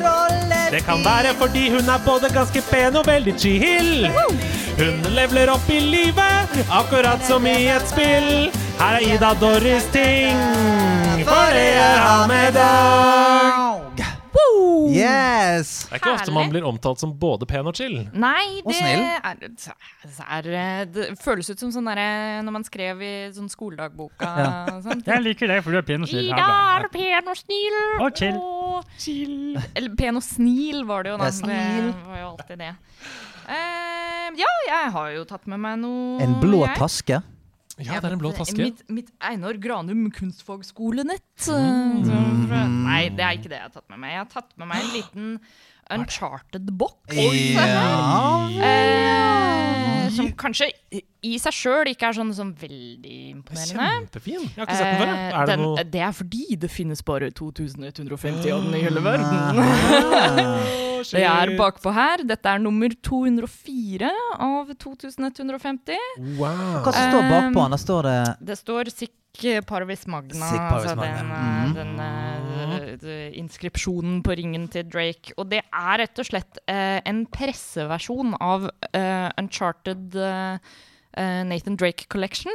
Det 0.71 0.85
kan 0.87 1.01
være 1.03 1.33
fordi 1.41 1.65
hun 1.75 1.91
er 1.91 2.05
både 2.05 2.31
ganske 2.31 2.63
pen 2.69 2.95
og 3.01 3.09
veldig 3.09 3.35
chill. 3.35 4.07
Hun 4.79 5.01
leveler 5.17 5.51
opp 5.51 5.67
i 5.75 5.81
livet, 5.83 6.55
akkurat 6.71 7.25
som 7.27 7.49
i 7.51 7.57
et 7.75 7.91
spill. 7.91 8.31
Her 8.79 9.01
er 9.01 9.09
Ida 9.09 9.33
Doris 9.43 9.91
ting, 9.91 10.39
for 11.27 11.57
det 11.59 11.73
er 11.83 11.99
han 12.05 12.31
med 12.31 12.55
dag. 12.55 13.68
Yes! 14.93 15.71
Det 15.89 15.97
er 15.97 16.01
ikke 16.01 16.13
ofte 16.15 16.33
man 16.35 16.51
blir 16.53 16.65
omtalt 16.69 17.01
som 17.03 17.13
både 17.21 17.47
pen 17.49 17.69
og 17.69 17.77
chill. 17.79 17.97
Nei, 18.13 18.61
det 18.67 18.75
snill. 18.79 19.05
er, 19.05 19.41
det 19.41 20.15
er 20.25 20.49
eh, 20.63 20.83
Det 20.93 21.07
føles 21.23 21.51
ut 21.51 21.61
som 21.61 21.73
sånn 21.75 21.89
derre 21.91 22.09
når 22.47 22.57
man 22.59 22.67
skrev 22.67 23.03
i 23.05 23.13
sånn 23.37 23.51
skoledagboka. 23.53 24.29
ja. 24.43 24.51
sånn. 24.85 25.03
Jeg 25.07 25.25
liker 25.25 25.53
det, 25.53 25.61
for 25.65 25.75
du 25.75 25.81
er 25.81 25.87
pen 25.89 26.07
og 26.07 26.11
snill. 26.11 26.31
Ida 26.33 26.49
er 26.79 26.89
pen 26.95 27.33
og 27.33 27.41
snill. 27.41 27.81
Og 27.99 28.21
chill. 28.23 28.39
og- 29.57 29.65
Eller 29.75 29.95
pen 29.99 30.17
og 30.21 30.23
snil 30.25 30.85
var 30.89 31.03
det 31.07 31.15
jo, 31.15 31.19
da. 31.19 31.31
Ja. 31.31 31.93
Det 31.93 32.07
var 32.09 32.21
jo 32.23 32.29
alltid 32.35 32.59
det. 32.59 32.75
Uh, 33.49 34.29
ja, 34.37 34.49
jeg 34.69 34.91
har 34.93 35.11
jo 35.15 35.25
tatt 35.25 35.47
med 35.49 35.61
meg 35.63 35.79
noe 35.81 36.21
En 36.21 36.35
blå 36.43 36.67
jeg. 36.67 37.23
Ja, 37.79 38.01
det 38.03 38.09
er 38.09 38.15
en 38.17 38.21
blå 38.21 38.33
taske. 38.35 38.59
Mitt, 38.59 38.83
mitt 38.91 39.11
Einar 39.23 39.59
Granum 39.63 40.09
kunstfagskolenett. 40.15 41.47
Mm. 41.47 42.49
Nei, 42.89 43.03
det 43.15 43.23
er 43.23 43.39
ikke 43.39 43.53
det 43.53 43.61
jeg 43.61 43.67
har 43.69 43.75
tatt 43.77 43.89
med 43.93 44.03
meg. 44.03 44.17
Jeg 44.17 44.23
har 44.25 44.31
tatt 44.33 44.55
med 44.59 44.71
meg 44.73 44.83
en 44.83 44.95
liten 44.97 45.29
Uncharted-box. 45.95 47.15
Ja. 47.55 48.49
Eh, 48.69 50.09
som 50.17 50.33
kanskje 50.37 50.73
i- 51.23 51.39
seg 51.39 51.53
sjøl 51.53 51.89
ikke 51.91 52.09
er 52.09 52.13
sånn, 52.19 52.33
sånn 52.35 52.53
veldig 52.55 53.17
imponerende. 53.35 53.89
Kjempefin. 53.89 54.45
Jeg 54.45 54.57
har 54.57 54.67
ikke 54.67 54.77
sett 54.79 54.93
den 54.93 55.03
før. 55.03 55.15
Eh, 55.15 55.33
Er 55.35 55.47
det 55.47 55.57
den- 55.57 55.61
noe 55.65 55.85
det 55.85 56.01
er 56.01 56.13
fordi 56.13 56.59
det 56.59 56.71
finnes 56.71 57.03
bare 57.03 57.31
2150 57.31 58.51
av 58.53 58.65
den 58.65 58.75
i 58.75 58.83
hele 58.83 59.01
verden. 59.01 59.29
Det 60.99 61.23
er 61.23 61.53
bakpå 61.57 61.93
her. 61.95 62.25
Dette 62.27 62.45
er 62.51 62.59
nummer 62.59 62.89
204 62.91 64.11
av 64.43 64.73
2150. 64.75 65.95
Wow. 66.37 66.83
Hva 66.83 66.93
som 66.93 67.13
står 67.13 67.23
bakpå 67.31 67.65
Um, 67.65 67.71
den? 67.71 67.79
Står 67.79 68.03
det 68.03 68.37
Det 68.45 68.59
står 68.59 68.91
Sic 68.91 69.11
Parvis 69.69 70.07
Magna, 70.11 70.49
Sick 70.51 70.59
Parvis 70.59 70.91
altså 70.91 70.97
Magna, 70.97 71.73
den, 71.75 71.95
mhm. 71.95 72.73
eh, 72.73 72.97
den 72.97 73.11
eh, 73.11 73.39
inskripsjonen 73.39 74.23
på 74.27 74.35
ringen 74.37 74.67
til 74.69 74.83
Drake. 74.91 75.33
Og 75.39 75.49
det 75.53 75.63
er 75.71 75.99
rett 76.03 76.19
og 76.19 76.27
slett 76.27 76.59
eh, 76.67 76.99
en 77.07 77.25
presseversjon 77.27 78.35
av 78.41 78.69
eh, 78.93 79.31
Uncharted 79.39 80.17
eh, 80.17 80.55
eh, 80.55 80.59
Nathan 81.45 81.77
Drake 81.77 82.07
Collection. 82.09 82.53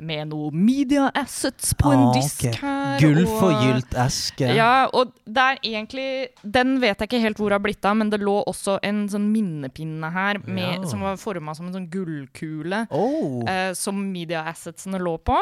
Med 0.00 0.28
noe 0.30 0.52
media 0.54 1.08
assets 1.18 1.72
på 1.74 1.90
en 1.90 1.98
Ah, 2.04 2.12
disk 2.14 2.44
okay. 2.46 2.60
her. 2.60 3.00
for 3.40 3.50
gylt 3.64 3.96
eske. 3.98 4.46
Ja, 4.54 4.86
og 4.94 5.10
det 5.26 5.42
er 5.42 5.58
egentlig 5.66 6.28
Den 6.44 6.76
vet 6.80 7.00
jeg 7.02 7.08
ikke 7.08 7.20
helt 7.24 7.36
hvor 7.40 7.50
det 7.50 7.56
har 7.58 7.64
blitt 7.66 7.84
av, 7.84 7.96
men 7.98 8.10
det 8.10 8.20
lå 8.22 8.36
også 8.46 8.78
en 8.86 9.08
sånn 9.10 9.26
minnepinne 9.34 10.12
her 10.14 10.38
med, 10.46 10.84
Ja. 10.84 10.86
som 10.86 11.00
var 11.02 11.16
forma 11.16 11.54
som 11.56 11.66
en 11.66 11.74
sånn 11.74 11.90
gullkule 11.90 12.86
Oh. 12.92 13.42
eh, 13.50 13.72
som 13.74 13.98
media 14.12 14.44
assetsene 14.46 15.00
lå 15.02 15.18
på. 15.18 15.34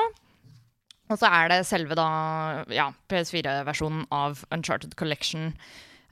Og 1.10 1.18
så 1.18 1.28
er 1.30 1.48
det 1.52 1.66
selve 1.66 1.94
da, 1.94 2.64
ja, 2.72 2.92
PS4-versjonen 3.10 4.06
av 4.10 4.42
Uncharted 4.50 4.96
Collection. 4.96 5.52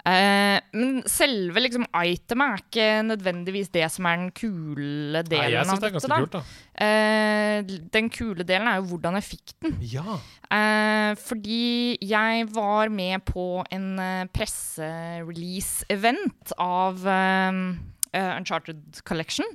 Eh, 0.05 0.61
men 0.77 0.99
selve 1.09 1.63
liksom 1.65 1.87
itemet 1.97 2.45
er 2.45 2.61
ikke 2.61 3.01
nødvendigvis 3.09 3.73
det 3.73 3.89
som 3.89 4.05
er 4.05 4.21
den 4.21 4.37
kule 4.37 5.25
delen. 5.25 5.47
Nei, 5.47 5.55
jeg 5.55 5.65
av 5.65 5.71
det 5.71 5.73
er 5.73 5.81
dette. 5.81 5.97
ganske 5.97 6.13
da. 6.13 6.21
kult, 6.21 6.35
da. 6.35 6.45
Eh, 6.85 7.65
den 7.95 8.11
kule 8.13 8.45
delen 8.45 8.69
er 8.69 8.77
jo 8.83 8.89
hvordan 8.91 9.17
jeg 9.17 9.25
fikk 9.31 9.55
den. 9.65 9.73
Ja. 9.95 10.19
Eh, 10.53 11.17
fordi 11.25 11.97
jeg 12.05 12.45
var 12.53 12.93
med 12.93 13.25
på 13.25 13.65
en 13.73 13.97
uh, 13.97 14.29
presserelease-event 14.37 16.53
av 16.61 17.01
eh, 17.09 17.73
uh, 18.13 18.37
Uncharted 18.37 19.01
Collection. 19.09 19.49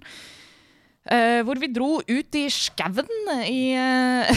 Uh, 1.10 1.42
hvor 1.46 1.58
vi 1.62 1.70
dro 1.74 2.02
ut 2.02 2.36
i 2.38 2.50
skauen 2.54 3.10
i, 3.46 3.74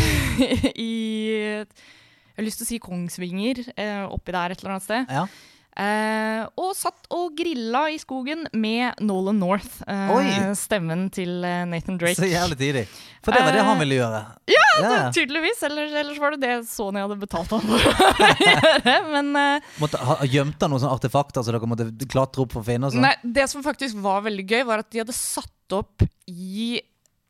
i 0.77 0.93
Jeg 1.57 1.67
har 2.37 2.45
lyst 2.47 2.59
til 2.61 2.67
å 2.69 2.69
si 2.69 2.79
Kongsvinger, 2.85 3.57
oppi 4.13 4.33
der 4.37 4.53
et 4.53 4.61
eller 4.61 4.73
annet 4.77 4.87
sted. 4.87 5.03
Ja. 5.09 5.25
Eh, 5.73 6.43
og 6.61 6.75
satt 6.77 7.07
og 7.16 7.31
grilla 7.39 7.87
i 7.89 7.97
skogen 7.97 8.43
med 8.53 8.99
Nolan 9.01 9.39
North. 9.41 9.79
eh, 9.89 10.51
stemmen 10.59 11.07
til 11.14 11.39
eh, 11.49 11.62
Nathan 11.70 11.97
Drake. 11.97 12.18
Så 12.18 12.29
jævlig 12.29 12.59
tidlig. 12.61 12.83
For 13.25 13.33
det 13.33 13.41
var 13.47 13.53
det 13.57 13.62
Eh, 13.62 13.68
han 13.70 13.79
ville 13.81 13.97
gjøre. 13.97 14.20
Ja, 14.53 15.11
Tydeligvis. 15.14 15.62
Ellers, 15.64 15.93
ellers 16.03 16.18
var 16.20 16.37
det 16.37 16.41
det 16.45 16.53
Sony 16.68 17.01
hadde 17.01 17.16
betalt 17.23 17.51
ham 17.57 17.64
for 17.64 17.79
å 17.79 18.20
gjøre. 18.47 18.97
Men 19.14 19.33
eh, 19.41 19.73
Måtte 19.81 20.01
ha 20.03 20.18
Gjemte 20.29 20.66
han 20.66 20.75
noen 20.75 20.83
sånne 20.85 20.99
artefakter 20.99 21.45
så 21.47 21.55
dere 21.55 21.70
måtte 21.70 21.89
klatre 22.11 22.45
opp 22.45 22.53
for 22.53 22.61
å 22.64 22.68
finne? 22.68 22.91
Sånn? 22.93 23.05
nei, 23.07 23.14
det 23.25 23.49
som 23.53 23.64
faktisk 23.64 23.97
var 24.05 24.25
veldig 24.29 24.45
gøy, 24.49 24.62
var 24.68 24.85
at 24.85 24.91
de 24.93 25.01
hadde 25.05 25.16
satt 25.16 25.77
opp 25.79 26.05
i 26.29 26.75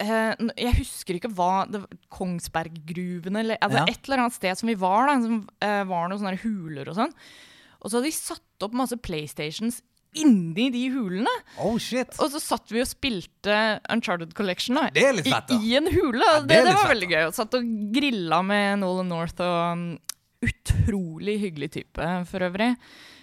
eh, 0.03 0.34
jeg 0.59 0.74
husker 0.80 1.20
ikke 1.20 1.30
hva 1.38 1.62
det 1.70 1.84
Kongsberggruvene 2.11 3.45
eller 3.45 3.62
altså 3.62 3.84
Ja. 3.84 3.86
et 3.93 4.03
eller 4.09 4.24
annet 4.24 4.34
sted 4.40 4.59
som 4.59 4.66
vi 4.72 4.74
var, 4.74 5.07
da, 5.07 5.16
som 5.22 5.40
eh, 5.62 5.82
var 5.86 6.09
noen 6.11 6.18
sånne 6.24 6.40
huler 6.43 6.90
og 6.90 6.99
sånn. 6.99 7.14
Og 7.83 7.91
så 7.91 7.99
hadde 7.99 8.09
de 8.11 8.14
satt 8.16 8.66
opp 8.66 8.74
masse 8.78 8.97
PlayStations 9.03 9.80
inni 10.14 10.66
de 10.74 10.83
hulene. 10.93 11.30
Oh, 11.64 11.78
shit. 11.80 12.12
Og 12.20 12.28
så 12.35 12.41
satt 12.43 12.68
vi 12.70 12.83
og 12.83 12.89
spilte 12.91 13.55
Uncharted 13.91 14.35
Collection 14.37 14.76
da, 14.76 14.91
Det 14.93 15.07
er 15.09 15.14
litt 15.16 15.28
fett, 15.30 15.49
da. 15.49 15.57
i, 15.57 15.70
i 15.72 15.76
en 15.80 15.89
hule. 15.89 16.20
Ja, 16.20 16.41
det, 16.43 16.49
det 16.53 16.59
det, 16.68 16.74
var 16.76 16.83
fett, 16.85 16.93
veldig 16.93 17.09
gøy. 17.14 17.22
Og 17.30 17.37
satt 17.39 17.57
og 17.59 17.70
grilla 17.97 18.43
med 18.45 18.83
Nolan 18.85 19.09
North 19.12 19.41
og 19.41 19.57
um, 19.72 19.87
Utrolig 20.43 21.37
hyggelig 21.39 21.68
type, 21.78 22.07
for 22.28 22.43
øvrig. 22.43 22.72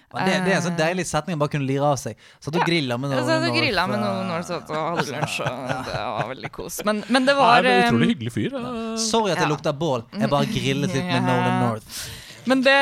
Men 0.10 0.26
det, 0.26 0.38
det 0.48 0.54
er 0.54 0.58
en 0.58 0.64
sånn 0.66 0.78
deilig 0.80 1.04
setning 1.06 1.36
å 1.38 1.42
bare 1.44 1.52
kunne 1.54 1.68
lire 1.70 1.86
av 1.92 1.98
seg. 2.02 2.18
Satt 2.42 2.56
og 2.58 2.64
grilla 2.66 2.96
med 2.98 3.12
Så 3.14 3.20
noen. 3.28 3.44
jeg 3.46 3.54
grilla 3.60 3.84
med 3.92 4.00
Nolan 4.02 4.32
North 4.32 4.50
og 4.56 4.72
hadde 4.72 5.04
lunsj, 5.14 5.36
og 5.46 5.68
det 5.86 6.00
var 6.00 6.32
veldig 6.32 6.52
kos. 6.56 6.80
Men, 6.88 7.04
men 7.14 7.28
det 7.28 7.36
var 7.38 7.60
Han 7.60 7.68
er 7.70 7.84
um, 7.84 7.92
utrolig 7.92 8.08
hyggelig 8.16 8.34
fyr. 8.34 8.56
ja. 8.58 8.72
Sorry 9.04 9.36
at 9.36 9.44
det 9.44 9.46
Ja. 9.46 9.52
lukter 9.52 9.76
bål. 9.84 10.08
Jeg 10.16 10.32
bare 10.34 10.50
grillet 10.50 10.96
litt 10.96 11.06
med 11.12 11.28
Nolan 11.28 11.62
North. 11.68 12.00
Men 12.48 12.62
det, 12.64 12.78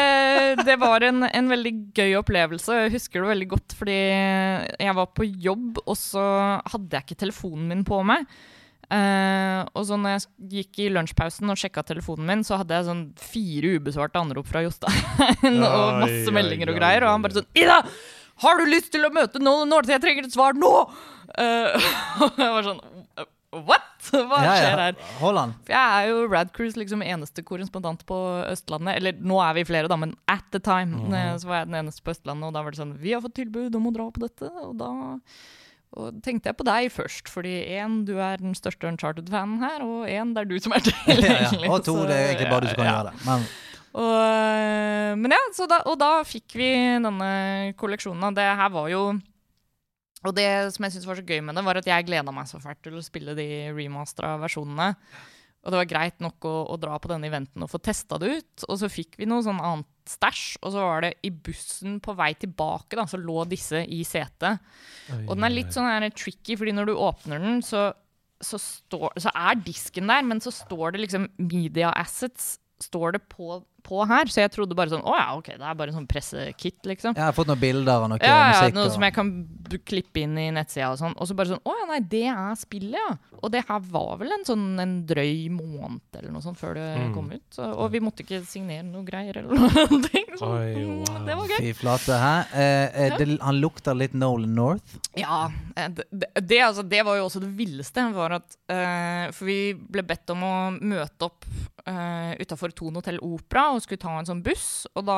det 0.67 0.75
var 0.79 1.03
en, 1.07 1.25
en 1.25 1.49
veldig 1.51 1.73
gøy 1.97 2.17
opplevelse. 2.19 2.75
Jeg 2.83 2.93
husker 2.97 3.23
det 3.23 3.31
veldig 3.31 3.47
godt 3.55 3.75
fordi 3.77 3.97
jeg 3.97 4.97
var 4.99 5.09
på 5.17 5.25
jobb, 5.25 5.81
og 5.85 5.97
så 5.99 6.23
hadde 6.67 6.97
jeg 6.97 7.07
ikke 7.07 7.23
telefonen 7.25 7.67
min 7.71 7.83
på 7.87 8.01
meg. 8.07 8.27
Uh, 8.87 9.67
og 9.75 9.83
så 9.83 9.97
når 9.99 10.13
jeg 10.13 10.51
gikk 10.53 10.77
i 10.85 10.91
lunsjpausen 10.95 11.51
og 11.51 11.59
sjekka 11.59 11.83
telefonen 11.89 12.29
min, 12.29 12.43
så 12.47 12.61
hadde 12.61 12.77
jeg 12.77 12.87
sånn 12.87 13.01
fire 13.19 13.73
ubesvarte 13.81 14.21
anrop 14.21 14.47
fra 14.47 14.61
Jostein 14.63 15.57
og 15.67 15.97
masse 16.05 16.31
meldinger 16.31 16.71
og 16.71 16.79
greier. 16.79 17.03
Og 17.03 17.15
han 17.15 17.25
bare 17.25 17.41
sånn 17.41 17.51
Ida! 17.57 17.81
Har 18.37 18.59
du 18.59 18.69
lyst 18.69 18.91
til 18.93 19.03
å 19.03 19.11
møte 19.11 19.41
noen? 19.41 19.67
North? 19.73 19.89
Jeg 19.91 20.03
trenger 20.03 20.27
et 20.27 20.35
svar 20.35 20.55
nå! 20.55 20.71
Uh, 21.35 21.89
og 22.23 22.39
jeg 22.39 22.53
var 22.53 22.69
sånn 22.69 22.81
What? 23.55 23.83
Hva 24.11 24.39
Ja, 24.43 24.55
skjer 24.59 24.79
her? 24.81 24.97
Holland. 25.21 25.53
For 25.67 25.73
jeg 25.73 25.99
er 25.99 26.09
jo 26.11 26.25
Radcruise 26.31 26.79
liksom 26.79 27.01
eneste 27.05 27.43
korrespondent 27.47 28.03
på 28.07 28.17
Østlandet. 28.51 28.97
Eller 28.99 29.15
nå 29.19 29.39
er 29.43 29.53
vi 29.57 29.63
flere, 29.67 29.89
da, 29.91 29.97
men 29.99 30.15
at 30.31 30.43
the 30.51 30.59
time 30.63 31.07
mm 31.07 31.13
eh, 31.15 31.35
så 31.39 31.47
var 31.49 31.61
jeg 31.63 31.69
den 31.71 31.79
eneste 31.81 32.03
på 32.03 32.11
Østlandet. 32.15 32.49
Og 32.49 32.57
da 32.57 32.63
var 32.65 32.75
det 32.75 32.81
sånn 32.81 32.97
Vi 33.01 33.13
har 33.15 33.23
fått 33.23 33.37
tilbud 33.39 33.75
om 33.79 33.87
å 33.89 33.93
dra 33.95 34.09
på 34.11 34.23
dette, 34.25 34.51
og 34.63 34.75
da 34.81 34.91
Og 35.97 36.19
tenkte 36.21 36.51
jeg 36.51 36.57
på 36.59 36.65
deg 36.67 36.89
først, 36.91 37.29
fordi 37.31 37.55
én, 37.79 38.01
du 38.05 38.17
er 38.19 38.37
den 38.43 38.53
største 38.53 38.89
Uncharted-fanen 38.91 39.61
her, 39.63 39.79
og 39.85 40.03
én, 40.11 40.33
det 40.35 40.43
er 40.43 40.49
du 40.51 40.57
som 40.59 40.75
er 40.75 40.83
Ja, 41.07 41.37
ja. 41.47 41.71
Og 41.71 41.79
to, 41.87 41.95
det 42.03 42.13
er 42.17 42.27
egentlig 42.33 42.51
bare 42.51 42.67
du 42.67 42.69
som 42.73 42.81
kan 42.83 42.89
ja. 42.89 42.97
gjøre 42.97 43.13
det. 43.13 43.23
Men 43.29 43.47
Og, 43.97 44.13
øh, 44.19 45.13
men 45.23 45.31
ja, 45.33 45.39
så 45.55 45.65
da, 45.71 45.79
og 45.87 45.95
da 45.97 46.11
fikk 46.27 46.53
vi 46.59 46.67
denne 47.01 47.29
kolleksjonen. 47.79 48.35
Det 48.35 48.43
her 48.59 48.69
var 48.75 48.91
jo 48.91 49.05
Og 50.25 50.33
det 50.35 50.49
som 50.73 50.85
jeg 50.85 50.95
syntes 50.95 51.07
var 51.09 51.19
så 51.19 51.25
gøy 51.27 51.41
med 51.45 51.57
det, 51.57 51.63
var 51.67 51.79
at 51.79 51.89
jeg 51.89 52.07
gleda 52.07 52.33
meg 52.33 52.49
så 52.49 52.59
fælt 52.61 52.81
til 52.85 52.97
å 52.97 53.05
spille 53.05 53.35
de 53.37 53.47
remastera 53.75 54.35
versjonene. 54.41 54.93
Og 55.65 55.73
det 55.73 55.79
var 55.81 55.89
greit 55.89 56.21
nok 56.23 56.47
å, 56.47 56.55
å 56.73 56.77
dra 56.79 56.95
på 57.01 57.09
denne 57.11 57.27
eventen 57.27 57.65
og 57.65 57.69
få 57.69 57.81
testa 57.83 58.17
det 58.21 58.31
ut. 58.39 58.65
Og 58.69 58.79
så 58.81 58.89
fikk 58.91 59.17
vi 59.19 59.27
noe 59.29 59.43
sånn 59.45 59.59
annet 59.59 59.89
stæsj, 60.07 60.43
og 60.63 60.71
så 60.73 60.83
var 60.85 61.03
det 61.03 61.13
i 61.27 61.31
bussen 61.31 61.97
på 62.03 62.15
vei 62.15 62.31
tilbake, 62.39 62.95
da, 62.95 63.03
så 63.09 63.19
lå 63.19 63.43
disse 63.51 63.81
i 63.83 63.99
setet. 64.07 64.63
Og 65.25 65.33
den 65.35 65.47
er 65.47 65.53
litt 65.53 65.73
sånn 65.75 65.89
her 65.89 66.07
tricky, 66.15 66.55
fordi 66.55 66.75
når 66.77 66.87
du 66.87 66.93
åpner 66.95 67.43
den, 67.43 67.59
så, 67.65 67.89
så, 68.39 68.61
står, 68.61 69.19
så 69.19 69.33
er 69.35 69.59
disken 69.65 70.07
der, 70.07 70.23
men 70.23 70.39
så 70.43 70.55
står 70.55 70.95
det 70.95 71.03
liksom 71.03 71.27
media 71.41 71.91
assets 71.99 72.55
står 72.83 73.17
det 73.17 73.23
på, 73.31 73.59
på 73.87 74.03
her. 74.09 74.27
Så 74.31 74.41
jeg 74.43 74.51
trodde 74.53 74.75
bare 74.77 74.91
sånn 74.91 75.05
Å 75.07 75.15
ja, 75.15 75.27
OK, 75.39 75.47
det 75.55 75.63
er 75.63 75.77
bare 75.79 75.93
en 75.93 75.97
sånn 76.01 76.07
pressekit, 76.11 76.81
liksom. 76.85 77.15
jeg 77.15 77.23
har 77.23 77.33
fått 77.37 77.47
noen 77.47 77.61
bilder 77.61 78.03
og 78.03 78.11
noe 78.11 78.19
Ja, 78.21 78.51
ja, 78.51 78.69
noe 78.75 78.85
og- 78.89 78.93
som 78.93 79.03
jeg 79.07 79.13
kan 79.15 79.31
b- 79.47 79.79
klippe 79.87 80.21
inn 80.25 80.37
i 80.37 80.49
nettsida 80.51 80.91
og 80.91 80.99
sånn. 80.99 81.15
Og 81.17 81.27
så 81.29 81.35
bare 81.37 81.53
sånn 81.55 81.63
Å 81.65 81.73
ja, 81.79 81.85
nei, 81.93 81.99
det 82.01 82.25
er 82.27 82.55
spillet, 82.59 82.99
ja. 82.99 83.15
Og 83.41 83.51
det 83.53 83.63
her 83.67 83.79
var 83.79 84.17
vel 84.17 84.31
en 84.33 84.43
sånn 84.47 84.79
en 84.81 84.93
drøy 85.07 85.49
måned 85.53 86.01
eller 86.17 86.31
noe 86.33 86.41
sånt 86.41 86.57
før 86.59 86.73
det 86.75 86.87
Mm. 86.97 87.13
kom 87.13 87.31
ut. 87.31 87.43
Så, 87.53 87.63
og 87.77 87.91
vi 87.91 87.99
måtte 87.99 88.23
ikke 88.25 88.43
signere 88.45 88.83
noe 88.83 89.03
greier 89.05 89.37
eller 89.37 89.53
noen 89.59 90.03
ting. 90.09 90.25
Så, 90.37 90.47
Oi, 90.47 90.73
mm, 90.75 91.05
wow. 91.05 91.25
Det 91.27 91.35
var 91.37 91.47
gøy. 91.47 91.57
Fy 91.61 91.73
flate, 91.77 92.17
hæ? 92.17 92.33
Eh, 92.53 92.89
eh, 93.05 93.17
det, 93.17 93.39
han 93.41 93.61
lukter 93.61 93.95
litt 93.95 94.13
Nolan 94.17 94.55
North. 94.55 94.97
Ja. 95.15 95.49
eh, 95.75 95.87
Det, 95.89 96.05
det, 96.11 96.27
det, 96.47 96.59
altså, 96.65 96.83
det 96.87 97.03
var 97.05 97.15
jo 97.17 97.25
også 97.29 97.39
det 97.41 97.53
villeste. 97.57 98.07
Var 98.17 98.31
at, 98.39 98.57
eh, 98.69 99.31
for 99.31 99.45
vi 99.45 99.73
ble 99.73 100.01
bedt 100.03 100.29
om 100.33 100.41
å 100.43 100.53
møte 100.81 101.21
opp 101.29 101.45
eh, 101.85 102.33
utafor 102.41 102.73
Thon 102.75 102.95
hotell 102.99 103.19
Opera 103.23 103.69
og 103.77 103.83
skulle 103.85 104.01
ta 104.01 104.15
en 104.19 104.27
sånn 104.27 104.41
buss. 104.43 104.87
Og 104.97 105.05
da 105.07 105.17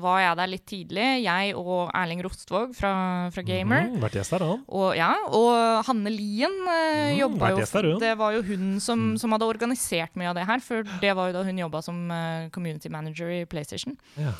var 0.00 0.18
jeg 0.22 0.36
der 0.40 0.50
litt 0.52 0.64
tidlig, 0.70 1.06
jeg 1.24 1.54
og 1.58 1.90
Erling 1.96 2.22
Rostvåg 2.24 2.74
fra, 2.76 2.92
fra 3.34 3.44
Gamer. 3.48 3.88
Mm, 3.90 3.98
vært 4.04 4.18
gjest 4.20 4.36
her, 4.36 4.44
han. 4.44 4.62
Og, 4.68 4.90
ja, 4.98 5.10
og 5.32 5.84
Hanne 5.88 6.12
Lien 6.14 6.54
uh, 6.68 6.72
Mm, 6.94 7.16
jobba 7.18 7.50
jo 7.54 7.58
her, 7.64 7.88
hun. 7.90 7.98
Det 8.02 8.12
var 8.20 8.36
jo 8.36 8.42
hun 8.52 8.68
som, 8.80 9.00
Mm. 9.14 9.18
som 9.20 9.32
hadde 9.34 9.48
organisert 9.48 10.14
mye 10.20 10.30
av 10.30 10.36
det 10.38 10.46
her, 10.48 10.60
for 10.62 10.84
det 11.00 11.14
var 11.16 11.28
jo 11.32 11.36
da 11.38 11.42
hun 11.48 11.58
jobba 11.64 11.82
som 11.82 11.98
uh, 12.10 12.48
community 12.54 12.88
manager 12.92 13.28
i 13.32 13.44
PlayStation. 13.48 13.96
Ja. 14.20 14.32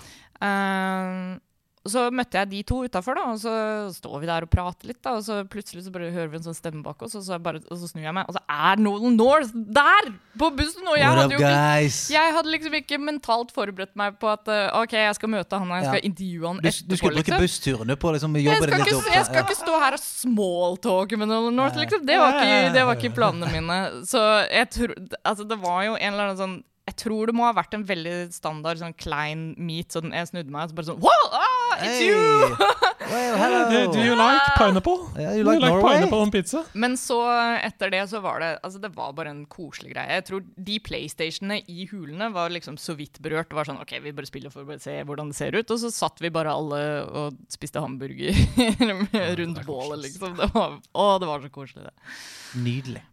Eh, 1.84 1.90
så 1.90 2.06
møtte 2.10 2.38
jeg 2.40 2.48
de 2.50 2.62
to 2.64 2.80
utafor, 2.88 3.18
og 3.20 3.36
så 3.38 3.52
står 3.92 4.20
vi 4.22 4.26
der 4.30 4.46
og 4.46 4.50
prater 4.50 4.88
litt. 4.88 5.02
Da, 5.04 5.16
og 5.18 5.24
så 5.26 5.42
plutselig 5.44 5.84
så 5.84 5.92
bare 5.92 6.08
hører 6.14 6.30
vi 6.32 6.38
en 6.40 6.46
sånn 6.46 6.56
stemme 6.56 6.82
bak 6.84 7.02
oss, 7.04 7.14
og 7.18 7.24
så, 7.26 7.36
bare, 7.38 7.60
og 7.68 7.76
så 7.80 7.90
snur 7.90 8.02
jeg 8.06 8.14
meg, 8.16 8.24
og 8.28 8.38
så 8.38 8.42
er 8.48 8.80
Nolan 8.80 9.16
North 9.20 9.52
der! 9.54 10.10
På 10.40 10.48
bussen! 10.56 10.82
Og 10.90 10.96
jeg 10.98 11.06
hadde 11.06 11.28
jo 11.36 11.38
ikke 11.38 12.14
jeg 12.14 12.34
hadde 12.34 12.50
liksom 12.50 12.74
ikke 12.80 12.98
mentalt 12.98 13.52
forberedt 13.54 13.92
meg 14.00 14.16
på 14.18 14.26
at 14.32 14.48
uh, 14.50 14.80
OK, 14.80 14.96
jeg 14.96 15.14
skal 15.20 15.30
møte 15.30 15.60
han, 15.60 15.70
og 15.70 15.76
jeg 15.78 15.84
skal 15.86 16.00
Ja. 16.00 16.08
intervjue 16.08 16.48
han 16.48 16.58
etterpå. 16.64 16.88
du 16.88 16.96
skulle 16.96 17.14
bruke 17.20 17.30
liksom. 17.30 17.44
bussturene 17.44 17.96
på 18.00 18.12
liksom, 18.16 18.36
Jeg 18.40 18.48
jobbe 18.48 18.56
skal, 18.66 18.74
litt 18.78 18.86
ikke, 18.88 18.98
opp. 18.98 19.14
jeg 19.14 19.24
skal 19.28 19.44
ikke 19.44 19.60
stå 19.60 19.78
her 19.84 19.98
og 19.98 20.02
smalltalke 20.02 21.18
med 21.20 21.28
Nolan 21.30 21.56
North, 21.60 21.78
liksom. 21.78 22.04
Det 22.08 22.18
var, 22.18 22.38
ikke, 22.40 22.72
det 22.74 22.84
var 22.88 22.98
ikke 22.98 23.14
planene 23.16 23.50
mine. 23.52 23.78
Så 24.08 24.20
jeg 24.50 24.70
tror 24.74 24.94
Altså, 25.24 25.44
det 25.48 25.58
var 25.62 25.84
jo 25.86 25.94
en 25.96 26.12
eller 26.12 26.30
annen 26.32 26.40
sånn 26.40 26.56
Jeg 26.88 26.96
tror 27.00 27.30
det 27.30 27.34
må 27.36 27.46
ha 27.46 27.52
vært 27.56 27.74
en 27.78 27.84
veldig 27.88 28.16
standard 28.34 28.80
sånn 28.82 28.92
klein 29.00 29.54
meet, 29.56 29.94
så 29.94 30.02
jeg 30.04 30.28
snudde 30.28 30.52
meg 30.52 30.66
og 30.66 30.72
så 30.72 30.76
bare 30.80 30.88
sånn 30.90 31.00
Wow, 31.04 31.28
ah, 31.32 31.53
it's 31.80 31.98
Hey. 31.98 32.06
you! 32.08 32.56
Well. 33.04 33.70
Do, 33.70 33.92
do 33.92 34.00
you 34.02 34.14
like 34.16 34.42
pineapple? 34.56 35.08
Yeah, 35.16 35.32
Do 35.34 35.38
you 35.38 35.60
like 35.60 35.80
pineapple 35.84 36.20
on 36.24 36.30
pizza? 36.32 36.64
Men 36.72 36.96
så, 36.98 37.18
etter 37.62 37.90
det, 37.92 38.00
så 38.10 38.20
var 38.24 38.40
det 38.40 38.48
Altså, 38.64 38.80
det 38.80 38.90
var 38.96 39.12
bare 39.16 39.30
en 39.30 39.44
koselig 39.50 39.92
greie. 39.92 40.16
Jeg 40.18 40.24
tror 40.28 40.44
de 40.56 40.78
PlayStationene 40.82 41.60
i 41.70 41.86
hulene 41.90 42.30
var 42.34 42.50
liksom 42.54 42.78
så 42.80 42.96
vidt 42.98 43.20
berørt. 43.22 43.50
Det 43.50 43.58
var 43.58 43.68
sånn 43.68 43.80
OK, 43.82 43.92
vi 44.04 44.14
bare 44.16 44.26
spiller 44.30 44.50
for 44.54 44.64
å 44.64 44.78
se 44.80 44.96
hvordan 45.04 45.30
det 45.30 45.36
ser 45.38 45.54
ut. 45.58 45.70
Og 45.74 45.82
så 45.84 45.92
satt 45.94 46.22
vi 46.24 46.32
bare 46.34 46.54
alle 46.54 46.80
og 47.04 47.38
spiste 47.52 47.82
hamburger 47.84 48.34
rundt 49.40 49.62
bålet, 49.68 50.00
liksom. 50.08 50.34
Det 50.40 50.50
var, 50.54 50.78
å, 50.92 51.06
det 51.22 51.28
var 51.30 51.44
så 51.44 51.52
koselig, 51.54 51.86
det. 51.90 52.16
Nydelig. 52.64 53.04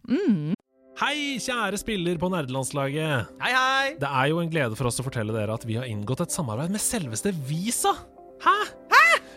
Hei, 1.02 1.38
kjære 1.42 1.78
spiller 1.80 2.18
på 2.20 2.28
nerdelandslaget. 2.32 3.30
Hei, 3.42 3.52
hei! 3.56 3.86
Det 4.00 4.08
er 4.08 4.26
jo 4.32 4.40
en 4.42 4.50
glede 4.52 4.76
for 4.78 4.90
oss 4.90 5.00
å 5.02 5.06
fortelle 5.06 5.34
dere 5.34 5.54
at 5.56 5.64
vi 5.68 5.78
har 5.80 5.88
inngått 5.88 6.24
et 6.26 6.34
samarbeid 6.34 6.72
med 6.74 6.82
selveste 6.84 7.32
Visa. 7.48 7.94
Hæ? 8.44 8.81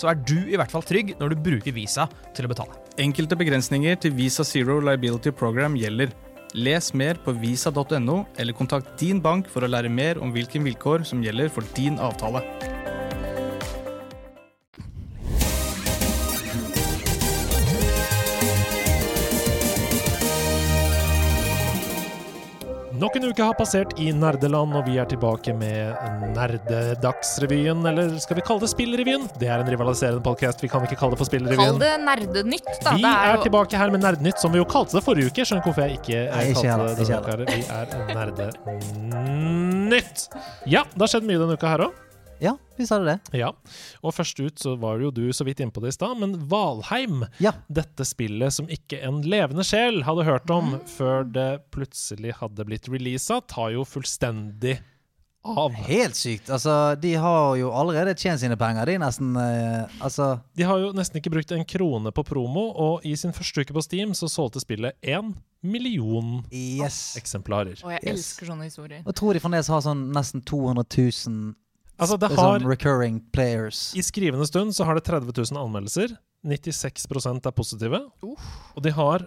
så 0.00 0.10
er 0.12 0.20
du 0.24 0.38
i 0.40 0.56
hvert 0.56 0.72
fall 0.72 0.84
trygg 0.86 1.14
når 1.20 1.34
du 1.34 1.42
bruker 1.50 1.76
Visa 1.76 2.08
til 2.36 2.48
å 2.48 2.52
betale. 2.52 2.78
Enkelte 3.00 3.38
begrensninger 3.38 4.00
til 4.00 4.16
Visa 4.16 4.46
Zero 4.46 4.80
Liability 4.80 5.32
Program 5.36 5.76
gjelder. 5.78 6.12
Les 6.58 6.90
mer 6.98 7.20
på 7.22 7.36
visa.no, 7.38 8.16
eller 8.40 8.56
kontakt 8.58 8.96
din 8.98 9.20
bank 9.22 9.46
for 9.52 9.62
å 9.62 9.70
lære 9.70 9.92
mer 9.92 10.18
om 10.18 10.34
hvilke 10.34 10.62
vilkår 10.64 11.06
som 11.06 11.22
gjelder 11.22 11.52
for 11.52 11.66
din 11.76 12.00
avtale. 12.02 12.42
Nok 23.00 23.14
en 23.16 23.24
uke 23.30 23.40
har 23.40 23.54
passert 23.56 23.94
i 23.96 24.10
nerdeland, 24.12 24.74
og 24.76 24.84
vi 24.84 24.98
er 25.00 25.06
tilbake 25.08 25.54
med 25.56 25.96
Nerdedagsrevyen. 26.36 27.80
Eller 27.88 28.12
skal 28.20 28.36
vi 28.36 28.42
kalle 28.44 28.60
det 28.60 28.68
Spillrevyen? 28.74 29.24
Det 29.40 29.48
er 29.48 29.56
en 29.62 29.70
rivaliserende 29.72 30.20
podcast. 30.24 30.60
Vi 30.60 30.68
kan 30.68 30.84
ikke 30.84 30.98
kalle 31.00 31.16
det 31.16 31.20
for 31.22 31.28
Spillrevyen. 31.30 31.60
Kall 31.62 31.78
det 31.80 31.94
nerdenytt, 32.04 32.68
da. 32.84 32.92
Vi 32.98 33.04
det 33.06 33.14
er 33.14 33.32
jo 33.38 33.42
tilbake 33.46 33.72
her 33.80 33.88
med 33.94 34.00
Nerdenytt, 34.04 34.36
som 34.42 34.52
vi 34.52 34.60
jo 34.60 34.66
kalte 34.68 34.98
det 34.98 35.04
forrige 35.06 35.30
uke. 35.32 35.40
Skjønner 35.48 35.64
hvorfor 35.64 35.82
jeg 35.86 35.96
ikke 35.96 36.18
Nei, 36.28 36.44
ikke 36.52 36.66
kalte 36.68 36.92
det 36.92 37.00
ikke 37.08 37.24
denne 37.24 37.44
uka. 37.48 37.56
Vi 37.56 37.64
er 37.78 37.86
Nerdenytt! 38.20 40.16
Ja, 40.68 40.84
det 40.92 41.00
har 41.06 41.10
skjedd 41.14 41.24
mye 41.32 41.40
denne 41.40 41.56
uka 41.56 41.72
her 41.72 41.88
òg. 41.88 41.96
Ja, 42.40 42.54
vi 42.78 42.86
sa 42.88 42.98
det. 43.04 43.18
Ja. 43.36 43.50
Og 44.02 44.14
først 44.16 44.40
ut 44.40 44.58
så 44.58 44.76
var 44.80 44.98
jo 45.02 45.10
du 45.12 45.26
så 45.36 45.44
vidt 45.44 45.60
innpå 45.60 45.82
det 45.84 45.92
i 45.92 45.96
stad, 45.98 46.16
men 46.20 46.36
Valheim 46.48 47.24
Ja. 47.38 47.52
Dette 47.68 48.04
spillet 48.08 48.52
som 48.56 48.66
ikke 48.72 49.02
en 49.06 49.20
levende 49.22 49.64
sjel 49.66 50.02
hadde 50.06 50.24
hørt 50.24 50.50
om 50.50 50.78
før 50.88 51.24
det 51.30 51.48
plutselig 51.70 52.32
hadde 52.40 52.64
blitt 52.64 52.88
releasa, 52.88 53.40
tar 53.46 53.70
jo 53.76 53.84
fullstendig 53.84 54.78
av. 55.44 55.72
Helt 55.72 56.16
sykt. 56.20 56.50
Altså, 56.52 56.94
de 57.00 57.14
har 57.16 57.54
jo 57.56 57.70
allerede 57.72 58.12
tjent 58.20 58.40
sine 58.42 58.56
penger. 58.60 58.84
De 58.90 58.98
nesten 59.00 59.30
eh, 59.40 59.86
Altså 60.04 60.34
De 60.56 60.66
har 60.68 60.76
jo 60.82 60.90
nesten 60.92 61.16
ikke 61.16 61.32
brukt 61.32 61.52
en 61.56 61.64
krone 61.64 62.12
på 62.12 62.24
promo, 62.28 62.66
og 62.76 63.06
i 63.08 63.14
sin 63.16 63.32
første 63.32 63.64
uke 63.64 63.72
på 63.72 63.80
Steam 63.86 64.12
så 64.12 64.28
solgte 64.28 64.60
spillet 64.60 64.96
én 65.00 65.32
million 65.64 66.42
Yes. 66.52 67.16
eksemplarer. 67.16 67.80
Og 67.84 67.90
jeg 67.92 68.00
Yes. 68.04 68.12
elsker 68.36 68.46
sånne 68.52 68.64
historier. 68.68 69.02
Og 69.06 69.14
tror 69.16 69.32
de 69.32 69.40
fremdeles 69.40 69.68
har 69.68 69.80
sånn 69.80 70.10
nesten 70.12 70.42
200 70.44 70.84
000 71.28 71.54
Altså, 72.00 72.16
det 72.20 72.30
sånn 72.32 72.40
har 72.40 72.66
recurring 72.66 73.20
players. 73.34 73.90
I 73.96 74.02
skrivende 74.04 74.46
stund 74.48 74.74
så 74.76 74.86
har 74.88 74.98
det 74.98 75.04
30 75.08 75.32
000 75.36 75.60
anmeldelser. 75.60 76.16
96 76.46 77.06
er 77.44 77.52
positive. 77.52 78.00
Uh. 78.24 78.50
Og 78.74 78.82
de 78.84 78.92
har 78.96 79.26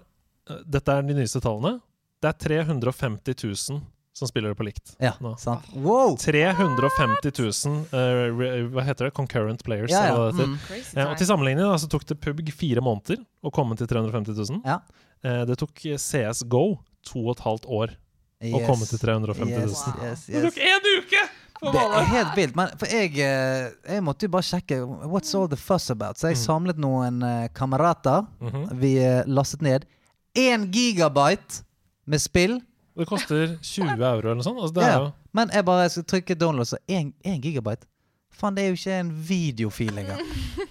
eh, 0.50 0.62
Dette 0.66 0.92
er 0.96 1.06
de 1.06 1.18
nyeste 1.18 1.42
tallene. 1.44 1.78
Det 2.24 2.32
er 2.32 2.40
350 2.64 3.36
000 3.44 3.84
som 4.14 4.30
spiller 4.30 4.54
det 4.54 4.56
på 4.60 4.66
likt. 4.68 4.94
Ja, 5.02 5.16
nå. 5.20 5.34
sant. 5.42 5.66
Wow! 5.74 6.14
350 6.22 7.32
000 7.66 7.80
uh, 7.90 7.98
re- 8.38 8.52
Hva 8.70 8.86
heter 8.86 9.10
det? 9.10 9.16
Concurrent 9.18 9.64
players. 9.66 9.90
Ja, 9.92 10.06
ja. 10.12 10.28
det. 10.30 10.46
Mm. 10.52 10.58
Eh, 10.70 11.08
og 11.08 11.18
til 11.18 11.30
sammenligning 11.30 11.66
da, 11.66 11.80
så 11.82 11.90
tok 11.90 12.06
det 12.10 12.20
PUBG 12.22 12.54
fire 12.54 12.84
måneder 12.86 13.24
å 13.42 13.52
komme 13.54 13.78
til 13.80 13.90
350 13.90 14.38
000. 14.38 14.62
Ja. 14.70 14.80
Eh, 15.26 15.42
det 15.50 15.58
tok 15.62 15.82
CS 15.98 16.44
GO 16.46 16.78
to 17.04 17.26
og 17.26 17.34
et 17.36 17.44
halvt 17.48 17.66
år 17.66 17.98
å 18.54 18.60
komme 18.68 18.86
til 18.88 19.00
350 19.00 19.50
000. 19.56 19.72
Yes, 19.72 19.82
Wow. 19.88 20.06
yes, 20.06 20.26
Det 20.28 20.42
tok 20.46 20.58
én 20.62 20.88
Det 21.72 21.82
er 21.82 22.04
helt 22.12 22.36
vilt. 22.36 22.56
Men 22.56 22.70
for 22.78 22.86
jeg, 22.92 23.14
eh, 23.24 23.70
jeg 23.96 24.04
måtte 24.04 24.28
jo 24.28 24.30
bare 24.34 24.44
sjekke 24.48 24.82
What's 25.08 25.34
all 25.38 25.48
the 25.48 25.56
fuss 25.58 25.90
about? 25.90 26.18
Så 26.20 26.28
jeg 26.28 26.38
Mm. 26.38 26.44
samlet 26.44 26.78
noen 26.78 27.24
eh, 27.24 27.48
kamerater. 27.54 28.26
Mhm. 28.42 28.80
Vi 28.80 28.98
eh, 29.00 29.24
lastet 29.28 29.62
ned 29.62 29.86
én 30.36 30.68
gigabyte 30.72 31.64
med 32.06 32.20
spill. 32.22 32.60
Det 32.98 33.08
koster 33.08 33.58
20 33.62 34.02
euro 34.04 34.20
eller 34.32 34.36
noe 34.36 34.44
sånt. 34.44 34.60
Altså, 34.60 34.74
det 34.74 34.84
er 34.84 34.92
Ja. 34.92 35.00
jo 35.06 35.14
Men 35.34 35.50
jeg 35.50 35.66
bare 35.66 35.90
skal 35.90 36.04
trykke 36.04 36.36
download, 36.38 36.66
så 36.68 36.78
én 36.88 37.14
gigabyte 37.42 37.86
Faen, 38.34 38.56
det 38.56 38.64
er 38.64 38.68
jo 38.70 38.74
ikke 38.74 39.00
en 39.00 39.12
videofil 39.28 39.98
engang. 39.98 40.20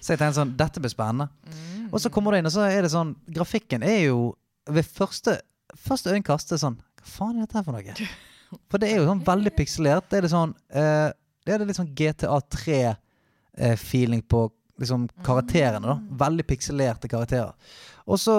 Så 0.00 0.08
jeg 0.12 0.18
tenkte 0.18 0.34
sånn, 0.34 0.56
dette 0.56 0.80
blir 0.80 0.90
spennende. 0.90 1.28
Mm. 1.46 1.88
Og 1.92 2.00
så 2.00 2.10
kommer 2.10 2.32
du 2.32 2.36
inn, 2.38 2.46
og 2.46 2.52
så 2.52 2.66
er 2.68 2.82
det 2.82 2.90
sånn 2.90 3.14
Grafikken 3.30 3.82
er 3.84 4.06
jo 4.08 4.34
ved 4.68 4.84
første, 4.84 5.40
første 5.76 6.10
øyekast 6.10 6.48
sånn 6.58 6.76
Hva 7.00 7.06
faen 7.06 7.36
er 7.36 7.46
dette 7.46 7.54
her 7.54 7.62
for 7.62 7.72
noe? 7.72 8.08
For 8.70 8.80
det 8.80 8.90
er 8.90 9.00
jo 9.00 9.08
sånn 9.08 9.22
veldig 9.26 9.52
pikselert. 9.56 10.08
Det 10.10 10.18
er 10.18 10.26
det 10.26 10.32
sånn 10.32 10.54
eh, 10.68 11.08
Det 11.42 11.54
er 11.54 11.64
litt 11.66 11.78
sånn 11.78 11.94
GTA 11.98 12.40
3-feeling 12.56 14.22
på 14.28 14.46
liksom 14.80 15.06
karakterene. 15.24 15.84
da 15.86 16.24
Veldig 16.26 16.46
pikselerte 16.48 17.10
karakterer. 17.10 17.54
Og 18.06 18.18
så, 18.18 18.34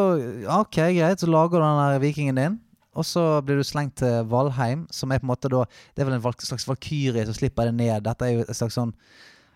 ok, 0.59 0.79
greit, 0.97 1.21
så 1.21 1.29
lager 1.29 1.59
du 1.59 1.65
den 1.65 1.81
der 1.81 2.03
vikingen 2.03 2.39
din. 2.39 2.59
Og 2.93 3.05
så 3.07 3.23
blir 3.41 3.57
du 3.57 3.65
slengt 3.65 3.95
til 4.03 4.25
Valheim, 4.29 4.85
som 4.93 5.11
er 5.11 5.21
på 5.21 5.25
en 5.25 5.31
måte 5.31 5.49
da 5.49 5.63
Det 5.65 6.03
er 6.03 6.09
vel 6.09 6.19
en 6.19 6.35
slags 6.45 6.67
valkyrie 6.67 7.25
som 7.25 7.37
slipper 7.37 7.69
det 7.69 7.77
ned. 7.79 8.03
Dette 8.05 8.27
er 8.27 8.35
jo 8.35 8.43
et 8.45 8.57
slags 8.57 8.77
sånn 8.77 8.93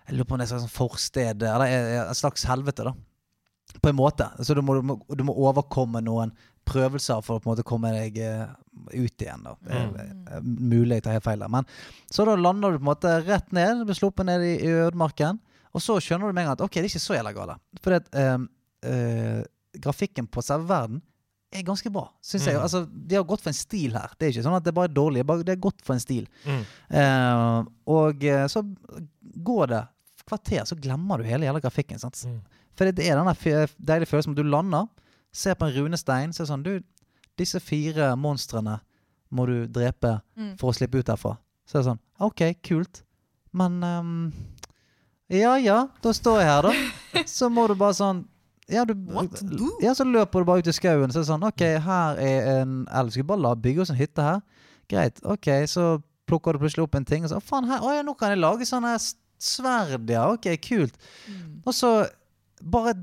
Jeg 0.07 0.17
lurer 0.17 0.29
på 0.29 0.33
om 0.33 0.39
det 0.39 0.47
er 0.47 0.47
et 0.47 0.53
slags 0.55 0.65
sånn 0.65 0.77
forsted 0.77 1.43
Eller 1.45 1.75
et 2.07 2.17
slags 2.17 2.47
helvete, 2.49 2.87
da. 2.87 2.95
På 3.83 3.91
en 3.91 3.99
måte. 3.99 4.29
Så 4.41 4.55
du 4.55 4.63
må, 4.65 4.79
du 4.79 5.23
må 5.27 5.35
overkomme 5.35 6.01
noen 6.01 6.31
prøvelser 6.67 7.23
for 7.25 7.37
å 7.37 7.41
på 7.43 7.49
en 7.49 7.53
måte 7.55 7.65
komme 7.67 7.91
deg 7.95 8.19
eh, 8.23 8.45
ut 8.93 9.23
igjen. 9.23 9.43
da 9.47 9.55
Mm. 9.67 9.97
Eh, 9.97 10.39
Mulig 10.43 10.99
jeg 10.99 11.07
tar 11.07 11.17
helt 11.17 11.27
feil 11.27 11.43
der. 11.43 11.51
Men 11.51 11.67
så 12.11 12.25
da 12.27 12.35
lander 12.37 12.71
du 12.75 12.79
på 12.79 12.85
en 12.85 12.91
måte 12.91 13.13
rett 13.25 13.51
ned, 13.55 13.85
blir 13.87 13.97
sluppet 13.97 14.27
ned 14.27 14.45
i, 14.45 14.55
i 14.67 14.71
ødemarken. 14.87 15.39
Og 15.75 15.83
så 15.83 15.97
skjønner 16.01 16.29
du 16.29 16.33
med 16.35 16.43
en 16.43 16.49
gang 16.51 16.57
at 16.57 16.65
ok, 16.65 16.77
det 16.79 16.85
er 16.85 16.89
ikke 16.91 17.03
så 17.03 17.17
jævla 17.17 17.33
gale. 17.35 17.57
For 17.83 17.95
det, 17.95 18.07
eh, 18.17 18.37
eh, 18.91 19.43
grafikken 19.77 20.27
på 20.31 20.43
selve 20.45 20.67
verden 20.69 21.01
er 21.55 21.63
ganske 21.63 21.89
bra, 21.93 22.07
syns 22.25 22.47
jeg. 22.49 22.57
Mm. 22.57 22.63
Altså, 22.65 22.81
de 23.07 23.15
har 23.15 23.27
gått 23.27 23.43
for 23.43 23.53
en 23.53 23.57
stil 23.57 23.95
her. 23.95 24.15
Det 24.17 24.27
er 24.27 24.33
ikke 24.33 24.45
sånn 24.47 24.57
at 24.57 24.65
det 24.65 24.73
bare 24.75 24.89
er 24.89 24.97
dårlig, 24.97 25.23
det 25.47 25.53
er 25.53 25.61
gått 25.63 25.79
for 25.85 25.95
en 25.95 26.03
stil. 26.03 26.25
Mm. 26.43 26.63
Eh, 27.01 27.69
og 27.97 28.25
eh, 28.27 28.45
så 28.51 28.63
går 29.47 29.71
det 29.71 29.83
kvarter, 30.27 30.65
så 30.67 30.75
glemmer 30.75 31.21
du 31.21 31.29
hele 31.29 31.47
jævla 31.47 31.63
grafikken. 31.63 32.01
Sant? 32.01 32.19
Mm. 32.27 32.41
For 32.77 32.87
det, 32.89 32.97
det 32.99 33.07
er 33.07 33.19
den 33.19 33.31
deilige 33.79 34.11
følelsen 34.11 34.35
at 34.35 34.41
du 34.41 34.43
lander, 34.47 34.89
ser 35.37 35.55
på 35.59 35.67
en 35.69 35.75
runestein, 35.75 36.33
så 36.33 36.41
er 36.41 36.45
det 36.47 36.51
sånn 36.51 36.63
Du, 36.65 36.73
disse 37.37 37.59
fire 37.61 38.11
monstrene 38.17 38.79
må 39.29 39.45
du 39.49 39.67
drepe 39.67 40.15
Mm. 40.37 40.53
for 40.57 40.71
å 40.71 40.75
slippe 40.77 40.99
ut 41.01 41.05
derfra. 41.09 41.35
Så 41.67 41.77
er 41.77 41.83
det 41.83 41.89
sånn 41.91 41.99
OK, 42.25 42.41
kult. 42.65 43.03
Men 43.53 43.81
um, 43.83 44.33
Ja 45.29 45.57
ja, 45.59 45.87
da 46.01 46.13
står 46.15 46.39
jeg 46.41 46.47
her, 46.49 46.61
da. 46.69 47.23
Så 47.37 47.49
må 47.51 47.67
du 47.67 47.75
bare 47.75 47.93
sånn 47.97 48.25
ja, 48.67 48.81
du, 48.83 48.91
ja, 49.79 49.93
så 49.95 50.03
løper 50.03 50.43
du 50.43 50.47
bare 50.49 50.59
ut 50.59 50.67
i 50.67 50.73
skauen. 50.75 51.07
Så 51.11 51.21
er 51.21 51.23
det 51.23 51.29
sånn 51.29 51.45
OK, 51.47 51.61
her 51.85 52.17
er 52.19 52.47
en 52.61 52.73
elv. 52.91 53.13
Skal 53.13 53.23
vi 53.23 53.27
bare 53.29 53.39
la 53.45 53.53
bygge 53.55 53.79
oss 53.85 53.91
en 53.93 53.95
hytte 53.99 54.19
her? 54.25 54.41
Greit. 54.91 55.21
OK, 55.23 55.47
så 55.71 55.85
plukker 56.27 56.51
du 56.57 56.59
plutselig 56.65 56.83
opp 56.83 56.97
en 56.99 57.05
ting, 57.07 57.23
og 57.23 57.31
så 57.31 57.37
Å, 57.39 57.45
faen, 57.47 57.63
her, 57.69 57.79
å 57.79 57.93
ja, 57.95 58.01
nå 58.03 58.11
kan 58.19 58.33
jeg 58.33 58.41
lage 58.43 58.67
sånne 58.67 58.91
sverd, 59.39 60.11
ja. 60.11 60.25
OK, 60.33 60.49
kult. 60.59 60.99
Mm. 61.31 61.61
Og 61.63 61.77
så 61.77 61.91
bare 62.61 62.93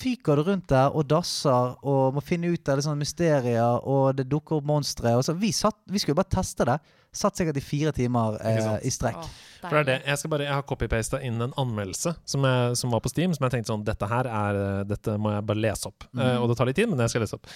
fyker 0.00 0.36
det 0.36 0.46
rundt 0.46 0.68
der 0.68 0.94
og 0.96 1.06
dasser 1.08 1.76
og 1.86 2.16
må 2.16 2.22
finne 2.24 2.50
ut 2.52 2.68
av 2.68 2.78
det 2.78 2.84
sånne 2.84 3.00
mysterier, 3.00 3.78
og 3.86 4.16
det 4.18 4.26
dukker 4.30 4.58
opp 4.58 4.66
monstre. 4.68 5.12
Vi, 5.40 5.52
satt, 5.56 5.78
vi 5.88 6.02
skulle 6.02 6.18
bare 6.18 6.32
teste 6.36 6.66
det. 6.68 6.78
Satt 7.16 7.40
sikkert 7.40 7.58
i 7.58 7.62
fire 7.64 7.90
timer 7.94 8.36
eh, 8.46 8.76
i 8.86 8.90
strekk. 8.94 9.18
Åh, 9.18 9.30
For 9.64 9.74
det 9.74 9.80
er 9.80 9.86
det. 9.88 9.96
Jeg, 10.06 10.20
skal 10.20 10.30
bare, 10.30 10.44
jeg 10.46 10.54
har 10.54 10.66
copy-pasta 10.68 11.18
inn 11.26 11.40
en 11.42 11.54
anmeldelse 11.58 12.12
som, 12.28 12.44
jeg, 12.46 12.76
som 12.78 12.92
var 12.94 13.02
på 13.02 13.10
Steam, 13.10 13.34
som 13.34 13.46
jeg 13.48 13.56
tenkte 13.56 13.72
sånn 13.72 13.82
Dette 13.88 14.06
her 14.10 14.28
er 14.30 14.60
Dette 14.86 15.16
må 15.18 15.32
jeg 15.34 15.46
bare 15.48 15.62
lese 15.64 15.90
opp. 15.90 16.06
Eh, 16.14 16.36
og 16.38 16.50
det 16.52 16.58
tar 16.60 16.70
litt 16.70 16.78
tid, 16.78 16.90
men 16.92 17.02
jeg 17.02 17.14
skal 17.14 17.24
lese 17.24 17.38
opp. 17.40 17.50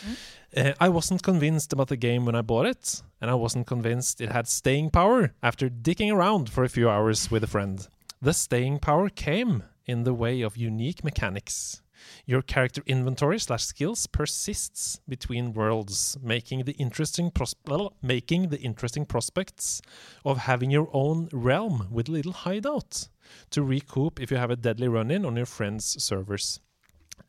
Eh, 0.58 0.72
I 0.74 0.88
wasn't 0.90 1.22
convinced 1.22 1.76
about 1.76 1.92
the 1.92 2.00
game 2.00 2.26
when 2.26 2.34
I 2.34 2.42
bought 2.42 2.66
it, 2.66 2.96
and 3.20 3.30
I 3.30 3.38
wasn't 3.38 3.68
convinced 3.70 4.20
it 4.24 4.32
had 4.34 4.50
staying 4.50 4.90
power 4.90 5.30
after 5.42 5.68
dicking 5.70 6.10
around 6.10 6.50
for 6.50 6.64
a 6.64 6.68
few 6.72 6.90
hours 6.90 7.30
with 7.30 7.44
a 7.44 7.50
friend. 7.50 7.86
The 8.22 8.32
staying 8.34 8.80
power 8.80 9.08
came 9.08 9.62
in 9.86 10.04
the 10.04 10.14
way 10.14 10.40
of 10.40 10.56
unique 10.56 11.04
mechanics. 11.04 11.82
Your 12.26 12.42
character 12.42 12.82
inventory 12.86 13.38
slash 13.38 13.64
skills 13.64 14.06
persists 14.06 15.00
between 15.08 15.52
worlds, 15.52 16.18
making 16.22 16.64
the 16.64 16.72
interesting 16.72 17.30
pros- 17.30 17.54
well, 17.66 17.94
making 18.02 18.48
the 18.48 18.60
interesting 18.60 19.06
prospects 19.06 19.80
of 20.24 20.38
having 20.38 20.70
your 20.70 20.88
own 20.92 21.28
realm 21.32 21.88
with 21.90 22.08
little 22.08 22.32
hideout 22.32 23.08
to 23.50 23.62
recoup 23.62 24.20
if 24.20 24.30
you 24.30 24.36
have 24.36 24.50
a 24.50 24.56
deadly 24.56 24.88
run-in 24.88 25.24
on 25.24 25.36
your 25.36 25.46
friends' 25.46 26.02
servers. 26.02 26.60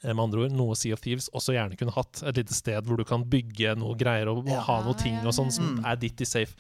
Eh, 0.03 0.13
Med 0.13 0.23
andre 0.23 0.41
ord, 0.45 0.51
noe 0.51 0.75
Sea 0.75 0.93
of 0.93 1.01
Thieves 1.01 1.29
også 1.33 1.53
gjerne 1.55 1.77
kunne 1.77 1.91
hatt. 1.95 2.21
Et 2.27 2.35
lite 2.37 2.53
sted 2.53 2.83
hvor 2.85 2.97
du 2.97 3.03
kan 3.03 3.23
bygge 3.23 3.75
noe 3.79 3.95
greier 3.95 4.27
og, 4.29 4.45
Ja. 4.47 4.59
ha 4.61 4.81
noe 4.83 4.93
ting 4.93 5.15
og 5.25 5.33
sånn 5.33 5.51
som 5.51 5.79
er 5.85 5.95
ditt 5.95 6.19
i 6.21 6.25
safe. 6.25 6.55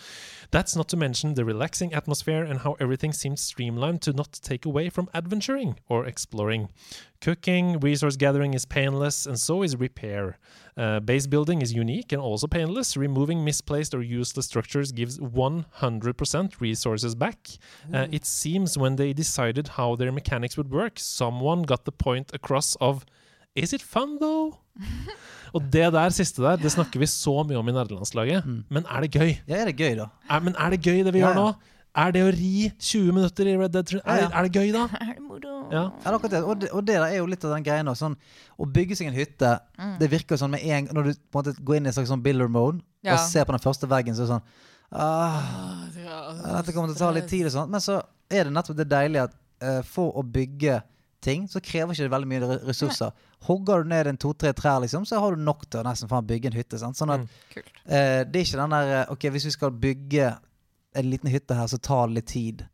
That's 0.51 0.75
not 0.75 0.87
to 0.89 0.97
mention 0.97 1.33
the 1.35 1.43
relaxing 1.45 1.93
atmosphere 1.93 2.43
and 2.43 2.59
how 2.59 2.75
everything 2.79 3.11
seems 3.13 3.41
streamlined 3.41 4.01
to 4.03 4.13
not 4.13 4.31
take 4.41 4.65
away 4.65 4.89
from 4.89 5.09
adventuring 5.13 5.75
or 5.89 6.05
exploring. 6.05 6.69
Cooking, 7.21 7.79
resource 7.79 8.15
gathering 8.17 8.53
is 8.53 8.65
painless, 8.65 9.25
and 9.25 9.39
so 9.39 9.63
is 9.63 9.75
repair. 9.79 10.37
Uh, 10.77 10.99
base 10.99 11.25
building 11.25 11.61
is 11.61 11.71
unique 11.73 12.11
and 12.11 12.21
also 12.21 12.47
painless. 12.47 12.97
Removing 12.97 13.45
misplaced 13.45 13.93
or 13.93 14.01
useless 14.01 14.45
structures 14.45 14.91
gives 14.91 15.17
100% 15.19 16.59
resources 16.61 17.15
back. 17.15 17.37
Uh, 17.93 18.07
it 18.11 18.25
seems 18.25 18.77
when 18.77 18.95
they 18.97 19.13
decided 19.13 19.69
how 19.77 19.95
their 19.95 20.11
mechanics 20.11 20.57
would 20.57 20.71
work, 20.71 20.99
someone 20.99 21.63
got 21.63 21.85
the 21.85 21.91
point 21.91 22.31
across 22.33 22.75
of 22.81 23.05
Is 23.55 23.71
it 23.71 23.81
fun, 23.81 24.17
though? 24.19 24.57
Og 25.55 25.61
det 25.71 25.93
der 25.93 26.09
siste 26.11 26.41
der, 26.43 26.57
det 26.59 26.71
snakker 26.73 26.99
vi 26.99 27.07
så 27.07 27.43
mye 27.47 27.55
om 27.55 27.69
i 27.69 27.71
nederlandslaget. 27.71 28.43
Men 28.69 28.83
er 28.91 29.05
det 29.05 29.11
gøy? 29.13 29.29
Ja, 29.47 29.61
er 29.61 29.69
det 29.71 29.77
gøy, 29.79 29.93
da? 29.95 30.09
Er, 30.29 30.41
men 30.43 30.55
er 30.59 30.69
det 30.75 30.81
gøy, 30.83 30.97
det 31.07 31.13
vi 31.15 31.21
Ja, 31.23 31.29
gjør 31.29 31.39
nå? 31.39 31.45
Er 31.95 32.11
det 32.11 32.21
å 32.25 32.31
ri 32.33 32.67
20 32.75 33.13
minutter 33.15 33.47
i 33.47 33.55
Red 33.55 33.71
Dead? 33.71 33.93
Er, 34.03 34.25
er 34.27 34.47
det 34.47 34.59
gøy, 34.59 34.71
da? 34.75 34.83
Er 35.01 35.13
det 35.13 35.23
moro? 35.23 35.53
Ja. 35.71 35.85
Ja, 36.03 36.11
det 36.11 36.31
det. 36.33 36.41
Og, 36.43 36.59
det, 36.61 36.69
og 36.75 36.83
det 36.85 36.97
der 36.97 37.05
er 37.07 37.21
jo 37.21 37.29
litt 37.31 37.45
av 37.47 37.53
den 37.55 37.63
greia. 37.65 37.95
Sånn, 37.95 38.17
å 38.59 38.67
bygge 38.67 38.97
seg 38.99 39.09
en 39.09 39.15
hytte 39.15 39.53
Det 40.01 40.09
virker 40.11 40.39
sånn 40.39 40.53
med 40.53 40.65
en 40.65 40.89
Når 40.93 41.07
du 41.07 41.11
på 41.15 41.39
en 41.39 41.41
måte 41.41 41.55
går 41.57 41.79
inn 41.79 41.87
i 41.87 41.91
en 41.91 41.95
slags 41.95 42.11
sånn 42.11 42.23
builder 42.25 42.51
mode 42.51 42.83
Ja. 43.05 43.15
og 43.15 43.23
ser 43.29 43.47
på 43.47 43.55
den 43.55 43.63
første 43.63 43.87
veggen, 43.89 44.17
så 44.17 44.25
er 44.25 44.27
det 44.27 44.33
sånn 44.33 44.45
ah, 44.91 45.85
Dette 45.93 46.75
kommer 46.75 46.91
til 46.91 46.97
å 46.97 47.03
ta 47.05 47.13
litt 47.15 47.29
tid, 47.31 47.47
og 47.47 47.55
sånn. 47.55 47.71
Men 47.71 47.83
så 47.83 48.01
er 48.29 48.47
det 48.47 48.53
nettopp 48.55 48.79
det 48.79 48.89
deilige 48.91 49.29
at 49.29 49.39
uh, 49.63 49.81
for 49.87 50.15
å 50.19 50.23
bygge 50.25 50.81
ting, 51.25 51.47
så 51.49 51.61
krever 51.63 51.93
ikke 51.93 52.05
det 52.05 52.13
veldig 52.13 52.29
mye 52.29 52.41
ressurser. 52.43 52.67
ressurser. 52.69 53.31
Hogger 53.47 53.83
du 53.83 53.89
ned 53.89 54.09
en 54.09 54.19
to-tre 54.21 54.51
trær, 54.57 54.81
liksom, 54.83 55.05
så 55.09 55.19
har 55.21 55.35
du 55.35 55.41
nok 55.41 55.65
til 55.65 55.81
å 55.81 55.85
nesten 55.87 56.09
faen 56.11 56.27
bygge 56.27 56.51
en 56.51 56.57
hytte. 56.57 56.79
Sant? 56.81 56.97
Sånn 56.99 57.13
at 57.15 57.23
mm. 57.25 57.71
Eh, 57.85 58.21
det 58.25 58.39
er 58.39 58.47
ikke 58.47 58.57
den 58.57 58.73
der 58.73 58.91
eh, 58.95 59.11
Ok, 59.13 59.27
hvis 59.29 59.43
vi 59.45 59.51
skal 59.53 59.73
bygge 59.77 60.31
en 60.95 61.11
liten 61.11 61.31
hytte 61.31 61.57
her, 61.57 61.67
så 61.71 61.79
tar 61.81 62.07
det 62.07 62.19
litt 62.19 62.31
tid. 62.31 62.65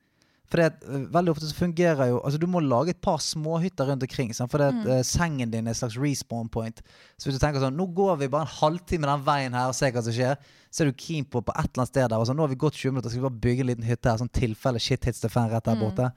For 0.52 0.60
det, 0.60 0.84
eh, 0.84 1.06
veldig 1.14 1.32
ofte 1.32 1.48
så 1.48 1.56
fungerer 1.56 2.10
jo 2.10 2.18
Altså 2.20 2.40
Du 2.40 2.48
må 2.52 2.60
lage 2.60 2.92
et 2.92 3.02
par 3.02 3.22
småhytter 3.24 3.88
rundt 3.88 4.04
omkring. 4.04 4.34
Sant? 4.36 4.52
For 4.52 4.60
det 4.60 4.68
at, 4.74 4.88
uh, 4.88 5.04
sengen 5.08 5.52
din 5.52 5.68
er 5.68 5.72
et 5.72 5.80
slags 5.80 5.96
respawn 5.96 6.50
point. 6.52 6.82
Så 7.18 7.30
hvis 7.30 7.40
du 7.40 7.44
tenker 7.44 7.64
sånn 7.64 7.78
Nå 7.80 7.88
går 7.96 8.20
vi 8.20 8.28
bare 8.28 8.50
en 8.50 8.58
halvtime 8.60 9.08
den 9.08 9.24
veien 9.24 9.56
her 9.56 9.72
og 9.72 9.78
ser 9.78 9.96
hva 9.96 10.04
som 10.04 10.16
skjer, 10.16 10.36
så 10.72 10.84
er 10.84 10.92
du 10.92 11.00
keen 11.00 11.24
på 11.24 11.40
på 11.40 11.56
et 11.56 11.72
eller 11.72 11.86
annet 11.86 11.94
sted 11.94 12.10
der 12.10 12.20
og 12.20 12.28
sånn, 12.28 12.40
Nå 12.40 12.48
har 12.48 12.52
vi 12.52 12.60
gått 12.60 12.76
20 12.76 12.92
minutter, 12.92 13.10
skal 13.10 13.24
vi 13.24 13.30
bare 13.30 13.44
bygge 13.48 13.64
en 13.64 13.72
liten 13.72 13.88
hytte 13.88 14.12
her, 14.12 14.20
sånn 14.20 14.36
tilfelle 14.36 14.80
shit 14.80 15.08
hits 15.08 15.24
the 15.24 15.32
fan 15.32 15.50
rett 15.52 15.68
der 15.68 15.80
borte. 15.80 16.12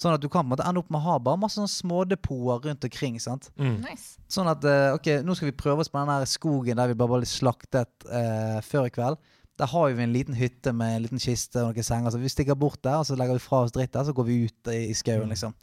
Sånn 0.00 0.16
at 0.16 0.22
du 0.22 0.28
kan 0.28 0.42
på 0.42 0.50
en 0.50 0.52
måte 0.56 0.64
ende 0.66 0.80
opp 0.82 0.88
med 0.90 0.98
å 0.98 1.04
ha 1.04 1.18
bare 1.22 1.38
masse 1.38 1.60
sånn 1.60 1.70
smådepoter 1.70 2.68
rundt 2.68 2.86
omkring. 2.88 3.20
sant? 3.22 3.50
Nice. 3.56 4.18
Sånn 4.28 4.48
at 4.50 4.64
uh, 4.64 4.96
ok, 4.96 5.20
nå 5.22 5.36
skal 5.38 5.50
vi 5.50 5.56
prøve 5.56 5.84
oss 5.84 5.92
på 5.92 6.00
den 6.00 6.10
her 6.10 6.24
skogen 6.28 6.80
der 6.80 6.90
vi 6.90 6.98
bare 6.98 7.20
ble 7.20 7.28
slaktet 7.28 8.08
uh, 8.08 8.58
før 8.66 8.88
i 8.88 8.94
kveld. 8.94 9.20
Der 9.62 9.70
har 9.70 9.92
vi 9.94 10.02
en 10.02 10.14
liten 10.14 10.34
hytte 10.34 10.72
med 10.74 10.96
en 10.96 11.04
liten 11.04 11.22
kiste 11.22 11.60
og 11.62 11.70
noen 11.70 11.86
senger. 11.86 12.10
Så 12.10 12.18
vi 12.18 12.30
stikker 12.32 12.58
bort 12.58 12.80
der, 12.82 12.98
og 12.98 13.06
så 13.06 13.14
legger 13.18 13.38
vi 13.38 13.44
fra 13.44 13.62
oss 13.62 13.74
dritt 13.74 13.92
der, 13.94 14.08
så 14.08 14.14
går 14.16 14.26
vi 14.26 14.40
ut 14.48 14.70
i, 14.72 14.88
i 14.90 14.96
skauen, 14.98 15.30
liksom. 15.30 15.54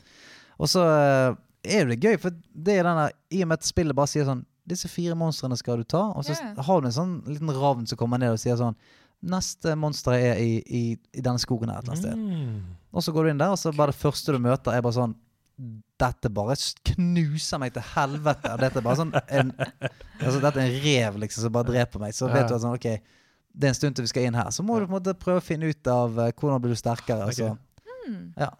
Og 0.59 0.71
så 0.71 0.85
eh, 0.87 1.33
er 1.75 1.89
det 1.89 1.99
gøy, 1.99 2.15
for 2.21 2.35
det 2.53 2.79
er 2.79 2.87
den 2.87 3.01
der 3.01 3.13
I 3.35 3.43
og 3.43 3.51
med 3.51 3.59
at 3.59 3.67
spillet 3.67 3.97
bare 3.97 4.11
sier 4.11 4.27
sånn 4.27 4.45
Disse 4.69 4.85
fire 4.91 5.15
monstrene 5.17 5.57
skal 5.57 5.81
du 5.81 5.87
ta, 5.89 6.03
og 6.13 6.21
så 6.21 6.35
yeah. 6.35 6.59
har 6.61 6.81
du 6.81 6.87
en 6.87 6.93
sånn 6.93 7.13
liten 7.25 7.49
ravn 7.55 7.87
som 7.89 7.97
kommer 7.97 8.21
ned 8.21 8.35
og 8.35 8.41
sier 8.41 8.59
sånn 8.59 8.77
Neste 9.33 9.73
monster 9.75 10.13
er 10.13 10.37
i, 10.39 10.59
i, 10.63 10.83
i 10.95 11.23
denne 11.25 11.41
skogen 11.41 11.71
her 11.71 11.81
et 11.81 11.87
eller 11.87 11.95
annet 11.97 12.03
sted. 12.05 12.19
Mm. 12.21 12.75
Og 12.95 13.03
så 13.03 13.11
går 13.11 13.25
du 13.25 13.31
inn 13.33 13.41
der, 13.41 13.51
og 13.51 13.59
så 13.59 13.73
bare 13.75 13.91
det 13.91 13.99
første 13.99 14.35
du 14.35 14.39
møter, 14.39 14.71
er 14.71 14.85
bare 14.85 14.95
sånn 14.95 15.17
Dette 15.99 16.31
bare 16.31 16.55
knuser 16.93 17.59
meg 17.59 17.73
til 17.75 17.83
helvete. 17.97 18.53
Dette 18.61 18.79
er 18.79 18.85
bare 18.85 18.99
sånn 19.01 19.11
en, 19.25 19.51
altså 20.21 20.37
Dette 20.37 20.61
er 20.61 20.69
en 20.69 20.77
rev 20.85 21.19
liksom 21.25 21.43
som 21.43 21.57
bare 21.57 21.67
dreper 21.73 22.05
meg. 22.05 22.15
Så 22.15 22.29
vet 22.31 22.47
du 22.47 22.55
at 22.55 22.63
sånn, 22.63 22.77
ok 22.77 23.18
det 23.59 23.67
er 23.67 23.73
en 23.73 23.77
stund 23.77 23.97
til 23.97 24.07
vi 24.07 24.11
skal 24.13 24.29
inn 24.29 24.37
her. 24.39 24.49
Så 24.55 24.63
må 24.63 24.79
du 24.79 24.87
på 24.87 24.93
en 24.93 24.97
måte 25.01 25.13
prøve 25.19 25.41
å 25.41 25.43
finne 25.43 25.67
ut 25.67 25.91
av 25.91 26.15
eh, 26.23 26.31
hvordan 26.31 26.63
blir 26.63 26.75
du 26.75 26.79
sterkere. 26.79 27.25
Er 27.25 27.33
Altså. 27.33 27.57
Mm. 28.07 28.21
Ja. 28.39 28.53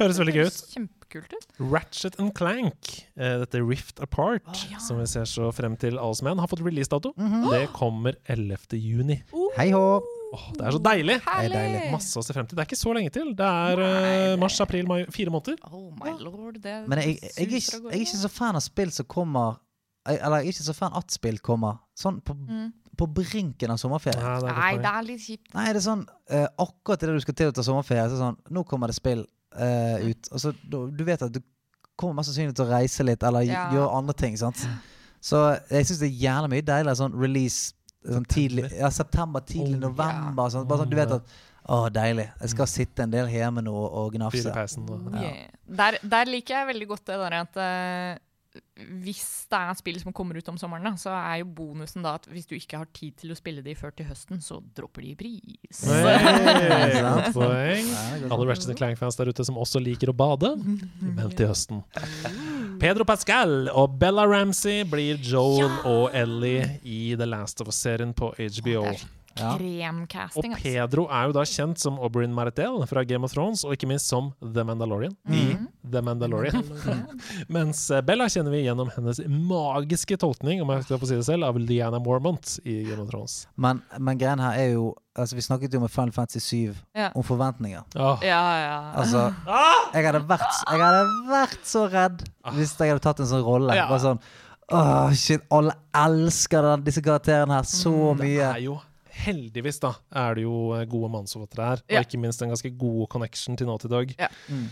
Høres 0.00 0.18
veldig 0.20 0.34
gøy 0.34 0.48
ut. 0.50 0.56
Kjempekult 0.74 1.32
ut. 1.32 1.46
Ratchet 1.72 2.18
and 2.20 2.34
Clank, 2.36 2.90
uh, 3.16 3.38
dette 3.40 3.62
Rift 3.64 4.02
Apart, 4.04 4.50
ja. 4.68 4.80
som 4.82 4.98
vi 5.00 5.06
ser 5.08 5.24
så 5.30 5.48
frem 5.56 5.78
til 5.80 5.96
alle 5.96 6.18
som 6.18 6.28
er, 6.28 6.36
har 6.42 6.50
fått 6.50 6.60
releasedato. 6.66 7.14
Mhm. 7.16 7.46
Det 7.54 7.62
kommer 7.76 8.18
11. 8.28 8.76
juni. 8.76 9.22
Hei 9.56 9.70
hå! 9.72 9.86
Oh, 10.34 10.46
det 10.58 10.66
er 10.66 10.74
så 10.74 10.80
deilig! 10.82 11.16
er 11.22 11.48
deilig. 11.48 11.82
Masse 11.94 12.18
å 12.18 12.24
se 12.26 12.34
frem 12.34 12.48
til. 12.50 12.58
Det 12.58 12.64
er 12.64 12.68
ikke 12.68 12.80
så 12.82 12.92
lenge 12.96 13.12
til. 13.14 13.30
Det 13.38 13.46
er 13.46 13.80
uh, 13.80 14.32
mars, 14.42 14.58
april, 14.60 14.88
mai. 14.90 14.98
Fire 15.14 15.32
måneder. 15.32 15.60
Oh 15.70 15.86
my 15.96 16.16
lord. 16.18 16.58
Det 16.60 16.74
Men 16.90 17.00
jeg, 17.00 17.20
jeg, 17.22 17.46
jeg, 17.46 17.62
jeg 17.70 17.92
er 17.94 18.02
ikke 18.02 18.20
så 18.26 18.32
fan 18.34 18.58
av 18.58 18.64
spill 18.66 18.90
som 18.92 19.06
kommer 19.08 19.62
Eller 20.10 20.42
jeg 20.42 20.50
er 20.50 20.56
ikke 20.56 20.66
så 20.66 20.74
fan 20.76 20.98
at 20.98 21.14
spill 21.14 21.38
kommer 21.42 21.78
sånn 21.98 22.20
på, 22.26 22.36
Mm. 22.36 22.68
På 22.96 23.06
brinken 23.18 23.70
av 23.74 23.78
sommerferien. 23.80 24.22
Nei, 24.24 24.38
det 24.42 24.50
er 24.52 24.58
Nei, 24.60 24.70
det 24.82 24.92
er 24.92 25.06
litt 25.10 25.22
kjipt. 25.24 25.50
Nei, 25.54 25.66
det 25.72 25.80
er 25.80 25.84
sånn 25.86 26.04
eh, 26.30 26.46
Akkurat 26.64 27.02
idet 27.04 27.14
du 27.18 27.24
skal 27.24 27.36
til 27.42 27.52
å 27.52 27.56
ta 27.56 27.64
sommerferie, 27.66 28.04
så 28.08 28.08
er 28.08 28.16
det 28.16 28.22
sånn 28.24 28.38
Nå 28.56 28.64
kommer 28.68 28.90
det 28.92 28.96
spill 28.98 29.22
eh, 29.56 30.10
ut. 30.10 30.30
Altså, 30.32 30.52
du, 30.64 30.78
du 30.96 31.04
vet 31.08 31.22
at 31.26 31.32
du 31.34 31.40
kommer 31.96 32.18
mest 32.18 32.32
sannsynlig 32.32 32.56
til 32.58 32.66
å 32.66 32.70
reise 32.74 33.04
litt 33.08 33.22
eller 33.24 33.46
Ja. 33.48 33.66
gjøre 33.72 33.90
andre 34.00 34.14
ting. 34.20 34.36
sant? 34.36 34.60
Så 35.24 35.40
jeg 35.70 35.86
syns 35.88 36.00
det 36.02 36.10
er 36.10 36.18
jævlig 36.26 36.50
mye 36.52 36.64
deiligere 36.68 36.98
sånn 37.00 37.14
release 37.16 37.72
sånn 38.06 38.26
tidlig, 38.30 38.68
ja, 38.76 38.90
september, 38.94 39.40
tidlig 39.42 39.78
Oh, 39.80 39.88
november. 39.88 40.50
Sånn, 40.52 40.66
bare 40.68 40.84
sånn, 40.84 40.90
du 40.92 40.96
vet 40.98 41.14
at 41.16 41.36
Å, 41.66 41.88
deilig. 41.90 42.28
Jeg 42.38 42.50
skal 42.52 42.68
sitte 42.70 43.02
en 43.02 43.10
del 43.10 43.26
hjemme 43.26 43.58
nå 43.66 43.72
og 43.74 44.12
gnafse. 44.14 44.52
Ja. 44.54 44.66
Yeah. 45.18 45.48
Der, 45.66 45.96
der 46.06 46.28
liker 46.30 46.60
jeg 46.60 46.68
veldig 46.68 46.86
godt 46.92 47.08
det 47.10 47.16
der 47.18 47.34
at 47.40 47.58
eh, 47.58 48.20
hvis 48.76 49.46
det 49.50 49.58
er 49.58 49.76
spill 49.78 49.98
som 50.02 50.14
kommer 50.16 50.36
ut 50.38 50.48
om 50.52 50.58
sommeren, 50.60 50.84
da, 50.84 50.92
så 51.00 51.12
er 51.16 51.40
jo 51.40 51.48
bonusen 51.58 52.04
da 52.04 52.16
at 52.18 52.28
hvis 52.30 52.48
du 52.48 52.54
ikke 52.58 52.80
har 52.82 52.88
tid 52.96 53.16
til 53.22 53.32
å 53.32 53.36
spille 53.38 53.64
de 53.64 53.74
før 53.78 53.94
til 53.96 54.08
høsten, 54.10 54.40
så 54.44 54.58
dropper 54.76 55.06
de 55.06 55.12
i 55.12 55.16
pris. 55.18 55.82
Hey, 55.88 57.00
godt 57.00 57.30
poeng. 57.36 57.90
Ja. 57.90 58.30
Alle 58.30 58.48
Ratchet 58.50 58.76
Clank-fans 58.78 59.18
der 59.18 59.32
ute 59.32 59.46
som 59.48 59.58
også 59.60 59.80
liker 59.82 60.12
å 60.12 60.16
bade, 60.16 60.52
vent 60.56 61.36
til 61.38 61.50
høsten. 61.52 61.84
Pedro 62.82 63.06
Pascal 63.08 63.70
og 63.72 63.96
Bella 64.00 64.26
Ramsey 64.28 64.84
blir 64.88 65.20
Joel 65.24 65.70
og 65.88 66.10
Ellie 66.16 66.76
i 66.84 67.14
The 67.16 67.28
Last 67.28 67.62
of 67.64 67.72
Us-serien 67.72 68.12
på 68.16 68.34
HBO. 68.36 68.84
Det 69.36 69.42
Ja. 69.44 69.92
Og 69.92 70.44
altså. 70.44 70.62
Pedro 70.62 71.06
er 71.12 71.26
jo 71.26 71.32
da 71.36 71.42
kjent 71.44 71.78
som 71.78 71.98
Oberyn 72.00 72.32
Martell 72.32 72.78
fra 72.88 73.04
Game 73.04 73.24
of 73.24 73.32
Thrones, 73.34 73.64
og 73.64 73.72
ikke 73.76 73.86
minst 73.90 74.08
som 74.08 74.32
The 74.40 74.64
Mandalorian 74.64 75.12
i 75.28 75.42
Mhm. 75.54 75.66
The 75.90 76.00
Mandalorian. 76.02 76.62
Mens 77.52 77.90
eh, 77.90 78.00
Bella 78.00 78.24
kjenner 78.32 78.50
vi 78.50 78.62
gjennom 78.64 78.88
hennes 78.96 79.20
magiske 79.28 80.16
tolkning, 80.18 80.62
om 80.62 80.70
jeg 80.74 80.86
skal 80.86 80.98
få 81.02 81.06
si 81.10 81.18
det 81.18 81.26
selv, 81.28 81.44
av 81.44 81.58
Liana 81.60 81.98
Mormont 82.02 82.56
i 82.64 82.78
Game 82.88 83.02
of 83.04 83.10
Thrones. 83.10 83.46
Men, 83.56 83.82
men 83.98 84.18
greien 84.18 84.40
her 84.42 84.56
er 84.58 84.72
jo 84.74 84.94
altså 85.16 85.32
Vi 85.38 85.40
snakket 85.46 85.72
jo 85.72 85.80
med 85.80 85.88
Final 85.90 86.12
Fantasy 86.12 86.40
7 86.72 86.74
Ja. 86.94 87.10
om 87.16 87.22
forventninger. 87.24 87.84
Oh. 87.96 88.18
Ja, 88.24 88.40
ja. 88.60 88.74
Altså, 89.00 89.22
jeg 89.94 90.04
hadde 90.04 90.20
vært, 90.28 90.58
jeg 90.68 90.80
hadde 90.82 91.06
vært 91.30 91.62
så 91.64 91.86
redd 91.92 92.26
hvis 92.52 92.74
jeg 92.76 92.90
hadde 92.92 93.00
tatt 93.06 93.20
en 93.24 93.30
sånn 93.30 93.44
rolle. 93.46 93.76
Ja. 93.76 93.86
Bare 93.88 94.02
sånn 94.02 94.20
Åh, 94.74 95.12
shit, 95.14 95.44
alle 95.54 95.72
elsker 95.94 96.64
den, 96.66 96.80
disse 96.82 96.98
karakterene 97.00 97.54
her 97.54 97.62
så 97.70 97.92
det 98.18 98.24
mye. 98.26 98.48
er 98.50 98.60
jo 98.64 98.80
Heldigvis 99.24 99.80
da 99.82 99.94
er 100.12 100.36
det 100.38 100.44
jo 100.44 100.56
eh, 100.76 100.84
gode 100.90 101.08
manusforfattere 101.14 101.70
her, 101.70 101.82
Ja. 101.88 102.00
og 102.02 102.06
ikke 102.06 102.20
minst 102.20 102.42
en 102.44 102.52
ganske 102.52 102.70
god 102.78 103.06
connection 103.12 103.56
til 103.56 103.66
Naughty 103.70 103.88
Dog. 103.92 104.12
Mm. 104.50 104.66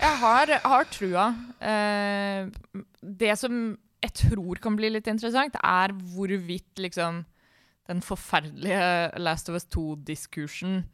Jeg 0.00 0.16
har, 0.22 0.52
har 0.64 0.84
trua. 0.92 1.26
Eh, 1.60 2.46
det 3.02 3.34
som 3.38 3.76
jeg 4.00 4.14
tror 4.16 4.60
kan 4.64 4.76
bli 4.78 4.88
litt 4.94 5.10
interessant, 5.12 5.58
er 5.60 5.92
hvorvidt 6.14 6.78
liksom 6.80 7.24
den 7.90 8.00
forferdelige 8.06 9.18
Last 9.20 9.50
of 9.50 9.58
Us 9.58 9.66
2-diskursen 9.74 10.84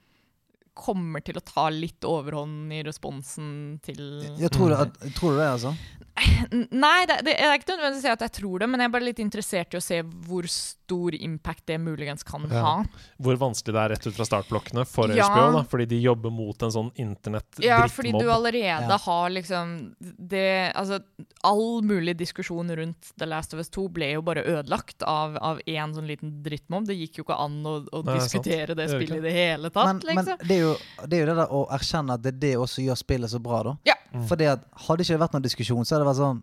kommer 0.77 1.23
til 1.24 1.39
å 1.39 1.45
ta 1.45 1.69
litt 1.73 2.05
overhånd 2.05 2.73
i 2.77 2.83
responsen 2.85 3.78
til 3.85 4.01
Jeg 4.41 4.51
tror, 4.53 4.74
det, 4.74 4.91
jeg 5.07 5.15
tror 5.16 5.33
du 5.33 5.39
det, 5.41 5.47
altså? 5.55 5.70
Nei, 6.16 7.05
det, 7.09 7.18
det 7.26 7.34
er 7.36 7.59
ikke 7.59 7.74
nødvendigvis 7.74 8.01
å 8.01 8.06
si 8.06 8.12
at 8.12 8.22
jeg 8.24 8.32
tror 8.38 8.62
det, 8.62 8.68
men 8.72 8.80
jeg 8.80 8.88
er 8.88 8.93
bare 8.94 9.05
litt 9.05 9.20
interessert 9.20 9.74
i 9.74 9.78
å 9.80 9.82
se 9.84 9.98
hvor 10.26 10.47
stor 10.48 11.16
impact 11.18 11.66
det 11.68 11.76
muligens 11.82 12.24
kan 12.26 12.47
Ja. 12.51 12.62
ha. 12.62 12.74
Hvor 13.20 13.36
vanskelig 13.40 13.74
det 13.74 13.82
er 13.82 13.93
rett 13.94 14.06
ut 14.06 14.16
fra 14.16 14.24
startblokkene 14.28 14.86
for 14.88 15.12
Ja. 15.12 15.26
HBO, 15.28 15.52
da, 15.59 15.62
fordi 15.68 15.86
de 15.90 16.01
jobber 16.01 16.30
mot 16.32 16.62
en 16.62 16.70
sånn 16.72 16.93
Ja, 17.60 17.82
fordi 17.88 18.12
du 18.12 18.30
allerede 18.30 18.88
Ja. 18.88 18.97
har 18.97 19.30
liksom 19.30 19.94
det 20.01 20.72
Altså, 20.76 21.01
all 21.44 21.82
mulig 21.82 22.16
diskusjon 22.16 22.70
rundt 22.76 23.12
The 23.18 23.26
Last 23.26 23.52
of 23.55 23.59
Us 23.60 23.68
2 23.68 23.88
ble 23.93 24.12
jo 24.12 24.22
bare 24.22 24.44
ødelagt 24.44 25.02
av, 25.02 25.36
av 25.40 25.60
én 25.66 25.94
sånn 25.94 26.06
liten 26.06 26.43
drittmobb. 26.43 26.86
Det 26.86 26.97
gikk 26.97 27.18
jo 27.18 27.24
ikke 27.24 27.38
an 27.38 27.62
å, 27.64 27.76
å 27.93 28.05
Nei, 28.05 28.14
diskutere 28.18 28.74
det 28.74 28.86
Det 28.86 28.88
spillet 28.94 29.18
i 29.18 29.20
det 29.20 29.32
hele 29.32 29.70
tatt, 29.70 29.86
Men, 29.86 30.01
men 30.14 30.24
liksom. 30.24 30.38
det, 30.48 30.56
er 30.56 30.60
jo, 30.62 30.76
det 31.06 31.12
er 31.18 31.20
jo 31.20 31.26
det 31.26 31.36
der 31.36 31.52
å 31.52 31.66
erkjenne 31.70 32.14
at 32.14 32.22
det 32.22 32.34
er 32.34 32.40
det 32.47 32.55
også 32.56 32.84
gjør 32.86 32.97
spillet 32.97 33.30
så 33.30 33.43
bra, 33.43 33.62
da. 33.62 33.76
Ja. 33.84 33.94
Mm. 34.14 34.26
Fordi 34.28 34.47
at 34.48 34.62
Hadde 34.86 35.02
ikke 35.02 35.16
det 35.16 35.20
vært 35.20 35.34
noen 35.34 35.44
diskusjon, 35.44 35.84
så 35.84 35.97
hadde 35.97 36.06
det 36.07 36.12
vært 36.15 36.23
sånn 36.23 36.43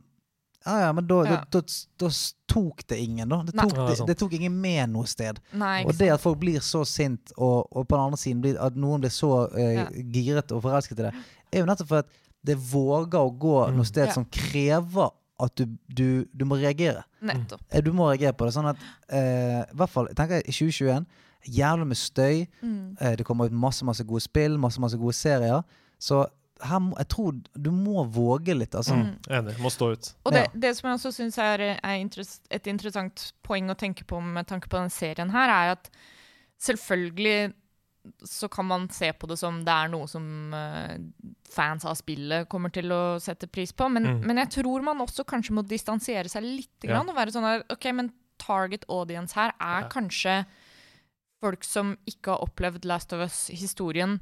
Ja, 0.65 0.77
ja, 0.79 0.91
men 0.95 1.03
da, 1.09 1.15
Ja. 1.27 1.37
da, 1.51 1.59
da, 1.59 1.61
da 1.99 2.07
tok 2.47 2.85
det 2.87 2.97
ingen, 3.03 3.27
da. 3.27 3.41
Det 3.43 3.51
tok, 3.57 3.73
det 3.89 4.05
det, 4.07 4.13
tok 4.21 4.31
ingen 4.37 4.53
med 4.61 4.89
noe 4.93 5.03
sted. 5.11 5.41
Nei, 5.59 5.83
Og 5.83 5.91
det 5.99 6.07
at 6.13 6.21
folk 6.23 6.37
blir 6.39 6.61
så 6.63 6.85
sint, 6.87 7.33
og, 7.37 7.67
og 7.75 7.83
på 7.89 7.97
den 7.97 8.05
andre 8.05 8.17
siden 8.21 8.39
blir, 8.45 8.55
at 8.63 8.77
noen 8.79 9.01
blir 9.03 9.11
så 9.11 9.49
eh, 9.57 9.73
Ja. 9.81 9.87
giret 9.91 10.53
og 10.55 10.61
forelsket 10.63 10.99
i 11.01 11.09
det, 11.09 11.11
er 11.51 11.59
jo 11.59 11.65
nettopp 11.67 11.89
for 11.89 11.97
at 12.05 12.07
det 12.45 12.55
våger 12.57 13.19
å 13.19 13.33
gå 13.37 13.57
Mm. 13.67 13.75
noe 13.75 13.85
sted 13.85 14.07
Ja. 14.07 14.13
som 14.13 14.23
krever 14.25 15.11
at 15.43 15.55
du, 15.59 15.65
du, 15.91 16.25
du 16.33 16.45
må 16.45 16.55
reagere. 16.55 17.03
Nettopp. 17.21 17.59
Eh, 17.69 17.81
Du 17.81 17.91
må 17.91 18.07
reagere 18.07 18.31
på 18.31 18.45
det. 18.47 18.53
Sånn 18.55 18.69
at 18.69 18.77
eh, 19.09 19.65
i 19.67 19.75
hvert 19.75 19.89
fall, 19.89 20.07
jeg 20.07 20.15
tenker 20.15 20.39
i 20.47 20.51
2021 20.51 21.05
Jævlig 21.43 21.87
med 21.87 21.97
støy. 21.97 22.47
Mm. 22.63 22.95
Eh, 23.01 23.15
det 23.17 23.25
kommer 23.25 23.45
ut 23.47 23.51
masse 23.51 23.83
masse 23.83 23.99
gode 24.07 24.21
spill, 24.23 24.55
masse 24.57 24.79
masse 24.79 24.95
gode 24.95 25.11
serier. 25.13 25.61
Så 25.99 26.25
må, 26.79 26.95
jeg 26.97 27.07
tror 27.09 27.33
du 27.55 27.71
må 27.71 28.03
våge 28.07 28.55
litt. 28.55 28.75
Altså. 28.75 28.95
Mm. 28.95 29.17
Enig. 29.29 29.59
Må 29.59 29.69
stå 29.69 29.91
ut. 29.93 30.13
Og 30.25 30.31
det, 30.33 30.45
det 30.55 30.75
som 30.77 30.89
jeg 30.89 30.99
også 30.99 31.11
syns 31.11 31.37
er, 31.37 31.59
er 31.83 31.95
interess 31.99 32.39
et 32.49 32.67
interessant 32.67 33.33
poeng 33.43 33.69
å 33.69 33.75
tenke 33.75 34.03
på 34.07 34.21
med 34.23 34.47
tanke 34.47 34.67
på 34.71 34.77
den 34.79 34.89
serien 34.89 35.29
her, 35.29 35.49
er 35.49 35.71
at 35.77 35.89
selvfølgelig 36.63 37.53
så 38.27 38.49
kan 38.51 38.65
man 38.67 38.89
se 38.91 39.11
på 39.15 39.27
det 39.31 39.37
som 39.39 39.61
det 39.63 39.71
er 39.71 39.87
noe 39.93 40.07
som 40.11 40.25
eh, 40.53 40.97
fans 41.53 41.85
av 41.87 41.95
spillet 41.95 42.49
kommer 42.51 42.71
til 42.75 42.91
å 42.91 43.17
sette 43.23 43.47
pris 43.47 43.71
på, 43.71 43.87
men, 43.91 44.03
Mm. 44.03 44.25
men 44.27 44.37
jeg 44.43 44.49
tror 44.59 44.83
man 44.83 44.99
også 44.99 45.23
kanskje 45.23 45.55
må 45.55 45.63
distansiere 45.67 46.27
seg 46.29 46.43
litt 46.43 46.83
Ja. 46.83 46.89
grann, 46.97 47.09
og 47.09 47.15
være 47.15 47.31
sånn 47.31 47.47
at 47.47 47.71
OK, 47.71 47.91
men 47.93 48.11
target 48.37 48.83
audience 48.89 49.33
her 49.35 49.53
er 49.59 49.81
Ja. 49.83 49.87
kanskje 49.89 50.45
folk 51.41 51.63
som 51.63 51.97
ikke 52.05 52.31
har 52.31 52.39
opplevd 52.43 52.83
Last 52.85 53.13
of 53.13 53.19
Us-historien 53.21 54.19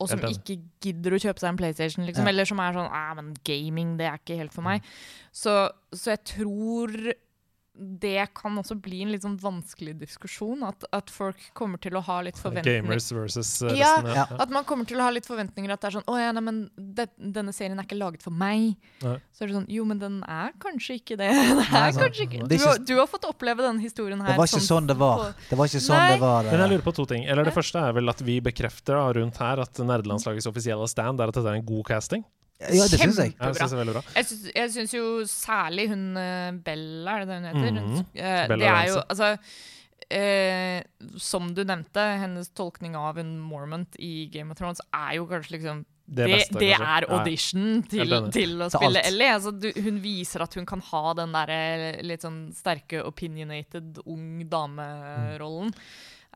og 0.00 0.08
som 0.08 0.20
ikke 0.32 0.56
gidder 0.80 1.12
å 1.16 1.20
kjøpe 1.20 1.42
seg 1.42 1.50
en 1.52 1.58
PlayStation, 1.60 2.06
liksom, 2.06 2.24
Ja. 2.24 2.32
eller 2.32 2.48
som 2.48 2.60
er 2.64 2.72
sånn 2.72 2.88
ah, 2.90 3.10
men 3.18 3.34
gaming, 3.44 3.96
det 4.00 4.06
er 4.08 4.16
ikke 4.18 4.38
helt 4.40 4.54
for 4.56 4.62
meg. 4.66 4.82
Så, 5.32 5.52
så 5.92 6.14
jeg 6.16 6.24
tror 6.24 6.94
det 7.80 8.26
kan 8.36 8.58
også 8.60 8.74
bli 8.76 8.98
en 9.06 9.10
litt 9.14 9.22
sånn 9.24 9.38
vanskelig 9.40 9.94
diskusjon. 10.02 10.60
At, 10.68 10.84
at 10.92 11.08
folk 11.10 11.38
kommer 11.56 11.80
til 11.80 11.96
å 11.96 12.02
ha 12.04 12.18
litt 12.26 12.36
forventninger. 12.36 12.82
Gamers 12.82 13.06
versus 13.16 13.50
uh, 13.64 13.70
Ja, 13.72 13.94
resten. 13.96 14.10
ja. 14.18 14.26
At 14.44 14.52
man 14.52 14.66
kommer 14.68 14.84
til 14.84 15.00
å 15.00 15.06
ha 15.06 15.14
litt 15.14 15.24
forventninger 15.24 15.72
at 15.72 15.80
det 15.80 15.88
er 15.88 15.94
sånn 15.96 16.04
Å 16.12 16.16
ja, 16.20 16.30
nei, 16.36 16.42
men 16.44 16.58
det, 16.76 17.06
denne 17.16 17.54
serien 17.56 17.78
er 17.80 17.86
ikke 17.88 17.96
laget 17.96 18.22
for 18.26 18.36
meg. 18.36 18.74
Nei. 19.04 19.14
Så 19.32 19.44
er 19.46 19.50
det 19.52 19.56
sånn 19.56 19.68
Jo, 19.72 19.86
men 19.88 20.02
den 20.02 20.18
er 20.28 20.52
kanskje 20.60 20.98
ikke 21.00 21.16
det. 21.20 21.30
det 21.38 21.54
Nei, 21.70 21.84
er 21.88 21.96
kanskje 21.96 22.26
ikke. 22.28 22.42
Du, 22.52 22.56
har- 22.66 22.82
du 22.90 22.94
har 23.00 23.08
fått 23.10 23.24
oppleve 23.30 23.64
denne 23.64 23.80
historien 23.80 24.20
her. 24.20 24.34
Det 24.34 24.42
var 24.42 24.50
ikke 24.52 24.64
sånn 24.68 24.90
det 24.90 24.98
var. 25.00 25.24
Det 25.48 25.58
var 25.62 25.70
ikke 25.72 25.84
sånn 25.86 25.96
Nei. 26.04 26.10
det 26.12 26.20
var. 26.26 26.42
Det. 26.44 26.52
Men 26.52 26.64
jeg 26.66 26.74
lurer 26.74 26.84
på 26.90 26.94
to 27.00 27.06
ting. 27.14 27.24
Eller 27.24 27.48
Det 27.48 27.56
første 27.56 27.86
er 27.88 27.96
vel 27.96 28.12
at 28.12 28.20
vi 28.26 28.36
bekrefter 28.44 28.98
da, 29.00 29.06
rundt 29.20 29.40
her 29.40 29.64
at 29.64 29.80
nerdelandslagets 29.80 30.50
offisielle 30.50 30.88
stand 30.90 31.20
er 31.24 31.32
at 31.32 31.40
dette 31.40 31.48
er 31.48 31.58
en 31.62 31.66
god 31.72 31.86
casting. 31.88 32.26
Ja, 32.60 32.84
det 32.84 33.00
syns 33.00 33.18
jeg. 33.22 33.34
Ja, 33.40 33.50
Jeg 34.14 34.26
syns, 34.28 34.46
jeg 34.52 34.72
syns 34.74 34.94
jo 34.94 35.04
særlig 35.28 35.86
hun 35.94 36.02
eh, 36.20 36.50
Bella, 36.64 37.14
er 37.14 37.24
det 37.24 37.28
det 37.30 37.36
hun 37.36 37.46
heter? 37.48 37.70
Mm 37.70 37.94
-hmm. 37.94 38.48
Bella 38.48 38.56
det 38.56 38.68
er 38.68 38.88
jo 38.88 39.02
altså 39.08 39.36
eh, 40.10 40.82
Som 41.16 41.54
du 41.54 41.64
nevnte, 41.64 42.00
hennes 42.00 42.50
tolkning 42.50 42.96
av 42.96 43.18
en 43.18 43.38
Mormont 43.38 43.96
i 43.98 44.28
Game 44.32 44.52
of 44.52 44.58
Thrones 44.58 44.80
er 44.92 45.16
jo 45.16 45.26
kanskje 45.26 45.56
liksom 45.56 45.84
Det 46.04 46.26
beste, 46.26 46.58
det 46.58 46.60
det 46.60 46.72
er 46.74 47.04
ja. 47.08 47.18
audition 47.18 47.82
til, 47.82 48.30
til 48.32 48.62
å 48.62 48.68
spille. 48.68 49.00
Ellie. 49.06 49.32
Altså, 49.32 49.50
du, 49.50 49.72
hun 49.76 50.00
viser 50.02 50.42
at 50.42 50.54
hun 50.54 50.66
kan 50.66 50.80
ha 50.80 51.14
den 51.14 51.32
der 51.32 52.02
litt 52.02 52.22
sånn 52.22 52.52
sterke, 52.52 53.04
opinionated, 53.06 54.00
ung 54.06 54.42
dame-rollen. 54.50 55.70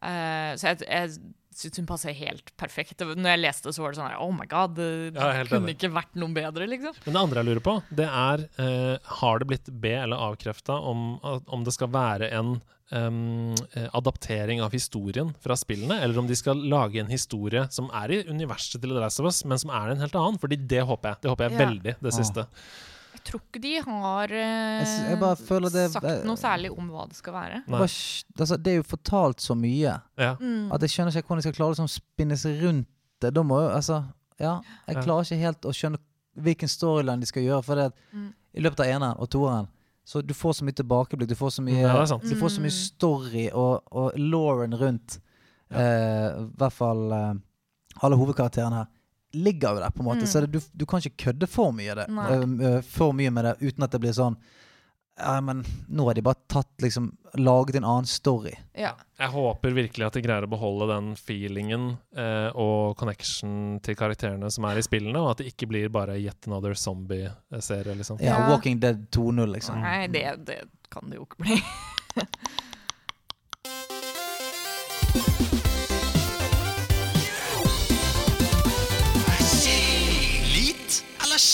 Uh, 0.05 0.55
så 0.55 0.69
jeg, 0.69 0.87
jeg 0.87 1.11
syns 1.57 1.79
hun 1.81 1.87
passer 1.87 2.13
helt 2.19 2.53
perfekt. 2.61 2.99
Når 3.01 3.31
jeg 3.35 3.41
leste 3.43 3.73
så 3.73 3.83
var 3.85 3.93
det 3.95 3.99
sånn 4.01 4.11
her, 4.11 4.21
Oh 4.23 4.33
my 4.35 4.47
god, 4.51 4.75
det 4.77 4.89
Ja, 5.15 5.31
kunne 5.47 5.69
enig. 5.71 5.77
ikke 5.79 5.93
vært 5.95 6.15
noe 6.21 6.35
bedre, 6.37 6.67
liksom. 6.69 6.95
Men 7.07 7.15
det 7.15 7.23
andre 7.23 7.43
jeg 7.43 7.49
lurer 7.51 7.65
på, 7.65 7.75
det 7.95 8.07
er 8.11 8.45
uh, 8.59 8.99
Har 9.21 9.39
det 9.43 9.49
blitt 9.53 9.71
be- 9.81 9.97
eller 10.05 10.17
avkrefta 10.31 10.77
om, 10.81 11.19
om 11.23 11.65
det 11.65 11.73
skal 11.77 11.89
være 11.95 12.31
en 12.37 12.55
eh, 12.93 13.89
adaptering 13.97 14.61
av 14.63 14.73
historien 14.77 15.33
fra 15.43 15.57
spillene, 15.57 15.97
eller 16.05 16.19
om 16.21 16.27
de 16.29 16.37
skal 16.37 16.61
lage 16.71 17.01
en 17.01 17.11
historie 17.11 17.67
som 17.75 17.89
er 17.97 18.13
i 18.13 18.23
universet 18.29 18.81
til 18.81 18.91
The 18.93 19.01
Last 19.03 19.21
of 19.23 19.27
Us, 19.31 19.43
men 19.49 19.59
som 19.59 19.71
er 19.75 19.95
en 19.95 20.03
helt 20.05 20.15
annen? 20.15 20.39
Fordi 20.39 20.57
det 20.69 20.83
håper 20.87 21.15
jeg. 21.15 21.23
Det 21.25 21.31
håper 21.33 21.49
jeg 21.49 21.53
Ja. 21.59 21.65
veldig, 21.67 21.95
det 22.05 22.13
siste. 22.15 22.45
Jeg 22.45 22.94
tror 23.25 23.41
ikke 23.41 23.61
de 23.63 23.73
har 23.83 24.33
eh, 24.33 24.85
Jeg 24.85 25.11
jeg 25.11 25.19
bare 25.21 25.37
føler 25.37 25.71
det- 25.73 25.91
sagt 25.93 26.25
noe 26.25 26.37
særlig 26.37 26.71
om 26.77 26.89
hva 26.91 27.07
det 27.09 27.17
skal 27.17 27.33
være. 27.33 27.63
Det, 27.67 28.41
altså, 28.41 28.57
det 28.63 28.73
er 28.73 28.77
jo 28.77 28.83
fortalt 28.83 29.41
så 29.41 29.55
mye 29.57 30.01
Ja. 30.19 30.35
Mm. 30.41 30.71
at 30.73 30.81
jeg 30.81 30.91
skjønner 30.91 31.17
ikke 31.17 31.29
hvordan 31.29 31.43
jeg 31.43 31.49
skal 31.55 31.59
klare 31.59 31.71
å 31.73 31.75
liksom, 31.77 31.89
spinne 31.89 32.37
seg 32.37 32.63
rundt 32.63 32.87
det. 33.21 33.33
Da 33.35 33.43
må 33.43 33.61
jo, 33.63 33.69
altså, 33.77 34.05
ja, 34.41 34.61
jeg 34.89 34.97
Ja. 34.97 35.03
klarer 35.03 35.23
ikke 35.25 35.39
helt 35.41 35.61
å 35.63 35.73
skjønne 35.73 35.99
hvilken 36.37 36.69
storyline 36.69 37.21
de 37.21 37.27
skal 37.27 37.43
gjøre. 37.43 37.63
For 37.65 37.75
det, 37.77 37.93
Mm. 38.13 38.33
i 38.55 38.61
løpet 38.61 38.81
av 38.81 38.87
eneren 38.87 39.17
og 39.21 39.31
toeren 39.31 39.69
så 40.07 40.21
du 40.27 40.35
får 40.35 40.53
så 40.61 40.63
mye 40.65 40.75
tilbakeblikk, 40.77 41.29
du 41.29 41.35
får 41.35 41.51
så 41.59 41.63
mye, 41.65 41.81
Ja, 41.81 42.05
du 42.05 42.35
får 42.37 42.51
så 42.51 42.61
mye 42.61 42.69
Mm. 42.71 42.87
story 42.87 43.51
og, 43.55 43.83
og 43.91 44.13
Lauren 44.19 44.75
rundt 44.75 45.19
eh, 45.71 46.29
I 46.37 46.51
hvert 46.59 46.73
fall 46.73 47.13
eh, 47.13 47.35
alle 48.03 48.17
hovedkarakterene 48.17 48.75
her 48.75 48.87
ligger 49.35 49.75
jo 49.77 49.81
der, 49.85 49.91
på 49.95 50.03
en 50.03 50.09
måte. 50.11 50.25
Mm. 50.25 50.27
Så 50.31 50.41
det, 50.45 50.53
du, 50.55 50.61
du 50.73 50.85
kan 50.87 51.03
ikke 51.03 51.25
kødde 51.29 51.47
for 51.51 51.73
mye, 51.77 51.95
det, 51.99 52.07
eh, 52.09 52.81
for 52.87 53.13
mye 53.17 53.31
med 53.35 53.45
det 53.51 53.55
uten 53.61 53.87
at 53.87 53.95
det 53.95 54.01
blir 54.05 54.15
sånn 54.17 54.37
Ja, 55.15 55.37
men 55.41 55.61
nå 55.95 56.09
har 56.09 56.17
de 56.19 56.25
bare 56.27 56.41
tatt 56.51 56.83
liksom 56.83 57.13
Laget 57.39 57.77
en 57.79 57.85
annen 57.87 58.07
story. 58.11 58.51
Ja. 58.79 58.93
Jeg 59.19 59.31
håper 59.31 59.75
virkelig 59.75 60.07
at 60.07 60.17
de 60.19 60.23
greier 60.23 60.47
å 60.47 60.51
beholde 60.51 60.89
den 60.91 61.13
feelingen 61.19 61.97
eh, 62.17 62.51
og 62.55 62.97
connection 62.99 63.79
til 63.83 63.95
karakterene 63.99 64.51
som 64.55 64.67
er 64.71 64.79
i 64.79 64.85
spillene, 64.87 65.19
og 65.23 65.33
at 65.33 65.43
det 65.43 65.53
ikke 65.53 65.69
blir 65.71 65.91
bare 65.95 66.15
yet 66.19 66.47
another 66.47 66.75
zombie-serie, 66.79 67.95
liksom. 67.99 68.19
Ja, 68.23 68.37
Ja. 68.39 68.51
Walking 68.51 68.79
Dead 68.83 69.07
2.0, 69.15 69.47
liksom. 69.55 69.83
Nei, 69.83 70.07
det, 70.15 70.25
det 70.47 70.61
kan 70.95 71.11
det 71.11 71.19
jo 71.19 71.27
ikke 71.27 71.43
bli. 71.43 71.59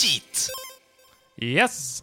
skit? 0.01 0.49
Yes! 1.41 2.03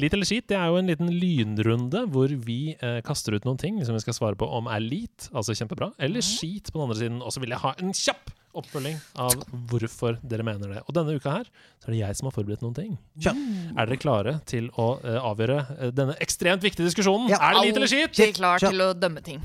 Lit 0.00 0.14
eller 0.16 0.28
skit 0.28 0.46
det 0.48 0.56
er 0.56 0.70
jo 0.70 0.78
en 0.80 0.88
liten 0.88 1.10
lynrunde 1.12 2.06
hvor 2.12 2.32
vi 2.44 2.72
eh, 2.74 3.00
kaster 3.04 3.36
ut 3.36 3.44
noen 3.44 3.60
ting 3.60 3.80
som 3.84 3.96
vi 3.96 4.00
skal 4.04 4.16
svare 4.16 4.38
på 4.38 4.48
om 4.58 4.68
er 4.72 4.80
lit, 4.80 5.28
altså 5.36 5.56
kjempebra, 5.56 5.90
eller 6.00 6.24
skit 6.24 6.70
på 6.72 6.78
den 6.78 6.86
andre 6.86 6.98
siden. 7.02 7.18
Og 7.20 7.34
så 7.34 7.42
vil 7.42 7.52
jeg 7.52 7.62
ha 7.64 7.74
en 7.82 7.92
kjapp 7.96 8.32
oppfølging 8.58 8.96
av 9.20 9.34
hvorfor 9.70 10.16
dere 10.24 10.46
mener 10.46 10.72
det. 10.72 10.80
Og 10.88 10.96
denne 10.96 11.18
uka 11.20 11.34
her 11.36 11.50
så 11.52 11.90
er 11.90 11.94
det 11.94 12.00
jeg 12.00 12.18
som 12.18 12.30
har 12.30 12.36
forberedt 12.38 12.64
noen 12.64 12.76
ting. 12.78 12.96
Ja. 13.24 13.34
Er 13.76 13.90
dere 13.90 14.00
klare 14.00 14.38
til 14.48 14.70
å 14.80 14.88
eh, 15.04 15.20
avgjøre 15.20 15.58
eh, 15.76 15.92
denne 15.94 16.16
ekstremt 16.24 16.64
viktige 16.64 16.88
diskusjonen? 16.88 17.28
Ja. 17.32 17.42
Er 17.44 17.58
det 17.58 17.68
lit 17.68 17.80
eller 17.80 17.92
skit? 17.92 18.08
Alltid 18.16 18.40
klar 18.40 18.64
klare 18.64 18.72
til 18.72 18.86
å 18.88 18.90
dømme 18.96 19.24
ting. 19.24 19.44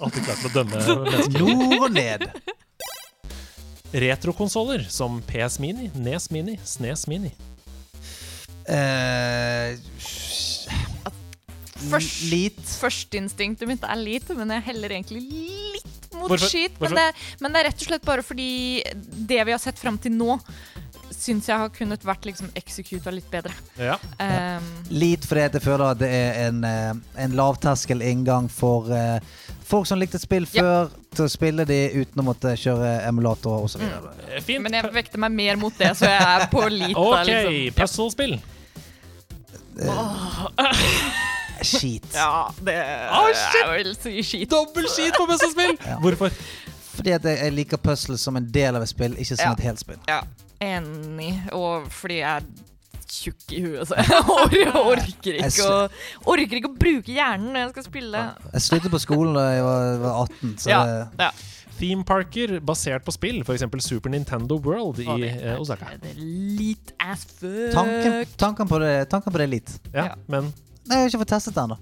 Alltid 0.00 0.26
klar 0.26 0.40
til 0.40 0.48
å 0.48 0.56
dømme 0.56 0.82
mennesker. 1.12 1.40
Nord 1.44 1.88
og 1.90 1.96
ned. 2.00 2.28
Retrokonsoller 3.92 4.86
som 4.88 5.20
PS 5.28 5.58
Mini, 5.62 5.90
Nes 5.94 6.30
Mini, 6.32 6.58
Snes 6.64 7.06
Mini. 7.10 7.32
Uh, 8.68 9.76
Først, 11.90 12.22
Lit. 12.30 12.60
Førsteinstinktet 12.78 13.68
mitt 13.68 13.84
er 13.84 13.98
lite, 13.98 14.36
men 14.38 14.52
jeg 14.54 14.64
heller 14.70 14.94
egentlig 14.94 15.24
litt 15.26 16.14
mot 16.14 16.30
Hvorfor? 16.30 16.48
skit. 16.48 16.78
Men 16.80 16.94
det, 16.98 17.08
men 17.42 17.52
det 17.52 17.62
er 17.62 17.68
rett 17.70 17.82
og 17.82 17.90
slett 17.90 18.06
bare 18.06 18.24
fordi 18.26 18.50
det 18.94 19.40
vi 19.42 19.54
har 19.54 19.60
sett 19.62 19.80
fram 19.80 19.98
til 20.00 20.14
nå, 20.14 20.38
syns 21.12 21.48
jeg 21.50 21.58
har 21.58 21.70
kunnet 21.74 22.04
vært 22.06 22.26
liksom 22.26 22.50
executa 22.58 23.12
litt 23.14 23.28
bedre. 23.30 23.54
Ja. 23.78 23.98
Um, 24.18 24.68
litt 24.90 25.26
fordi 25.28 25.46
jeg 25.46 25.64
føler 25.64 25.86
at 25.92 26.00
det 26.00 26.10
er 26.10 26.38
en, 26.48 26.62
eh, 26.66 26.92
en 27.24 27.36
lavterskel 27.38 28.02
inngang 28.06 28.48
for 28.50 28.90
eh, 28.94 29.18
folk 29.72 29.88
som 29.88 29.98
likte 30.00 30.20
spill 30.20 30.44
Ja. 30.52 30.62
før, 30.62 30.92
til 31.16 31.24
å 31.26 31.32
spille 31.32 31.64
de 31.68 31.78
uten 32.02 32.20
å 32.22 32.26
måtte 32.26 32.52
kjøre 32.60 32.92
emulator 33.08 33.64
osv. 33.66 33.80
Mm. 33.82 34.08
Eh, 34.28 34.40
Fint. 34.44 34.62
men 34.64 34.76
jeg 34.78 34.92
vekter 34.94 35.20
meg 35.24 35.32
mer 35.36 35.56
mot 35.60 35.76
det, 35.80 35.94
så 35.98 36.08
jeg 36.12 36.22
er 36.22 36.46
på 36.52 36.66
lite. 36.80 36.96
OK, 37.00 37.22
liksom. 37.28 37.56
Ja. 37.64 37.76
puzzlespill. 37.80 38.36
Skit. 41.62 42.08
Ja, 42.14 42.48
det 42.66 42.74
oh, 43.14 43.28
shit! 43.30 43.60
jeg 43.60 43.84
vil 43.84 43.92
si 43.96 44.22
skit. 44.26 44.50
Dobbel 44.50 44.88
skit 44.90 45.14
på 45.18 45.26
puzzlespill! 45.30 45.76
Ja. 45.92 45.98
Hvorfor? 46.02 46.32
Fordi 46.92 47.14
at 47.16 47.24
jeg, 47.24 47.52
liker 47.54 47.80
puzzle 47.80 48.18
som 48.20 48.36
en 48.36 48.48
del 48.52 48.76
av 48.76 48.82
et 48.84 48.90
spill, 48.90 49.14
ikke 49.16 49.36
som 49.38 49.46
Ja. 49.46 49.52
et 49.56 49.62
helt 49.64 49.80
spill. 49.80 50.00
Ja, 50.10 50.20
enig. 50.60 51.30
Og 51.56 51.86
fordi 51.94 52.18
jeg 52.20 52.42
er 52.42 52.42
tjukk 53.12 53.52
i 53.52 53.60
huet, 53.66 53.86
så 53.90 53.96
jeg 54.00 54.20
or- 54.24 54.92
orker 54.96 55.36
Jeg 55.38 55.52
ikke, 55.52 55.66
å, 55.68 56.28
orker 56.32 56.58
ikke 56.60 56.70
å 56.70 56.76
bruke 56.80 57.12
hjernen 57.12 57.50
når 57.52 57.66
jeg 57.66 57.72
skal 57.76 57.86
spille. 57.90 58.22
Jeg 58.54 58.64
sluttet 58.66 58.94
på 58.94 59.00
skolen 59.02 59.36
da 59.36 59.46
jeg 59.52 59.64
var, 59.66 59.90
var 60.04 60.20
18, 60.26 60.54
så 60.64 60.72
Ja, 60.72 60.80
ja. 61.20 61.30
Themeparker 61.82 62.58
basert 62.62 63.02
på 63.06 63.10
spill, 63.16 63.40
f.eks. 63.42 63.64
Super 63.82 64.12
Nintendo 64.12 64.58
World 64.62 65.00
i 65.02 65.06
eh, 65.26 65.56
Osaka. 65.58 65.88
er 65.94 66.02
det 66.02 66.12
lit 66.20 66.92
as 67.02 67.24
fuck. 67.24 67.72
tanken, 67.74 68.18
tanken, 68.38 68.68
på 68.70 68.78
det, 68.82 68.92
tanken 69.10 69.32
på 69.34 69.40
det 69.40 69.46
er 69.48 69.52
litt. 69.56 69.72
Ja, 69.92 70.04
Ja. 70.12 70.14
men 70.28 70.52
Nei, 70.82 70.96
jeg 70.98 71.02
har 71.04 71.10
ikke 71.12 71.18
fått 71.22 71.30
testet 71.30 71.54
det 71.54 71.62
ennå. 71.62 71.76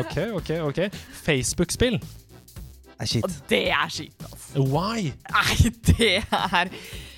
OK, 0.00 0.14
OK. 0.40 0.50
ok 0.64 0.78
Facebook-spill. 1.24 1.98
Nei, 2.98 3.06
Shit. 3.06 3.22
Og 3.24 3.30
det 3.50 3.60
er 3.70 3.90
shit, 3.94 4.24
altså. 4.26 4.62
Why? 4.72 5.12
Nei, 5.30 5.70
det 5.86 6.08
er 6.24 6.72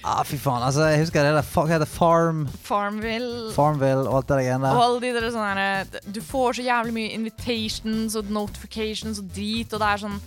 Ah, 0.05 0.23
fy 0.25 0.37
faen. 0.41 0.63
Altså, 0.65 0.87
jeg 0.89 1.01
husker 1.03 1.25
det 1.25 1.33
der 1.37 1.45
hva 1.45 1.63
heter? 1.69 1.89
Farm, 1.89 2.43
Farmville. 2.65 3.51
Farmville 3.53 4.07
og 4.09 4.15
alt 4.19 4.29
det 4.31 4.37
der 4.39 4.45
greiene 4.47 4.71
Og 4.73 4.83
alle 4.85 5.01
de 5.03 5.11
der 5.17 5.27
sånne 5.33 5.55
her, 5.61 5.91
Du 6.13 6.21
får 6.25 6.57
så 6.57 6.65
jævlig 6.65 6.95
mye 6.97 7.11
invitations 7.17 8.17
og 8.17 8.31
notifications 8.33 9.21
og 9.21 9.29
drit, 9.37 9.73
og 9.77 9.81
det 9.83 9.89
er 9.91 10.03
sånn 10.05 10.21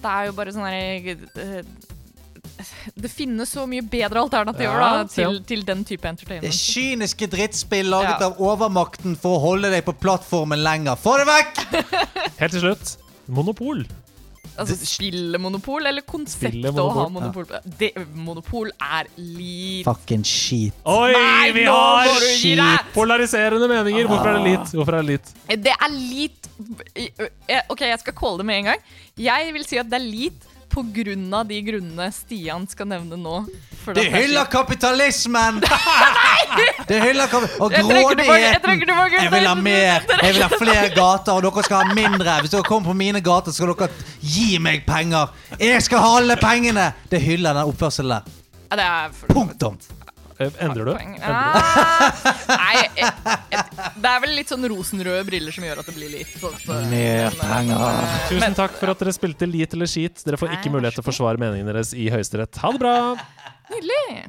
Det 0.00 0.10
er 0.10 0.24
jo 0.30 0.32
bare 0.38 0.54
sånn 0.54 0.66
her 0.66 1.12
eh, 1.14 1.60
Det 2.96 3.10
finnes 3.12 3.50
så 3.54 3.66
mye 3.70 3.82
bedre 3.90 4.22
alternativer 4.22 4.74
Ja, 4.82 4.90
da, 5.02 5.04
til, 5.10 5.38
til 5.50 5.62
den 5.66 5.82
type 5.86 6.06
entertainment. 6.10 6.46
Det 6.46 6.54
er 6.54 6.58
kyniske 6.62 7.28
drittspill 7.32 7.90
laget 7.94 8.22
Ja. 8.22 8.30
av 8.30 8.38
overmakten 8.42 9.14
for 9.18 9.36
å 9.38 9.42
holde 9.50 9.70
deg 9.74 9.84
på 9.86 9.94
plattformen 10.02 10.62
lenger. 10.66 10.98
Få 10.98 11.14
det 11.20 11.26
vekk! 11.30 11.62
Helt 12.40 12.54
til 12.58 12.62
slutt, 12.68 12.96
Monopol. 13.28 13.82
Altså 14.56 14.76
Spillemonopol 14.80 15.88
eller 15.90 16.04
konseptet 16.08 16.80
å 16.80 16.86
ha 16.96 17.06
monopol? 17.12 17.46
Det, 17.78 17.92
monopol 18.16 18.72
er 18.82 19.10
litt 19.16 19.86
Fucking 19.86 20.24
shit. 20.26 20.76
Oi, 20.88 21.12
Nei, 21.12 21.52
vi 21.56 21.64
har 21.68 22.10
deg! 22.16 22.90
polariserende 22.96 23.68
meninger. 23.70 24.08
Hvorfor 24.10 24.32
er 24.32 24.38
det 24.40 24.50
litt? 24.50 24.74
Hvorfor 24.74 24.98
er 24.98 25.06
det 25.06 25.16
litt? 25.16 25.32
Det 25.68 25.74
er 25.76 25.94
lit 25.94 26.50
eh, 26.96 27.62
OK, 27.72 27.86
jeg 27.86 28.02
skal 28.02 28.16
calle 28.16 28.42
det 28.42 28.48
med 28.48 28.62
en 28.62 28.70
gang. 28.72 28.84
Jeg 29.20 29.56
vil 29.56 29.66
si 29.68 29.80
at 29.80 29.90
det 29.90 30.00
er 30.00 30.06
lit 30.06 30.52
av 31.34 31.46
de 31.48 31.60
grunnene 31.62 32.12
Stian 32.12 32.66
skal 32.68 32.88
nevne 32.90 33.16
nå. 33.16 33.36
For 33.84 33.94
Det 33.94 34.06
er 34.08 34.16
hyller 34.16 34.48
kapitalismen! 34.50 35.60
Det 36.88 36.98
hyller 37.02 37.26
kap 37.30 37.44
og 37.60 37.72
grådigheten! 37.72 38.82
Jeg 39.12 39.30
vil 39.32 39.46
ha 39.46 39.54
mer! 39.54 40.06
Jeg 40.22 40.34
vil 40.34 40.42
ha 40.42 40.50
flere 40.58 40.88
gater, 40.94 41.32
og 41.32 41.42
dere 41.46 41.64
skal 41.66 41.82
ha 41.82 41.94
mindre. 41.96 42.38
Hvis 42.42 42.54
dere 42.54 42.66
kommer 42.66 42.92
på 42.92 42.96
mine 42.98 43.22
gater, 43.24 43.54
skal 43.54 43.72
dere 43.74 43.90
gi 44.20 44.58
meg 44.62 44.86
penger. 44.86 45.32
Jeg 45.60 45.82
skal 45.86 46.02
ha 46.04 46.16
alle 46.20 46.38
pengene! 46.40 46.90
Det 47.10 47.22
hyller 47.22 47.56
den 47.56 47.72
oppførselen 47.72 48.18
der. 48.18 48.34
Ja, 48.70 48.76
det 48.76 48.90
er 48.90 49.32
Punktum! 49.32 49.78
Eh, 50.38 50.50
Endrer 50.60 50.84
du? 50.84 50.92
Endrer 50.92 51.16
du? 51.16 51.32
Ah, 51.32 52.12
nei, 52.50 52.74
jeg, 52.76 53.12
jeg, 53.52 53.62
det 53.96 54.10
er 54.10 54.18
vel 54.20 54.34
litt 54.36 54.50
sånn 54.52 54.66
rosenrøde 54.68 55.22
briller 55.24 55.54
som 55.54 55.64
gjør 55.64 55.80
at 55.80 55.88
det 55.88 55.94
blir 55.96 56.12
litt 56.12 56.34
sånn 56.36 56.58
Tusen 58.28 58.58
takk 58.58 58.76
for 58.76 58.92
at 58.92 59.00
dere 59.00 59.14
spilte 59.16 59.48
lit 59.48 59.72
eller 59.72 59.88
skit. 59.88 60.20
Dere 60.26 60.36
får 60.40 60.58
ikke 60.58 60.74
mulighet 60.74 60.98
til 60.98 61.06
å 61.06 61.08
forsvare 61.08 61.40
meningen 61.40 61.72
deres 61.72 61.94
i 61.96 62.10
Høyesterett. 62.12 62.60
Ha 62.60 62.74
det 62.76 62.84
bra! 62.84 62.98
Nydelig. 63.72 64.28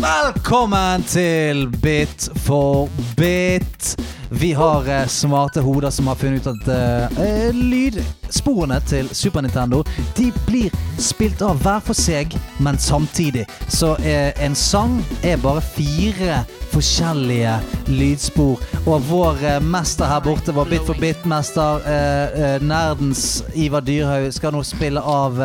Velkommen 0.00 1.04
til 1.06 1.68
Bit 1.78 2.30
for 2.42 2.88
bit. 3.14 3.94
Vi 4.32 4.52
har 4.52 4.88
eh, 4.88 5.06
smarte 5.06 5.60
hoder 5.60 5.90
som 5.90 6.06
har 6.06 6.14
funnet 6.14 6.46
ut 6.46 6.52
at 6.52 6.68
eh, 6.68 7.22
eh, 7.24 7.54
lydsporene 7.54 8.76
til 8.86 9.08
Super 9.10 9.42
Nintendo 9.42 9.80
De 10.14 10.28
blir 10.46 10.70
spilt 11.02 11.42
av 11.42 11.58
hver 11.64 11.80
for 11.82 11.98
seg, 11.98 12.36
men 12.62 12.78
samtidig. 12.78 13.42
Så 13.66 13.96
eh, 14.06 14.30
en 14.38 14.54
sang 14.54 15.00
er 15.26 15.40
bare 15.42 15.64
fire 15.64 16.44
forskjellige 16.70 17.56
lydspor. 17.90 18.62
Og 18.84 19.08
vår 19.08 19.42
eh, 19.42 19.58
mester 19.66 20.06
her 20.06 20.22
borte, 20.22 20.54
vår 20.54 20.70
Bit 20.70 20.86
for 20.86 21.02
bit-mester, 21.02 21.82
eh, 21.90 22.38
eh, 22.54 22.62
nerdens 22.62 23.42
Ivar 23.58 23.82
Dyrhaug, 23.82 24.30
skal 24.36 24.54
nå 24.54 24.62
spille 24.62 25.02
av 25.02 25.42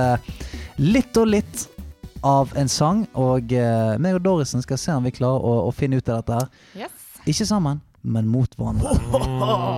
litt 0.78 1.18
og 1.18 1.32
litt 1.34 1.66
av 2.26 2.54
en 2.58 2.70
sang, 2.70 3.04
og 3.18 3.50
meg 4.02 4.18
og 4.18 4.22
Dorisen 4.26 4.62
skal 4.62 4.78
se 4.82 4.94
om 4.94 5.06
vi 5.06 5.14
klarer 5.14 5.42
å, 5.42 5.58
å 5.70 5.74
finne 5.74 5.98
ut 5.98 6.10
av 6.10 6.22
dette 6.22 6.40
her. 6.40 6.48
Yes. 6.86 6.96
Ikke 7.26 7.46
sammen, 7.50 7.82
men 8.06 8.28
mot 8.32 8.56
hverandre. 8.60 8.94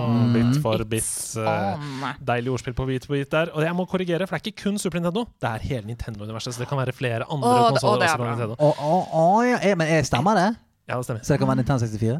Mm, 0.08 0.32
bit 0.34 0.58
for 0.62 0.82
bit. 0.88 1.08
Eh. 1.38 2.04
Deilig 2.24 2.50
ordspill 2.54 2.74
på 2.76 2.84
bit 2.88 3.04
på 3.08 3.14
bit 3.16 3.30
der. 3.32 3.50
Og 3.56 3.62
jeg 3.64 3.74
må 3.76 3.84
korrigere, 3.90 4.26
for 4.28 4.36
det 4.38 4.46
er 4.46 4.52
ikke 4.52 4.62
kun 4.68 4.78
Super 4.80 5.00
Nintendo. 5.00 5.24
Det 5.40 5.48
er 5.50 5.64
hele 5.68 5.86
Nintendo-universet, 5.90 6.54
så 6.56 6.62
det 6.62 6.68
kan 6.70 6.78
være 6.80 6.94
flere 6.96 7.26
andre 7.28 7.50
oh, 7.50 7.68
konsoller 7.74 8.06
er 8.06 8.08
også 8.08 8.18
på 8.20 8.24
bra. 8.24 8.32
Nintendo. 8.34 8.56
Oh, 8.62 9.12
å, 9.20 9.26
ja. 9.46 9.58
eh, 9.62 9.76
Men 9.78 9.90
jeg 9.92 10.06
stemmer 10.08 10.38
det? 10.38 10.48
Ja, 10.88 10.96
det 10.98 11.04
stemmer. 11.08 11.22
Så 11.26 11.34
det 11.34 11.40
kan 11.42 11.50
være 11.50 11.60
Nintendo 11.62 11.84
64? 11.86 12.18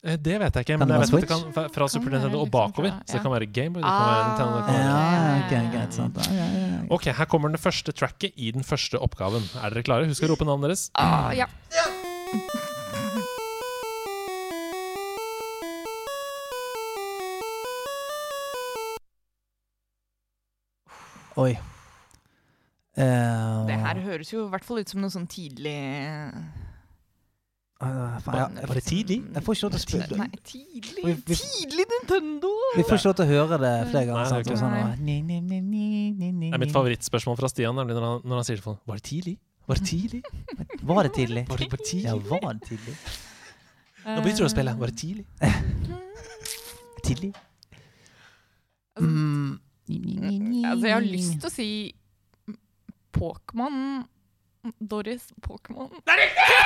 Eh, 0.00 0.16
Det 0.16 0.36
vet 0.40 0.58
jeg 0.58 0.66
ikke, 0.66 0.72
Kan 0.76 0.80
men 0.82 0.88
det 0.92 0.98
jeg 0.98 1.02
vet 1.02 1.14
at 1.14 1.20
det 1.20 1.30
kan 1.32 1.52
fra- 1.56 1.68
fra 1.76 1.88
Super 1.92 2.14
Nintendo 2.16 2.40
og 2.44 2.50
bakover. 2.54 2.90
Så 3.04 3.18
det 3.18 3.22
kan 3.26 3.34
være 3.36 3.50
Gameboy, 3.58 3.82
det 3.84 3.92
kan 3.92 4.08
være 4.10 4.24
Nintendo. 4.30 4.56
Kan 4.66 5.70
være. 5.74 5.86
Sant. 5.96 6.20
Ja, 6.30 6.48
ja. 6.56 6.80
Ok, 6.90 7.10
her 7.20 7.30
kommer 7.30 7.48
den 7.52 7.58
første 7.60 7.92
tracket 7.92 8.32
i 8.36 8.50
den 8.56 8.64
første 8.66 9.00
oppgaven. 9.00 9.44
Er 9.62 9.70
dere 9.74 9.86
klare? 9.86 10.08
Husk 10.10 10.24
å 10.26 10.32
rope 10.34 10.48
navnet 10.48 10.70
deres. 10.72 10.88
Ah, 10.94 11.30
ja. 11.36 11.48
Oi. 21.40 21.52
Uh, 22.98 23.66
Det 23.68 23.76
her 23.80 24.00
høres 24.04 24.32
jo 24.34 24.42
i 24.46 24.50
hvert 24.52 24.64
fall 24.66 24.80
ut 24.82 24.90
som 24.90 25.00
noe 25.00 25.12
sånn 25.14 25.28
tidlig 25.30 25.72
eh, 25.72 26.32
faen, 27.80 28.56
jeg- 28.58 28.66
Var 28.68 28.74
det 28.76 28.82
tidlig? 28.84 29.18
Jeg 29.32 29.42
får 29.46 29.54
ikke 29.56 29.64
lov 29.64 29.70
til 29.72 29.78
å 29.78 29.84
spille 29.84 30.18
Nei, 30.18 30.26
tidlig 30.44 31.04
Vi- 31.06 31.14
vi- 31.30 31.38
Tidlig 31.38 31.86
Nintendo! 31.94 32.50
Vi 32.76 32.82
får 32.82 32.98
ikke 32.98 33.08
lov 33.08 33.16
til 33.20 33.24
å 33.24 33.30
høre 33.30 33.58
det 33.62 33.72
flere 33.92 34.06
ganger. 34.10 34.30
Nei, 34.34 34.42
det 34.42 34.52
er 34.52 34.60
sånn, 34.60 34.98
ni, 35.06 35.16
ni, 35.22 35.40
ni, 35.40 35.60
ni, 35.60 35.84
ni, 36.12 36.32
ni, 36.32 36.50
Det 36.50 36.54
er 36.58 36.58
mitt 36.66 36.74
favorittspørsmål 36.74 37.38
fra 37.40 37.48
Stian, 37.48 37.74
nemlig 37.78 37.94
når 37.96 38.04
han, 38.10 38.20
når 38.28 38.34
han 38.42 38.44
sier 38.50 38.56
til 38.60 38.66
folk 38.66 38.80
Var 38.86 38.96
det 39.00 39.06
tidlig? 39.08 39.38
Var 39.70 39.74
det 39.80 39.86
tidlig? 39.86 40.22
Var 40.90 41.02
det 41.04 41.12
tidlig? 41.14 41.48
Var 41.48 41.56
det, 41.56 41.70
var 41.70 41.76
det 41.78 41.86
tidlig? 41.86 42.04
Ja, 42.04 42.14
var 42.42 42.52
det 42.58 42.62
tidlig? 42.68 42.94
Nå 44.04 44.20
begynner 44.24 44.38
du 44.42 44.44
å 44.44 44.50
spille. 44.50 44.72
Var 44.80 44.86
det 44.90 44.96
tidlig? 44.98 45.24
Tidlig? 47.06 47.32
Mm. 49.00 49.60
Altså, 49.90 50.86
jeg 50.86 50.94
har 50.94 51.06
lyst 51.06 51.40
til 51.40 51.48
å 51.48 51.54
si 51.54 51.70
Pokémon 53.16 54.04
Doris 54.80 55.30
Pokémon. 55.44 55.90
riktig! 56.06 56.58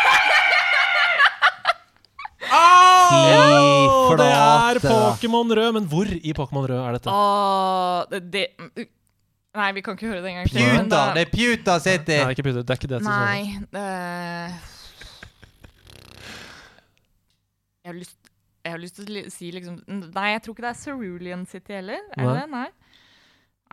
Åh, 2.54 4.16
det 4.18 4.26
er. 4.30 4.80
Pokémon 4.84 5.54
rød, 5.56 5.70
men 5.78 5.86
hvor 5.88 6.10
i 6.10 6.34
Pokémon 6.36 6.66
rød 6.68 6.80
er 6.80 6.98
dette? 6.98 7.14
Oh, 7.14 8.04
det, 8.10 8.20
det 8.32 8.88
Nei, 9.54 9.68
vi 9.72 9.84
kan 9.86 9.94
ikke 9.94 10.10
høre 10.10 10.22
det 10.22 10.32
en 10.32 10.40
gang 10.40 10.48
til. 10.50 10.66
men 10.66 10.88
Det 10.90 11.22
er 11.22 11.30
Puta 11.30 11.78
City! 11.78 12.18
Nei, 12.18 12.30
ikke 12.34 12.42
Puta. 12.42 12.62
Det 12.62 12.74
er 12.74 12.80
ikke 12.80 12.90
det. 12.90 13.02
Nei 13.06 13.42
det... 13.70 13.86
Jeg 17.84 17.92
har 17.92 17.98
lyst 18.00 18.18
jeg 18.64 18.72
har 18.72 18.80
lyst 18.80 18.96
til 18.96 19.18
å 19.20 19.22
si 19.28 19.50
liksom 19.52 19.74
Nei, 19.86 20.28
jeg 20.32 20.42
tror 20.44 20.54
ikke 20.54 20.64
det 20.64 20.70
er 20.70 20.78
Cerulean 20.80 21.42
City 21.46 21.74
heller. 21.76 22.00
Er 22.16 22.24
det 22.24 22.36
det? 22.38 22.46
Nei. 22.54 22.68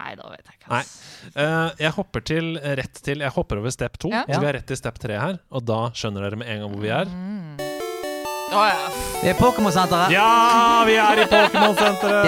Nei, 0.01 0.15
da 0.17 0.23
vet 0.33 0.41
jeg 0.47 0.55
ikke. 0.57 0.69
Nei. 0.71 0.79
ass. 0.81 0.91
Eh, 1.35 1.69
jeg 1.85 1.91
hopper 1.97 2.21
til 2.25 2.45
rett 2.81 2.95
til 3.05 3.17
Jeg 3.21 3.31
hopper 3.35 3.57
over 3.61 3.69
step 3.73 3.97
2, 4.01 4.09
Ja. 4.09 4.23
så 4.25 4.39
vi 4.41 4.47
er 4.49 4.53
rett 4.57 4.65
til 4.71 4.77
step 4.79 4.97
3 4.99 5.19
her. 5.21 5.37
Og 5.51 5.61
da 5.65 5.91
skjønner 5.93 6.21
dere 6.25 6.37
med 6.41 6.47
en 6.49 6.59
gang 6.65 6.71
hvor 6.73 6.81
vi 6.81 6.89
er. 6.89 7.05
Mm. 7.05 7.57
Oh, 8.51 8.65
ja. 8.67 8.89
Det 9.21 9.29
er 9.31 9.37
Pokémon-senteret. 9.39 10.11
Ja, 10.11 10.83
vi 10.83 10.95
er 10.99 11.21
i 11.23 11.25
Pokémon-senteret! 11.31 12.25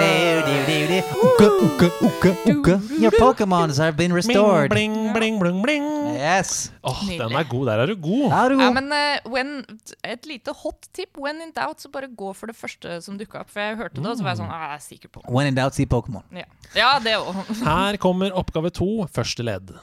Uka, 1.20 1.48
uka, 1.66 1.88
uka, 2.00 2.30
uka. 2.48 2.78
Your 2.96 3.12
Pokémons 3.18 3.76
have 3.76 3.92
been 3.96 4.12
restored. 4.14 4.70
Bling, 4.70 5.12
bling, 5.12 5.38
bling, 5.38 5.60
bling. 5.62 5.84
Yes. 6.24 6.72
Åh, 6.82 7.00
den 7.08 7.36
er 7.36 7.48
god. 7.48 7.66
Der 7.68 7.82
er 7.82 7.86
du 7.86 7.96
god. 8.00 8.30
Der 8.30 8.36
er 8.36 8.48
du 8.48 8.60
Ja, 8.62 8.70
men 8.72 8.92
uh, 8.92 9.32
when, 9.32 9.64
et 10.04 10.26
lite 10.26 10.54
hot 10.62 10.88
tip. 10.96 11.18
When 11.20 11.42
in 11.44 11.52
doubt, 11.52 11.80
så 11.80 11.90
bare 11.92 12.08
gå 12.08 12.32
for 12.32 12.46
det 12.46 12.56
første 12.56 13.00
som 13.04 13.18
dukka 13.20 13.44
opp. 13.44 13.50
For 13.52 13.60
jeg 13.60 13.76
hørte 13.76 14.00
det, 14.00 14.06
og 14.06 14.16
så 14.16 14.26
var 14.26 14.34
jeg 14.34 14.42
sånn 14.42 14.52
ah, 14.52 14.68
Jeg 14.68 14.76
er 14.80 14.84
sikker 14.88 15.12
på 15.12 15.24
When 15.28 15.50
in 15.50 15.58
doubt, 15.58 15.76
see 15.76 15.88
Pokémon. 15.90 16.24
Ja, 16.32 16.48
ja 16.78 16.92
det 17.04 17.18
òg. 17.20 17.42
Her 17.68 18.00
kommer 18.00 18.32
oppgave 18.32 18.72
to, 18.72 19.04
første 19.12 19.44
ledd. 19.44 19.76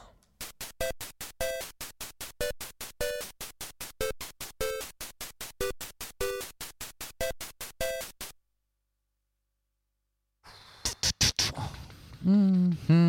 Mm-hmm. 12.21 12.91
Det 12.91 13.00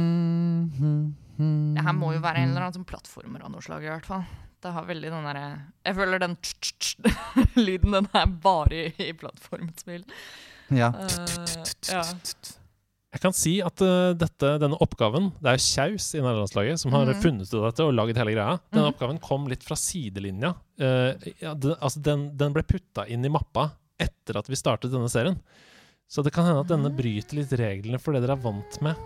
her 1.93 1.99
må 2.01 2.15
jo 2.17 2.23
være 2.25 2.43
en 2.43 2.51
eller 2.55 2.65
annen 2.67 2.79
sånn 2.81 2.89
plattformer 2.89 3.45
av 3.45 3.53
noe 3.53 3.63
slag, 3.65 3.85
i 3.85 3.93
hvert 3.93 4.09
fall. 4.09 4.25
Det 4.63 4.71
har 4.73 4.85
veldig 4.87 5.09
den 5.11 5.25
derre 5.27 5.45
Jeg 5.85 5.97
føler 5.99 6.21
den 6.23 6.37
lyden, 7.67 7.95
den 7.97 8.09
er 8.15 8.27
bare 8.43 8.77
i, 8.89 8.93
i 9.09 9.13
plattformspill. 9.19 10.05
Ja. 10.73 10.93
Eh, 10.95 11.65
ja. 11.91 12.03
Jeg 13.13 13.21
kan 13.21 13.35
si 13.37 13.57
at 13.61 13.83
eh, 13.85 14.15
dette, 14.17 14.53
denne 14.63 14.79
oppgaven 14.81 15.27
Det 15.43 15.51
er 15.51 15.59
Kjaus 15.61 16.07
i 16.17 16.23
nederlandslaget 16.23 16.81
som 16.81 16.95
har 16.97 17.11
Mhm. 17.11 17.19
funnet 17.21 17.51
ut 17.51 17.59
av 17.59 17.67
dette 17.67 17.85
og 17.85 17.93
laget 17.99 18.17
hele 18.23 18.33
greia. 18.33 18.55
Denne 18.73 18.87
Mhm. 18.87 18.95
oppgaven 18.95 19.19
kom 19.21 19.49
litt 19.51 19.63
fra 19.67 19.77
sidelinja. 19.77 20.55
Eh, 20.81 21.13
ja, 21.43 21.53
altså 21.77 22.01
den, 22.01 22.31
den 22.41 22.55
ble 22.55 22.63
putta 22.63 23.05
inn 23.11 23.25
i 23.27 23.29
mappa 23.29 23.67
etter 24.01 24.39
at 24.41 24.49
vi 24.49 24.57
startet 24.57 24.91
denne 24.95 25.11
serien. 25.13 25.37
Så 26.09 26.23
det 26.25 26.33
kan 26.33 26.45
hende 26.49 26.61
at 26.65 26.69
denne 26.73 26.89
bryter 26.95 27.37
litt 27.37 27.53
reglene 27.53 28.01
for 28.01 28.13
det 28.15 28.23
dere 28.25 28.39
er 28.39 28.43
vant 28.47 28.81
med. 28.81 28.97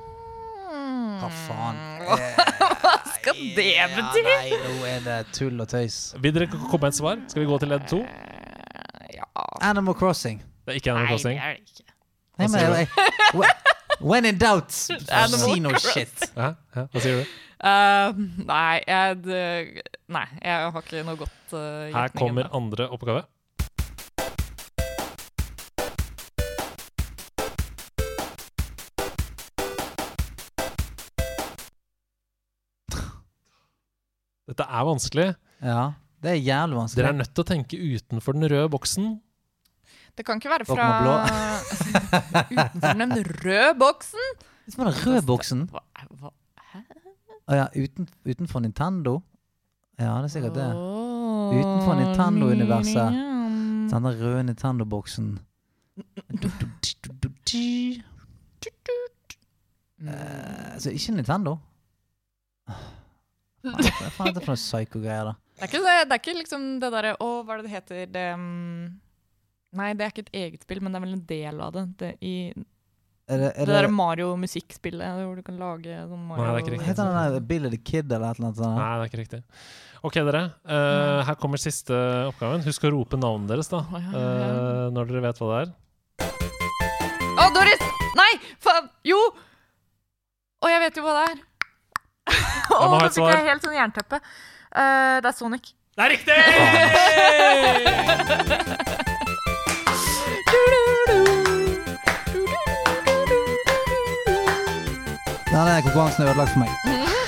Hva 1.16 1.28
faen? 1.48 1.82
Skal 3.27 3.39
det 3.57 3.73
bety? 3.97 4.23
Ja, 4.23 4.36
nei, 4.39 4.59
nå 4.62 4.86
er 4.86 5.01
det 5.03 5.16
tull 5.35 5.59
og 5.65 5.66
tøys. 5.73 5.97
Vil 6.23 6.35
dere 6.36 6.47
komme 6.53 6.85
med 6.86 6.93
et 6.93 6.98
svar? 7.01 7.23
Skal 7.32 7.43
vi 7.43 7.48
gå 7.51 7.59
til 7.62 7.73
ledd 7.74 7.89
to? 7.90 7.98
Eh, 8.07 9.16
Ja 9.16 9.27
Animal 9.66 9.97
Crossing. 9.98 10.39
Det 10.66 10.74
er 10.77 10.78
ikke 10.81 10.93
Animal 10.94 11.09
Crossing. 11.11 11.40
Nei, 11.40 11.51
det 11.51 11.51
er 11.51 11.57
det 11.57 11.66
ikke. 11.66 11.93
Nei, 12.36 12.48
men, 12.53 14.07
when 14.12 14.28
in 14.28 14.39
doubt, 14.39 14.74
Animal 15.11 15.40
si 15.43 15.59
noe 15.65 15.73
Crossing. 15.74 16.07
shit. 16.07 16.31
Ja, 16.36 16.53
ja, 16.77 16.86
hva 16.93 17.03
sier 17.03 17.23
du? 17.23 17.35
Uh, 17.57 18.19
nei, 18.47 18.74
jeg, 18.85 19.16
nei, 20.12 20.27
jeg 20.44 20.73
har 20.74 20.82
ikke 20.85 21.03
noe 21.09 21.16
godt 21.23 21.55
uh, 21.57 21.86
Her 21.94 22.12
kommer 22.15 22.51
andre 22.55 22.86
oppgave. 22.93 23.24
Dette 34.47 34.66
er 34.66 34.86
vanskelig. 34.86 35.28
Ja, 35.64 35.85
det 36.23 36.32
er 36.32 36.40
jævlig 36.40 36.77
vanskelig. 36.78 37.02
Dere 37.02 37.12
er 37.14 37.18
nødt 37.20 37.32
til 37.35 37.44
å 37.44 37.48
tenke 37.48 37.78
utenfor 37.78 38.36
den 38.36 38.48
røde 38.52 38.68
boksen. 38.73 39.09
Det 40.16 40.24
kan 40.24 40.39
ikke 40.40 40.48
være 40.48 40.64
fra 40.64 40.85
utenfor 42.56 43.01
den 43.02 43.16
røde 43.44 43.73
boksen. 43.81 44.28
Hva 44.73 44.86
er 44.86 44.90
den 44.90 45.01
røde 45.05 45.24
boksen? 45.28 45.64
Hva, 45.70 45.82
hva? 46.23 46.32
Å 47.47 47.59
ja, 47.60 47.66
uten, 47.78 48.09
utenfor 48.27 48.62
Nintendo? 48.64 49.20
Ja, 50.01 50.16
det 50.18 50.31
er 50.31 50.32
sikkert 50.35 50.56
det. 50.56 50.70
Utenfor 51.56 51.94
Nintendo-universet. 52.01 53.20
Den 53.93 54.09
røde 54.10 54.43
Nintendo-boksen. 54.48 55.28
Så 60.78 60.90
ikke 60.90 61.14
Nintendo? 61.16 61.56
Hva 63.64 63.80
er 63.80 64.14
faen 64.14 64.30
er 64.30 64.36
det 64.36 64.44
for 64.44 64.52
noe 64.52 64.60
psycho-greier, 64.60 65.32
da? 65.32 65.34
Det 65.56 65.64
er 65.64 65.70
ikke, 65.70 65.82
det, 65.86 65.96
det 66.04 66.14
er 66.14 66.20
ikke 66.20 66.36
liksom 66.36 66.64
det 66.82 66.88
derre 66.92 67.16
Å, 67.16 67.26
hva 67.40 67.54
er 67.54 67.60
det 67.62 67.66
det 67.66 67.72
heter? 67.72 68.00
Det 68.12 68.24
um, 68.36 68.96
Nei, 69.76 69.90
det 69.96 70.04
er 70.04 70.12
ikke 70.12 70.24
et 70.26 70.38
eget 70.44 70.64
spill, 70.64 70.80
men 70.84 70.92
det 70.92 70.98
er 70.98 71.04
vel 71.04 71.16
en 71.16 71.28
del 71.28 71.62
av 71.64 71.72
det. 71.74 71.84
det 72.00 72.10
I 72.24 72.34
Er 72.52 73.40
det, 73.40 73.48
det, 73.48 73.64
er 73.64 73.72
derre 73.72 73.88
det, 73.88 73.96
Mario-musikkspillet 73.96 75.18
hvor 75.22 75.40
du 75.40 75.42
kan 75.44 75.58
lage 75.60 75.96
sånn 76.06 76.22
Mario 76.28 76.44
Nei, 76.44 76.46
det 76.46 76.54
er 76.54 76.62
ikke 76.62 76.74
riktig. 76.76 76.88
heter 76.90 77.10
den 77.10 77.34
der 77.34 77.48
Billy 77.50 77.72
the 77.72 77.80
Kid 77.80 78.06
eller 78.12 78.30
et 78.30 78.38
eller 78.38 78.50
annet 78.50 78.60
sånt? 78.60 78.78
Nei, 78.78 78.92
det 78.92 79.06
er 79.06 79.10
ikke 79.10 79.22
riktig. 79.22 79.42
Ok, 80.06 80.20
dere. 80.28 80.44
Uh, 80.68 81.24
her 81.26 81.40
kommer 81.40 81.60
siste 81.60 81.96
oppgaven. 82.30 82.62
Husk 82.68 82.86
å 82.86 82.92
rope 82.94 83.18
navnet 83.18 83.50
deres 83.50 83.72
da 83.72 83.80
eh, 83.98 84.86
når 84.94 85.10
dere 85.10 85.24
vet 85.24 85.42
hva 85.42 85.50
det 85.50 85.58
er. 85.64 85.74
Å, 87.36 87.48
Doris! 87.56 87.82
Nei, 88.16 88.30
faen! 88.62 88.86
Jo! 89.08 89.18
Å, 90.62 90.70
jeg 90.70 90.84
vet 90.86 91.00
jo 91.00 91.04
hva 91.04 91.16
det 91.18 91.24
er. 91.32 91.42
Å, 92.77 92.78
må 92.90 92.97
nå 92.98 93.09
fikk 93.11 93.31
jeg 93.31 93.48
helt 93.51 93.62
sånn 93.65 93.78
jernteppe. 93.78 94.16
Uh, 94.70 95.16
det 95.23 95.28
er 95.31 95.36
Sonic. 95.36 95.65
Det 95.97 96.03
er 96.05 96.11
riktig! 96.12 96.36
Denne 105.57 105.82
konkurransen 105.82 106.23
er 106.23 106.28
ødelagt 106.35 106.53
for 106.53 106.59
meg. 106.59 106.69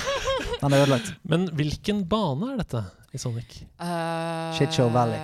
Den 0.61 0.73
er 0.73 0.79
ødelagt. 0.83 1.15
Men 1.25 1.49
hvilken 1.57 2.09
bane 2.11 2.47
er 2.53 2.57
dette 2.61 2.83
i 3.15 3.19
Sonic? 3.19 3.63
Uh, 3.81 4.53
Shitshow 4.59 4.89
Valley. 4.93 5.21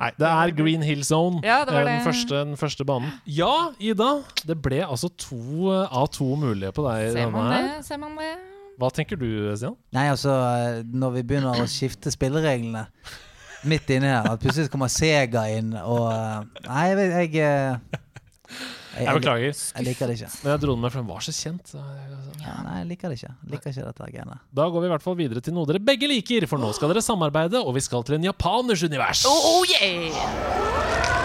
Nei, 0.00 0.10
det 0.18 0.28
er 0.30 0.54
Green 0.56 0.82
Hill 0.86 1.04
Zone. 1.06 1.40
Ja, 1.44 1.62
det 1.66 1.74
var 1.74 1.82
eh, 1.82 1.88
den, 1.88 1.98
det. 1.98 2.06
første, 2.06 2.40
den 2.50 2.56
første 2.60 2.86
banen. 2.88 3.12
Ja, 3.26 3.72
Ida! 3.82 4.10
Det 4.46 4.56
ble 4.62 4.82
altså 4.86 5.10
to 5.18 5.70
eh, 5.72 5.86
av 5.90 6.08
to 6.14 6.28
mulige 6.38 6.72
på 6.76 6.86
deg. 6.86 7.10
Ser 7.16 7.30
man 7.34 7.52
det? 7.52 7.62
Ser 7.86 8.00
man 8.02 8.18
det? 8.20 8.32
Hva 8.80 8.90
tenker 8.90 9.18
du, 9.20 9.28
Stian? 9.54 9.76
Nei, 9.94 10.08
altså, 10.10 10.34
eh, 10.34 10.80
når 10.86 11.18
vi 11.18 11.26
begynner 11.30 11.62
å 11.62 11.68
skifte 11.70 12.12
spillereglene 12.14 12.86
midt 13.64 13.90
inni 13.94 14.10
her, 14.10 14.26
at 14.28 14.42
plutselig 14.42 14.70
kommer 14.72 14.90
Sega 14.92 15.46
inn 15.56 15.72
og 15.80 16.10
Nei, 16.66 16.88
jeg 16.90 17.30
jeg, 17.38 18.02
jeg, 18.94 19.06
Jeg 19.08 19.14
beklager, 19.18 19.54
jeg 19.76 19.84
liker 19.88 20.06
det 20.10 20.16
ikke. 20.20 20.30
men 20.44 20.50
jeg 20.52 20.60
dro 20.62 20.74
den 20.76 20.82
med, 20.84 20.92
for 20.94 21.00
den 21.02 21.08
var 21.10 21.24
så 21.26 21.34
kjent. 21.34 21.74
Ja, 22.44 22.54
nei, 22.66 22.74
jeg 22.82 22.88
liker 22.92 23.08
det 23.12 23.18
ikke. 23.18 23.32
Liker 23.54 23.70
ikke 23.74 23.86
dette 23.88 24.10
greiene. 24.12 24.38
Da 24.54 24.68
går 24.70 24.84
vi 24.84 24.90
i 24.90 24.92
hvert 24.94 25.06
fall 25.06 25.16
videre 25.18 25.40
til 25.44 25.56
noe 25.56 25.66
dere 25.70 25.80
begge 25.82 26.10
liker, 26.10 26.46
for 26.50 26.62
nå 26.62 26.70
skal 26.76 26.92
dere 26.92 27.02
samarbeide, 27.04 27.58
og 27.64 27.74
vi 27.74 27.82
skal 27.84 28.04
til 28.06 28.18
en 28.18 28.28
japaners 28.30 28.84
univers. 28.86 29.24
Oh, 29.26 29.64
yeah! 29.66 31.24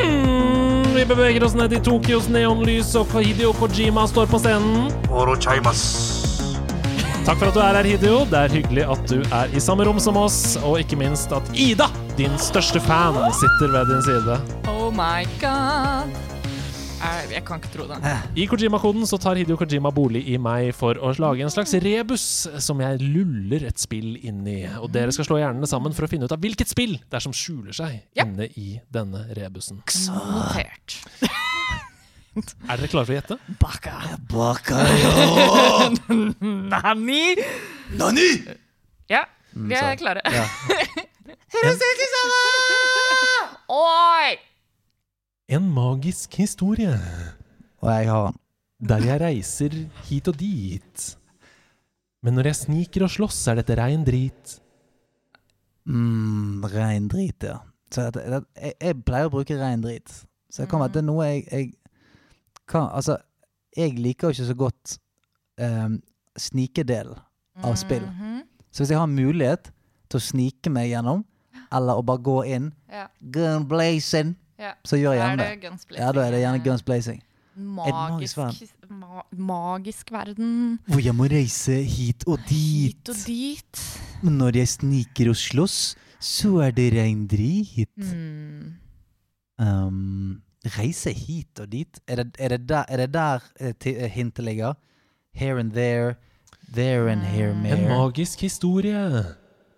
Mm, 0.00 0.94
vi 0.94 1.04
beveger 1.06 1.44
oss 1.44 1.54
ned 1.58 1.72
i 1.76 1.80
Tokyos 1.84 2.28
neonlys, 2.32 2.94
og 2.98 3.12
Hideo 3.20 3.52
Kojima 3.58 4.06
står 4.10 4.30
på 4.30 4.40
scenen. 4.42 4.90
Takk 7.26 7.36
for 7.38 7.50
at 7.50 7.54
du 7.56 7.60
er 7.62 7.76
her, 7.78 7.86
Hideo. 7.86 8.22
Det 8.30 8.38
er 8.40 8.52
hyggelig 8.54 8.84
at 8.90 9.02
du 9.10 9.18
er 9.36 9.52
i 9.54 9.60
samme 9.62 9.84
rom 9.86 10.00
som 10.02 10.16
oss, 10.18 10.56
og 10.66 10.80
ikke 10.82 10.96
minst 10.98 11.32
at 11.36 11.46
Ida, 11.54 11.86
din 12.18 12.32
største 12.40 12.80
fan, 12.82 13.18
sitter 13.38 13.70
ved 13.74 13.90
din 13.92 14.02
side. 14.06 14.38
Oh 14.72 14.88
my 14.94 15.22
god. 15.42 16.10
Jeg, 17.00 17.28
jeg 17.32 17.42
kan 17.48 17.60
ikke 17.62 17.70
tro 17.72 17.86
det. 17.88 17.98
I 18.36 18.44
Kojima-koden 18.50 19.06
så 19.08 19.16
tar 19.22 19.38
Hideo 19.40 19.56
Kojima 19.56 19.88
bolig 19.96 20.20
i 20.28 20.36
meg 20.42 20.72
for 20.76 20.98
å 21.00 21.12
lage 21.22 21.44
en 21.46 21.52
slags 21.52 21.72
rebus 21.80 22.24
som 22.60 22.82
jeg 22.84 23.00
luller 23.00 23.64
et 23.70 23.80
spill 23.80 24.18
inn 24.20 24.42
i. 24.50 24.58
Og 24.82 24.90
dere 24.92 25.14
skal 25.16 25.28
slå 25.30 25.38
hjernene 25.40 25.68
sammen 25.70 25.96
for 25.96 26.04
å 26.04 26.10
finne 26.12 26.28
ut 26.28 26.34
av 26.36 26.42
hvilket 26.44 26.68
spill 26.72 26.98
det 27.00 27.20
er 27.20 27.24
som 27.24 27.36
skjuler 27.36 27.72
seg 27.76 28.00
Ja. 28.18 28.26
inne 28.28 28.50
i 28.60 28.74
denne 28.92 29.26
rebusen. 29.38 29.80
Notert. 30.10 30.98
Er 32.36 32.78
dere 32.78 32.88
klare 32.92 33.06
for 33.08 33.10
å 33.10 33.16
gjette? 33.16 33.36
Baka. 33.60 33.94
Nani? 36.70 37.24
Nani! 37.98 38.28
Ja, 39.10 39.24
vi 39.50 39.74
er 39.74 39.96
klare. 39.98 40.22
Ja. 40.30 40.44
Oi! 43.74 44.36
En 45.50 45.66
magisk 45.74 46.36
historie 46.38 46.92
Og 47.82 47.88
jeg 47.90 48.06
har 48.10 48.28
den. 48.30 48.36
der 48.92 49.02
jeg 49.08 49.20
reiser 49.24 49.74
hit 50.06 50.30
og 50.30 50.36
dit. 50.38 51.08
Men 52.22 52.38
når 52.38 52.44
jeg 52.52 52.58
sniker 52.60 53.02
og 53.08 53.10
slåss, 53.10 53.40
er 53.50 53.58
dette 53.58 53.74
rein 53.80 54.04
drit. 54.06 54.60
Mm, 55.88 56.62
rein 56.70 57.08
drit, 57.10 57.42
ja. 57.42 57.58
Så 57.90 58.06
at, 58.12 58.16
jeg, 58.22 58.74
jeg 58.78 59.02
pleier 59.02 59.26
å 59.26 59.34
bruke 59.34 59.58
rein 59.58 59.82
drit. 59.82 60.06
Så 60.50 60.62
det 60.62 60.70
kan 60.70 60.78
være 60.82 60.90
at 60.92 60.96
det 60.98 61.02
er 61.02 61.08
noe 61.10 61.26
jeg, 61.26 61.42
jeg 61.50 61.72
kan 62.70 62.88
Altså, 62.94 63.18
jeg 63.76 63.96
liker 63.98 64.28
jo 64.28 64.36
ikke 64.36 64.48
så 64.50 64.56
godt 64.58 64.94
um, 65.60 65.98
snikedelen 66.38 67.18
av 67.60 67.76
spill. 67.78 68.06
Mhm. 68.06 68.42
Så 68.70 68.84
hvis 68.84 68.92
jeg 68.94 69.00
har 69.02 69.10
mulighet 69.10 69.72
til 70.10 70.20
å 70.20 70.22
snike 70.22 70.70
meg 70.70 70.92
gjennom, 70.92 71.24
eller 71.74 71.98
å 71.98 72.04
bare 72.06 72.22
gå 72.22 72.36
inn, 72.46 72.70
Ja, 72.90 73.06
gun 73.34 73.66
blazing, 73.70 74.36
ja. 74.58 74.74
så 74.86 74.98
gjør 74.98 75.16
jeg 75.16 75.22
er 75.22 75.26
gjerne 75.26 75.48
det 75.48 75.72
det. 75.88 75.98
Ja, 75.98 76.12
da 76.14 76.26
er 76.26 76.30
det 76.34 76.42
gjerne 76.44 76.62
guns 76.64 76.86
blazing. 76.86 77.20
Magisk, 77.60 78.38
magisk 78.38 78.80
ma 78.90 79.22
magisk 79.36 80.10
verden. 80.14 80.78
Hvor 80.86 81.02
jeg 81.02 81.14
må 81.14 81.26
reise 81.30 81.80
hit 81.84 82.24
og 82.26 82.38
dit. 82.48 82.94
Hit 82.94 83.10
og 83.12 83.18
dit. 83.26 83.82
Men 84.22 84.38
når 84.38 84.60
jeg 84.62 84.70
sniker 84.76 85.32
og 85.32 85.38
slåss, 85.38 85.78
så 86.20 86.60
er 86.66 86.74
det 86.76 86.90
rein 86.94 87.26
drit. 87.30 87.90
Mm. 87.96 88.76
Um, 89.60 90.40
reise 90.76 91.12
hit 91.16 91.60
og 91.62 91.70
dit? 91.72 92.00
Er 92.06 92.22
det, 92.22 92.34
er 92.38 92.54
det 92.56 92.66
der, 92.68 92.84
er 92.88 92.96
det 93.04 93.12
der 93.14 93.44
eh, 93.60 93.74
eh, 93.86 94.10
hintet 94.12 94.44
ligger? 94.44 94.74
Here 95.32 95.60
and 95.60 95.72
there, 95.72 96.16
there 96.74 97.10
and 97.12 97.22
here 97.22 97.54
mere. 97.54 97.78
En 97.78 97.88
magisk 97.88 98.40
historie 98.40 99.24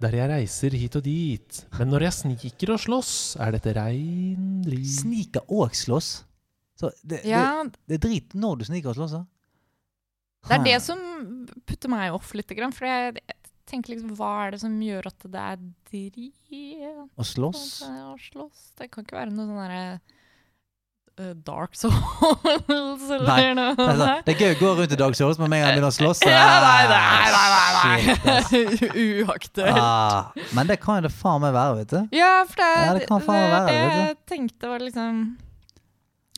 der 0.02 0.16
jeg 0.18 0.30
reiser 0.32 0.74
hit 0.74 0.96
og 0.98 1.04
dit. 1.06 1.60
Men 1.78 1.92
når 1.92 2.09
jeg 2.09 2.16
sniker 2.18 2.72
og 2.74 2.80
slåss, 2.82 3.12
er 3.40 3.54
dette 3.54 3.74
rein 3.76 4.62
drit. 4.66 4.88
Sniker 4.98 5.44
og 5.46 5.76
slåss? 5.78 6.24
Så 6.78 6.90
det, 7.06 7.20
Ja, 7.28 7.62
det, 7.62 7.78
det 7.86 7.98
er 8.00 8.02
drit 8.09 8.34
når 8.34 8.59
du 8.59 8.64
sniker 8.66 8.90
og 8.90 8.98
slåss, 8.98 9.14
da? 9.14 9.22
det 10.48 10.56
er 10.56 10.64
det 10.66 10.78
som 10.82 10.98
putter 11.68 11.92
meg 11.92 12.16
off 12.16 12.32
litt. 12.34 12.50
For 12.50 12.88
jeg 12.88 13.20
tenker 13.70 13.94
liksom, 13.94 14.16
hva 14.18 14.32
er 14.48 14.56
det 14.56 14.62
som 14.64 14.74
gjør 14.82 15.06
at 15.12 15.28
det 15.30 15.44
er 15.52 15.60
drit 15.92 16.18
Å 17.14 17.26
slåss? 17.26 17.62
å 17.86 18.16
slåss? 18.18 18.64
Det 18.80 18.90
kan 18.90 19.06
ikke 19.06 19.20
være 19.20 19.34
noe 19.36 19.46
sånn 19.46 19.60
derre 19.62 19.84
Dark 21.44 21.74
Souls 21.76 21.93
eller 23.10 23.26
Nei, 23.28 23.52
noe. 23.56 23.74
Det 23.76 23.84
er, 23.84 23.98
sånn, 24.01 24.22
det 24.24 24.32
er 24.32 24.39
gøy 24.40 24.55
å 24.55 24.59
gå 24.62 24.70
rundt 24.78 24.94
i 24.97 24.98
Dark 25.02 25.18
Souls, 25.18 25.39
men 25.43 25.52
med 25.52 25.59
en 25.59 25.62
gang 25.62 25.70
jeg 25.70 25.78
begynner 25.78 25.93
å 25.93 25.97
slåss 25.98 26.22
Ja, 26.28 26.47
nei, 26.64 26.82
nei, 26.89 26.98
nei, 27.36 27.48
nei, 27.52 27.97
nei. 28.16 29.22
Uaktuelt. 29.26 29.76
Ah, 29.76 30.32
men 30.56 30.72
det 30.72 30.78
kan 30.82 31.01
jo 31.02 31.06
det 31.09 31.14
faen 31.14 31.44
meg 31.44 31.52
være, 31.56 31.78
vet 31.82 31.93
du. 31.93 32.16
Ja, 32.16 32.32
for 32.48 32.62
det, 32.64 32.70
Ja, 32.86 32.93
det 32.98 33.06
kan 33.10 33.24
faen 33.26 33.48
være, 33.52 33.64
det, 33.68 33.78
jeg 33.78 34.20
tenkte 34.32 34.72
var 34.72 34.84
liksom 34.89 35.22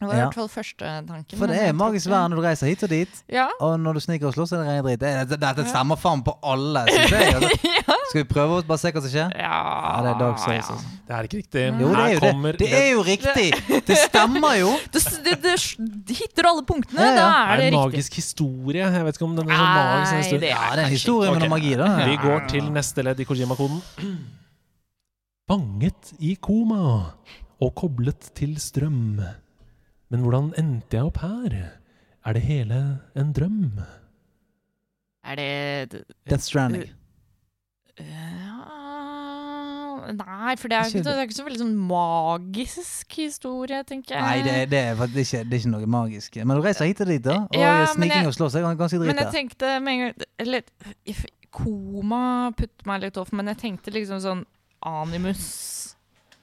Det 0.05 0.13
var 0.13 0.21
i 0.21 0.23
hvert 0.25 0.37
fall 0.39 0.49
første 0.53 0.91
tanken. 1.09 1.39
For 1.41 1.51
det 1.51 1.59
er 1.65 1.73
magisk 1.77 2.11
vær 2.13 2.29
når 2.29 2.37
du 2.41 2.43
reiser 2.45 2.69
hit 2.71 2.83
og 2.87 2.91
dit. 2.93 3.23
Ja. 3.33 3.47
Og 3.65 3.75
når 3.81 3.97
du 3.99 4.01
sniker 4.05 4.29
og 4.29 4.35
slåss, 4.37 4.53
er 4.53 4.63
det 4.63 4.69
ren 4.69 4.85
drit. 4.85 5.01
Det- 5.01 5.29
det- 5.33 5.41
Dette 5.45 5.65
stemmer 5.71 5.97
faen 6.01 6.23
på 6.27 6.37
alle, 6.43 6.85
syns 6.91 7.11
jeg. 7.11 7.35
Altså. 7.35 7.51
ja. 7.81 7.97
Skal 8.11 8.21
vi 8.23 8.29
prøve 8.35 8.59
å 8.61 8.67
bare 8.69 8.79
se 8.85 8.93
hva 8.93 9.03
som 9.03 9.11
skjer? 9.11 9.33
Ja, 9.41 9.53
Ja, 9.65 10.03
det 10.05 10.11
er 10.15 10.19
Dark 10.21 10.39
Souls. 10.39 10.55
ja. 10.55 10.75
Altså. 10.75 10.93
Det 11.09 11.15
er 11.17 11.23
ikke 11.29 11.39
riktig. 11.41 11.65
Jo, 11.81 11.89
det 11.89 12.05
er 12.05 12.13
jo 12.15 12.21
det. 12.21 12.59
Det 12.59 12.69
er 12.73 12.87
jo 12.95 13.03
riktig! 13.05 13.49
Det 13.89 13.97
stemmer 13.99 14.55
jo! 14.61 14.71
Det, 14.93 15.03
det, 15.25 15.35
det, 15.43 16.17
hitter 16.17 16.47
alle 16.49 16.63
punktene. 16.65 17.01
Ja, 17.01 17.11
ja. 17.11 17.17
Da 17.17 17.25
Det 17.25 17.25
er 17.25 17.53
er 17.53 17.57
det 17.57 17.65
riktig. 17.67 17.81
magisk 17.81 18.15
historie. 18.21 18.85
Jeg 18.95 19.05
vet 19.05 19.19
ikke 19.19 19.27
om 19.29 19.35
den 19.37 19.51
er 19.51 19.57
så 19.59 19.67
magisk. 19.67 20.15
historien. 20.23 20.41
det 20.41 20.49
Ja, 20.55 20.71
det 20.77 20.85
er 20.85 20.93
historie 20.95 21.31
med 21.35 21.41
noe 21.45 21.53
magi, 21.57 21.75
da. 21.77 21.89
Vi 22.09 22.17
går 22.23 22.49
til 22.49 22.71
neste 22.73 23.05
ledd 23.05 23.21
i 23.21 23.25
Kojima-koden. 23.29 23.83
Fanget 25.51 26.15
i 26.25 26.35
koma 26.41 26.81
og 27.61 27.75
koblet 27.77 28.31
til 28.35 28.55
strøm. 28.61 29.21
Men 30.15 30.23
hvordan 30.23 30.53
endte 30.61 30.95
jeg 30.95 31.09
opp 31.09 31.17
her? 31.25 31.55
Er 32.23 32.37
det 32.37 32.43
hele 32.47 32.77
en 33.19 33.33
drøm? 33.35 33.81
Er 35.27 35.35
det 35.41 36.05
Death 36.31 36.45
Stranding. 36.45 36.93
ja, 37.99 38.61
Nei, 40.13 40.55
for 40.61 40.69
det 40.69 40.77
er, 40.77 40.85
Ikke 40.85 41.03
det 41.03 41.15
er 41.17 41.23
ikke 41.25 41.35
så 41.35 41.47
veldig 41.47 41.61
sånn 41.63 41.75
magisk 41.89 43.17
historie, 43.17 43.81
tenker 43.89 44.15
jeg. 44.15 44.23
Nei, 44.23 44.43
det, 44.45 44.71
det, 44.71 44.83
er 44.93 44.99
faktisk 45.01 45.35
ikke, 45.35 45.45
det 45.49 45.57
er 45.57 45.63
ikke 45.63 45.73
noe 45.73 45.91
magisk. 45.97 46.39
Men 46.45 46.61
du 46.61 46.63
reiser 46.69 46.91
hit 46.91 47.03
og 47.03 47.11
dit, 47.11 47.25
da. 47.25 47.39
Og 47.49 47.59
Ja, 47.59 47.73
sniking 47.91 48.29
og 48.31 48.37
slåss 48.37 48.59
er 48.61 48.69
ganske 48.69 49.01
Men 49.03 49.23
jeg 49.25 49.35
tenkte 49.35 49.79
med 49.81 49.95
en 49.95 50.05
gang 50.05 50.29
Eller 50.45 50.69
koma 51.55 52.53
putter 52.55 52.87
meg 52.87 53.09
litt 53.09 53.19
off, 53.19 53.33
men 53.35 53.51
jeg 53.51 53.63
tenkte 53.65 53.95
liksom 53.95 54.23
sånn 54.23 54.47
Animus. 54.85 55.97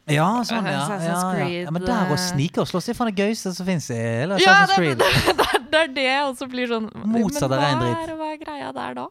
Ja, 0.10 0.28
sånn, 0.48 0.66
ja. 0.66 0.82
Ja, 0.90 1.20
ja. 1.38 1.46
Ja 1.68 1.72
men 1.72 1.84
der 1.86 2.10
å 2.10 2.16
eh. 2.18 2.22
snike 2.22 2.64
og 2.64 2.70
slåss 2.70 2.90
er 2.90 2.98
faen 2.98 3.12
det 3.12 3.22
gøyeste 3.22 3.52
som 3.54 3.68
fins 3.68 3.90
i 3.94 3.98
hele 4.00 4.40
Ja, 4.42 4.64
Assassin's 4.64 4.80
Creed. 4.80 4.98
det, 4.98 5.36
det, 5.40 5.62
det 5.70 5.82
er 5.82 5.94
det 5.96 6.06
jeg 6.08 6.24
også 6.26 6.48
blir 6.52 6.72
sånn 6.72 6.90
Motsatt 7.14 7.52
av 7.52 7.62
rein 7.62 7.82
dritt. 7.84 8.14
hva 8.18 8.30
er 8.34 8.40
greia 8.42 8.72
der 8.76 8.98
da? 8.98 9.08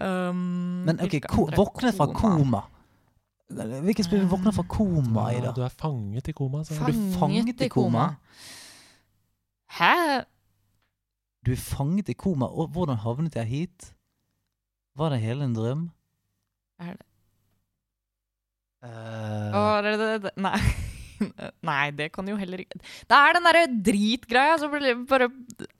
Um, 0.00 0.40
Men 0.86 1.02
ok, 1.04 1.18
ko, 1.28 1.46
våkne 1.52 1.92
fra 1.92 2.06
koma. 2.14 2.64
Hvilket 3.50 4.06
spill 4.06 4.24
våkner 4.30 4.54
fra 4.54 4.64
koma 4.70 5.28
i, 5.34 5.40
Ja, 5.40 5.48
da? 5.50 5.54
du 5.58 5.62
er 5.66 5.74
fanget 5.74 6.30
i 6.30 6.34
koma. 6.38 6.62
Så. 6.64 6.78
du 6.86 7.00
fanget 7.18 7.60
i 7.66 7.68
koma? 7.68 8.12
Hæ? 9.80 10.22
Du 11.46 11.52
er 11.52 11.60
fanget 11.60 12.08
i 12.08 12.14
koma. 12.14 12.46
Og 12.46 12.70
hvordan 12.70 13.02
havnet 13.02 13.36
jeg 13.36 13.50
hit? 13.50 13.92
Var 14.96 15.10
det 15.10 15.20
hele 15.20 15.44
en 15.44 15.54
drøm? 15.56 15.88
Er 16.78 16.94
det 16.94 17.09
Eh, 18.80 19.56
Og, 19.56 19.84
det, 19.84 19.96
det, 20.00 20.12
det, 20.24 20.32
Nei. 20.40 20.60
Nei, 21.68 21.90
det 21.92 22.08
kan 22.14 22.28
jo 22.28 22.36
heller 22.40 22.62
ikke 22.62 22.78
Det 22.80 23.16
er 23.16 23.36
den 23.36 23.44
derre 23.44 23.64
dritgreia 23.90 24.54
som 24.60 24.72
blir, 24.72 25.02
bare 25.08 25.28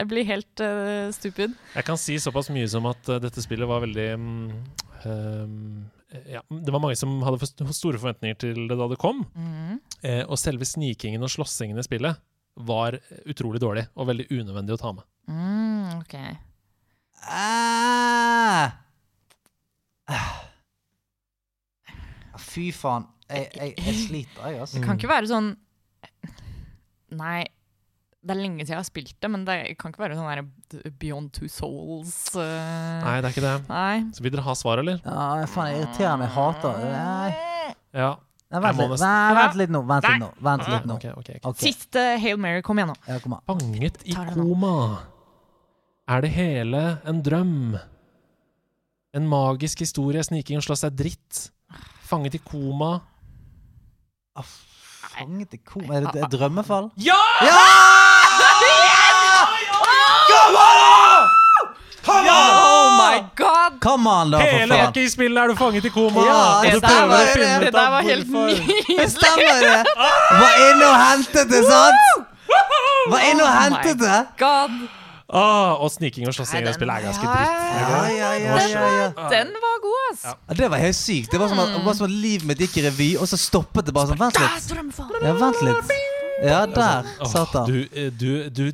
blir 0.09 0.27
helt 0.29 0.61
uh, 0.61 1.09
stupid. 1.17 1.55
Jeg 1.77 1.87
kan 1.87 2.01
si 2.01 2.19
såpass 2.21 2.51
mye 2.53 2.69
som 2.69 2.89
at 2.91 3.09
uh, 3.09 3.21
dette 3.23 3.41
spillet 3.45 3.69
var 3.69 3.81
veldig 3.85 4.09
ehm, 4.13 5.87
ja, 6.29 6.43
Det 6.45 6.75
var 6.75 6.83
mange 6.83 6.99
som 7.01 7.23
hadde 7.25 7.41
for 7.41 7.73
store 7.77 8.01
forventninger 8.03 8.41
til 8.43 8.67
det 8.69 8.77
da 8.77 8.91
det 8.91 9.01
kom. 9.01 9.23
Mm. 9.33 9.79
Eh, 10.03 10.23
og 10.27 10.41
selve 10.41 10.69
snikingen 10.69 11.23
og 11.25 11.33
slåssingen 11.33 11.79
i 11.81 11.87
spillet 11.87 12.21
var 12.67 12.99
utrolig 13.31 13.63
dårlig 13.63 13.87
og 13.95 14.11
veldig 14.11 14.27
unødvendig 14.35 14.77
å 14.77 14.81
ta 14.83 14.93
med. 14.99 15.07
Mm, 15.31 16.03
ok. 16.03 16.17
ah! 17.31 18.77
Ah. 20.11 20.31
Fy 22.43 22.71
faen. 22.75 23.07
Jeg, 23.31 23.49
jeg, 23.55 23.75
jeg 23.79 23.97
sliter, 24.01 24.45
jeg, 24.49 24.61
altså. 24.65 24.77
Det 24.79 24.85
kan 24.87 24.99
ikke 24.99 25.11
være 25.13 25.29
sånn 25.31 25.53
Nei, 27.15 27.45
det 28.23 28.35
er 28.35 28.39
lenge 28.41 28.65
siden 28.65 28.75
jeg 28.75 28.81
har 28.81 28.87
spilt 28.89 29.15
det, 29.23 29.29
men 29.31 29.45
det 29.47 29.55
kan 29.81 29.93
ikke 29.93 30.03
være 30.03 30.17
sånn 30.19 30.29
der 30.31 30.91
Beyond 31.01 31.31
Two 31.37 31.51
Souls 31.51 32.17
Uh... 32.35 32.43
Nei, 33.05 33.15
det 33.21 33.31
er 33.31 33.35
ikke 33.35 33.45
det. 33.45 33.55
Nei. 33.71 33.95
Så 34.17 34.25
vil 34.25 34.35
dere 34.35 34.45
ha 34.47 34.57
svar, 34.59 34.83
eller? 34.83 34.99
Ja, 35.05 35.47
faen, 35.51 35.71
jeg 35.73 35.85
irriterer 35.85 36.19
meg. 36.21 36.29
Jeg 36.29 36.35
hater 36.37 36.83
det. 36.83 36.91
Nei. 36.97 37.77
Ja. 38.03 38.11
Nei, 38.51 38.61
vent 38.67 38.83
litt. 38.83 38.97
Nei, 39.05 39.35
vent 39.39 39.57
litt 39.61 39.73
nå. 39.75 39.81
Vent 39.87 40.09
litt 40.09 40.23
nå. 40.25 40.29
Vent 40.43 40.67
litt 40.67 40.91
nå. 40.91 40.99
Okay, 40.99 41.15
okay, 41.15 41.39
okay. 41.39 41.47
Ok, 41.47 41.63
Siste 41.63 42.03
Hail 42.19 42.41
Mary, 42.43 42.65
kom 42.67 42.81
igjen 42.83 42.91
nå. 42.91 42.99
ja, 43.07 43.21
kom. 43.23 43.37
Fanget 43.47 44.03
i 44.11 44.17
koma. 44.35 44.75
Er 46.11 46.25
det 46.27 46.33
hele 46.35 46.83
en 47.07 47.23
drøm? 47.23 47.79
En 49.15 49.27
magisk 49.31 49.83
historie, 49.83 50.23
sniking 50.27 50.59
og 50.59 50.67
slå 50.67 50.77
seg 50.79 50.99
dritt. 50.99 51.49
Fanget 52.11 52.35
i 52.35 52.39
koma. 52.51 52.91
Ah, 54.37 54.43
Fanget 55.15 55.55
i 55.55 55.61
koma 55.67 55.95
Er 55.97 56.01
det 56.11 56.25
et 56.25 56.33
drømmefall? 56.33 56.91
Ja! 56.99 57.19
Oh 62.07 62.97
my 62.99 63.25
god! 63.37 63.81
Come 63.81 64.07
on, 64.07 64.31
da, 64.31 64.39
for 64.39 64.45
Hele 64.47 64.75
faen. 64.75 64.87
hockeyspillet 64.87 65.39
er 65.43 65.49
du 65.49 65.55
fanget 65.57 65.85
i 65.85 65.89
koma! 65.95 66.21
Ja, 66.25 66.61
det 66.65 66.73
så 66.75 66.81
der 66.81 66.89
prøver 66.89 67.07
var- 67.09 67.17
du 67.17 67.31
å 67.31 67.35
finne 67.35 67.61
Det 67.65 67.73
der 67.75 67.81
av 67.87 67.93
var 67.93 68.03
helt 68.03 68.27
hvorfor. 68.27 68.49
Det 68.49 68.67
nydelig! 68.67 69.11
stemmer, 69.11 69.55
det! 69.65 69.83
Var 70.43 70.55
inne 70.71 70.87
og 70.91 70.97
hentet 71.05 71.53
det, 71.53 71.61
sant? 71.69 72.01
Var 73.13 73.21
inne 73.31 73.43
og 73.45 73.49
Oh 73.49 73.55
my 73.55 73.61
hentet 73.65 73.99
det. 74.01 74.19
God. 74.39 74.71
Ah, 75.33 75.77
og 75.79 75.91
sniking 75.95 76.27
og 76.27 76.35
slåssing 76.35 76.65
det 76.67 76.73
spillet 76.75 76.97
er 76.97 77.05
ganske 77.07 77.23
dritt. 77.23 77.51
Ja, 77.81 77.99
ja, 78.11 78.31
ja, 78.35 78.55
Den 78.59 78.71
ja, 78.73 78.87
ja. 78.99 79.09
var, 79.15 79.29
den 79.31 79.53
var 79.63 79.77
god, 79.85 79.99
ass. 80.13 80.25
Ja, 80.27 80.55
Det 80.59 80.71
var 80.73 80.83
helt 80.83 80.97
sykt. 80.99 81.31
Det 81.31 81.39
var 81.39 81.49
som 81.53 81.61
at, 81.63 81.75
var 81.85 81.95
som 81.95 82.09
at 82.09 82.15
livet 82.15 82.47
mitt 82.51 82.59
gikk 82.65 82.81
i 82.83 82.87
revy, 82.89 83.11
og 83.21 83.29
så 83.31 83.39
stoppet 83.39 83.87
det 83.87 83.95
bare 83.95 84.11
sånn. 84.11 84.19
Vent 84.19 84.41
litt. 84.43 84.73
Ja, 85.23 85.37
vent 85.39 85.63
litt. 85.69 85.93
Ja, 86.41 86.65
der 86.67 87.05
Åh, 87.21 87.29
satt 87.29 87.53
han. 87.53 87.67
du, 87.69 87.83
eh, 87.93 88.09
du, 88.17 88.49
du 88.49 88.71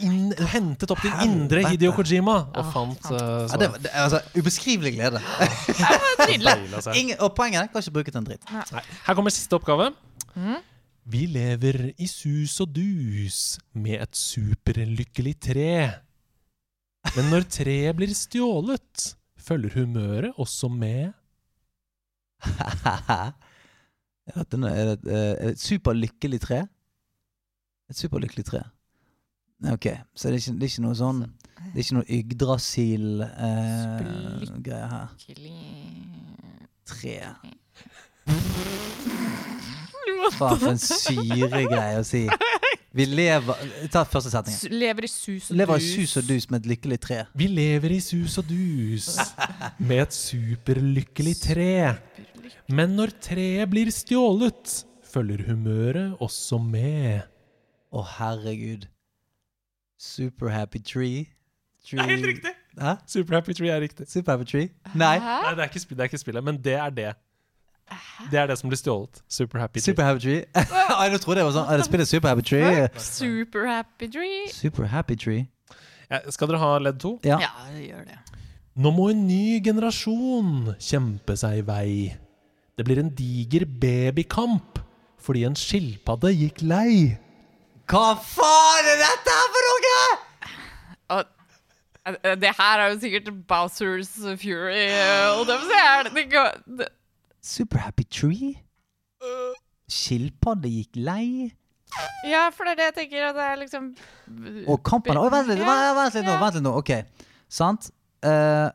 inn, 0.00 0.30
hentet 0.54 0.88
opp 0.90 1.02
din 1.04 1.12
indre 1.26 1.66
Hideo 1.68 1.92
Kojima 1.92 2.36
og 2.48 2.70
fant 2.72 3.10
uh, 3.12 3.44
Ja, 3.44 3.58
det, 3.60 3.68
var- 3.74 3.82
det, 3.84 3.90
altså, 3.92 4.20
ubeskrivelig 4.40 4.94
glede. 4.96 5.20
Nydelig. 6.30 6.54
var 6.72 6.80
å. 6.80 6.94
Ingen, 6.96 7.20
og 7.20 7.34
poenget 7.36 7.60
er 7.60 7.68
kan 7.74 7.84
ikke 7.84 7.92
bruke 7.98 8.14
til 8.14 8.22
en 8.22 8.28
dritt. 8.30 8.48
Nei. 8.72 8.82
Her 9.04 9.18
kommer 9.18 9.34
siste 9.36 9.52
oppgave. 9.60 9.90
Mhm. 10.32 10.56
Vi 11.04 11.26
lever 11.26 11.94
i 11.98 12.06
sus 12.10 12.60
og 12.60 12.74
dus 12.76 13.58
med 13.72 14.02
et 14.02 14.16
superlykkelig 14.16 15.40
tre. 15.40 15.90
Men 17.16 17.30
når 17.32 17.42
treet 17.48 17.96
blir 17.96 18.14
stjålet, 18.14 19.16
følger 19.40 19.70
humøret 19.80 20.32
også 20.36 20.68
med. 20.72 21.12
Ja, 24.30 24.44
denne 24.46 24.68
er 24.70 24.84
det 24.84 24.92
et, 24.92 25.06
eh, 25.10 25.50
et 25.50 25.58
superlykkelig 25.58 26.38
tre? 26.44 26.60
Et 27.90 27.98
superlykkelig 27.98 28.44
tre. 28.46 28.60
Ok, 29.72 29.86
så 30.14 30.28
det 30.28 30.34
er 30.34 30.38
ikke, 30.38 30.52
det 30.52 30.62
er 30.62 30.66
ikke 30.70 30.82
noe 30.86 30.94
sånn 30.96 31.20
Det 31.24 31.74
er 31.74 31.78
ikke 31.82 31.98
noe 31.98 32.12
Yggdrasil-greie 32.20 34.86
her. 34.94 35.08
Tre. 36.86 37.16
Faen, 40.36 40.58
for 40.60 40.72
en 40.72 40.80
syregreie 40.82 42.00
å 42.00 42.04
si. 42.06 42.24
Vi 42.96 43.06
lever 43.06 43.88
Ta 43.94 44.02
første 44.08 44.32
setningen. 44.32 44.74
Lever 44.80 45.06
i 45.06 45.10
sus 45.10 45.50
og 45.52 45.58
Lever 45.60 45.78
i 45.78 45.84
dus. 45.84 45.90
sus 45.94 46.16
og 46.20 46.28
dus 46.30 46.48
med 46.50 46.60
et 46.64 46.70
lykkelig 46.72 46.98
tre. 47.04 47.18
Vi 47.38 47.46
lever 47.50 47.94
i 47.94 48.00
sus 48.02 48.38
og 48.42 48.48
dus 48.50 49.10
med 49.88 50.04
et 50.08 50.16
superlykkelig 50.16 51.34
tre. 51.44 51.72
Men 52.70 52.96
når 52.98 53.14
treet 53.22 53.70
blir 53.70 53.90
stjålet, 53.94 54.80
følger 55.10 55.44
humøret 55.50 56.16
også 56.22 56.58
med. 56.62 57.26
Å, 57.90 58.02
herregud. 58.18 58.86
Super 60.00 60.50
happy 60.54 60.78
tree. 60.82 61.26
tree. 61.86 62.54
Hæ? 62.78 62.94
Super 63.06 63.34
Happy 63.34 63.52
Tree 63.54 63.70
er 63.70 63.80
riktig. 63.82 64.06
Super 64.08 64.32
happy 64.32 64.44
tree? 64.44 64.68
Nei. 64.94 65.18
Nei, 65.18 65.54
det 65.58 65.64
er 65.64 65.68
ikke, 65.72 65.82
det 65.90 66.00
er 66.00 66.10
ikke 66.10 66.20
spillet, 66.22 66.44
men 66.44 66.60
det 66.62 66.76
er 66.78 66.94
det. 66.94 67.10
Det 68.30 68.38
er 68.40 68.46
det 68.50 68.56
som 68.60 68.68
blir 68.70 68.78
stjålet. 68.80 69.22
Super 69.28 69.58
Happy 69.62 69.80
Tree. 69.80 69.84
Super 69.90 70.04
happy 70.04 70.20
tree. 70.20 70.44
jeg 70.54 71.20
trodde 71.24 71.38
det 71.40 71.46
var 71.48 71.54
sånn. 71.56 71.70
Er 71.72 71.80
det 71.80 71.86
spillet 71.88 72.08
Super 72.10 72.28
happy 72.32 72.44
tree? 72.50 72.88
Super 73.00 73.66
happy 73.70 74.08
tree. 74.12 74.42
Super 74.52 74.90
happy 74.92 75.16
tree. 75.16 75.46
Ja, 76.10 76.20
skal 76.34 76.50
dere 76.50 76.58
ha 76.62 76.72
ledd 76.82 76.98
to? 77.02 77.14
Ja. 77.24 77.38
Ja, 77.42 77.50
gjør 77.78 78.04
det. 78.10 78.18
Nå 78.80 78.90
må 78.94 79.08
en 79.12 79.24
ny 79.28 79.60
generasjon 79.64 80.74
kjempe 80.80 81.36
seg 81.38 81.60
i 81.60 81.64
vei. 81.66 81.90
Det 82.78 82.86
blir 82.86 83.00
en 83.02 83.10
diger 83.18 83.66
babykamp 83.82 84.78
fordi 85.20 85.42
en 85.44 85.56
skilpadde 85.58 86.30
gikk 86.32 86.62
lei. 86.64 87.18
Hva 87.90 88.14
faen 88.22 88.86
er 88.88 89.00
dette 89.02 89.34
for 89.52 89.66
noe?! 89.68 89.98
Og, 91.10 91.26
eh, 92.06 92.36
det 92.40 92.52
her 92.56 92.80
er 92.84 92.92
jo 92.94 93.00
sikkert 93.02 93.28
Bowsers 93.50 94.12
Fury. 94.40 94.86
eh, 94.86 95.26
Og 95.34 95.44
det, 95.48 95.58
det, 95.66 96.14
det, 96.14 96.44
det, 96.78 96.88
Super 97.40 97.78
happy 97.78 98.04
tree? 98.04 98.50
Skilpadde 99.90 100.70
gikk 100.70 100.98
lei? 101.00 101.50
Ja, 102.28 102.48
for 102.54 102.68
det 102.68 102.76
er 102.76 102.78
det 102.78 102.88
jeg 102.90 102.96
tenker. 103.00 103.30
At 103.30 103.38
det 103.38 103.46
er 103.46 103.56
liksom 103.64 103.86
Og 104.68 104.82
kampen 104.86 105.18
Oi, 105.18 105.30
vent 105.32 105.48
litt, 105.50 105.62
vent, 105.64 105.86
vent 105.98 106.18
litt 106.18 106.28
nå. 106.28 106.36
Vent 106.42 106.58
litt 106.58 106.66
nå. 106.66 106.74
Ok, 106.78 106.92
sant? 107.50 107.90
Uh, 108.24 108.68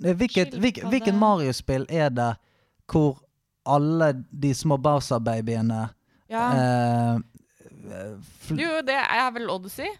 hvilket, 0.00 0.54
hvilket, 0.60 1.16
Mario-spill 1.16 1.88
er 1.90 2.12
det 2.14 2.30
hvor 2.90 3.18
alle 3.66 4.12
de 4.30 4.52
små 4.54 4.78
Bowser-babyene 4.80 5.82
Ja. 6.30 6.44
uh, 6.54 7.18
Jo, 8.54 8.78
det 8.86 8.96
er 8.96 9.30
vel 9.34 9.50
Odyssey? 9.50 9.90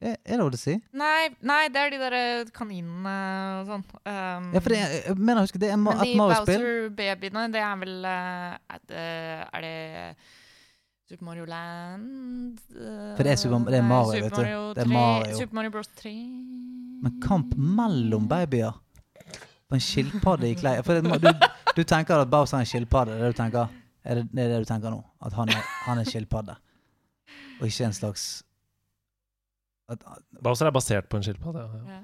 Er 0.00 0.14
det 0.38 0.40
Odyssey? 0.44 0.76
Nei, 0.94 1.28
nei, 1.42 1.64
det 1.74 1.80
er 1.82 1.90
de 1.90 1.98
der 1.98 2.50
kaninene 2.54 3.14
og 3.58 3.70
sånn. 3.72 3.82
Um, 4.06 4.44
Ja, 4.54 4.60
for 4.62 4.70
det 4.70 4.78
er, 4.78 4.92
jeg 5.08 5.16
mener 5.18 5.42
husker, 5.42 5.58
det 5.58 5.70
er 5.74 5.80
ma- 5.80 5.96
men 5.98 6.04
de. 6.06 6.12
Bowser-babyene, 6.20 7.46
det 7.50 7.62
er 7.66 7.80
vel 7.80 7.96
eh, 8.06 8.76
Er 8.76 8.84
det, 8.92 9.06
er 9.58 9.64
det 9.66 9.74
Super 11.10 11.24
Mario 11.26 11.44
Land 11.50 12.60
eh, 12.76 13.16
For 13.16 13.24
det 13.26 13.32
er 13.32 13.40
Super- 13.42 13.66
det 13.72 13.78
er 13.80 13.82
Mario, 13.90 14.12
Super 14.12 14.22
vet 14.22 14.36
du. 14.36 14.42
Mario 14.44 14.62
Det 14.74 14.82
er 14.84 14.84
3, 14.84 14.92
Mario. 14.94 15.36
Super 15.40 15.54
Mario 15.58 15.70
Bros. 15.74 15.88
3 15.98 16.12
Men 17.02 17.20
kamp 17.26 17.54
mellom 17.58 18.28
babyer 18.30 18.78
på 19.68 19.76
en 19.76 19.80
skilpadde 19.84 20.48
i 20.48 20.54
klei 20.56 20.76
For 20.86 20.94
det, 21.00 21.20
du, 21.20 21.48
du 21.76 21.82
tenker 21.84 22.22
at 22.22 22.30
Bowser 22.30 22.56
er 22.56 22.60
en 22.64 22.70
skilpadde? 22.70 23.18
Det 23.18 23.42
er 24.04 24.14
det? 24.22 24.28
Det 24.32 24.46
du 24.62 24.64
tenker 24.64 24.90
nå? 24.94 25.02
At 25.26 25.34
han 25.36 25.48
er, 25.50 25.64
han 25.88 25.98
er 25.98 26.06
en 26.06 26.08
skilpadde? 26.12 26.54
Og 27.60 27.66
ikke 27.66 27.84
en 27.90 27.92
slags 27.98 28.44
at, 29.88 30.02
Bowser 30.44 30.66
er 30.66 30.74
basert 30.76 31.08
på 31.08 31.16
en 31.16 31.22
skilpadde. 31.26 31.64
Ja. 31.64 31.92
ja. 31.94 32.00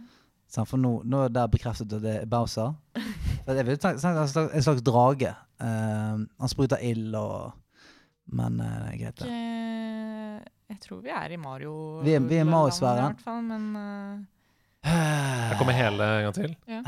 Ja. 0.56 0.62
For 0.68 0.78
nå, 0.78 1.02
nå 1.04 1.24
er 1.24 1.32
det 1.34 1.44
bekreftet 1.50 1.92
at 1.92 2.02
det 2.04 2.14
er 2.22 2.26
Bowser. 2.30 2.74
Det 2.94 3.56
jeg 3.58 3.66
vil 3.66 3.78
tenke, 3.82 4.00
tenke 4.00 4.20
en, 4.22 4.28
slags, 4.30 4.54
en 4.54 4.62
slags 4.62 4.82
drage. 4.86 5.32
Uh, 5.60 6.22
han 6.40 6.50
spruter 6.50 6.80
ild 6.82 7.14
og 7.14 7.52
Men 8.26 8.60
uh, 8.60 8.66
det 8.66 8.92
er 8.94 9.00
greit, 9.02 9.18
det. 9.20 9.30
Jeg 10.70 10.78
tror 10.80 11.00
vi 11.04 11.10
er 11.12 11.34
i 11.34 11.36
Mario 11.36 11.72
Vi 12.02 12.14
er- 12.16 12.20
vi 12.24 12.38
er 12.38 12.40
i 12.40 12.48
Mario-sfæren. 12.48 12.98
i 12.98 13.12
hvert 13.12 13.20
fall, 13.24 13.42
men 13.44 13.76
eh, 13.76 14.24
Her 14.84 15.56
kommer 15.56 15.72
hele 15.76 16.04
en 16.04 16.26
gang 16.26 16.34
til. 16.36 16.54
Ja. 16.68 16.82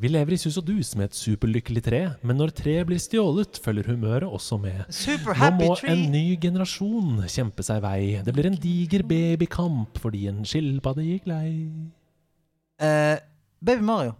Vi 0.00 0.10
lever 0.10 0.36
i 0.36 0.38
sus 0.38 0.58
og 0.60 0.66
dus 0.68 0.92
med 0.96 1.10
et 1.10 1.18
superlykkelig 1.18 1.82
tre, 1.82 2.00
men 2.22 2.38
når 2.38 2.54
treet 2.54 2.86
blir 2.86 3.00
stjålet, 3.02 3.58
følger 3.64 3.90
humøret 3.90 4.28
også 4.28 4.58
med. 4.60 4.84
Nå 5.26 5.50
må 5.58 5.74
en 5.90 6.04
ny 6.12 6.24
generasjon 6.40 7.24
kjempe 7.26 7.66
seg 7.66 7.82
vei. 7.84 8.20
Det 8.24 8.34
blir 8.36 8.50
en 8.50 8.58
diger 8.60 9.02
babykamp 9.06 9.98
fordi 10.02 10.28
en 10.30 10.44
skilpadde 10.46 11.06
gikk 11.08 11.26
lei. 11.30 11.50
Uh, 12.80 13.18
Baby 13.60 13.84
Mario. 13.84 14.14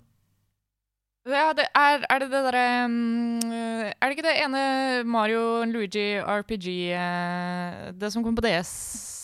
Ja, 1.28 1.51
det 1.55 1.69
er, 1.77 2.02
er 2.09 2.23
det 2.23 2.31
det 2.32 2.40
derre 2.47 2.85
um, 2.89 3.40
Er 3.44 4.09
det 4.09 4.15
ikke 4.16 4.24
det 4.24 4.39
ene 4.40 4.62
Mario 5.05 5.66
Luigi 5.69 6.16
RPG 6.16 6.97
uh, 6.97 7.90
Det 7.93 8.09
som 8.12 8.24
kom 8.24 8.35
på 8.35 8.44
DS? 8.47 9.20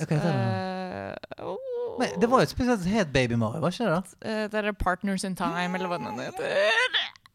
Heter 0.00 0.20
det? 0.22 0.32
Men 1.98 2.20
det 2.20 2.28
var 2.30 2.38
jo 2.38 2.46
et 2.46 2.50
spill 2.52 2.66
som 2.70 2.92
het 2.92 3.12
Baby 3.12 3.32
Mario, 3.40 3.60
var 3.60 3.72
ikke 3.74 3.84
det? 3.84 4.02
da? 4.22 4.30
Eh, 4.30 4.44
det 4.52 4.64
er 4.64 4.72
Partners 4.72 5.24
in 5.24 5.34
Time, 5.36 5.74
eller 5.74 5.88
hva 5.90 5.98
den 5.98 6.20
heter. 6.20 6.44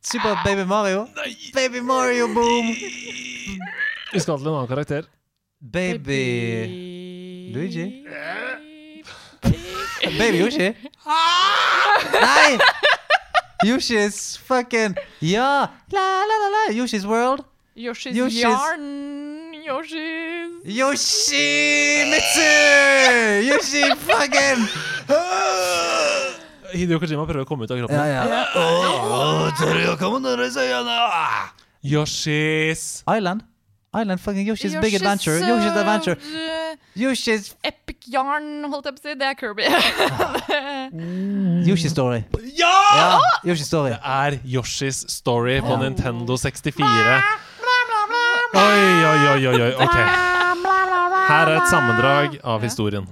Super 0.03 0.35
Baby 0.45 0.63
Mario. 0.67 1.07
Baby 1.53 1.79
Mario, 1.83 2.27
boom! 2.27 2.67
Vi 4.13 4.19
skal 4.19 4.37
til 4.37 4.47
en 4.47 4.53
annen 4.53 4.67
karakter. 4.67 5.03
Baby 5.73 6.23
Luigi? 7.55 7.85
Baby 10.19 10.37
Yoshi? 10.43 10.69
Nei! 12.13 12.57
Yoshi's 13.65 14.37
fucking 14.37 14.95
Ja! 15.21 15.67
La, 15.91 16.07
la, 16.29 16.35
la, 16.43 16.49
la. 16.55 16.73
Yoshi's 16.73 17.05
World. 17.07 17.43
Yoshi's, 17.75 18.15
Yoshi's- 18.15 18.41
Yarn. 18.43 19.22
Yoshi's 19.65 20.51
Yoshi 20.65 22.03
Mitsu! 22.11 22.51
Yoshi 23.47 23.95
fucking 23.95 24.67
Hideo 26.73 26.97
Kojima 26.99 27.25
prøver 27.29 27.43
å 27.43 27.45
komme 27.47 27.63
ut 27.67 27.71
av 27.71 27.77
kroppen. 27.79 27.95
Ja, 27.95 28.05
ja. 28.09 28.23
Ah. 31.05 31.53
Yoshis 31.85 33.03
Island. 33.07 33.41
Island 33.93 34.19
fucking 34.19 34.47
Yoshi's 34.47 34.73
Big 34.81 34.93
Adventure. 34.95 35.37
Yoshi's 35.39 35.77
Adventure. 35.77 36.17
eh, 36.17 36.75
Yoshi's 36.97 37.53
Epic 37.63 37.97
Yarn, 38.09 38.63
holdt 38.71 38.85
jeg 38.89 38.95
på 38.97 38.99
å 38.99 39.03
si. 39.05 39.13
Det 39.21 39.27
er 39.29 39.35
Kirby. 39.37 39.63
Yoshi's 41.69 41.93
Story. 41.93 42.23
Ja! 42.57 42.73
Ja, 42.97 43.21
Yoshi's 43.45 43.69
Story. 43.69 43.93
Det 43.93 44.01
er 44.01 44.39
Yoshis 44.55 45.03
Story 45.13 45.59
på 45.61 45.77
Nintendo 45.81 46.33
64. 46.41 47.21
Oi, 48.53 49.05
oi, 49.05 49.47
oi, 49.47 49.61
oi. 49.61 49.73
Ok. 49.81 49.95
Her 51.27 51.49
er 51.49 51.57
et 51.57 51.69
sammendrag 51.71 52.39
av 52.43 52.61
historien. 52.61 53.07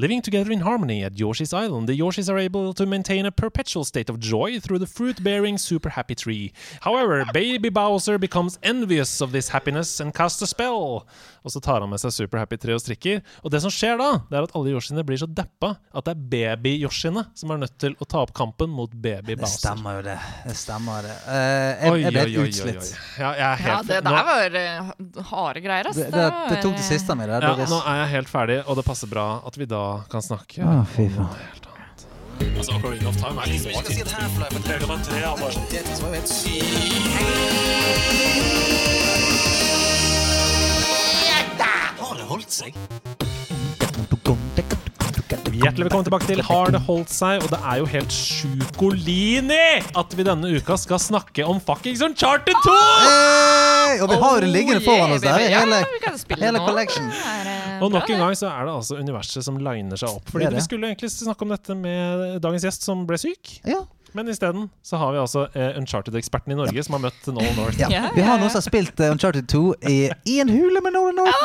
Living 0.00 0.22
together 0.22 0.50
in 0.50 0.60
harmony 0.60 1.04
at 1.04 1.12
Yoshi's 1.20 1.52
Island, 1.52 1.86
the 1.86 1.92
Yoshis 1.92 2.30
are 2.32 2.38
able 2.38 2.72
to 2.72 2.86
maintain 2.86 3.26
a 3.26 3.30
perpetual 3.30 3.84
state 3.84 4.08
of 4.08 4.18
joy 4.18 4.58
through 4.58 4.78
the 4.78 4.86
fruit-bearing 4.86 5.58
super 5.58 5.90
happy 5.90 6.14
tree. 6.14 6.52
However, 6.80 7.26
baby 7.34 7.68
Bowser 7.68 8.16
becomes 8.16 8.58
envious 8.62 9.20
of 9.20 9.32
this 9.32 9.50
happiness 9.50 10.00
and 10.00 10.14
casts 10.14 10.40
a 10.40 10.46
spell. 10.46 11.06
Og 11.44 11.52
så 11.52 11.60
tar 11.60 11.80
han 11.84 11.90
med 11.92 12.00
seg 12.00 12.12
super 12.12 12.40
happy 12.40 12.56
tre 12.60 12.72
og 12.76 12.80
strikker. 12.80 13.20
Og 13.44 13.52
det 13.52 13.60
som 13.60 13.72
skjer 13.72 14.00
da, 14.00 14.08
det 14.30 14.38
er 14.38 14.46
at 14.48 14.54
alle 14.56 14.72
Yoshiene 14.72 15.04
blir 15.04 15.20
så 15.20 15.28
deppa 15.28 15.74
at 15.92 16.08
det 16.08 16.14
er 16.14 16.24
baby-Yoshiene 16.32 17.26
som 17.36 17.52
er 17.52 17.60
nødt 17.66 17.76
til 17.80 17.96
å 18.00 18.08
ta 18.08 18.22
opp 18.24 18.32
kampen 18.36 18.72
mot 18.72 18.88
baby 18.96 19.36
Bowser. 19.36 19.52
Det 19.52 19.62
stemmer 19.66 19.98
jo 19.98 20.06
det. 20.08 20.16
Det 20.46 20.56
stemmer 20.62 21.10
det. 21.10 21.18
Uh, 21.28 21.34
jeg, 21.36 21.92
Oi, 21.92 22.00
jeg 22.06 22.16
ble 22.16 22.24
oi, 22.24 22.24
oi, 22.24 22.32
oi, 22.32 22.40
oi. 22.40 22.48
utslitt. 22.48 22.90
Ja, 23.20 23.34
jeg 23.36 23.46
er 23.50 23.62
helt, 23.66 23.74
Ja, 23.74 23.78
det 23.90 24.00
der 24.08 24.30
var 24.32 24.58
eh, 24.64 24.90
harde 25.34 25.64
greier, 25.68 25.92
ass. 25.92 26.00
Det, 26.00 26.08
det, 26.16 26.26
det 26.54 26.64
tok 26.64 26.80
det 26.80 26.88
siste 26.88 27.12
av 27.12 27.20
meg. 27.20 27.36
Ja, 27.36 27.52
nå 27.68 27.84
er 27.84 28.02
jeg 28.06 28.12
helt 28.16 28.32
ferdig, 28.32 28.60
og 28.64 28.80
det 28.80 28.88
passer 28.88 29.12
bra 29.12 29.28
at 29.44 29.60
vi 29.60 29.68
da 29.68 29.89
kan 30.12 30.22
snakke 30.24 30.64
ah, 30.64 30.84
fy 30.94 31.06
faen. 31.08 31.24
om 31.24 31.26
noe 31.26 31.40
helt 31.46 31.66
annet. 31.72 32.00
Altså, 32.50 32.70
Ocarina 32.76 33.08
of 33.10 33.16
Time 33.20 33.38
er 33.44 33.46
liksom 33.52 33.70
ikke 33.74 33.94
si 33.94 34.02
Half-Life 34.14 34.58
Mega 34.68 34.86
Man 34.90 35.00
3 35.08 35.20
bare 35.42 35.52
Det 35.70 35.82
var 36.00 36.08
jo 36.08 36.14
helt 36.14 36.32
sykt. 36.34 37.60
Har 42.00 42.14
det 42.16 42.26
holdt 42.32 42.52
seg? 42.52 42.72
Hjertelig 45.60 45.90
velkommen 45.90 46.06
tilbake 46.06 46.24
til 46.24 46.40
Har 46.46 46.70
det 46.72 46.78
holdt 46.86 47.10
seg? 47.12 47.42
Og 47.44 47.50
det 47.52 47.58
er 47.68 47.80
jo 47.82 47.88
helt 47.90 48.14
sjukolini 48.14 49.58
at 50.00 50.14
vi 50.16 50.24
denne 50.24 50.48
uka 50.56 50.76
skal 50.80 51.00
snakke 51.02 51.44
om 51.44 51.58
fuckings 51.60 52.00
Uncharted 52.06 52.56
2! 52.64 52.76
Hey, 53.04 53.98
og 54.00 54.08
vi 54.08 54.16
har 54.22 54.40
det 54.40 54.48
liggende 54.54 54.80
foran 54.86 55.12
oss 55.12 55.24
der. 55.24 55.44
Hele, 55.52 55.82
vi 56.30 56.38
hele 56.40 56.62
collection. 56.64 57.10
Det 57.12 57.52
eh, 57.52 57.84
Og 57.84 57.92
nok 57.92 58.08
en 58.08 58.24
gang 58.24 58.38
så 58.40 58.48
er 58.48 58.70
det 58.70 58.76
altså 58.78 59.00
universet 59.02 59.44
som 59.44 59.60
liner 59.60 60.00
seg 60.00 60.16
opp. 60.16 60.32
Fordi 60.32 60.46
Det 60.46 60.54
det. 60.54 60.62
vi 60.62 60.66
skulle 60.70 60.92
egentlig 60.94 61.12
snakke 61.12 61.44
om 61.44 61.52
dette 61.52 61.76
med 61.76 62.40
dagens 62.40 62.64
gjest 62.70 62.88
som 62.88 63.04
ble 63.10 63.20
syk. 63.20 63.58
ja. 63.68 63.82
Men 64.16 64.28
isteden 64.28 64.68
så 64.82 64.98
har 65.00 65.12
vi 65.14 65.20
altså 65.22 65.46
eh, 65.54 65.76
Uncharted-eksperten 65.78 66.54
i 66.54 66.58
Norge 66.58 66.84
som 66.86 66.96
har 66.96 67.02
møtt 67.06 67.28
Nolan 67.30 67.56
North. 67.58 67.78
Ja. 67.80 67.90
Ja, 67.92 68.08
Vi 68.14 68.24
har 68.24 68.36
ja, 68.36 68.40
noen 68.40 68.50
som 68.52 68.60
har 68.60 68.66
spilt 68.66 69.00
uh, 69.02 69.10
Uncharted 69.14 69.48
2 69.50 69.62
i, 69.90 69.98
i 70.28 70.38
en 70.42 70.50
hule 70.52 70.82
med 70.84 70.96
Nolan 70.96 71.20
North. 71.20 71.44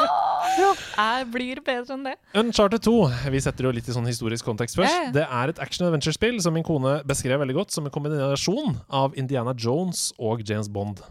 Ja. 0.56 0.72
Jeg 0.96 1.28
blir 1.34 1.60
bedre 1.66 1.98
enn 1.98 2.06
det. 2.08 2.16
Uncharted 2.40 2.86
2 2.86 2.96
Vi 3.34 3.42
setter 3.44 3.68
jo 3.68 3.74
litt 3.76 3.90
i 3.90 3.96
sånn 3.96 4.08
historisk 4.08 4.48
kontekst 4.48 4.80
først. 4.80 4.94
Ja, 4.94 5.10
ja. 5.10 5.14
Det 5.16 5.26
er 5.28 5.52
et 5.54 5.62
action-adventure-spill 5.64 6.40
som 6.44 6.56
min 6.56 6.66
kone 6.68 7.00
beskrev 7.08 7.42
veldig 7.44 7.58
godt 7.58 7.76
som 7.76 7.88
en 7.88 7.94
kombinasjon 7.94 8.80
av 8.90 9.18
Indiana 9.20 9.56
Jones 9.58 10.10
og 10.18 10.46
James 10.48 10.72
Bond. 10.72 11.04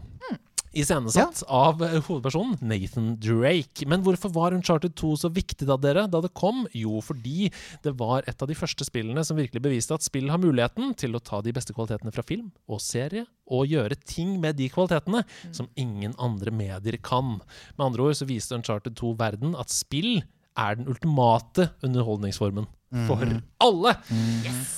Hmm. 0.75 1.07
ja. 1.15 1.29
av 1.47 1.83
eh, 1.83 2.01
hovedpersonen 2.03 2.57
Nathan 2.59 3.13
Drake. 3.19 3.85
Men 3.87 4.03
hvorfor 4.03 4.33
var 4.35 4.51
Uncharted 4.51 4.95
2 4.99 5.13
så 5.23 5.29
viktig 5.31 5.67
da, 5.69 5.77
dere, 5.79 6.03
da 6.11 6.19
det 6.21 6.33
kom? 6.35 6.65
Jo, 6.75 6.99
fordi 6.99 7.49
det 7.85 7.95
var 7.95 8.27
et 8.27 8.43
av 8.43 8.51
de 8.51 8.57
første 8.59 8.83
spillene 8.87 9.23
som 9.23 9.39
virkelig 9.39 9.63
beviste 9.63 9.95
at 9.95 10.03
spill 10.03 10.27
har 10.33 10.41
muligheten 10.43 10.91
til 10.99 11.15
å 11.15 11.23
ta 11.23 11.39
de 11.41 11.55
beste 11.55 11.75
kvalitetene 11.75 12.11
fra 12.11 12.25
film 12.27 12.51
og 12.67 12.83
serie, 12.83 13.23
og 13.47 13.69
gjøre 13.71 13.95
ting 14.03 14.35
med 14.43 14.57
de 14.59 14.67
kvalitetene 14.73 15.23
som 15.55 15.69
ingen 15.79 16.15
andre 16.19 16.51
medier 16.51 16.99
kan. 16.99 17.37
Med 17.77 17.85
andre 17.87 18.09
ord 18.09 18.19
så 18.19 18.27
viste 18.27 18.57
Uncharted 18.57 18.97
2 18.99 19.15
verden 19.21 19.55
at 19.55 19.71
spill 19.71 20.25
er 20.55 20.75
den 20.79 20.89
ultimate 20.91 21.69
underholdningsformen. 21.83 22.67
For 23.07 23.41
alle! 23.59 23.91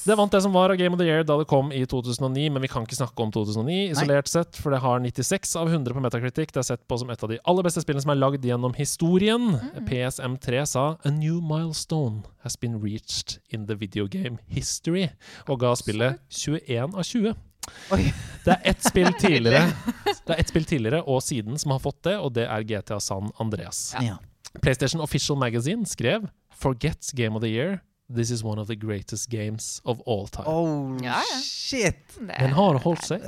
Det 0.08 0.16
vant 0.18 0.32
det 0.32 0.42
som 0.42 0.54
var 0.56 0.72
av 0.74 0.80
Game 0.80 0.96
of 0.96 1.00
the 1.02 1.06
Year 1.06 1.24
da 1.28 1.38
det 1.38 1.46
kom 1.50 1.70
i 1.76 1.84
2009, 1.86 2.48
men 2.54 2.64
vi 2.64 2.70
kan 2.72 2.86
ikke 2.88 2.98
snakke 2.98 3.24
om 3.24 3.32
2009 3.36 3.92
isolert 3.92 4.30
sett, 4.32 4.58
for 4.58 4.74
det 4.74 4.80
har 4.82 5.02
96 5.04 5.56
av 5.60 5.70
100 5.70 5.94
på 5.94 6.02
Metacritic. 6.04 6.54
Det 6.56 6.62
er 6.64 6.70
sett 6.72 6.86
på 6.90 6.98
som 6.98 7.12
et 7.14 7.24
av 7.24 7.30
de 7.30 7.40
aller 7.44 7.68
beste 7.68 7.84
spillene 7.84 8.06
som 8.06 8.14
er 8.16 8.22
lagd 8.22 8.46
gjennom 8.48 8.74
historien. 8.78 9.52
PSM3 9.90 10.64
sa 10.66 10.86
A 11.06 11.12
new 11.14 11.42
milestone 11.44 12.24
has 12.46 12.58
been 12.58 12.80
reached 12.82 13.38
in 13.54 13.68
the 13.68 13.76
video 13.76 14.08
game 14.08 14.42
history, 14.48 15.10
og 15.48 15.62
ga 15.62 15.76
spillet 15.78 16.18
21 16.34 16.98
av 16.98 17.04
20. 17.04 17.36
Oi. 17.92 18.04
Det 18.46 18.54
er 18.54 18.62
ett 18.72 18.84
spill 18.86 19.10
tidligere 19.20 19.66
Det 20.24 20.32
er 20.32 20.40
ett 20.40 20.48
spill 20.48 20.64
tidligere 20.64 21.02
og 21.04 21.20
siden 21.26 21.60
som 21.60 21.74
har 21.76 21.82
fått 21.84 22.00
det, 22.08 22.16
og 22.16 22.32
det 22.38 22.48
er 22.48 22.64
GTA 22.64 23.00
San 23.04 23.32
Andreas. 23.44 23.92
Ja. 24.00 24.18
PlayStation 24.64 25.04
Official 25.04 25.38
Magazine 25.38 25.86
skrev 25.86 26.30
Forget 26.58 27.12
Game 27.14 27.36
of 27.36 27.44
the 27.44 27.52
Year. 27.52 27.82
This 28.10 28.30
is 28.32 28.40
one 28.42 28.56
of 28.58 28.70
the 28.70 28.76
greatest 28.80 29.28
games 29.30 29.82
of 29.84 30.00
all 30.08 30.28
time. 30.32 30.46
Oh, 30.48 30.96
Ja, 31.04 31.18
ja. 31.20 31.40
shit. 31.44 31.98
Den 32.16 32.54
har 32.56 32.78
holdt 32.80 33.04
seg. 33.04 33.26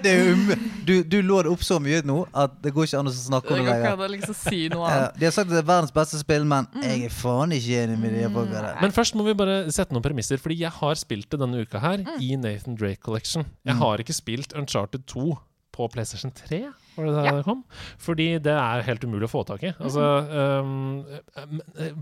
Det 0.00 0.14
um, 0.32 0.46
du, 0.88 1.02
du 1.04 1.18
lå 1.20 1.42
det 1.44 1.50
opp 1.52 1.60
så 1.66 1.76
mye 1.84 2.00
nå 2.08 2.22
at 2.32 2.54
det 2.64 2.72
går 2.72 2.88
ikke 2.88 3.02
an 3.02 3.10
å 3.10 3.12
snakke 3.12 3.52
om 3.52 3.60
det 3.60 3.74
lenger. 3.74 4.06
liksom 4.14 4.38
si 4.38 4.62
noe 4.72 4.88
annet. 4.88 5.18
de 5.20 5.28
har 5.28 5.34
sagt 5.36 5.50
at 5.50 5.52
det 5.52 5.60
er 5.60 5.68
verdens 5.68 5.92
beste 5.92 6.16
spill, 6.22 6.48
men 6.48 6.70
jeg 6.80 7.10
er 7.10 7.12
faen 7.12 7.52
ikke 7.52 7.82
enig 7.84 7.98
med 8.00 8.16
de 8.16 8.24
folka 8.32 8.56
der. 8.64 8.80
Men 8.80 8.96
først 8.96 9.18
må 9.20 9.26
vi 9.28 9.36
bare 9.36 9.58
sette 9.68 9.92
noen 9.92 10.06
premisser, 10.08 10.40
fordi 10.40 10.62
jeg 10.62 10.72
har 10.80 10.96
spilt 10.96 11.28
det 11.36 11.42
denne 11.44 11.60
uka 11.60 11.84
her 11.84 12.00
i 12.24 12.32
Nathan 12.40 12.80
Drake 12.80 13.04
Collection. 13.04 13.44
Jeg 13.68 13.76
har 13.84 14.00
ikke 14.00 14.16
spilt 14.16 14.56
Uncharted 14.56 15.04
2 15.12 15.28
på 15.76 15.90
PlayStation 15.92 16.32
3, 16.34 16.64
var 17.00 17.08
det 17.10 17.16
der 17.18 17.28
Ja. 17.30 17.34
det 17.40 17.44
kom? 17.48 17.64
Fordi 17.98 18.28
det 18.42 18.54
er 18.54 18.82
helt 18.86 19.04
umulig 19.08 19.28
å 19.28 19.32
få 19.34 19.44
tak 19.48 19.62
i. 19.64 19.72
Altså, 19.80 20.06
um, 20.62 21.04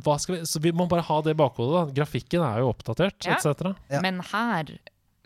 hva 0.04 0.18
skal 0.20 0.36
vi, 0.38 0.42
så 0.50 0.60
vi 0.62 0.72
må 0.76 0.88
bare 0.90 1.06
ha 1.08 1.20
det 1.22 1.34
i 1.36 1.40
bakhodet. 1.40 1.74
da. 1.94 2.04
Grafikken 2.04 2.44
er 2.44 2.60
jo 2.62 2.72
oppdatert, 2.74 3.24
Ja. 3.26 3.36
etc. 3.38 3.74
Ja. 3.90 4.00
Men 4.02 4.20
her 4.20 4.78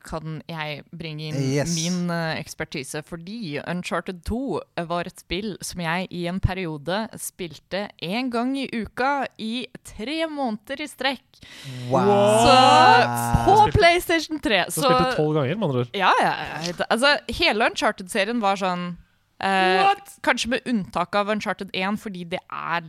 kan 0.04 0.42
jeg 0.48 0.82
bringe 0.90 1.28
inn 1.28 1.36
Yes. 1.54 1.76
min 1.76 2.10
eh, 2.10 2.34
ekspertise, 2.42 3.04
fordi 3.06 3.60
Uncharted 3.64 4.24
2 4.24 4.60
var 4.88 5.02
et 5.06 5.16
spill 5.20 5.56
som 5.62 5.80
jeg 5.80 6.08
i 6.10 6.26
en 6.26 6.40
periode 6.40 7.08
spilte 7.22 7.88
én 8.02 8.28
gang 8.28 8.56
i 8.58 8.66
uka 8.72 9.28
i 9.38 9.68
tre 9.84 10.26
måneder 10.26 10.80
i 10.82 10.88
strekk. 10.90 11.22
Wow. 11.88 12.02
Så 12.42 12.56
på 13.46 13.54
Spilte- 13.60 13.78
PlayStation 13.78 14.40
3 14.40 14.64
Så 14.70 14.82
så 14.82 14.90
spilte 14.90 15.14
tolv 15.16 15.34
ganger, 15.38 15.56
med 15.56 15.68
andre 15.68 15.80
ord. 15.84 15.94
Ja, 15.94 16.10
ja. 16.20 16.34
ja. 16.66 16.72
Altså, 16.90 17.18
hele 17.38 17.70
Uncharted-serien 17.70 18.40
var 18.40 18.56
sånn 18.56 18.96
eh, 19.40 19.92
Kanskje 20.22 20.50
med 20.52 20.66
unntak 20.70 21.14
av 21.18 21.30
Uncharted 21.32 21.70
1, 21.74 21.98
fordi 21.98 22.24
det 22.30 22.40
er, 22.46 22.80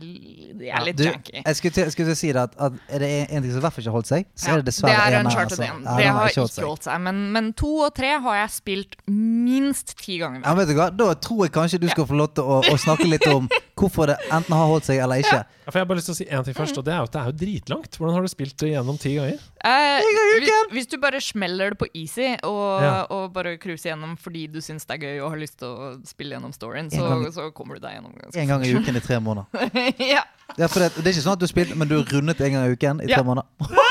det 0.60 0.68
er 0.70 0.84
litt 0.86 0.98
Du, 0.98 1.04
janky. 1.08 1.42
jeg 1.44 1.56
skulle 1.56 1.74
til, 1.74 1.82
jeg 1.88 1.92
skulle 1.92 2.08
til 2.10 2.16
å 2.16 2.20
si 2.20 2.32
det 2.32 2.42
at, 2.42 2.54
at 2.58 2.72
er 2.88 3.04
det 3.04 3.10
en, 3.30 3.42
ting 3.42 3.50
som 3.52 3.58
i 3.58 3.64
hvert 3.64 3.76
fall 3.76 3.84
ikke 3.84 3.90
har 3.90 3.98
holdt 3.98 4.10
seg, 4.12 4.28
så 4.34 4.46
Ja, 4.48 4.52
er 4.54 4.62
det 4.62 4.68
dessverre 4.70 4.94
det 4.94 5.00
er 5.00 5.18
en 5.18 5.26
Uncharted 5.26 5.58
altså. 5.58 5.62
1. 5.64 5.84
Ja, 5.84 5.96
det 5.96 6.06
har 6.06 6.28
ikke 6.30 6.46
ikke 6.48 6.68
holdt 6.68 6.88
seg. 6.88 7.00
Men, 7.08 7.22
men 7.34 7.52
to 7.58 7.72
og 7.88 7.94
tre 7.96 8.12
har 8.26 8.40
jeg 8.42 8.54
spilt 8.58 8.96
minst 9.10 9.96
ti 10.00 10.18
ganger. 10.22 10.44
Ja? 10.44 10.88
Da 10.94 11.10
tror 11.14 11.44
jeg 11.46 11.54
kanskje 11.54 11.80
du 11.82 11.88
skal 11.90 12.06
få 12.06 12.18
lov 12.18 12.34
til 12.36 12.44
å, 12.46 12.60
å 12.62 12.76
snakke 12.80 13.08
litt 13.08 13.26
om 13.30 13.48
hvorfor 13.76 14.06
det 14.06 14.16
enten 14.30 14.54
har 14.54 14.68
holdt 14.70 14.86
seg 14.86 15.00
eller 15.02 15.18
ikke. 15.22 15.40
Ja, 15.42 15.64
for 15.70 15.78
jeg 15.78 15.82
har 15.84 15.88
bare 15.90 15.98
lyst 15.98 16.06
til 16.10 16.14
å 16.14 16.18
si 16.20 16.26
en 16.30 16.44
ting 16.46 16.54
først, 16.54 16.76
og 16.78 16.84
det 16.86 16.92
er 16.94 16.98
jo 17.02 17.08
at 17.08 17.12
det 17.14 17.20
er 17.20 17.30
jo 17.30 17.36
dritlangt. 17.40 17.96
Hvordan 17.98 18.14
har 18.14 18.22
du 18.22 18.28
spilt 18.30 18.56
det 18.62 18.70
gjennom 18.74 18.98
ti 19.00 19.14
ganger? 19.16 19.40
Eh, 19.64 20.04
gang 20.04 20.30
hvis, 20.38 20.50
hvis 20.76 20.86
du 20.92 20.96
bare 21.02 21.20
smeller 21.24 21.70
det 21.74 21.78
på 21.80 21.88
easy 21.94 22.28
og, 22.44 22.82
Ja. 22.84 22.92
og 23.10 23.32
bare 23.34 23.56
cruiser 23.58 23.90
gjennom 23.94 24.16
fordi 24.20 24.46
du 24.52 24.60
syns 24.60 24.84
det 24.86 24.98
er 24.98 25.06
gøy 25.06 25.22
og 25.24 25.30
har 25.34 25.40
lyst 25.40 25.58
til 25.58 25.68
å 25.68 25.90
spille 26.06 26.36
gjennom 26.36 26.52
storyen, 26.54 26.90
så, 26.92 27.02
gang- 27.08 27.32
så 27.32 27.48
kommer 27.56 27.74
du 27.80 27.80
deg 27.86 27.96
gjennom 27.98 28.14
En 28.34 28.48
gang 28.48 28.62
i 28.64 28.74
uken 28.76 28.96
i 28.96 29.00
tre 29.00 29.18
måneder. 29.20 29.46
ja. 30.14 30.22
Ja, 30.58 30.66
for 30.68 30.80
det, 30.84 30.92
det 31.00 31.06
er 31.08 31.12
ikke 31.16 31.24
sånn 31.24 31.32
at 31.34 31.40
du 31.40 31.46
har 31.48 31.54
spilt, 31.54 31.74
men 31.74 31.88
du 31.88 31.96
har 31.96 32.04
rundet 32.12 32.40
en 32.44 32.52
gang 32.52 32.68
i 32.68 32.76
uken 32.76 33.00
i 33.00 33.08
tre 33.08 33.16
Ja. 33.18 33.24
måneder. 33.26 33.48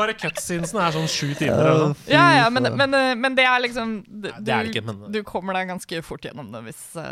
bare 0.00 0.16
cutscenesen 0.18 0.80
er 0.80 0.94
sånn 0.96 1.08
sju 1.10 1.30
timer. 1.38 1.60
eller 1.60 1.90
noe. 1.90 1.98
Ja, 2.10 2.24
ja, 2.38 2.48
men, 2.52 2.68
men, 2.78 2.96
eh, 2.96 3.14
men 3.18 3.36
det 3.38 3.46
er 3.46 3.62
liksom 3.64 3.96
Du, 4.08 4.28
Nei, 4.28 4.40
det 4.46 4.54
er 4.54 4.66
det 4.66 4.74
ikke, 4.74 4.84
men- 4.88 5.12
du 5.12 5.20
kommer 5.26 5.56
deg 5.56 5.70
ganske 5.70 6.02
fort 6.06 6.26
gjennom 6.26 6.50
det 6.54 6.62
hvis 6.68 6.82
uh, 6.96 7.04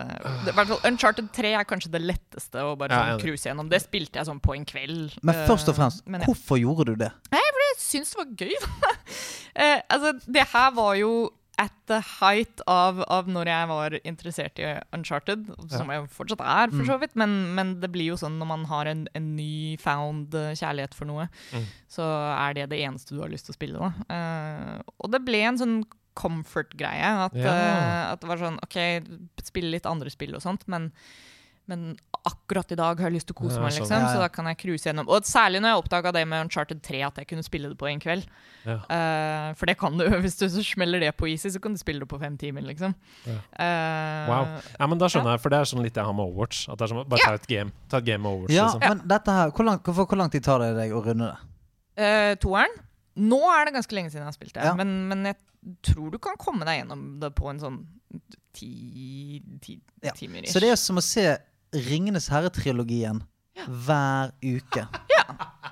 det, 0.45 0.53
i 0.53 0.57
hvert 0.57 0.73
fall 0.73 0.85
Uncharted 0.91 1.31
3 1.37 1.55
er 1.61 1.69
kanskje 1.69 1.93
det 1.95 2.03
letteste 2.05 2.65
å 2.65 2.75
bare 2.79 2.99
sånn 2.99 3.23
cruise 3.23 3.47
gjennom. 3.49 3.71
Det 3.71 3.81
spilte 3.85 4.21
jeg 4.21 4.29
sånn 4.29 4.43
på 4.43 4.57
en 4.57 4.67
kveld. 4.69 5.19
Men 5.23 5.35
eh, 5.35 5.47
først 5.49 5.71
og 5.73 5.79
fremst, 5.79 6.05
men 6.07 6.23
ja. 6.25 6.31
hvorfor 6.31 6.61
gjorde 6.61 6.93
du 6.93 7.05
det? 7.05 7.13
Jeg 7.35 7.79
syns 7.79 8.13
det 8.13 8.21
var 8.21 8.31
gøy. 8.43 8.55
uh, 8.59 9.81
altså, 9.95 10.15
det 10.27 10.47
her 10.53 10.73
var 10.77 10.97
jo 10.99 11.13
at 11.59 11.73
the 11.91 11.99
height 12.21 12.61
av, 12.71 13.01
av 13.11 13.27
når 13.27 13.49
jeg 13.51 13.69
var 13.71 13.95
interessert 14.07 14.61
i 14.63 14.69
Uncharted, 14.95 15.49
som 15.73 15.89
jeg 15.91 16.05
fortsatt 16.15 16.41
er, 16.45 16.71
for 16.71 16.87
så 16.87 16.99
vidt. 17.03 17.17
Men, 17.19 17.33
men 17.57 17.73
det 17.83 17.91
blir 17.91 18.13
jo 18.13 18.19
sånn 18.21 18.37
når 18.39 18.47
man 18.53 18.67
har 18.71 18.87
en, 18.87 19.07
en 19.19 19.27
ny 19.35 19.75
found 19.83 20.37
eh, 20.39 20.53
kjærlighet 20.55 20.95
for 20.95 21.11
noe, 21.11 21.27
Mm. 21.51 21.65
så 21.91 22.05
er 22.37 22.55
det 22.55 22.69
det 22.71 22.79
eneste 22.87 23.17
du 23.17 23.23
har 23.25 23.33
lyst 23.33 23.49
til 23.49 23.57
å 23.57 23.59
spille. 23.59 23.79
Da. 23.83 23.91
Uh, 24.13 24.93
og 25.03 25.11
det 25.15 25.23
ble 25.27 25.41
en 25.49 25.59
sånn 25.59 25.79
comfort-greie. 26.19 27.11
At, 27.27 27.35
Ja. 27.35 27.53
uh, 27.55 28.13
at 28.13 28.21
det 28.23 28.29
var 28.31 28.41
sånn 28.43 28.59
OK, 28.63 28.79
spille 29.45 29.71
litt 29.75 29.87
andre 29.87 30.11
spill 30.15 30.35
og 30.39 30.43
sånt, 30.45 30.67
men 30.69 30.93
men 31.69 31.97
akkurat 32.29 32.73
i 32.73 32.77
dag 32.77 32.99
har 32.99 33.09
jeg 33.09 33.15
lyst 33.15 33.29
til 33.31 33.37
å 33.37 33.39
kose 33.39 33.61
meg, 33.63 33.73
sånn. 33.73 33.85
liksom, 33.87 34.05
så 34.11 34.19
da 34.21 34.29
kan 34.33 34.49
jeg 34.51 34.59
cruise 34.61 34.85
gjennom. 34.89 35.07
Og 35.13 35.25
særlig 35.29 35.61
når 35.63 35.71
jeg 35.75 35.81
oppdaga 35.83 36.11
det 36.17 36.23
med 36.29 36.43
Uncharted 36.47 36.81
3, 36.85 37.03
at 37.07 37.21
jeg 37.23 37.29
kunne 37.31 37.45
spille 37.47 37.71
det 37.71 37.79
på 37.81 37.89
en 37.89 38.01
kveld. 38.03 38.27
Ja. 38.67 38.79
Uh, 38.91 39.55
for 39.57 39.71
det 39.71 39.77
kan 39.81 39.97
du. 39.97 40.05
Hvis 40.25 40.37
du 40.41 40.47
så 40.53 40.65
smeller 40.67 41.01
det 41.01 41.13
på 41.17 41.29
easy, 41.31 41.53
så 41.55 41.61
kan 41.63 41.73
du 41.77 41.81
spille 41.81 42.03
det 42.05 42.09
på 42.11 42.19
fem 42.21 42.37
timer, 42.41 42.65
liksom. 42.69 42.97
Ja. 43.29 43.39
Uh, 43.55 44.29
Wow. 44.29 44.49
Ja, 44.81 44.87
men 44.91 44.99
Da 45.01 45.09
skjønner 45.09 45.37
jeg, 45.37 45.41
for 45.45 45.55
det 45.55 45.61
er 45.63 45.69
sånn 45.71 45.85
litt 45.87 45.97
jeg 45.97 46.05
har 46.05 46.13
med 46.17 46.27
Overwatch. 46.27 46.65
At 46.69 46.81
det 46.81 46.89
er 46.89 46.93
som, 46.93 47.05
Bare 47.09 47.25
ta 47.31 47.39
et 47.39 47.47
game 47.49 47.73
Ta 47.89 48.01
et 48.03 48.09
game 48.11 48.21
med 48.27 48.33
Overwatch. 48.35 48.57
Ja, 48.59 48.67
liksom. 48.75 48.83
men 48.85 49.09
dette 49.15 49.37
her, 49.39 49.53
hvor 49.57 49.69
langt, 49.71 49.87
hvor, 49.89 50.09
hvor 50.11 50.21
lang 50.21 50.33
tid 50.35 50.45
tar 50.45 50.61
det 50.65 50.73
deg 50.77 50.93
å 50.93 51.05
runde 51.07 51.31
det? 51.31 51.53
Uh, 51.99 52.33
toeren. 52.43 52.75
Nå 53.19 53.39
er 53.55 53.69
det 53.71 53.77
ganske 53.79 53.97
lenge 53.97 54.13
siden 54.13 54.27
jeg 54.27 54.31
har 54.33 54.37
spilt 54.37 54.55
det, 54.59 54.67
Ja. 54.69 54.75
men, 54.79 54.93
men 55.11 55.25
jeg 55.31 55.39
tror 55.87 56.13
du 56.13 56.19
kan 56.23 56.37
komme 56.39 56.67
deg 56.69 56.83
gjennom 56.83 57.07
det 57.23 57.33
på 57.39 57.49
en 57.51 57.59
sånn 57.63 57.79
ti, 58.55 59.41
ti 59.63 59.81
Ja. 60.05 60.13
timer. 60.15 60.47
Så 60.47 60.61
det 60.63 60.71
er 60.71 60.77
som 60.77 60.97
å 61.01 61.03
se 61.03 61.25
Ringenes 61.75 62.29
herre-trilogien 62.33 63.23
hver 63.69 64.31
uke. 64.45 64.87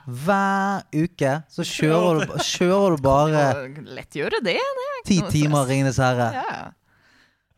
Hver 0.06 0.84
uke 0.94 1.30
så 1.50 1.64
kjører 1.66 2.28
du, 2.28 2.34
kjører 2.46 2.94
du 2.94 3.02
bare 3.02 3.40
Lett 3.96 4.14
gjøre 4.14 4.38
det. 4.44 4.52
det 4.54 4.90
ti 5.08 5.16
timer. 5.32 5.64
Ringenes 5.66 5.96
herre. 5.98 6.28
Ja. 6.36 6.44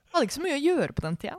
Jeg 0.09 0.15
hadde 0.15 0.25
ikke 0.25 0.37
så 0.39 0.45
mye 0.47 0.55
å 0.57 0.63
gjøre 0.63 0.95
på 0.97 1.05
den 1.05 1.19
tida. 1.21 1.37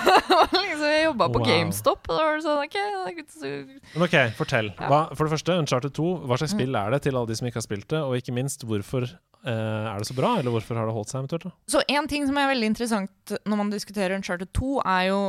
liksom, 0.52 0.84
jeg 0.84 1.06
jobba 1.06 1.28
på 1.32 1.40
Wow. 1.40 1.46
GameStop. 1.48 2.04
Og 2.04 2.12
da 2.12 2.26
var 2.26 2.36
det 2.36 2.44
sånn, 2.44 2.60
ok, 2.66 2.76
det 2.76 3.14
ikke 3.14 3.24
så- 3.32 3.96
Men 3.96 4.04
ok, 4.08 4.16
fortell. 4.36 4.68
Hva, 4.76 5.00
for 5.16 5.24
det 5.24 5.32
første, 5.38 5.56
Uncharted 5.62 5.94
2. 5.96 6.08
Hva 6.28 6.36
slags 6.42 6.52
spill 6.52 6.76
er 6.76 6.90
det 6.92 7.02
til 7.08 7.16
alle 7.16 7.32
de 7.32 7.38
som 7.40 7.48
ikke 7.48 7.60
har 7.62 7.68
spilt 7.70 7.88
det? 7.88 8.02
Og 8.04 8.16
ikke 8.20 8.34
minst, 8.36 8.66
hvorfor 8.68 9.08
eh, 9.08 9.48
er 9.48 9.96
det 10.04 10.06
så 10.10 10.18
bra? 10.20 10.34
Eller 10.42 10.52
hvorfor 10.52 10.76
har 10.76 10.84
det 10.90 10.94
holdt 10.98 11.08
seg 11.14 11.22
eventuelt? 11.24 11.48
da? 11.48 11.54
Så 11.66 11.80
en 11.88 12.08
ting 12.12 12.28
som 12.28 12.36
er 12.36 12.52
veldig 12.52 12.68
interessant 12.74 13.38
når 13.48 13.56
man 13.64 13.72
diskuterer 13.72 14.14
Uncharted 14.20 14.52
2, 14.52 14.74
er 14.84 15.08
jo 15.08 15.22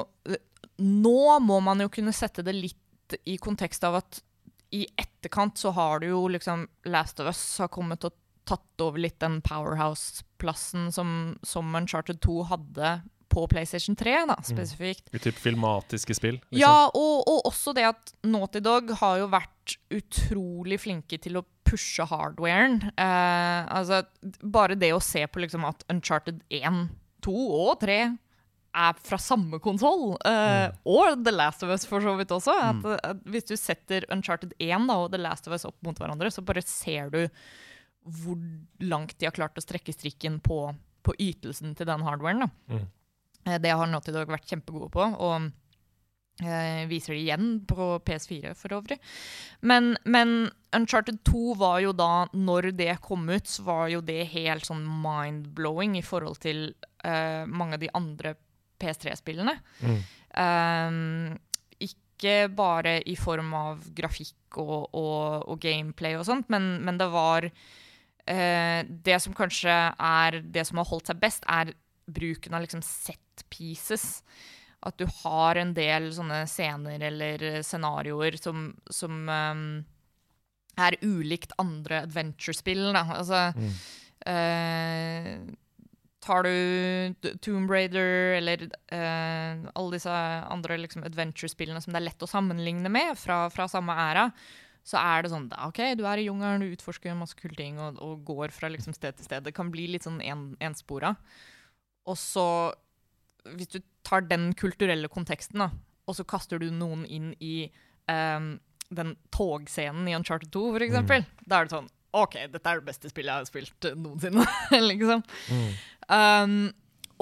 Nå 0.83 1.39
må 1.43 1.59
man 1.63 1.83
jo 1.83 1.91
kunne 1.93 2.13
sette 2.15 2.45
det 2.45 2.55
litt 2.57 3.17
i 3.29 3.37
kontekst 3.41 3.83
av 3.87 4.01
at 4.01 4.19
i 4.73 4.87
etterkant 4.97 5.59
så 5.59 5.71
har 5.75 6.01
du 6.01 6.09
jo 6.09 6.25
liksom 6.33 6.65
Last 6.89 7.19
of 7.21 7.29
Us 7.29 7.41
har 7.61 7.69
kommet 7.73 8.05
og 8.07 8.15
tatt 8.43 8.83
over 8.83 8.99
litt 8.99 9.19
den 9.21 9.37
powerhouse-plassen 9.45 10.89
som, 10.91 11.35
som 11.45 11.75
Uncharted 11.77 12.19
2 12.25 12.39
hadde 12.49 12.95
på 13.33 13.45
PlayStation 13.49 13.95
3, 13.97 14.15
da, 14.29 14.35
spesifikt. 14.45 15.07
I 15.15 15.21
typ 15.21 15.37
filmatiske 15.41 16.17
spill? 16.17 16.37
liksom? 16.41 16.59
Ja, 16.59 16.89
og, 16.93 17.23
og 17.29 17.47
også 17.49 17.73
det 17.73 17.87
at 17.89 18.13
Naughty 18.27 18.61
Dog 18.61 18.91
har 18.99 19.21
jo 19.23 19.29
vært 19.31 19.77
utrolig 19.93 20.77
flinke 20.83 21.17
til 21.21 21.39
å 21.39 21.45
pushe 21.65 22.05
hardwaren. 22.05 22.81
Eh, 22.93 23.61
altså, 23.73 24.03
bare 24.43 24.77
det 24.77 24.91
å 24.93 25.01
se 25.01 25.23
på 25.25 25.41
liksom 25.41 25.65
at 25.65 25.85
Uncharted 25.89 26.43
1, 26.53 26.85
2 27.25 27.33
og 27.63 27.79
3 27.81 27.97
er 28.73 28.97
fra 29.05 29.19
samme 29.21 29.59
konsoll, 29.61 30.15
eh, 30.25 30.71
og 30.89 31.23
The 31.25 31.33
Last 31.33 31.63
of 31.65 31.73
Us 31.73 31.85
for 31.89 32.03
så 32.03 32.15
vidt 32.17 32.33
også. 32.33 32.55
At, 32.57 32.85
at 33.05 33.21
hvis 33.29 33.45
du 33.49 33.55
setter 33.59 34.05
Uncharted 34.13 34.55
1 34.57 34.87
da, 34.89 34.97
og 34.97 35.11
The 35.13 35.21
Last 35.21 35.47
of 35.47 35.55
Us 35.55 35.67
opp 35.69 35.77
mot 35.85 35.99
hverandre, 35.99 36.31
så 36.33 36.45
bare 36.45 36.65
ser 36.65 37.13
du 37.13 37.21
hvor 38.03 38.39
langt 38.83 39.15
de 39.19 39.29
har 39.29 39.35
klart 39.35 39.57
å 39.57 39.63
strekke 39.63 39.93
strikken 39.95 40.41
på, 40.43 40.65
på 41.05 41.15
ytelsen 41.21 41.75
til 41.77 41.87
den 41.87 42.03
hardwaren. 42.03 42.47
da. 42.47 42.49
Mm. 42.73 42.87
Eh, 43.45 43.59
Det 43.61 43.75
har 43.75 43.91
Naughty 43.91 44.15
Dog 44.15 44.33
vært 44.33 44.49
kjempegode 44.49 44.89
på, 44.91 45.05
og 45.23 45.51
uh, 46.43 46.83
viser 46.89 47.13
det 47.13 47.21
igjen 47.21 47.53
på 47.69 47.87
PS4 48.03 48.55
for 48.57 48.75
øvrig. 48.79 48.97
Men, 49.61 49.93
men 50.03 50.49
Uncharted 50.75 51.21
2 51.29 51.53
var 51.61 51.79
jo 51.85 51.93
da, 51.93 52.25
når 52.33 52.73
det 52.75 52.97
kom 53.05 53.29
ut, 53.29 53.47
så 53.47 53.67
var 53.69 53.85
jo 53.93 54.01
det 54.01 54.23
helt 54.33 54.65
sånn 54.67 54.83
mind-blowing 54.83 55.99
i 55.99 56.05
forhold 56.05 56.41
til 56.43 56.73
mange 57.03 57.75
av 57.75 57.81
de 57.81 57.89
andre 57.91 58.29
PS3-spillene. 58.83 59.55
Mm. 59.81 59.99
Um, 60.33 61.37
ikke 61.83 62.35
bare 62.53 62.97
i 63.09 63.15
form 63.19 63.53
av 63.57 63.85
grafikk 63.95 64.59
og, 64.61 64.89
og, 64.93 65.47
og 65.49 65.61
gameplay 65.61 66.17
og 66.17 66.27
sånt, 66.27 66.49
men, 66.53 66.75
men 66.85 66.97
det 67.01 67.09
var 67.13 67.47
uh, 67.49 68.81
Det 68.83 69.19
som 69.21 69.35
kanskje 69.37 69.77
er 69.93 70.41
det 70.43 70.67
som 70.69 70.81
har 70.81 70.89
holdt 70.91 71.11
seg 71.11 71.21
best, 71.23 71.47
er 71.49 71.73
bruken 72.03 72.55
av 72.55 72.65
liksom 72.65 72.83
set 72.85 73.45
pieces. 73.49 74.21
At 74.83 74.99
du 74.99 75.07
har 75.23 75.55
en 75.55 75.71
del 75.75 76.09
sånne 76.15 76.43
scener 76.51 77.01
eller 77.07 77.63
scenarioer 77.63 78.35
som, 78.41 78.67
som 78.91 79.29
um, 79.29 79.67
er 80.79 80.97
ulikt 81.01 81.53
andre 81.61 82.03
adventure-spill. 82.03 82.89
Altså, 82.97 83.45
mm. 83.55 83.69
eh, 84.33 85.29
Tar 86.23 86.47
du 86.47 87.31
Tomb 87.43 87.71
Raider 87.71 88.37
eller 88.37 88.67
eh, 88.95 89.63
alle 89.75 89.95
disse 89.95 90.11
andre 90.13 90.77
liksom, 90.79 91.03
adventure-spillene 91.07 91.81
som 91.83 91.91
det 91.91 91.99
er 91.99 92.07
lett 92.07 92.23
å 92.23 92.29
sammenligne 92.29 92.91
med 92.91 93.17
fra, 93.19 93.45
fra 93.51 93.67
samme 93.71 93.95
æra, 93.99 94.29
så 94.87 94.99
er 94.99 95.23
det 95.23 95.31
sånn 95.31 95.49
OK, 95.63 95.79
du 95.99 96.03
er 96.07 96.19
i 96.19 96.27
jungelen, 96.27 96.63
du 96.63 96.75
utforsker 96.75 97.15
masse 97.15 97.37
kule 97.39 97.55
ting 97.59 97.79
og, 97.79 97.99
og 98.03 98.23
går 98.27 98.55
fra 98.55 98.71
liksom, 98.71 98.95
sted 98.95 99.17
til 99.17 99.27
sted. 99.27 99.45
Det 99.45 99.55
kan 99.55 99.71
bli 99.71 99.87
litt 99.91 100.07
sånn 100.07 100.21
en, 100.23 100.51
enspora. 100.63 101.13
Og 102.07 102.19
så, 102.19 102.47
hvis 103.55 103.71
du 103.75 103.79
tar 104.07 104.27
den 104.27 104.51
kulturelle 104.59 105.11
konteksten, 105.11 105.63
da, 105.63 105.71
og 106.07 106.17
så 106.17 106.27
kaster 106.27 106.59
du 106.59 106.67
noen 106.71 107.05
inn 107.07 107.31
i 107.39 107.69
um, 108.11 108.55
den 108.93 109.15
togscenen 109.31 110.07
i 110.11 110.15
Uncharted 110.17 110.51
2, 110.51 110.65
for 110.75 110.85
eksempel, 110.85 111.27
da 111.47 111.59
er 111.59 111.67
det 111.67 111.77
sånn 111.77 111.91
OK, 112.13 112.37
dette 112.53 112.69
er 112.69 112.79
det 112.79 112.87
beste 112.87 113.09
spillet 113.09 113.31
jeg 113.31 113.41
har 113.41 113.49
spilt 113.49 113.87
noensinne. 113.97 114.45
liksom. 114.91 115.23
Um, 116.07 116.57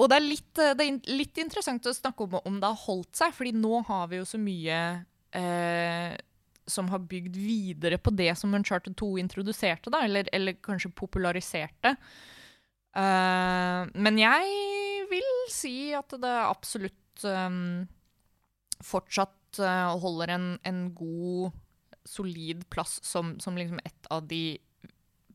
og 0.00 0.10
det 0.10 0.18
er, 0.18 0.24
litt, 0.24 0.50
eh, 0.60 0.74
det 0.76 0.84
er 0.84 1.16
litt 1.16 1.38
interessant 1.40 1.86
å 1.86 1.94
snakke 1.94 2.26
om 2.26 2.36
om 2.42 2.58
det 2.60 2.68
har 2.68 2.84
holdt 2.86 3.16
seg, 3.16 3.32
fordi 3.36 3.54
nå 3.56 3.82
har 3.88 4.10
vi 4.10 4.20
jo 4.20 4.26
så 4.28 4.40
mye 4.40 4.78
eh, 5.36 6.12
som 6.68 6.88
har 6.92 7.02
bygd 7.10 7.36
videre 7.36 7.98
på 7.98 8.12
det 8.14 8.32
som 8.38 8.54
Uncharted 8.54 8.96
2 8.98 9.10
introduserte, 9.22 9.92
da, 9.92 10.04
eller, 10.06 10.28
eller 10.32 10.58
kanskje 10.64 10.92
populariserte. 10.96 11.96
Uh, 12.92 13.88
men 13.96 14.18
jeg 14.20 15.06
vil 15.08 15.30
si 15.52 15.92
at 15.96 16.12
det 16.20 16.32
absolutt 16.44 17.24
um, 17.24 17.86
fortsatt 18.84 19.62
uh, 19.64 19.94
holder 20.02 20.34
en, 20.34 20.46
en 20.68 20.82
god, 20.96 21.56
solid 22.04 22.66
plass 22.72 22.98
som, 23.06 23.36
som 23.40 23.56
liksom 23.56 23.80
et 23.86 24.12
av 24.12 24.26
de 24.28 24.58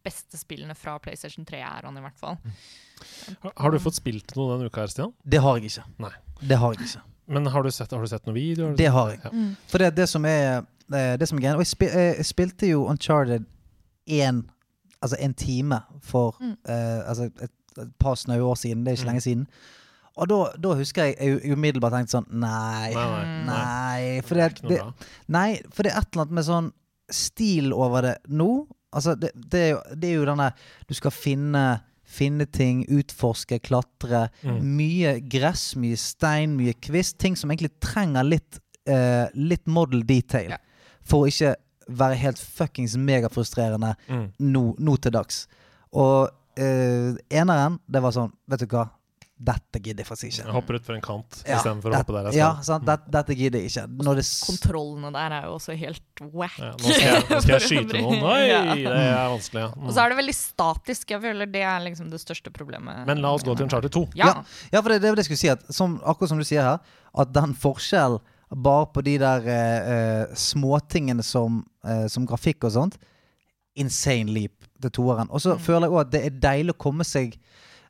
beste 0.07 0.39
spillene 0.39 0.73
fra 0.77 0.95
PlayStation 1.03 1.45
3 1.47 1.59
er 1.61 1.85
han 1.89 1.99
i 1.99 2.03
hvert 2.07 2.17
fall. 2.19 2.39
Har, 3.43 3.53
har 3.61 3.71
du 3.75 3.77
fått 3.83 3.99
spilt 3.99 4.33
noe 4.39 4.55
denne 4.55 4.71
uka 4.71 4.81
her, 4.85 4.91
Stian? 4.95 5.13
Det 5.23 5.41
har 5.43 5.59
jeg 5.59 5.69
ikke. 5.71 5.85
Nei. 6.07 6.13
Det 6.41 6.57
har 6.63 6.73
jeg 6.73 6.87
ikke. 6.87 7.03
Men 7.27 7.45
har 7.51 7.63
du 7.65 7.69
sett, 7.75 7.91
har 7.91 8.01
du 8.01 8.07
sett 8.07 8.25
noen 8.25 8.37
videoer? 8.39 8.75
Det 8.79 8.87
har 8.95 9.09
jeg. 9.11 9.19
Ja. 9.25 9.31
Mm. 9.35 9.49
For 9.67 9.83
det, 9.83 9.89
det 9.97 10.05
som 10.09 10.25
er 10.29 10.61
eh, 10.95 11.15
Det 11.19 11.27
som 11.27 11.37
er 11.37 11.43
greia 11.43 11.57
Og 11.59 11.63
jeg, 11.65 11.67
spil, 11.73 11.89
eh, 11.91 12.13
jeg 12.21 12.27
spilte 12.29 12.69
jo 12.69 12.85
Uncharted 12.87 13.43
én 14.07 14.45
Altså 15.03 15.17
en 15.21 15.33
time 15.37 15.81
for 16.01 16.37
Mm. 16.39 16.53
uh, 16.69 17.01
altså 17.09 17.27
et, 17.27 17.51
et 17.83 17.91
par 17.99 18.15
snaue 18.17 18.41
år 18.47 18.55
siden. 18.57 18.85
Det 18.85 18.91
er 18.93 18.95
ikke 18.97 19.03
Mm. 19.03 19.11
lenge 19.11 19.21
siden. 19.21 19.43
Og 20.17 20.29
da, 20.31 20.37
da 20.63 20.71
husker 20.79 21.03
jeg 21.11 21.15
jeg 21.19 21.51
umiddelbart 21.53 21.93
tenkte 21.93 22.15
sånn 22.15 22.25
Nei. 22.31 22.93
Nei, 22.95 23.03
nei. 23.11 23.25
Mm. 23.25 23.45
Nei. 23.51 24.21
For 24.25 24.39
det 24.39 24.47
det, 24.71 24.79
nei, 25.27 25.59
for 25.69 25.83
det 25.85 25.91
er 25.93 25.99
et 25.99 26.07
eller 26.15 26.23
annet 26.25 26.33
med 26.39 26.47
sånn 26.47 26.71
stil 27.13 27.69
over 27.75 28.01
det 28.07 28.15
nå. 28.27 28.49
Altså, 28.95 29.15
det, 29.19 29.31
det, 29.35 29.59
er, 29.59 29.69
jo, 29.75 29.79
det 29.99 30.09
er 30.09 30.15
jo 30.15 30.25
denne 30.29 30.51
Du 30.87 30.93
skal 30.97 31.11
finne 31.11 31.67
Finne 32.07 32.45
ting, 32.47 32.85
utforske, 32.87 33.57
klatre. 33.59 34.29
Mm. 34.39 34.59
Mye 34.77 35.09
gress, 35.27 35.73
mye 35.75 35.97
stein, 35.99 36.53
mye 36.55 36.71
kvist. 36.79 37.17
Ting 37.19 37.35
som 37.35 37.51
egentlig 37.51 37.73
trenger 37.83 38.23
litt, 38.23 38.61
eh, 38.87 39.25
litt 39.35 39.67
model 39.67 40.05
detail. 40.07 40.53
Ja. 40.55 40.57
For 41.03 41.25
å 41.25 41.27
ikke 41.27 41.51
være 41.99 42.15
helt 42.21 42.39
fuckings 42.39 42.95
megafrustrerende 42.95 43.97
Mm. 44.07 44.31
nå, 44.39 44.63
nå 44.79 44.95
til 45.03 45.11
dags. 45.11 45.47
Og 45.91 46.29
eh, 46.55 47.11
eneren, 47.29 47.75
det 47.91 48.01
var 48.01 48.15
sånn 48.15 48.31
Vet 48.47 48.63
du 48.63 48.67
hva? 48.71 48.87
Dette 49.37 49.77
gidder 49.85 50.01
jeg 50.01 50.07
faktisk 50.09 50.37
Jeg 50.39 50.45
ikke. 50.47 50.53
hopper 50.55 50.73
utfor 50.79 50.95
en 50.95 51.01
kant 51.05 51.43
Ja, 51.45 51.59
istedenfor 51.59 51.93
å 51.93 51.97
hoppe 51.99 52.13
der 52.15 52.27
jeg 52.31 52.39
Ja, 52.39 52.47
sant? 52.65 52.85
Dette, 52.87 53.11
dette 53.13 53.35
gidder 53.37 53.59
jeg 53.61 53.69
ikke. 53.69 53.83
Når 54.07 54.15
det 54.17 54.23
s- 54.25 54.43
Kontrollene 54.47 55.11
der 55.13 55.35
er 55.37 55.43
jo 55.45 55.51
også 55.59 55.75
helt 55.77 56.23
whack. 56.33 56.55
Ja, 56.57 56.71
nå, 56.71 56.79
skal 56.79 57.05
jeg, 57.05 57.23
nå 57.29 57.41
skal 57.43 57.53
jeg 57.53 57.61
skyte 57.69 58.01
noen. 58.01 58.23
Oi, 58.23 58.47
Ja. 58.47 58.61
det 58.73 58.87
er 58.87 59.29
vanskelig, 59.29 59.61
ja. 59.61 59.67
Og 59.85 59.93
så 59.93 60.01
er 60.01 60.09
det 60.09 60.17
veldig 60.17 60.35
statisk. 60.39 61.09
Jeg 61.13 61.21
føler 61.21 61.45
det 61.53 61.61
er 61.61 61.79
liksom 61.85 62.09
det 62.09 62.19
største 62.23 62.49
problemet. 62.51 63.05
Men 63.05 63.21
la 63.21 63.29
oss 63.37 63.43
gå 63.45 63.53
til 63.55 63.67
en 63.67 63.69
charter 63.69 63.89
2. 63.93 64.03
Ja. 64.17 64.43
Ja, 64.73 64.81
for 64.81 64.89
det, 64.89 65.01
det 65.05 65.11
er 65.11 65.15
det 65.15 65.27
jeg 65.27 65.29
skulle 65.29 65.43
si. 65.45 65.49
At, 65.53 65.67
som, 65.69 65.99
akkurat 66.01 66.29
som 66.33 66.41
du 66.41 66.43
sier 66.49 66.63
her, 66.65 66.79
at 67.13 67.31
den 67.37 67.53
forskjellen 67.53 68.19
bare 68.49 68.87
på 68.95 69.03
de 69.03 69.17
der 69.21 69.45
eh, 69.45 70.33
småtingene 70.33 71.21
som, 71.23 71.61
uh, 71.85 72.07
som 72.07 72.25
grafikk 72.25 72.63
og 72.63 72.71
sånt 72.73 72.97
Insane 73.77 74.31
leap 74.33 74.65
til 74.81 74.89
toeren. 74.89 75.27
Og 75.29 75.39
så 75.43 75.53
Mm. 75.53 75.59
føler 75.61 75.81
jeg 75.85 75.91
òg 75.93 75.99
at 76.01 76.09
det 76.11 76.21
er 76.25 76.39
deilig 76.41 76.73
å 76.73 76.77
komme 76.81 77.03
seg 77.05 77.37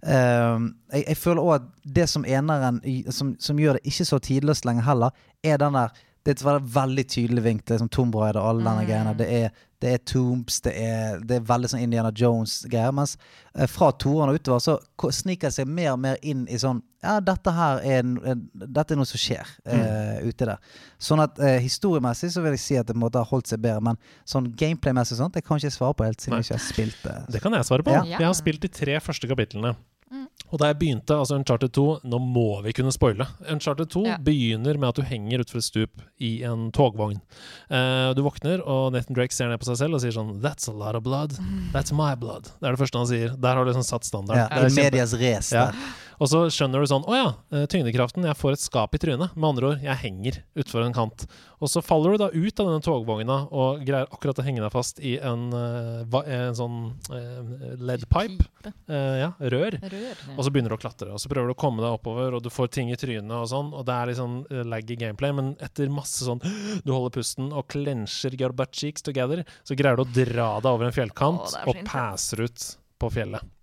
eh, 0.03 0.59
jeg, 0.93 1.03
jeg 1.07 1.17
føler 1.17 1.41
òg 1.41 1.53
at 1.55 1.69
det 1.95 2.09
som 2.09 2.25
eneren 2.27 2.81
som, 3.13 3.35
som 3.39 3.59
gjør 3.59 3.79
det 3.79 3.85
ikke 3.89 4.05
så 4.05 4.19
tidløst 4.19 4.65
lenger 4.65 4.87
heller, 4.87 5.09
er 5.43 5.57
den 5.61 5.77
der 5.77 5.93
det 6.27 6.33
er 6.43 6.57
et 6.59 6.65
veldig, 6.75 7.03
tydelig 7.07 7.41
vink 7.45 7.61
til 7.63 7.77
liksom 7.77 7.89
Tomb 7.95 8.15
Raider 8.19 8.41
og 8.43 8.49
alle 8.49 8.65
denne 8.65 8.81
Mm. 8.83 8.87
greiene. 8.89 9.13
Det 9.17 9.27
er, 9.31 9.51
det 9.79 9.91
er 9.93 10.01
Tombs, 10.09 10.57
det 10.65 10.73
er, 10.75 11.19
det 11.23 11.37
er 11.37 11.45
veldig 11.47 11.69
sånn 11.71 11.83
Indiana 11.85 12.11
Jones-greier. 12.11 12.91
Mens 12.97 13.13
eh, 13.55 13.67
fra 13.71 13.91
toeren 13.95 14.33
og 14.33 14.35
utover 14.41 14.59
så 14.59 14.75
sniker 15.15 15.47
det 15.47 15.53
seg 15.55 15.69
mer 15.71 15.93
og 15.93 16.01
mer 16.03 16.17
inn 16.21 16.43
i 16.51 16.59
sånn 16.59 16.81
Ja, 17.05 17.19
dette 17.23 17.51
her 17.53 17.79
er, 17.85 18.03
dette 18.57 18.91
er 18.91 18.97
noe 18.99 19.05
som 19.07 19.21
skjer 19.21 19.47
eh, 19.69 20.27
ute 20.27 20.49
der. 20.49 20.57
Sånn 20.99 21.21
at 21.23 21.37
eh, 21.39 21.59
historiemessig 21.63 22.31
så 22.33 22.41
vil 22.43 22.57
jeg 22.57 22.63
si 22.65 22.75
at 22.75 22.87
det 22.89 22.97
måtte 22.99 23.21
ha 23.21 23.23
holdt 23.29 23.47
seg 23.47 23.61
bedre. 23.63 23.79
Men 23.85 23.99
sånn 24.27 24.49
gameplay-messig 24.57 25.15
sånt, 25.21 25.37
det 25.37 25.45
kan 25.45 25.61
ikke 25.61 25.69
jeg 25.69 25.77
svare 25.77 25.95
på 25.95 26.03
helt 26.09 26.19
siden 26.25 26.35
Nei. 26.35 26.41
jeg 26.43 26.49
ikke 26.49 26.57
har 26.59 26.65
spilt 26.73 27.03
det. 27.05 27.17
Det 27.37 27.41
kan 27.45 27.53
jeg 27.55 27.69
svare 27.69 27.85
på. 27.87 27.93
Ja. 27.95 28.03
Jeg 28.17 28.25
har 28.27 28.35
spilt 28.35 28.65
de 28.65 28.67
tre 28.73 28.99
første 28.99 29.29
kapitlene. 29.31 29.77
Mm. 30.45 30.53
Og 30.53 30.59
da 30.61 30.67
jeg 30.69 30.77
begynte, 30.79 31.11
altså 31.17 31.35
Uncharted 31.35 31.73
2 31.75 31.83
Nå 32.07 32.19
må 32.23 32.61
vi 32.63 32.71
kunne 32.71 32.91
spoile. 32.95 33.25
Uncharted 33.51 33.89
2 33.91 34.03
Ja. 34.05 34.17
begynner 34.17 34.77
med 34.79 34.89
at 34.89 34.95
du 34.95 35.01
henger 35.01 35.39
utfor 35.43 35.57
et 35.57 35.63
stup 35.65 36.01
i 36.23 36.43
en 36.43 36.71
togvogn. 36.71 37.19
Uh, 37.69 38.13
du 38.15 38.21
våkner, 38.23 38.61
og 38.65 38.93
Nathan 38.93 39.15
Drake 39.17 39.33
ser 39.35 39.49
ned 39.49 39.59
på 39.59 39.65
seg 39.67 39.77
selv 39.81 39.95
og 39.95 40.01
sier 40.01 40.11
sånn 40.15 40.39
That's 40.41 40.69
a 40.69 40.71
lot 40.71 40.95
of 40.95 41.03
blood. 41.03 41.33
That's 41.73 41.91
my 41.91 42.15
blood. 42.15 42.43
Det 42.61 42.67
er 42.69 42.71
det 42.77 42.79
første 42.79 42.97
han 42.97 43.07
sier. 43.07 43.35
Der 43.35 43.55
har 43.55 43.65
du 43.65 43.71
liksom 43.73 43.83
satt 43.83 44.07
standarden. 44.07 44.47
Ja, 44.47 44.61
Det 44.63 44.71
er 44.71 44.83
medias 44.83 45.13
race 45.19 45.51
Ja. 45.55 45.71
Og 46.17 46.29
så 46.31 46.43
skjønner 46.53 46.81
du 46.81 46.89
sånn 46.89 47.05
Å 47.07 47.17
ja, 47.17 47.27
eh, 47.53 47.65
tyngdekraften. 47.69 48.25
Jeg 48.25 48.37
får 48.39 48.55
et 48.55 48.63
skap 48.63 48.95
i 48.97 49.01
trynet. 49.01 49.35
Med 49.37 49.49
andre 49.51 49.69
ord, 49.71 49.83
jeg 49.85 50.01
henger 50.01 50.39
utfor 50.57 50.85
en 50.85 50.95
kant. 50.95 51.27
Og 51.61 51.71
så 51.71 51.81
faller 51.85 52.13
du 52.13 52.21
da 52.21 52.29
ut 52.33 52.61
av 52.61 52.69
denne 52.69 52.85
togvogna 52.85 53.37
og 53.49 53.83
greier 53.85 54.09
akkurat 54.13 54.41
å 54.41 54.45
henge 54.45 54.61
deg 54.63 54.73
fast 54.73 55.01
i 55.01 55.15
en, 55.17 55.47
eh, 55.53 56.17
en 56.37 56.57
sånn. 56.57 56.77
Eh, 58.67 59.17
ja, 59.21 59.31
rør. 59.39 59.77
Rør. 59.81 60.23
Og 60.35 60.41
så 60.45 60.53
begynner 60.53 60.73
du 60.73 60.77
å 60.77 60.81
klatre, 60.81 61.11
og 61.13 61.21
så 61.21 61.31
prøver 61.31 61.49
du 61.49 61.55
å 61.55 61.59
komme 61.59 61.81
deg 61.85 61.97
oppover, 61.97 62.37
og 62.37 62.43
du 62.43 62.49
får 62.53 62.71
ting 62.73 62.91
i 62.91 62.99
trynet 62.99 63.31
og 63.31 63.47
sånn, 63.49 63.73
og 63.73 63.85
det 63.87 63.95
er 63.95 64.11
litt 64.11 64.21
sånn 64.21 64.39
lag 64.69 64.91
i 64.91 64.99
gameplay, 64.99 65.33
men 65.33 65.55
etter 65.63 65.89
masse 65.89 66.25
sånn 66.25 66.41
Du 66.85 66.93
holder 66.93 67.13
pusten 67.17 67.51
og 67.51 67.67
klensjer 67.71 68.35
your 68.39 68.53
butt 68.55 68.71
cheeks 68.75 69.05
together, 69.05 69.43
så 69.67 69.77
greier 69.77 69.97
du 69.97 70.05
å 70.05 70.13
dra 70.13 70.49
deg 70.61 70.71
over 70.71 70.87
en 70.87 70.95
fjellkant 70.95 71.41
Å, 71.41 71.51
det 71.51 71.63
så 71.63 71.73
og 71.73 71.85
passer 71.89 72.43
ut 72.45 72.67
på 73.01 73.11
fjellet. 73.13 73.56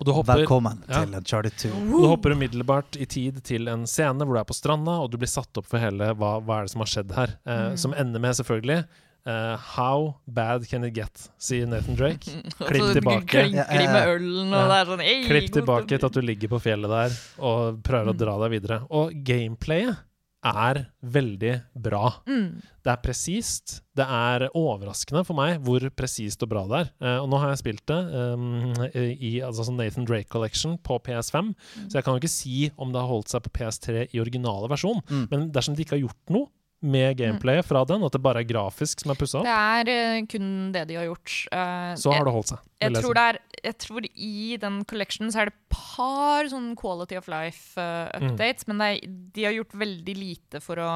Og 0.00 0.06
du 0.08 0.12
hopper 0.16 0.40
Velkommen 0.40 0.80
Ja. 0.88 1.04
til 1.04 1.14
Uncharted 1.14 1.52
2. 1.60 1.68
du 2.00 2.06
hopper 2.08 2.32
umiddelbart 2.32 2.96
i 2.98 3.04
tid 3.06 3.42
til 3.44 3.68
en 3.68 3.84
scene 3.86 4.24
hvor 4.24 4.34
du 4.34 4.40
er 4.40 4.44
på 4.48 4.54
stranda, 4.56 4.98
og 5.04 5.10
du 5.12 5.18
blir 5.18 5.28
satt 5.30 5.56
opp 5.60 5.66
for 5.68 5.78
hele 5.78 6.14
hva, 6.16 6.40
hva 6.42 6.58
er 6.58 6.62
det 6.66 6.70
som 6.72 6.80
har 6.80 6.86
skjedd 6.90 7.12
her. 7.14 7.36
Eh, 7.46 7.62
Mm. 7.72 7.76
Som 7.78 7.94
ender 7.94 8.18
med, 8.20 8.34
selvfølgelig 8.34 8.84
Uh, 9.24 9.54
How 9.56 10.16
bad 10.26 10.66
can 10.68 10.82
it 10.82 10.94
get, 10.94 11.28
sier 11.38 11.64
Nathan 11.68 11.94
Drake. 11.94 12.26
Klipp 12.58 12.88
tilbake. 12.92 13.28
Klinker 13.30 13.54
Ja, 13.54 13.78
de 13.78 13.84
ja, 13.84 13.92
med 13.92 14.08
ølen, 14.16 14.48
og 14.52 14.58
Ja. 14.58 14.66
det 14.66 14.78
er 14.80 14.90
sånn 14.90 15.26
Klipp 15.28 15.52
tilbake 15.52 15.86
til 15.96 16.06
at 16.06 16.12
du 16.12 16.20
ligger 16.20 16.48
på 16.48 16.58
fjellet 16.60 16.90
der 16.90 17.14
og 17.38 17.78
prøver 17.84 18.10
å 18.10 18.14
Mm. 18.14 18.18
dra 18.18 18.34
deg 18.48 18.50
videre. 18.60 18.80
Og 18.90 19.12
gameplayet 19.22 19.96
er 20.42 20.78
veldig 21.14 21.52
bra. 21.78 22.08
Mm. 22.26 22.62
Det 22.82 22.90
er 22.90 23.02
presist. 23.04 23.76
Det 23.94 24.04
er 24.04 24.48
overraskende 24.58 25.22
for 25.26 25.38
meg 25.38 25.60
hvor 25.62 25.84
presist 25.94 26.42
og 26.42 26.50
bra 26.50 26.64
det 26.70 26.80
er. 26.80 26.90
Eh, 27.04 27.18
og 27.22 27.28
nå 27.30 27.40
har 27.42 27.52
jeg 27.52 27.62
spilt 27.62 27.84
det 27.90 28.00
um, 28.34 28.72
i 28.98 29.34
altså, 29.44 29.68
Nathan 29.74 30.08
Drake 30.08 30.30
Collection 30.32 30.78
på 30.82 30.98
PS5, 31.06 31.52
så 31.86 31.98
jeg 31.98 32.06
kan 32.06 32.16
jo 32.16 32.22
ikke 32.22 32.32
si 32.32 32.56
om 32.76 32.94
det 32.94 33.02
har 33.02 33.12
holdt 33.12 33.30
seg 33.32 33.44
på 33.44 33.54
PS3 33.60 34.08
i 34.10 34.22
originale 34.22 34.70
versjon. 34.72 35.02
Mm. 35.08 35.24
Men 35.30 35.46
dersom 35.54 35.78
de 35.78 35.86
ikke 35.86 35.98
har 35.98 36.06
gjort 36.06 36.34
noe 36.34 36.50
med 36.82 37.16
gameplay 37.18 37.62
fra 37.64 37.84
den, 37.88 38.02
at 38.02 38.14
det 38.14 38.20
bare 38.22 38.42
er 38.42 38.48
grafisk 38.48 39.04
som 39.04 39.12
er 39.14 39.18
pussa 39.20 39.40
opp, 39.40 39.46
Det 39.46 39.54
er 39.54 40.18
uh, 40.18 40.26
kun 40.30 40.48
det 40.74 40.86
de 40.90 40.98
har 40.98 41.06
gjort. 41.06 41.34
Uh, 41.54 41.92
så 41.98 42.14
har 42.14 42.26
det 42.26 42.34
holdt 42.34 42.52
seg. 42.52 42.64
Jeg, 42.82 42.90
jeg, 42.90 43.04
tror 43.04 43.14
det 43.18 43.26
er, 43.30 43.38
jeg 43.62 43.76
tror 43.84 44.08
i 44.10 44.56
den 44.62 44.80
collectionen 44.90 45.30
så 45.34 45.42
er 45.44 45.50
det 45.50 45.54
et 45.54 45.76
par 45.76 46.50
sånn 46.50 46.72
quality 46.78 47.18
of 47.20 47.28
Mm. 47.30 47.36
life-updates, 47.36 48.66
men 48.68 48.82
det 48.82 48.88
er, 48.90 49.14
de 49.38 49.44
har 49.46 49.54
gjort 49.56 49.78
veldig 49.78 50.16
lite 50.18 50.60
for 50.60 50.82
å 50.82 50.90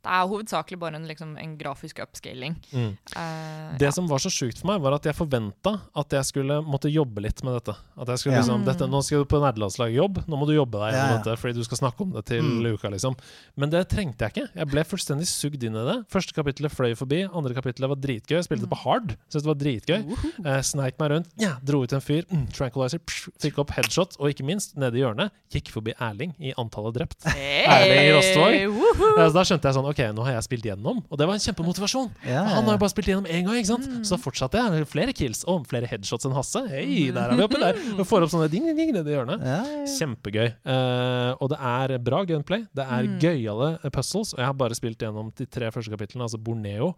Det 0.00 0.08
er 0.16 0.28
hovedsakelig 0.30 0.78
bare 0.80 0.96
en, 0.96 1.04
liksom, 1.06 1.34
en 1.36 1.56
grafisk 1.60 1.98
upscaling. 2.00 2.54
Mm. 2.72 2.92
Uh, 3.14 3.76
Det 3.78 3.88
ja. 3.88 3.90
som 3.92 4.06
var 4.08 4.18
så 4.22 4.30
sjukt 4.32 4.58
for 4.62 4.70
meg, 4.72 4.80
var 4.80 4.94
at 4.96 5.04
jeg 5.04 5.14
forventa 5.18 5.74
at 5.94 6.10
jeg 6.16 6.24
skulle 6.24 6.56
måtte 6.64 6.88
jobbe 6.90 7.20
litt 7.20 7.42
med 7.44 7.58
dette. 7.58 7.74
At 8.00 8.08
jeg 8.08 8.18
skulle 8.22 8.36
Ja. 8.38 8.40
liksom, 8.42 8.64
dette, 8.64 8.88
Nå 8.90 9.02
skal 9.04 9.18
du 9.18 9.28
på 9.28 9.40
nerdelandslaget 9.42 9.94
jobb, 9.98 10.22
nå 10.26 10.38
må 10.40 10.46
du 10.48 10.54
jobbe 10.56 10.80
deg 10.80 10.94
Ja, 10.94 10.98
gjennom 11.04 11.18
ja. 11.18 11.22
dette 11.22 11.36
fordi 11.42 11.54
du 11.54 11.64
skal 11.64 11.78
snakke 11.82 12.00
om 12.00 12.12
det 12.16 12.24
til 12.26 12.42
Mm. 12.42 12.64
uka, 12.74 12.88
liksom. 12.90 13.14
Men 13.56 13.70
det 13.70 13.88
trengte 13.90 14.24
jeg 14.24 14.32
ikke. 14.32 14.48
Jeg 14.56 14.66
ble 14.72 14.84
fullstendig 14.84 15.26
sugd 15.28 15.62
inn 15.62 15.76
i 15.76 15.84
det. 15.84 15.98
Første 16.08 16.32
kapittelet 16.32 16.72
fløy 16.72 16.96
forbi, 16.96 17.20
andre 17.28 17.52
kapittelet 17.54 17.88
var 17.92 17.96
dritgøy. 18.00 18.36
Jeg 18.40 18.44
spilte 18.48 18.64
det 18.64 18.70
på 18.72 18.80
hard, 18.84 19.16
syntes 19.28 19.44
det 19.44 19.52
var 19.52 19.60
dritgøy. 19.60 20.00
Eh, 20.46 20.60
sneik 20.62 20.98
meg 20.98 21.10
rundt, 21.10 21.28
ja, 21.36 21.56
dro 21.62 21.82
ut 21.84 21.92
en 21.92 22.00
fyr, 22.00 22.24
mm, 22.30 22.48
tranquilizer, 22.56 22.98
psh, 23.04 23.28
fikk 23.38 23.58
opp 23.58 23.70
headshot, 23.76 24.16
og 24.18 24.30
ikke 24.32 24.44
minst, 24.48 24.76
nede 24.76 24.96
i 24.96 25.02
hjørnet, 25.04 25.30
gikk 25.52 25.68
forbi 25.70 25.92
Erling 26.00 26.34
i 26.40 26.52
antallet 26.56 26.94
drept. 26.96 27.26
Erling 27.26 28.14
Rostvåg. 28.16 28.56
Woohoo! 28.72 29.18
Eh, 29.18 29.28
Så 29.28 29.34
da 29.34 29.42
skjønte 29.44 29.68
jeg 29.68 29.74
sånn, 29.76 29.89
ok, 29.90 30.00
nå 30.16 30.24
har 30.26 30.36
jeg 30.36 30.46
spilt 30.46 30.66
gjennom, 30.70 31.00
og 31.06 31.18
det 31.20 31.26
var 31.28 31.36
en 31.38 31.42
kjempemotivasjon. 31.44 32.08
Ja, 32.26 32.42
Han 32.54 32.66
har 32.68 32.76
jo 32.76 32.82
bare 32.82 32.92
spilt 32.92 33.10
gjennom 33.10 33.28
én 33.28 33.44
gang, 33.46 33.58
ikke 33.60 33.72
sant? 33.72 33.88
Så 34.06 34.14
da 34.16 34.20
fortsatte 34.22 34.60
jeg. 34.62 34.86
Flere 34.90 35.14
kills 35.16 35.42
og 35.50 35.66
flere 35.70 35.88
headshots 35.90 36.28
enn 36.28 36.36
Hasse. 36.36 36.62
Hei, 36.72 37.10
der 37.14 37.34
er 37.34 37.38
vi 37.40 37.46
oppe 37.46 37.60
der! 37.62 37.80
Og 38.00 38.06
får 38.08 38.26
opp 38.26 38.32
sånne 38.32 38.48
ding, 38.52 38.66
ding, 38.70 38.78
ding 38.78 38.94
nedi 38.96 39.14
hjørnet. 39.16 39.42
ja. 39.44 39.60
Kjempegøy. 39.98 40.48
Uh, 40.64 41.34
og 41.42 41.50
det 41.52 41.58
er 41.70 41.96
bra 42.04 42.22
gunplay. 42.28 42.64
Det 42.76 42.84
er 42.86 43.08
gøyale 43.20 43.74
puzzles. 43.92 44.32
Og 44.36 44.40
jeg 44.40 44.48
har 44.48 44.56
bare 44.56 44.76
spilt 44.78 45.02
gjennom 45.02 45.32
de 45.36 45.46
tre 45.50 45.68
første 45.74 45.92
kapitlene, 45.92 46.26
altså 46.28 46.40
Borneo. 46.40 46.94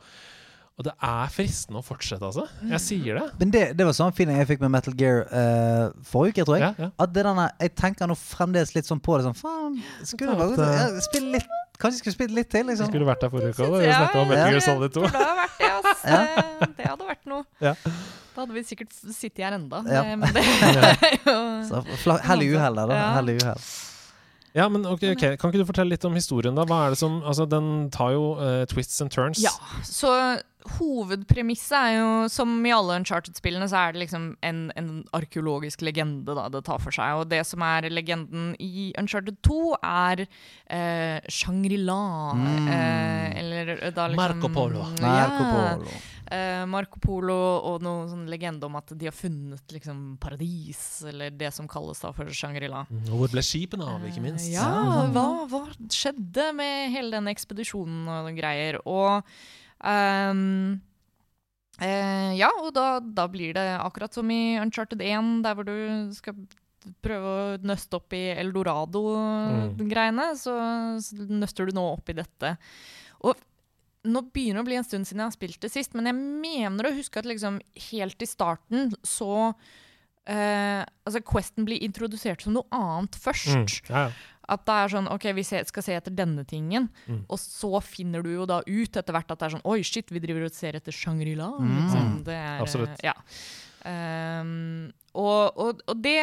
Og 0.80 0.86
det 0.86 0.92
er 1.04 1.32
fristende 1.34 1.82
å 1.82 1.84
fortsette, 1.84 2.24
altså. 2.24 2.46
Jeg 2.70 2.80
sier 2.80 3.18
det. 3.20 3.24
Men 3.42 3.50
det, 3.52 3.62
det 3.76 3.84
var 3.86 3.96
sånn 3.96 4.14
feeling 4.16 4.38
jeg 4.40 4.48
fikk 4.54 4.62
med 4.64 4.72
Metal 4.72 4.94
Gear 4.98 5.26
uh, 5.28 5.90
forrige 6.08 6.40
uke, 6.40 6.46
tror 6.48 6.56
jeg. 6.58 6.64
Ja, 6.64 6.86
ja. 6.86 6.88
At 7.04 7.12
det 7.12 7.26
denne, 7.28 7.44
Jeg 7.60 7.74
tenker 7.78 8.08
nå 8.08 8.16
fremdeles 8.18 8.72
litt 8.74 8.88
sånn 8.88 9.02
på 9.04 9.18
det. 9.18 9.26
Sånn, 9.28 9.36
faen, 9.36 9.76
skulle 10.08 10.32
det 10.32 10.48
vært 10.56 10.96
uh, 10.96 11.02
Spille 11.04 11.36
litt 11.36 11.58
Kanskje 11.82 11.98
jeg 11.98 12.02
skulle 12.04 12.14
spilt 12.14 12.34
litt 12.36 12.50
til, 12.52 12.66
liksom. 12.68 12.88
skulle 12.92 13.06
vært 13.08 13.24
der 13.24 13.30
forrige 13.32 13.56
uke 13.56 13.66
òg. 13.66 13.78
Vi 13.82 13.88
snakka 13.90 14.20
om 14.20 14.28
Metal 14.30 14.42
ja. 14.44 14.50
Gear 14.54 14.62
Solid 14.62 14.92
2. 14.94 15.00
Burde 15.02 15.22
ha 15.22 15.32
vært 15.40 15.56
det, 15.58 15.70
ass. 15.78 16.02
Ja. 16.06 16.18
Det, 16.60 16.68
det 16.78 16.90
hadde 16.92 17.08
vært 17.08 17.24
noe. 17.32 17.46
Ja. 17.64 17.72
Da 18.32 18.44
hadde 18.44 18.54
vi 18.54 18.62
sikkert 18.68 18.92
sittet 18.94 19.42
her 19.42 19.56
enda. 19.56 19.80
Ja. 19.90 20.02
Men 20.14 20.36
det 20.36 20.44
er 21.10 21.16
jo 21.26 21.34
Så 21.68 21.82
fla- 22.04 22.20
Hell 22.22 22.44
i 22.46 22.52
uhell 22.54 22.78
da. 22.78 22.86
Ja. 22.94 23.08
Hell 23.18 23.32
i 23.34 23.38
uhell. 23.40 23.66
Ja, 24.52 24.68
men 24.68 24.84
ok, 24.84 25.04
ok, 25.14 25.22
Kan 25.40 25.48
ikke 25.50 25.62
du 25.62 25.68
fortelle 25.68 25.94
litt 25.94 26.04
om 26.04 26.16
historien, 26.16 26.54
da? 26.56 26.66
Hva 26.68 26.82
er 26.86 26.94
det 26.94 27.00
som, 27.00 27.18
altså 27.24 27.46
Den 27.48 27.88
tar 27.92 28.12
jo 28.14 28.34
uh, 28.36 28.62
twists 28.70 29.00
and 29.02 29.12
turns. 29.12 29.40
Ja, 29.42 29.52
så 29.82 30.12
hovedpremisset 30.78 31.74
er 31.78 31.92
jo, 31.98 32.08
som 32.32 32.52
i 32.66 32.72
alle 32.74 32.96
Uncharted-spillene, 33.00 33.66
så 33.70 33.80
er 33.86 33.94
det 33.96 34.02
liksom 34.04 34.28
en, 34.44 34.60
en 34.78 34.90
arkeologisk 35.16 35.82
legende 35.86 36.34
da, 36.36 36.48
det 36.52 36.62
tar 36.68 36.80
for 36.82 36.94
seg. 36.94 37.18
Og 37.20 37.28
det 37.30 37.42
som 37.48 37.62
er 37.66 37.88
legenden 37.92 38.52
i 38.62 38.90
Uncharted 39.00 39.38
2, 39.46 39.58
er 39.82 40.24
eh, 40.26 41.18
Shangri-La. 41.32 42.00
Mm. 42.38 42.68
Eh, 42.72 43.28
eller 43.42 43.72
da 43.94 44.08
liksom 44.12 44.22
Marco 44.22 44.52
Polo. 44.54 44.86
Marco 45.02 45.44
Polo. 45.52 45.94
eh, 46.32 46.64
Marco 46.70 47.00
Polo 47.02 47.38
og 47.72 47.82
noen 47.84 48.08
sånn 48.12 48.26
legende 48.30 48.68
om 48.68 48.76
at 48.80 48.92
de 48.98 49.08
har 49.10 49.16
funnet 49.16 49.74
liksom 49.74 50.04
paradis, 50.22 50.82
eller 51.08 51.30
det 51.34 51.52
som 51.56 51.68
kalles 51.70 52.00
da 52.02 52.12
for 52.16 52.30
Shangri-La. 52.32 52.84
Mm, 52.90 53.02
Og 53.12 53.24
hvor 53.24 53.34
ble 53.34 53.44
skipene 53.46 53.88
av, 53.96 54.04
ikke 54.08 54.22
minst? 54.24 54.48
Eh, 54.50 54.56
Ja, 54.56 55.08
hva, 55.12 55.26
hva 55.50 55.64
skjedde 55.92 56.50
med 56.56 56.92
hele 56.94 57.10
den 57.18 57.30
ekspedisjonen 57.32 58.04
og 58.06 58.28
noen 58.28 58.38
greier? 58.38 58.78
Og 58.86 59.22
ehm, 59.84 60.80
eh, 61.80 62.32
Ja, 62.38 62.50
og 62.62 62.72
da, 62.76 63.00
da 63.00 63.28
blir 63.30 63.54
det 63.56 63.66
akkurat 63.78 64.14
som 64.14 64.30
i 64.30 64.58
Uncharted 64.62 65.02
1, 65.02 65.42
der 65.44 65.54
hvor 65.58 65.68
du 65.68 65.76
skal 66.16 66.34
prøve 67.02 67.32
å 67.32 67.60
nøste 67.62 67.98
opp 67.98 68.14
i 68.16 68.24
Eldorado-greiene, 68.34 70.32
så, 70.38 70.56
så 71.02 71.26
nøster 71.30 71.68
du 71.68 71.76
nå 71.76 71.84
opp 71.92 72.10
i 72.10 72.16
dette. 72.18 72.56
Og 73.22 73.38
nå 74.02 74.24
begynner 74.34 74.58
det 74.60 74.64
å 74.64 74.66
bli 74.66 74.78
en 74.80 74.86
stund 74.86 75.06
siden 75.06 75.22
jeg 75.22 75.30
har 75.30 75.36
spilt 75.36 75.62
det 75.62 75.70
sist, 75.70 75.94
men 75.94 76.10
jeg 76.10 76.18
mener 76.18 76.88
å 76.88 76.94
huske 76.96 77.22
at 77.22 77.28
liksom 77.28 77.60
helt 77.90 78.24
i 78.24 78.28
starten 78.28 78.90
så 79.06 79.52
eh, 80.26 80.82
Altså, 81.06 81.22
Questen 81.26 81.66
blir 81.66 81.82
introdusert 81.82 82.42
som 82.42 82.54
noe 82.56 82.66
annet 82.74 83.18
først. 83.18 83.54
Mm, 83.54 83.66
ja, 83.90 84.04
ja. 84.08 84.31
At 84.50 84.64
det 84.66 84.74
er 84.74 84.88
sånn 84.96 85.06
OK, 85.12 85.28
vi 85.36 85.44
skal 85.46 85.84
se 85.86 85.94
etter 85.94 86.10
denne 86.18 86.42
tingen. 86.48 86.88
Mm. 87.06 87.20
Og 87.30 87.38
så 87.38 87.80
finner 87.84 88.22
du 88.26 88.32
jo 88.34 88.46
da 88.46 88.60
ut 88.66 88.96
etter 88.98 89.12
hvert 89.14 89.30
at 89.30 89.38
det 89.38 89.46
er 89.46 89.54
sånn 89.56 89.66
Oi, 89.70 89.80
shit, 89.86 90.10
vi 90.10 90.18
driver 90.24 90.48
og 90.48 90.56
ser 90.56 90.74
etter 90.80 90.92
Shangri-La. 90.92 91.50
Mm. 91.62 92.22
Det 92.26 92.34
er, 92.34 92.58
Absolutt. 92.64 93.02
Ja. 93.06 93.14
Um, 93.86 94.92
og, 95.18 95.58
og, 95.58 95.82
og 95.90 96.02
det 96.04 96.18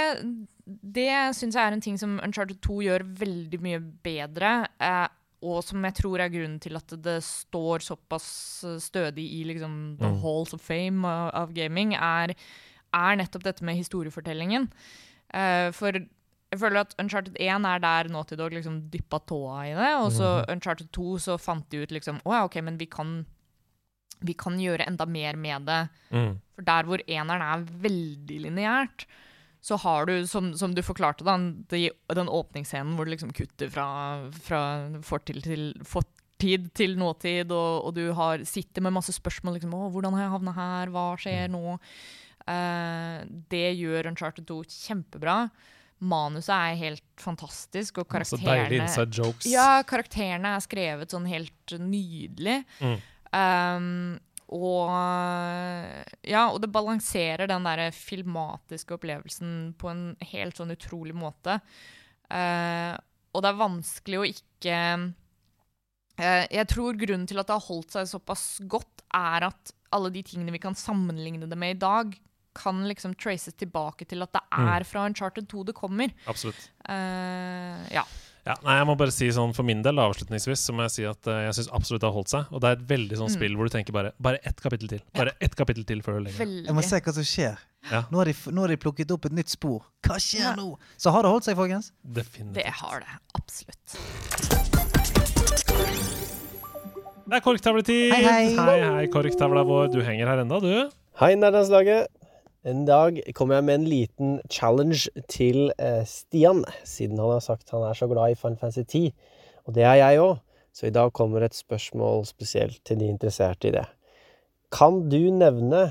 det 0.70 1.10
syns 1.34 1.56
jeg 1.58 1.66
er 1.66 1.74
en 1.74 1.82
ting 1.82 1.96
som 1.98 2.20
Uncharted 2.24 2.60
2 2.62 2.76
gjør 2.86 3.04
veldig 3.24 3.60
mye 3.66 3.80
bedre. 4.06 4.52
Eh, 4.78 5.08
og 5.50 5.64
som 5.66 5.82
jeg 5.88 5.96
tror 5.98 6.22
er 6.22 6.30
grunnen 6.30 6.60
til 6.62 6.78
at 6.78 6.94
det 7.02 7.16
står 7.26 7.82
såpass 7.88 8.28
stødig 8.84 9.26
i 9.40 9.44
liksom, 9.50 9.96
the 9.98 10.06
Mm. 10.12 10.20
halls 10.22 10.54
of 10.54 10.62
fame 10.62 11.08
av, 11.08 11.32
av 11.34 11.54
gaming, 11.56 11.96
er, 11.96 12.36
er 12.94 13.16
nettopp 13.18 13.48
dette 13.48 13.66
med 13.66 13.80
historiefortellingen. 13.80 14.70
Eh, 15.34 15.72
for 15.74 15.98
jeg 16.50 16.62
føler 16.64 16.82
at 16.82 16.96
Uncharted 17.02 17.36
1 17.38 17.66
er 17.70 17.82
der 17.84 18.10
Naughty 18.10 18.38
Dog 18.40 18.54
liksom 18.56 18.80
dyppa 18.90 19.20
tåa 19.30 19.60
i 19.70 19.74
det. 19.78 19.90
Og 20.02 20.10
så 20.16 20.40
Uncharted 20.50 20.90
2 20.96 21.18
så 21.22 21.38
fant 21.38 21.68
de 21.70 21.84
ut 21.84 21.94
liksom 21.94 22.24
Å 22.26 22.34
ja, 22.34 22.46
OK, 22.48 22.58
men 22.66 22.80
vi 22.80 22.88
kan, 22.90 23.20
vi 24.26 24.34
kan 24.34 24.58
gjøre 24.62 24.88
enda 24.90 25.06
mer 25.06 25.38
med 25.38 25.70
det. 25.70 25.82
Mm. 26.10 26.40
For 26.58 26.70
der 26.72 26.90
hvor 26.90 27.06
eneren 27.06 27.46
er 27.46 27.68
veldig 27.86 28.42
lineært, 28.48 29.06
så 29.62 29.78
har 29.84 30.10
du, 30.10 30.16
som, 30.28 30.54
som 30.58 30.74
du 30.74 30.82
forklarte, 30.82 31.28
da, 31.28 31.36
de, 31.70 31.90
den 32.16 32.32
åpningsscenen 32.32 32.96
hvor 32.96 33.06
du 33.06 33.14
liksom 33.14 33.34
kutter 33.36 33.70
fra, 33.70 33.90
fra 34.42 34.62
fortid 35.06 35.44
til, 35.46 35.66
fortid 35.86 36.70
til 36.80 36.96
nåtid, 36.98 37.52
og, 37.52 37.90
og 37.90 37.98
du 38.00 38.08
har, 38.18 38.42
sitter 38.48 38.82
med 38.82 38.96
masse 38.96 39.14
spørsmål. 39.14 39.60
Liksom, 39.60 39.76
å, 39.76 39.92
'Hvordan 39.94 40.16
har 40.18 40.26
jeg 40.26 40.38
havna 40.38 40.56
her? 40.58 40.96
Hva 40.96 41.12
skjer 41.20 41.54
nå?' 41.54 41.78
Uh, 42.50 43.20
det 43.52 43.76
gjør 43.78 44.08
Uncharted 44.10 44.48
2 44.50 44.64
kjempebra. 44.74 45.44
Manuset 46.00 46.54
er 46.56 46.80
helt 46.80 47.06
fantastisk, 47.20 48.00
og 48.00 48.08
karakterene 48.12 48.88
ja, 49.52 49.82
karakterene 49.88 50.56
er 50.56 50.64
skrevet 50.64 51.12
sånn 51.12 51.28
helt 51.28 51.76
nydelig. 51.76 52.62
Mm. 52.80 52.98
Um, 53.30 54.20
og 54.50 54.90
ja, 56.26 56.48
og 56.50 56.58
det 56.64 56.72
balanserer 56.74 57.50
den 57.52 57.68
der 57.68 57.92
filmatiske 57.94 58.96
opplevelsen 58.96 59.76
på 59.78 59.92
en 59.92 60.04
helt 60.32 60.58
sånn 60.58 60.74
utrolig 60.74 61.14
måte. 61.18 61.60
Uh, 62.32 62.96
og 63.34 63.44
det 63.44 63.52
er 63.52 63.60
vanskelig 63.60 64.18
å 64.20 64.26
ikke 64.28 64.80
uh, 66.22 66.46
Jeg 66.46 66.66
tror 66.70 66.98
grunnen 66.98 67.26
til 67.30 67.42
at 67.42 67.50
det 67.50 67.56
har 67.58 67.68
holdt 67.68 67.96
seg 67.98 68.10
såpass 68.10 68.46
godt, 68.70 69.06
er 69.18 69.50
at 69.50 69.74
alle 69.94 70.12
de 70.14 70.24
tingene 70.26 70.54
vi 70.54 70.62
kan 70.62 70.78
sammenligne 70.78 71.50
det 71.50 71.58
med 71.58 71.76
i 71.76 71.82
dag, 71.82 72.14
kan 72.56 72.82
liksom 72.90 73.14
traces 73.16 73.54
tilbake 73.60 74.06
til 74.10 74.22
at 74.26 74.32
det 74.34 74.42
er 74.52 74.84
fra 74.88 75.06
Uncharted 75.06 75.48
2 75.52 75.64
det 75.70 75.76
kommer. 75.78 76.10
Absolutt. 76.28 76.70
Uh, 76.90 77.86
ja. 77.94 78.04
Ja, 78.48 78.56
nei, 78.64 78.78
jeg 78.80 78.88
må 78.88 78.94
bare 78.98 79.12
si 79.14 79.28
sånn 79.36 79.52
For 79.54 79.68
min 79.68 79.82
del 79.84 80.00
avslutningsvis 80.00 80.62
så 80.66 80.74
må 80.74 80.86
jeg 80.88 80.92
si 80.94 81.04
at 81.06 81.28
uh, 81.28 81.42
jeg 81.44 81.54
syns 81.58 81.68
absolutt 81.76 82.02
det 82.02 82.08
har 82.08 82.16
holdt 82.16 82.32
seg. 82.32 82.48
Og 82.56 82.62
det 82.64 82.70
er 82.72 82.78
et 82.80 82.86
veldig 82.90 83.18
sånn 83.20 83.30
Mm. 83.30 83.36
spill 83.36 83.58
hvor 83.60 83.68
du 83.70 83.74
tenker 83.76 83.94
bare 83.94 84.14
Bare 84.18 84.40
ett 84.48 84.62
kapittel 84.64 84.88
til. 84.90 85.02
Bare 85.14 85.34
ett 85.44 85.56
kapittel 85.60 85.84
til 85.86 86.02
før 86.02 86.18
du 86.18 86.24
legger 86.26 86.40
deg. 86.48 86.66
Jeg 86.72 86.76
må 86.80 86.82
se 86.88 87.02
hva 87.04 87.14
som 87.20 87.28
skjer. 87.28 87.60
Ja. 87.92 88.02
Nå, 88.10 88.18
har 88.24 88.26
de, 88.32 88.34
nå 88.56 88.62
har 88.66 88.72
de 88.74 88.78
plukket 88.82 89.12
opp 89.14 89.26
et 89.30 89.36
nytt 89.38 89.50
spor. 89.54 89.84
Hva 90.08 90.18
skjer 90.24 90.48
Ja. 90.48 90.56
nå? 90.58 90.78
Så 90.98 91.12
har 91.14 91.22
det 91.28 91.30
holdt 91.36 91.46
seg, 91.52 91.56
folkens? 91.60 91.92
Definitivt. 92.02 92.64
Det 92.64 92.74
har 92.82 93.00
det. 93.06 93.20
Absolutt. 93.38 95.00
Det 97.30 97.38
er 97.38 97.44
korktavletid! 97.46 98.14
Hei, 98.16 98.24
hei. 98.26 98.46
hei, 98.58 98.80
hei, 98.96 99.04
korktavla 99.14 99.62
vår. 99.68 99.92
Du 99.94 100.00
henger 100.02 100.32
her 100.32 100.42
enda, 100.42 100.58
du. 100.64 100.90
Hei, 101.22 101.36
nerdelandslaget. 101.38 102.08
En 102.68 102.84
dag 102.84 103.22
kommer 103.38 103.56
jeg 103.56 103.66
med 103.70 103.78
en 103.78 103.88
liten 103.88 104.32
challenge 104.52 105.08
til 105.32 105.70
eh, 105.80 106.04
Stian, 106.04 106.66
siden 106.84 107.20
han 107.22 107.32
har 107.38 107.44
sagt 107.44 107.72
han 107.72 107.86
er 107.88 107.96
så 107.96 108.10
glad 108.12 108.34
i 108.34 108.36
Final 108.36 108.60
Fantasy 108.60 108.84
10. 108.84 109.14
Og 109.64 109.76
det 109.78 109.86
er 109.88 109.96
jeg 110.02 110.20
òg, 110.20 110.42
så 110.76 110.90
i 110.90 110.94
dag 110.94 111.14
kommer 111.16 111.46
et 111.46 111.56
spørsmål 111.56 112.26
spesielt 112.28 112.82
til 112.84 113.00
de 113.00 113.08
interesserte 113.08 113.70
i 113.70 113.76
det. 113.78 113.86
Kan 114.76 115.08
du 115.10 115.32
nevne 115.32 115.88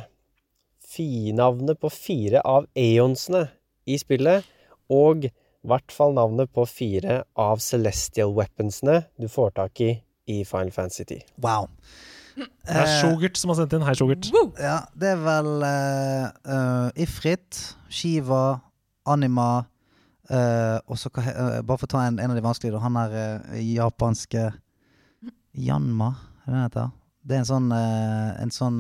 navnet 1.37 1.79
på 1.81 1.89
fire 1.93 2.41
av 2.45 2.65
aeonsene 2.77 3.47
i 3.87 3.99
spillet, 4.01 4.45
og 4.89 5.27
i 5.29 5.33
hvert 5.69 5.93
fall 5.93 6.15
navnet 6.17 6.53
på 6.53 6.65
fire 6.69 7.23
av 7.37 7.61
celestial 7.61 8.33
weaponsene 8.37 9.03
du 9.21 9.29
får 9.29 9.57
tak 9.57 9.81
i 9.81 9.91
i 10.29 10.45
Final 10.45 10.73
Fantasy 10.73 11.05
10? 11.05 11.25
Wow. 11.41 11.69
Det 12.39 12.77
er 12.77 12.93
Sjogert 13.01 13.39
som 13.41 13.53
har 13.53 13.59
sendt 13.59 13.75
inn. 13.77 13.85
Hei, 13.87 13.95
Sjogert. 13.99 14.29
Ja, 14.61 14.79
det 14.99 15.13
er 15.15 15.23
vel 15.25 15.51
uh, 15.65 17.01
Ifrit, 17.01 17.59
Shiva, 17.91 18.61
Anima 19.09 19.49
uh, 20.31 20.79
Og 20.87 20.99
så 21.01 21.11
uh, 21.17 21.59
Bare 21.65 21.79
for 21.79 21.89
å 21.89 21.93
ta 21.95 22.05
en, 22.07 22.21
en 22.23 22.35
av 22.35 22.39
de 22.39 22.45
vanskelige. 22.45 22.83
Han 22.85 22.99
er 23.01 23.17
uh, 23.19 23.59
japanske 23.63 24.51
Janma, 25.59 26.13
hva 26.45 26.65
det 26.69 26.73
det? 26.77 26.89
Det 27.29 27.37
er 27.37 27.41
en 27.43 27.49
sånn, 27.49 27.73
en 27.75 28.53
sånn 28.55 28.77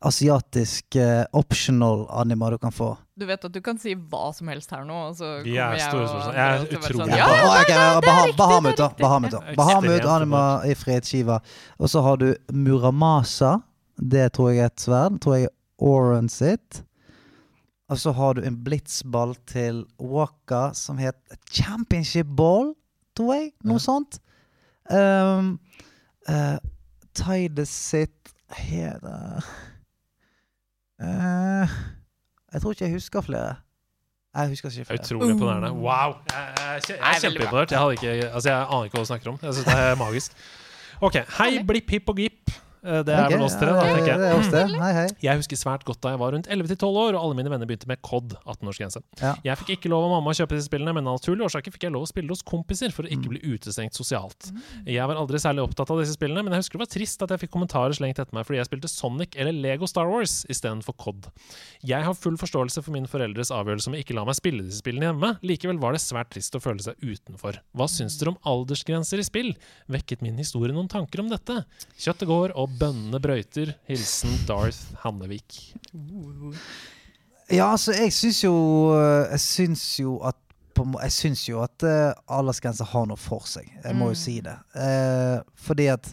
asiatisk 0.00 0.96
uh, 0.96 1.24
optional 1.36 2.06
anima 2.10 2.50
du 2.50 2.58
kan 2.58 2.72
få. 2.72 2.96
Du 3.16 3.26
vet 3.28 3.44
at 3.44 3.52
du 3.52 3.60
kan 3.60 3.78
si 3.78 3.92
hva 3.94 4.30
som 4.32 4.48
helst 4.48 4.70
her 4.72 4.84
nå, 4.88 4.96
og 5.10 5.16
så 5.18 5.32
Vi 5.44 5.52
kommer 5.52 5.76
er 5.76 5.80
jeg 5.80 5.90
store 5.90 6.02
og 6.02 6.12
spørsmål. 6.12 6.36
Jeg 6.38 6.46
er 6.50 6.62
utrolig 6.64 6.96
sånn, 6.96 7.10
Ja, 7.10 7.26
Ja, 7.68 8.00
Bah- 8.00 8.28
ok, 8.28 8.36
Bahamut, 8.38 8.76
da. 8.76 8.88
Bahamut, 8.98 9.30
da. 9.30 9.40
Bahamut. 9.56 10.06
Anima, 10.08 10.44
i 10.64 11.00
Shiva. 11.04 11.40
Og 11.78 11.88
så 11.88 12.02
har 12.02 12.16
du 12.16 12.34
Muramasa. 12.52 13.60
Det 14.00 14.32
tror 14.32 14.50
jeg 14.50 14.58
er 14.64 14.66
et 14.72 14.80
sverd. 14.80 15.20
Tror 15.20 15.36
jeg 15.36 15.44
er 15.44 15.50
Oren 15.78 16.28
sitt. 16.28 16.82
Og 17.90 17.98
så 17.98 18.12
har 18.14 18.34
du 18.34 18.42
en 18.46 18.56
blitzball 18.64 19.34
til 19.46 19.84
Waka 19.98 20.72
som 20.72 20.96
heter 20.96 21.36
Championship 21.50 22.26
Ball, 22.26 22.74
tror 23.18 23.34
jeg. 23.34 23.52
Noe 23.64 23.78
sånt. 23.82 24.20
Um, 24.90 25.58
uh, 26.28 26.58
Tide 27.14 27.66
sitt 27.66 28.32
heter 28.54 29.44
Eh, 31.00 31.68
Jeg 32.52 32.60
tror 32.62 32.70
ikke 32.72 32.84
jeg 32.84 32.92
husker 32.92 33.20
flere. 33.20 33.54
Jeg 34.34 34.48
husker 34.48 34.68
ikke 34.70 34.80
er 34.80 34.84
flere. 34.84 35.00
utrolig 35.00 35.30
imponerende. 35.34 35.70
Wow! 35.72 35.86
Jeg, 35.86 36.14
jeg, 36.30 36.80
jeg, 36.88 36.96
jeg 36.98 37.14
er 37.14 37.20
kjempeimponert. 37.20 37.70
Jeg, 37.70 37.78
hadde 37.78 37.92
ikke, 37.92 38.10
altså, 38.34 38.48
jeg 38.50 38.66
aner 38.70 38.84
ikke 38.84 38.96
hva 38.96 39.00
du 39.00 39.10
snakker 39.10 39.30
om. 39.30 39.38
Jeg 39.42 39.54
synes 39.54 39.66
det 39.66 39.78
er 39.78 39.94
magisk. 39.94 40.32
OK. 41.00 41.16
Hei, 41.38 41.50
blipp, 41.66 41.90
hipp 41.90 42.08
og 42.08 42.16
gip. 42.16 42.50
Eh, 42.82 43.02
Det 43.04 43.12
er 43.12 43.26
okay, 43.26 43.36
vel 43.36 43.44
oss 43.44 43.56
tre, 43.60 43.72
da, 43.76 43.82
tenker 43.84 44.08
jeg. 44.08 44.20
Det 44.20 44.28
er 44.30 44.38
oss, 44.38 44.50
det. 44.52 44.62
Hei, 44.80 44.90
hei. 44.96 45.06
Jeg 45.26 45.40
husker 45.42 45.58
svært 45.60 45.84
godt 45.84 46.00
da 46.04 46.12
jeg 46.14 46.20
var 46.22 46.32
rundt 46.32 46.48
11-12 46.48 46.86
år, 47.02 47.16
og 47.18 47.20
alle 47.20 47.36
mine 47.36 47.52
venner 47.52 47.68
begynte 47.68 47.88
med 47.90 48.00
COD, 48.06 48.36
18-årsgrense. 48.48 49.02
Ja. 49.20 49.34
Jeg 49.44 49.60
fikk 49.60 49.72
ikke 49.76 49.90
lov 49.92 50.06
av 50.06 50.14
mamma 50.16 50.32
å 50.32 50.36
kjøpe 50.38 50.56
disse 50.56 50.70
spillene, 50.70 50.94
men 50.96 51.08
av 51.10 51.18
naturlige 51.18 51.48
årsaker 51.50 51.74
fikk 51.74 51.84
jeg 51.88 51.94
lov 51.94 52.06
å 52.06 52.10
spille 52.10 52.32
hos 52.32 52.44
kompiser 52.46 52.94
for 52.96 53.04
å 53.04 53.12
ikke 53.12 53.32
bli 53.34 53.42
utestengt 53.52 53.98
sosialt. 53.98 54.50
Jeg 54.88 55.04
var 55.10 55.20
aldri 55.20 55.40
særlig 55.42 55.64
opptatt 55.66 55.92
av 55.92 56.00
disse 56.00 56.16
spillene, 56.16 56.44
men 56.46 56.56
jeg 56.56 56.64
husker 56.64 56.80
det 56.80 56.84
var 56.86 56.92
trist 56.94 57.24
at 57.26 57.34
jeg 57.34 57.42
fikk 57.44 57.52
kommentarer 57.58 57.96
slengt 57.96 58.18
etter 58.22 58.36
meg 58.36 58.46
fordi 58.48 58.60
jeg 58.62 58.70
spilte 58.70 58.88
Sonic 58.90 59.36
eller 59.36 59.52
Lego 59.52 59.88
Star 59.90 60.08
Wars 60.08 60.40
istedenfor 60.50 60.96
COD. 61.00 61.28
Jeg 61.86 62.06
har 62.06 62.16
full 62.16 62.38
forståelse 62.40 62.80
for 62.86 62.94
mine 62.96 63.10
foreldres 63.10 63.52
avgjørelse 63.54 63.90
om 63.92 63.98
å 63.98 64.00
ikke 64.00 64.16
la 64.16 64.24
meg 64.28 64.38
spille 64.38 64.64
disse 64.64 64.80
spillene 64.80 65.10
hjemme. 65.10 65.34
Likevel 65.44 65.80
var 65.82 65.92
det 65.96 66.00
svært 66.02 66.32
trist 66.32 66.56
å 66.56 66.62
føle 66.62 66.80
seg 66.84 66.96
utenfor. 67.04 67.60
Hva 67.76 67.88
syns 67.90 68.16
dere 68.20 68.32
om 68.34 68.40
aldersgrenser 68.48 69.20
i 69.20 69.26
spill? 69.26 69.52
Vekket 69.92 70.24
min 70.24 70.38
historie 70.40 70.72
noen 70.74 70.88
tanker 70.90 71.22
om 71.22 71.28
dette? 71.32 71.60
Kjøttet 72.00 72.28
går, 72.30 72.54
og 72.56 72.69
bønnene 72.78 73.20
brøyter. 73.22 73.74
Hilsen 73.88 74.36
Darth 74.48 74.94
Hannevik. 75.02 75.74
Ja, 77.50 77.72
altså, 77.72 77.92
jeg 77.96 78.12
syns 78.14 78.44
jo 78.44 78.54
Jeg 78.94 79.40
syns 79.42 79.84
jo 79.98 80.20
at 80.22 80.38
på, 80.74 80.86
Jeg 81.02 81.12
syns 81.12 81.48
jo 81.48 81.60
at 81.64 81.82
uh, 81.82 82.14
aldersgrenser 82.30 82.88
har 82.92 83.08
noe 83.10 83.20
for 83.20 83.46
seg. 83.48 83.68
Jeg 83.82 83.96
må 83.98 84.12
jo 84.12 84.18
si 84.18 84.38
det. 84.44 84.56
Uh, 84.76 85.42
fordi 85.58 85.90
at 85.92 86.12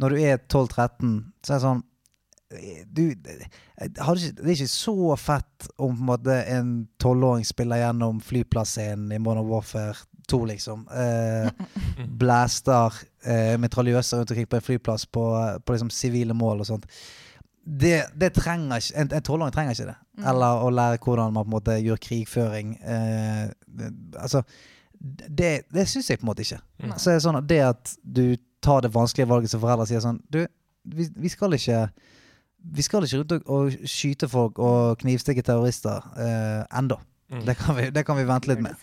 når 0.00 0.14
du 0.14 0.20
er 0.22 0.38
12-13, 0.48 1.10
så 1.44 1.52
er 1.52 1.58
det 1.58 1.64
sånn 1.66 1.82
eh, 2.56 2.84
du, 2.88 3.02
hadde 4.00 4.22
ikke, 4.22 4.36
Det 4.38 4.46
er 4.46 4.54
ikke 4.54 4.72
så 4.72 5.16
fett 5.20 5.68
om 5.76 5.92
på 5.92 6.00
en 6.00 6.08
måte 6.08 6.38
en 6.54 6.72
tolvåring 7.02 7.44
spiller 7.46 7.82
gjennom 7.84 8.22
flyplassscenen 8.24 9.12
i 9.12 9.20
Modern 9.20 9.50
Warfare 9.50 10.00
2, 10.28 10.44
liksom. 10.44 10.84
Eh, 10.92 11.50
blaster 12.18 12.94
eh, 13.24 13.56
mitraljøser 13.60 14.18
rundt 14.22 14.30
omkring 14.30 14.48
på 14.48 14.56
en 14.60 14.66
flyplass 14.68 15.06
på, 15.06 15.24
på 15.66 15.72
liksom 15.76 15.90
sivile 15.90 16.34
mål 16.34 16.60
og 16.64 16.66
sånt. 16.66 16.86
Det, 17.62 18.02
det 18.18 18.32
trenger 18.34 18.80
ikke 18.82 18.96
En, 18.98 19.10
en 19.14 19.22
tolvåring 19.22 19.52
trenger 19.54 19.76
ikke 19.76 19.90
det. 19.92 19.96
Eller 20.26 20.64
å 20.66 20.70
lære 20.74 20.98
hvordan 21.04 21.32
man 21.32 21.44
på 21.44 21.48
en 21.50 21.54
måte 21.56 21.76
gjør 21.78 22.00
krigføring. 22.02 22.72
Eh, 22.82 23.44
det- 23.78 23.92
altså 24.18 24.42
Det, 25.02 25.62
det 25.74 25.88
syns 25.88 26.10
jeg 26.10 26.18
på 26.20 26.22
en 26.26 26.30
måte 26.30 26.42
ikke. 26.42 26.60
Mm. 26.82 26.92
Så 26.98 27.10
er 27.10 27.14
det 27.18 27.22
sånn 27.24 27.38
at 27.40 27.46
det 27.50 27.60
at 27.66 27.94
du 28.04 28.36
tar 28.62 28.80
det 28.84 28.92
vanskelige 28.94 29.28
valget 29.28 29.50
som 29.50 29.60
foreldre 29.60 29.86
sier 29.90 29.98
sånn 30.04 30.20
Du, 30.30 30.44
vi, 30.84 31.08
vi 31.16 31.28
skal 31.28 31.52
ikke 31.56 31.88
vi 32.74 32.82
skal 32.86 33.02
ikke 33.02 33.18
rundt 33.18 33.32
og, 33.32 33.48
og 33.50 33.72
skyte 33.90 34.28
folk 34.30 34.58
og 34.62 34.98
knivstikke 35.00 35.42
terrorister 35.42 36.04
eh, 36.16 36.62
ennå. 36.78 36.94
Mm. 37.32 37.44
Det, 37.48 37.54
kan 37.56 37.76
vi- 37.76 37.90
det 37.90 38.02
kan 38.04 38.16
vi 38.18 38.24
vente 38.28 38.48
litt 38.50 38.60
med. 38.60 38.76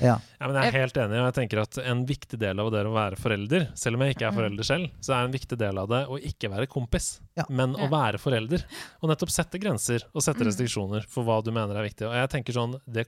Ja. 0.00 0.16
Ja, 0.40 0.46
men 0.48 0.56
jeg 0.56 0.72
er 0.74 0.78
helt 0.80 0.96
enig, 0.98 1.20
og 1.22 1.28
jeg 1.28 1.34
tenker 1.38 1.60
at 1.62 1.78
en 1.86 2.04
viktig 2.06 2.38
del 2.38 2.58
av 2.60 2.70
det 2.74 2.82
å 2.84 2.92
være 2.92 3.16
forelder, 3.16 3.68
selv 3.78 3.94
om 3.94 4.02
jeg 4.02 4.16
ikke 4.16 4.26
er 4.26 4.34
forelder 4.34 4.64
selv, 4.66 4.90
så 5.00 5.14
er 5.14 5.24
en 5.28 5.32
viktig 5.36 5.56
del 5.60 5.78
av 5.78 5.88
det 5.88 6.02
å 6.10 6.18
ikke 6.18 6.50
være 6.50 6.66
kompis, 6.66 7.20
Ja. 7.38 7.44
men 7.48 7.74
å 7.76 7.88
være 7.88 8.18
forelder. 8.18 8.64
Og 9.02 9.08
nettopp 9.10 9.30
sette 9.30 9.60
grenser 9.62 10.02
og 10.12 10.20
sette 10.22 10.42
restriksjoner 10.44 11.06
for 11.06 11.22
hva 11.24 11.38
du 11.44 11.52
mener 11.52 11.76
er 11.78 11.86
viktig. 11.88 12.08
Og 12.08 12.14
jeg 12.18 12.28
tenker 12.34 12.52
sånn 12.58 12.80
det, 12.90 13.06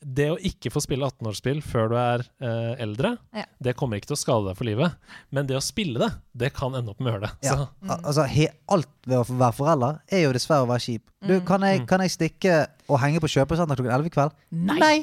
det 0.00 0.28
å 0.32 0.38
ikke 0.40 0.70
få 0.72 0.80
spille 0.84 1.06
18-årsspill 1.08 1.60
før 1.64 1.90
du 1.92 1.96
er 2.00 2.24
eh, 2.42 2.82
eldre, 2.82 3.14
Ja. 3.36 3.44
det 3.62 3.74
kommer 3.78 3.98
ikke 4.00 4.12
til 4.12 4.16
å 4.16 4.20
skade 4.22 4.48
deg 4.50 4.58
for 4.58 4.68
livet. 4.68 4.94
Men 5.30 5.48
det 5.48 5.58
å 5.58 5.64
spille 5.64 6.00
det, 6.02 6.10
det 6.44 6.52
kan 6.56 6.74
ende 6.78 6.94
opp 6.94 7.00
med 7.02 7.12
å 7.12 7.14
gjøre 7.16 7.26
det. 7.28 7.32
Ja. 7.50 7.56
Mm. 7.82 7.92
Altså, 7.98 8.26
he, 8.32 8.48
alt 8.72 8.88
ved 9.06 9.18
å 9.20 9.26
være 9.28 9.56
forelder 9.58 10.00
er 10.12 10.24
jo 10.26 10.32
dessverre 10.36 10.66
å 10.66 10.70
være 10.70 10.86
kjip. 10.86 11.04
Du, 11.22 11.34
kan, 11.46 11.64
jeg, 11.68 11.84
kan 11.90 12.02
jeg 12.04 12.14
stikke 12.14 12.54
og 12.88 12.98
henge 13.02 13.20
på 13.22 13.30
kjøpesenter 13.34 13.78
klokken 13.78 13.94
11 13.98 14.08
i 14.10 14.14
kveld? 14.16 14.38
Nei. 14.72 14.96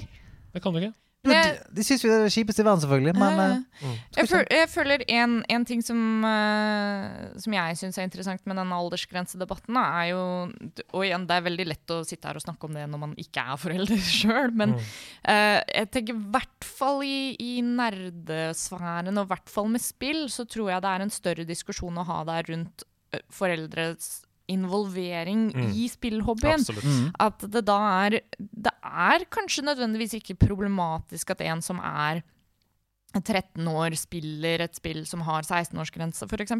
det 0.53 0.63
kan 0.63 0.73
du 0.76 0.81
ikke. 0.81 0.95
Du, 1.19 1.27
Men 1.33 1.49
de 1.51 1.75
de 1.75 1.83
syns 1.83 1.99
jo 1.99 2.07
det 2.07 2.15
er 2.15 2.21
det 2.29 2.31
kjipeste 2.31 2.61
i 2.63 2.65
verden, 2.65 2.79
selvfølgelig, 2.79 3.13
men 3.19 3.39
eh, 3.43 3.95
Jeg, 4.15 4.27
føl 4.31 4.45
jeg 4.55 4.69
føler 4.71 5.01
en, 5.11 5.33
en 5.51 5.65
ting 5.67 5.81
som, 5.83 5.99
eh, 6.23 7.25
som 7.43 7.55
jeg 7.57 7.75
syns 7.81 7.99
er 7.99 8.07
interessant 8.07 8.45
med 8.47 8.55
den 8.55 8.71
aldersgrensedebatten, 8.71 9.75
da, 9.75 9.83
er 9.99 10.13
jo 10.13 10.21
Og 10.95 11.03
igjen, 11.03 11.25
det 11.27 11.35
er 11.35 11.43
veldig 11.49 11.65
lett 11.73 11.91
å 11.91 11.97
sitte 12.07 12.29
her 12.31 12.39
og 12.39 12.45
snakke 12.45 12.69
om 12.69 12.77
det 12.79 12.85
når 12.87 13.03
man 13.03 13.17
ikke 13.19 13.43
er 13.51 13.59
forelder 13.59 13.99
sjøl, 14.21 14.55
men 14.63 14.77
eh, 14.79 15.59
jeg 15.81 15.91
tenker 15.97 16.15
i 16.15 16.23
hvert 16.37 16.69
fall 16.69 17.03
i, 17.03 17.35
i 17.35 17.51
nerdesfæren, 17.67 19.11
og 19.17 19.27
i 19.27 19.31
hvert 19.33 19.51
fall 19.51 19.69
med 19.75 19.83
spill, 19.83 20.23
så 20.31 20.47
tror 20.47 20.71
jeg 20.71 20.85
det 20.87 20.93
er 20.95 21.05
en 21.05 21.13
større 21.13 21.45
diskusjon 21.51 21.99
å 21.99 22.07
ha 22.07 22.21
der 22.31 22.47
rundt 22.53 22.87
eh, 23.11 23.23
foreldres 23.33 24.21
involvering 24.49 25.51
Mm. 25.53 25.67
i 25.77 25.83
spillhobbyen. 25.91 26.57
Absolutt. 26.63 26.83
mm. 26.89 27.09
At 27.21 27.43
det 27.53 27.61
da 27.67 27.75
er 28.07 28.15
Det 28.39 28.68
er 28.84 29.26
kanskje 29.31 29.64
nødvendigvis 29.68 30.18
ikke 30.19 30.38
problematisk 30.47 31.31
at 31.31 31.41
en 31.41 31.61
som 31.61 31.80
er 31.80 32.23
13 33.18 33.65
år, 33.65 33.95
spiller 33.97 34.61
et 34.61 34.76
spill 34.77 34.99
som 35.10 35.23
har 35.26 35.41
16-årsgrense, 35.41 36.27
f.eks. 36.30 36.51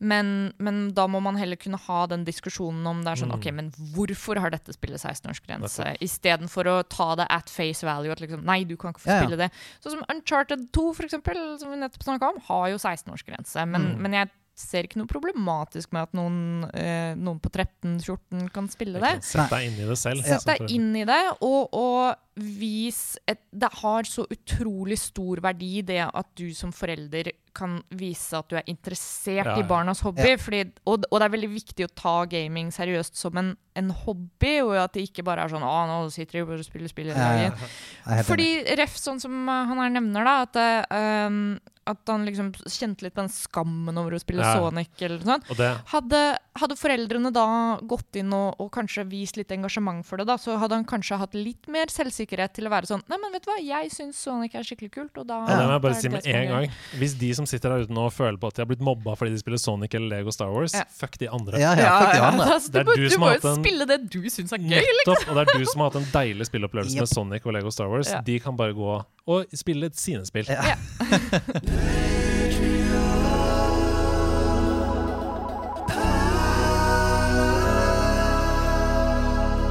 Men, 0.00 0.54
men 0.56 0.78
da 0.96 1.04
må 1.12 1.20
man 1.20 1.36
heller 1.36 1.58
kunne 1.60 1.76
ha 1.84 2.06
den 2.08 2.22
diskusjonen 2.24 2.86
om 2.88 3.02
det 3.04 3.10
er 3.12 3.20
sånn 3.20 3.28
Mm. 3.34 3.36
OK, 3.36 3.50
men 3.52 3.68
hvorfor 3.92 4.40
har 4.40 4.48
dette 4.54 4.72
spillet 4.72 4.96
16-årsgrense? 5.04 5.98
Istedenfor 6.00 6.64
å 6.72 6.78
ta 6.88 7.10
det 7.20 7.26
at 7.28 7.50
face 7.52 7.84
value. 7.84 8.10
At 8.10 8.20
liksom, 8.24 8.40
nei, 8.48 8.64
du 8.64 8.78
kan 8.80 8.94
ikke 8.94 9.04
få 9.04 9.10
Ja, 9.12 9.18
ja. 9.18 9.26
spille 9.26 9.36
det. 9.36 9.50
Sånn 9.84 9.98
som 9.98 10.04
Uncharted 10.08 10.70
2, 10.72 10.94
for 10.96 11.04
eksempel, 11.04 11.36
som 11.60 11.68
vi 11.70 11.76
nettopp 11.76 12.08
snakka 12.08 12.32
om, 12.32 12.40
har 12.48 12.70
jo 12.72 12.78
16-årsgrense. 12.80 13.68
Men, 13.68 13.82
Mm. 13.92 14.00
men 14.00 14.12
jeg 14.16 14.30
ser 14.60 14.86
ikke 14.86 15.00
noe 15.00 15.10
problematisk 15.10 15.92
med 15.96 16.08
at 16.08 16.16
noen, 16.16 16.40
eh, 16.76 17.12
noen 17.18 17.40
på 17.42 17.50
13-14 17.50 18.48
kan 18.54 18.68
spille 18.72 19.02
det. 19.02 19.16
Sett 19.26 19.52
deg 19.52 19.70
inn 19.70 19.78
i 19.80 19.88
det 19.88 19.98
selv. 20.00 20.26
Sett 20.26 20.46
deg 20.48 20.74
inn 20.76 20.90
i 21.00 21.06
det, 21.08 21.22
og, 21.40 21.72
og 21.76 22.26
vis 22.40 23.18
et 23.28 23.40
Det 23.50 23.68
har 23.82 24.06
så 24.08 24.22
utrolig 24.30 24.96
stor 25.00 25.42
verdi, 25.44 25.82
det 25.84 26.02
at 26.06 26.28
du 26.38 26.52
som 26.56 26.70
forelder 26.72 27.32
kan 27.56 27.80
vise 27.98 28.38
at 28.38 28.46
du 28.50 28.54
er 28.58 28.68
interessert 28.70 29.48
Ja, 29.48 29.56
i 29.58 29.66
barnas 29.66 30.00
hobby. 30.06 30.36
Fordi, 30.38 30.62
og, 30.86 31.04
og 31.10 31.18
det 31.18 31.26
er 31.26 31.34
veldig 31.34 31.50
viktig 31.52 31.86
å 31.86 31.90
ta 31.98 32.14
gaming 32.30 32.70
seriøst 32.74 33.18
som 33.18 33.36
en, 33.40 33.50
en 33.78 33.90
hobby, 34.04 34.60
og 34.62 34.76
at 34.84 34.94
det 34.94 35.08
ikke 35.08 35.24
bare 35.26 35.44
er 35.44 35.52
sånn 35.52 35.66
Å, 35.66 35.74
nå 35.90 35.98
sitter 36.14 36.40
de 36.40 36.44
og 36.46 36.64
spiller 36.66 36.92
spill 36.92 37.10
hele 37.10 37.18
Ja, 37.18 37.48
ja. 37.48 37.50
dagen. 37.50 38.24
Fordi 38.30 38.48
ref, 38.78 38.96
sånn 39.00 39.20
som 39.22 39.34
uh, 39.50 39.64
han 39.70 39.82
her 39.82 39.92
nevner, 39.98 40.30
da, 40.30 40.36
at, 40.46 40.60
uh, 40.90 41.26
um, 41.26 41.42
at 41.88 42.10
han 42.12 42.26
liksom 42.28 42.50
kjente 42.68 43.02
litt 43.06 43.14
på 43.16 43.22
den 43.24 43.30
skammen 43.32 43.96
over 43.98 44.14
å 44.14 44.20
spille 44.20 44.44
Ja. 44.44 44.56
Sonic 44.60 45.00
eller 45.00 45.18
det, 45.56 45.70
Hadde, 45.90 46.20
hadde 46.60 46.76
foreldrene 46.76 47.32
da 47.32 47.44
gått 47.82 48.14
inn 48.20 48.32
og, 48.36 48.60
og 48.60 48.68
kanskje 48.74 49.04
vist 49.08 49.36
litt 49.40 49.50
engasjement 49.50 50.04
for 50.06 50.20
det, 50.20 50.26
da, 50.28 50.36
så 50.38 50.58
hadde 50.60 50.76
han 50.76 50.84
kanskje 50.84 51.18
hatt 51.18 51.34
litt 51.34 51.66
mer 51.72 51.86
selvsikkerhet 51.90 52.52
til 52.54 52.68
å 52.68 52.70
være 52.70 52.86
sånn 52.92 53.02
Nei, 53.08 53.18
men 53.22 53.32
vet 53.32 53.44
du 53.46 53.50
hva, 53.50 53.56
jeg 53.64 53.90
syns 53.94 54.20
Sonic 54.20 54.54
er 54.54 54.62
skikkelig 54.68 54.90
kult, 54.94 55.18
og 55.22 55.26
da 55.26 55.40
ja, 55.48 55.56
det 55.56 55.66
må 55.66 55.72
jeg 55.78 55.84
bare 55.86 55.98
si 56.00 56.12
med 56.12 56.26
en 56.30 56.48
gang. 56.52 56.68
Hvis 57.00 57.16
de 57.18 57.32
som 57.34 57.46
sitter 57.48 57.72
der 57.74 57.86
ute 57.88 57.96
nå 57.96 58.06
føler 58.12 58.38
på 58.38 58.50
at 58.52 58.60
de 58.60 58.62
har 58.64 58.70
blitt 58.70 58.84
mobba 58.84 59.16
fordi 59.18 59.32
de 59.34 59.40
spiller 59.42 59.58
Sonic 59.62 59.94
eller 59.98 60.18
Lego 60.20 60.30
Star 60.36 60.52
Wars, 60.52 60.74
Ja. 60.76 60.84
fuck 61.00 61.16
de 61.18 61.28
andre. 61.32 61.58
Ja, 61.58 61.72
ja, 61.78 61.90
fuck 62.04 62.12
de 62.14 62.20
andre. 62.28 62.46
altså, 62.54 62.72
Det 62.76 62.80
er 62.84 62.84
du, 62.84 62.94
du 62.94 63.04
du 63.08 63.10
som 63.16 63.24
må 63.24 63.32
jo 63.34 63.54
spille 63.56 63.86
det 63.90 63.98
du 64.12 64.20
syns 64.30 64.52
er 64.52 64.60
gøy. 64.62 64.78
Nettopp! 64.84 65.26
Og 65.30 65.40
det 65.40 65.46
er 65.48 65.58
du 65.58 65.64
som 65.72 65.80
har 65.82 65.90
hatt 65.90 65.98
en 66.02 66.10
deilig 66.14 66.46
spillopplevelse 66.52 66.94
Yep. 66.96 67.06
med 67.06 67.08
Sonic 67.14 67.46
og 67.46 67.54
Lego 67.56 67.70
Star 67.74 67.88
Wars. 67.90 68.10
Ja. 68.12 68.20
De 68.26 68.38
kan 68.42 68.56
bare 68.58 68.74
gå 68.76 68.92
og 69.30 69.52
spille 69.54 69.90
sine 69.94 70.24
spill. 70.26 70.48
Ja. 70.50 70.74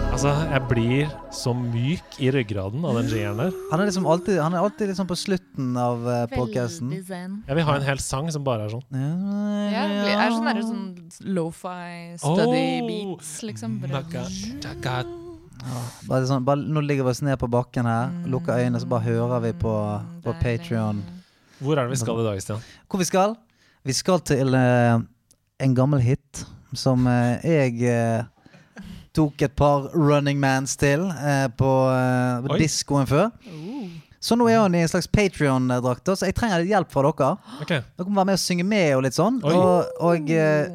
Altså, 0.09 0.31
jeg 0.51 0.61
blir 0.67 1.11
så 1.31 1.51
myk 1.55 2.17
i 2.19 2.27
ryggraden 2.35 2.83
av 2.83 2.97
den 2.97 3.07
jingeren 3.07 3.37
der. 3.39 3.53
Han 3.69 3.79
er 3.79 3.87
liksom 3.87 4.07
alltid, 4.09 4.39
han 4.43 4.55
er 4.57 4.65
alltid 4.65 4.89
liksom 4.91 5.07
på 5.07 5.15
slutten 5.15 5.69
av 5.79 6.01
uh, 6.03 6.15
podkasten. 6.33 6.89
Veldig 6.91 7.05
zen. 7.07 7.37
Jeg 7.47 7.55
vil 7.59 7.67
ha 7.69 7.75
en 7.79 7.85
hel 7.87 8.01
sang 8.03 8.27
som 8.35 8.43
bare 8.43 8.65
er 8.65 8.73
sånn. 8.73 8.83
Ja, 9.71 9.85
det 9.87 10.15
er 10.17 10.33
sånn, 10.33 10.49
der, 10.49 10.59
sånn 10.65 11.29
lo-fi 11.37 12.17
study 12.19 12.65
Oh. 12.81 12.89
beats, 12.89 13.31
liksom. 13.47 13.77
Bare- 13.85 14.01
Naga- 14.01 14.25
naga- 14.65 15.05
Bare 16.09 16.25
sånn, 16.27 16.43
bare, 16.47 16.63
nå 16.67 16.83
ligger 16.83 17.03
vi 17.07 17.11
oss 17.13 17.21
ned 17.23 17.39
på 17.39 17.47
bakken 17.51 17.87
her, 17.87 18.11
lukker 18.31 18.59
øynene, 18.59 18.79
så 18.79 18.87
bare 18.91 19.03
hører 19.07 19.39
vi 19.43 19.51
på, 19.59 19.73
på. 20.23 20.35
Patrion. 20.41 21.01
Hvor 21.59 21.77
er 21.77 21.87
det 21.87 21.95
vi 21.95 22.01
skal 22.01 22.21
i 22.21 22.27
dag, 22.27 22.41
Stian? 22.43 22.65
Hvor 22.89 23.01
vi 23.01 23.07
skal? 23.07 23.35
Vi 23.87 23.95
skal 23.95 24.21
til 24.27 24.55
eh, 24.55 24.99
en 25.63 25.75
gammel 25.75 26.03
hit 26.03 26.43
som 26.77 27.07
eh, 27.09 27.45
jeg 27.45 27.81
eh, 27.89 28.83
tok 29.15 29.41
et 29.43 29.55
par 29.57 29.89
running 29.95 30.39
mans 30.39 30.75
til 30.79 31.01
på 31.57 31.69
uh, 31.89 32.45
Oi. 32.45 32.59
diskoen 32.61 33.07
før. 33.09 33.31
Så 34.19 34.35
nå 34.35 34.49
er 34.51 34.59
hun 34.59 34.75
i 34.75 34.81
en 34.83 34.91
slags 34.91 35.07
Patrion-drakt, 35.07 36.11
så 36.11 36.27
jeg 36.27 36.35
trenger 36.35 36.61
litt 36.61 36.73
hjelp 36.73 36.91
fra 36.91 37.03
dere. 37.07 37.29
Okay. 37.63 37.83
Dere 37.95 38.11
må 38.11 38.19
være 38.19 38.29
med 38.29 38.39
og 38.39 38.43
synge 38.43 38.65
med 38.67 38.87
og 38.97 39.03
litt 39.05 39.15
sånn. 39.15 39.39
Oi. 39.47 39.53
Og, 39.55 40.01
og 40.09 40.31
eh, 40.35 40.73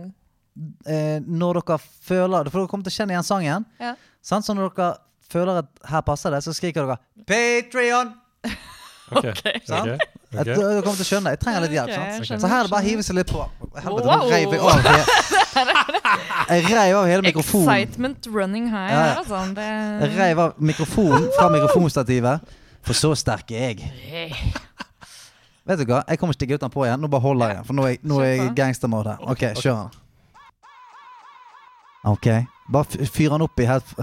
eh, 0.88 1.18
når 1.20 1.60
dere 1.60 1.78
føler 2.08 2.48
For 2.48 2.62
dere 2.62 2.72
kommer 2.72 2.88
til 2.88 2.94
å 2.94 2.96
kjenne 2.96 3.16
igjen 3.16 3.28
sangen. 3.28 3.66
Ja. 3.82 3.92
Sant? 4.24 4.48
Så 4.48 4.56
når 4.56 4.72
dere 4.72 4.94
føler 5.28 5.60
at 5.60 5.88
her 5.90 6.04
passer 6.06 6.32
det, 6.32 6.40
så 6.46 6.56
skriker 6.56 6.88
dere 6.88 6.98
Patrion! 7.28 8.14
ok, 9.12 9.44
sant? 9.68 10.00
Ok, 10.40 10.46
Jeg, 10.46 10.56
du 10.56 10.82
kommer 10.84 10.98
til 10.98 11.04
å 11.04 11.08
skjønne. 11.08 11.32
Jeg 11.34 11.40
trenger 11.42 11.64
litt 11.64 11.74
hjelp. 11.76 11.92
Sant? 11.94 12.40
Så 12.42 12.50
her 12.50 12.58
er 12.58 12.68
det 12.68 12.72
bare 12.74 12.82
å 12.82 12.88
hive 12.88 13.06
seg 13.06 13.16
litt 13.18 13.30
på. 13.30 13.44
Helvete, 13.74 14.06
Wow. 14.08 14.24
nå 14.24 14.28
reiv 14.30 14.52
jeg 14.52 14.60
over 14.60 14.80
Jeg 16.48 16.64
reiv 16.74 16.96
av 16.98 17.06
hele 17.08 17.22
mikrofonen. 17.22 17.70
Excitement 17.74 18.26
running 18.26 18.68
high 18.72 18.90
Ja, 18.90 19.00
her, 19.00 19.16
altså. 19.22 19.40
Det... 19.54 19.68
Jeg 20.04 20.18
reiv 20.18 20.42
av 20.44 20.54
mikrofonen 20.58 21.28
fra 21.38 21.48
mikrofonstativet. 21.54 22.54
For 22.84 22.92
så 22.98 23.14
sterk 23.16 23.50
er 23.56 23.72
jeg. 23.72 23.90
Vet 25.64 25.80
du 25.80 25.84
hva, 25.88 26.02
jeg 26.08 26.20
kommer 26.20 26.36
ikke 26.36 26.44
til 26.44 26.52
å 26.52 26.58
ut 26.58 26.64
den 26.66 26.74
på 26.74 26.84
igjen. 26.84 27.00
Nå 27.00 27.08
bare 27.08 27.24
holder 27.24 27.52
jeg 27.54 27.56
den. 27.60 27.68
For 27.70 27.78
nå 27.78 27.86
er 27.86 27.94
jeg, 27.94 28.00
nå 28.04 28.18
er 28.20 28.28
jeg 28.28 28.42
i 28.44 28.54
gangstermode 28.58 29.14
her. 29.14 29.28
Ok, 29.32 29.46
kjør 29.62 29.78
den. 29.80 30.00
Ok. 32.04 32.28
Bare 32.72 33.08
fyr 33.08 33.32
den 33.32 33.46
opp 33.46 33.60
i 33.60 33.68
helt 33.68 33.94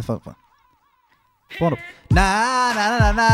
f- 1.51 1.55
f- 1.55 1.59
Få 1.59 1.65
den 1.69 1.73
opp. 1.73 1.79
Na, 2.09 2.73
na, 2.73 2.85
na, 2.89 3.11
na, 3.11 3.29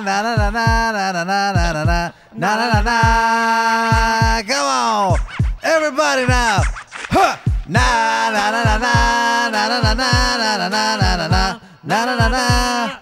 na, 0.00 0.22
na, 0.22 0.36
na, 0.36 0.50
na, 0.50 0.50
na, 0.50 0.92
na, 0.92 1.22
na, 1.22 1.52
na, 1.52 1.72
na, 1.72 1.84
na, 1.84 2.12
na, 2.34 2.56
na, 2.56 2.66
na, 2.72 2.80
na. 2.82 4.42
Come 4.48 4.66
on! 4.66 5.18
Everybody 5.62 6.26
now! 6.26 6.62
Huh! 7.10 7.34
Na, 7.66 7.80
na, 8.30 8.50
na, 8.50 8.60
na, 8.64 8.78
na, 8.78 8.94
na, 9.50 9.68
na, 9.68 9.78
na, 9.82 9.94
na, 9.94 9.94
na, 9.94 10.56
na, 10.58 10.68
na, 10.68 10.96
na, 10.98 11.16
na, 11.16 11.28
na, 11.28 11.58
na, 11.82 12.04
na, 12.06 12.14
na, 12.16 12.28
na. 12.28 12.44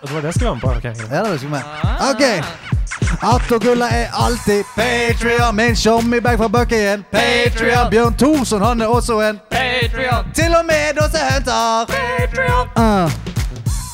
Det 0.03 0.11
var 0.15 0.21
det 0.21 0.27
jeg 0.27 0.35
skulle 0.35 0.51
være 0.51 0.55
med 0.55 0.61
på. 0.63 0.69
Ok, 0.71 0.83
greit. 0.83 1.11
Ja, 1.11 1.23
det 1.23 1.43
var 1.43 1.49
med. 1.51 1.63
Ok. 2.11 2.45
Att 3.23 3.53
og 3.53 3.61
gulla 3.61 3.87
er 3.89 4.07
alltid 4.13 4.65
Patrion. 4.77 5.57
Min 5.57 5.77
showmebag 5.77 6.39
fra 6.39 6.49
Buckyen. 6.49 7.05
Patrion. 7.13 7.91
Bjørn 7.91 8.15
Thorsson, 8.15 8.63
han 8.63 8.81
er 8.81 8.87
også 8.87 9.21
en 9.21 9.41
Patreon! 9.51 10.25
Til 10.35 10.55
og 10.57 10.65
med 10.67 10.95
Dåse 10.97 11.19
Hunter. 11.31 11.87
Patreon! 11.87 12.69
Uh. 12.77 13.11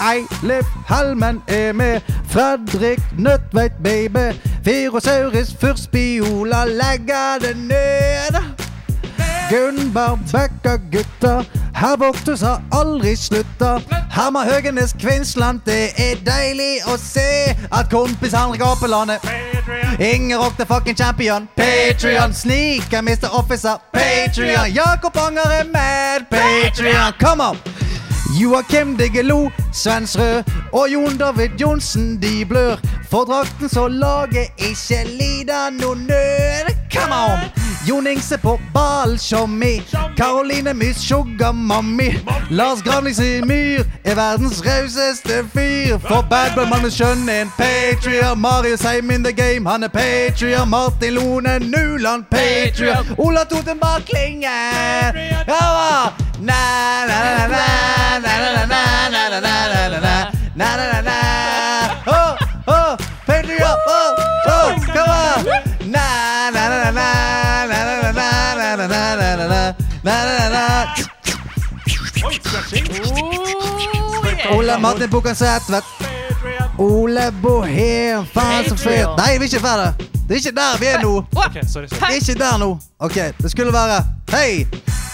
Eilif 0.01 0.67
Halmen 0.87 1.43
er 1.49 1.73
med. 1.73 2.01
Fredrik 2.29 3.01
Nødtveit, 3.19 3.73
baby. 3.85 4.37
Fyrosaurus 4.65 5.55
først 5.61 5.91
Biola 5.91 6.65
legger 6.65 7.39
det 7.41 7.57
ned. 7.57 8.43
Gunnar 9.51 10.19
Bekka 10.33 10.77
gutta. 10.93 11.45
Her 11.75 11.97
Voktus 11.97 12.41
har 12.41 12.63
aldri 12.73 13.17
slutta. 13.17 13.81
Herma 14.11 14.45
Høgenes 14.45 14.97
Kvinsland, 15.01 15.61
det 15.67 15.91
er 15.99 16.17
deilig 16.27 16.79
å 16.87 16.97
se 16.99 17.57
at 17.73 17.91
kompis 17.91 18.33
Henrik 18.33 18.63
Apelandet 18.63 19.19
Inger 20.01 20.39
Rock 20.39 20.57
the 20.57 20.67
fucking 20.67 20.97
champion. 20.97 21.49
Patrion. 21.57 22.33
Sneaker 22.33 23.03
Mr. 23.03 23.29
Officer. 23.33 23.77
Patrion. 23.93 24.73
Jakob 24.75 25.17
Anger 25.17 25.51
er 25.61 25.65
med. 25.65 26.27
Patrion. 26.31 27.13
Come 27.19 27.45
on! 27.45 27.84
Joakim 28.41 28.97
Diggelo, 28.97 29.51
Svensrød 29.73 30.43
og 30.73 30.89
Jon 30.93 31.19
David 31.19 31.49
Johnsen, 31.61 32.23
de 32.23 32.45
blør. 32.47 32.77
For 33.11 33.25
drakten 33.25 33.69
så 33.69 33.89
laget 33.89 34.49
ikke 34.59 35.05
Lida 35.19 35.71
noe 35.71 35.95
nød. 35.95 36.75
Come 36.91 37.15
on! 37.15 37.64
Jon 37.87 38.07
Ingse 38.07 38.39
på 38.39 38.61
ball, 38.73 39.19
tjommi. 39.19 39.83
Karoline 40.17 40.75
Mys, 40.75 41.01
sugar 41.01 41.53
mommy. 41.53 42.15
Lars 42.51 42.83
Gravnings 42.83 43.21
i 43.21 43.43
myr 43.45 43.85
er 44.05 44.15
verdens 44.15 44.63
rauseste 44.65 45.43
fyr. 45.53 45.99
For 45.99 46.23
bad 46.31 46.55
blood, 46.55 46.69
Magnus 46.71 46.97
Skjønn 46.97 47.29
er 47.29 47.43
en 47.43 47.53
patriot. 47.59 48.39
Marius 48.39 48.83
Heim 48.83 49.11
in 49.11 49.25
the 49.25 49.33
game, 49.33 49.67
han 49.67 49.85
er 49.85 49.89
patriot. 49.89 50.69
Martin 50.69 51.15
Lone 51.15 51.59
Nuland, 51.59 52.25
patriot. 52.31 53.19
Ola 53.19 53.45
Totenberg 53.45 54.09
Klinge. 54.09 54.57
Ja, 55.49 56.13
na, 56.41 56.61
na, 57.07 57.21
na, 57.37 57.49
na, 57.49 57.65
na, 58.19 58.39
na, 58.41 58.65
na, 58.65 58.79
na, 59.11 59.41
na, 59.41 59.41
na, 59.41 59.89
na, 60.01 60.31
na, 60.57 60.77
na, 60.77 61.03
na, 61.03 61.24
Ole 74.51 74.79
Martin 74.81 75.11
Bukken 75.11 75.37
vet 75.69 75.85
Ole 76.79 77.33
Bohem, 77.43 78.27
faen 78.35 78.69
så 78.69 78.77
fet. 78.77 79.09
Nei, 79.17 79.39
vi 79.39 79.45
er 79.45 79.51
ikke 79.53 79.61
ferdig. 79.61 80.09
Det 80.29 80.31
er 80.31 80.41
ikke 80.41 80.57
der 80.57 80.79
vi 80.81 80.87
er 80.87 81.03
nå. 81.03 81.25
Okay, 81.37 81.63
sorry, 81.69 81.87
sorry. 81.87 82.01
Vi 82.01 82.05
er 82.05 82.21
ikke 82.21 82.35
der 82.39 82.59
nå. 82.59 82.79
Ok, 82.99 83.15
det 83.43 83.51
skulle 83.51 83.73
være 83.73 84.05
Hei! 84.31 84.67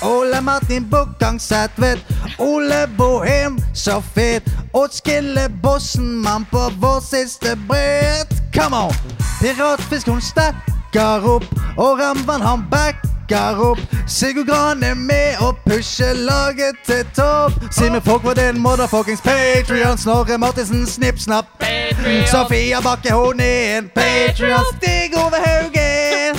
Ole 0.02 0.40
Martin 0.40 0.90
Bukkang 0.90 1.40
Sætvedt. 1.40 2.00
Ole 2.38 2.88
Bohem, 2.98 3.58
så 3.74 4.00
fet. 4.14 4.42
Åtskille 4.74 5.48
bossen 5.62 6.22
mann 6.22 6.46
på 6.50 6.70
vår 6.80 7.00
siste 7.00 7.58
brett. 7.68 8.42
Come 8.54 8.76
on! 8.76 8.94
Piratfisk 9.40 10.08
hun 10.08 10.20
stakker 10.20 11.26
opp, 11.34 11.44
og 11.76 11.98
Ramvan 11.98 12.40
han 12.40 12.64
backer 12.70 13.19
opp. 13.38 13.78
Sigurd 14.06 14.46
Gran 14.46 14.82
er 14.82 14.94
med 14.94 15.36
og 15.40 15.56
pusher 15.66 16.14
laget 16.14 16.76
til 16.86 17.04
topp. 17.16 17.52
Simen 17.70 18.02
Folk 18.02 18.24
var 18.24 18.34
din 18.34 18.60
motherfuckings 18.60 19.20
Patrion. 19.20 19.98
Snorre 19.98 20.38
Martinsen, 20.38 20.86
snipp 20.86 21.18
snapp. 21.18 21.46
Sofia 22.26 22.80
Bakke, 22.80 23.12
hun 23.12 23.40
er 23.40 23.78
en 23.78 23.90
Patrion. 23.94 24.64
Stig 24.76 25.16
Ove 25.16 25.38
Haugen. 25.46 26.36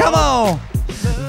Come 0.00 0.16
on! 0.16 0.60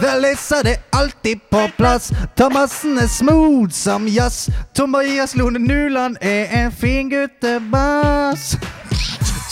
Velissa 0.02 0.56
det 0.64 0.72
er 0.72 1.00
alltid 1.00 1.36
på 1.52 1.68
plass. 1.78 2.12
Thomassen 2.38 2.98
er 2.98 3.08
smooth 3.08 3.72
som 3.72 4.08
jazz. 4.08 4.50
Tobias 4.76 5.36
Lone 5.36 5.60
Nuland 5.60 6.18
er 6.22 6.66
en 6.66 6.72
fin 6.72 7.10
guttebass. 7.10 8.58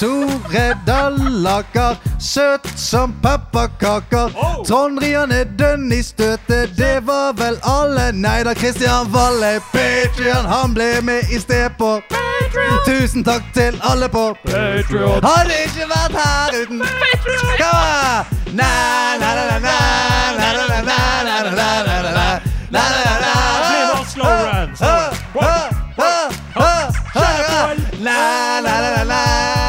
Tore 0.02 0.78
Dallaker, 0.86 1.95
søt 2.19 2.68
som 2.76 3.14
pepperkaker. 3.22 4.32
Trond 4.68 4.98
Rian 5.03 5.32
er 5.32 5.45
dønn 5.60 5.91
i 5.94 6.02
støtet, 6.02 6.73
det 6.78 7.03
var 7.06 7.36
vel 7.38 7.60
alle. 7.61 8.07
Nei 8.18 8.40
da, 8.48 8.56
Christian 8.57 9.11
Valle, 9.14 9.60
Patrion, 9.69 10.49
han 10.49 10.73
ble 10.73 10.90
med 11.06 11.30
i 11.30 11.38
sted 11.44 11.78
på. 11.78 11.99
Patreon. 12.10 12.82
Tusen 12.90 13.22
takk 13.23 13.45
til 13.53 13.78
alle 13.86 14.10
på 14.10 14.32
Patriot. 14.48 15.22
Hadde 15.22 15.61
ikke 15.68 15.86
vært 15.94 16.18
her 16.18 16.57
uten 16.64 16.82
Patrion. 16.82 17.53
on! 17.61 18.26
Na, 18.57 18.73
na, 19.22 19.30
na, 19.38 19.45
na, 19.45 19.78
na, 20.34 20.49
na, 20.57 20.82
na, 20.82 20.82
na, 29.06 29.61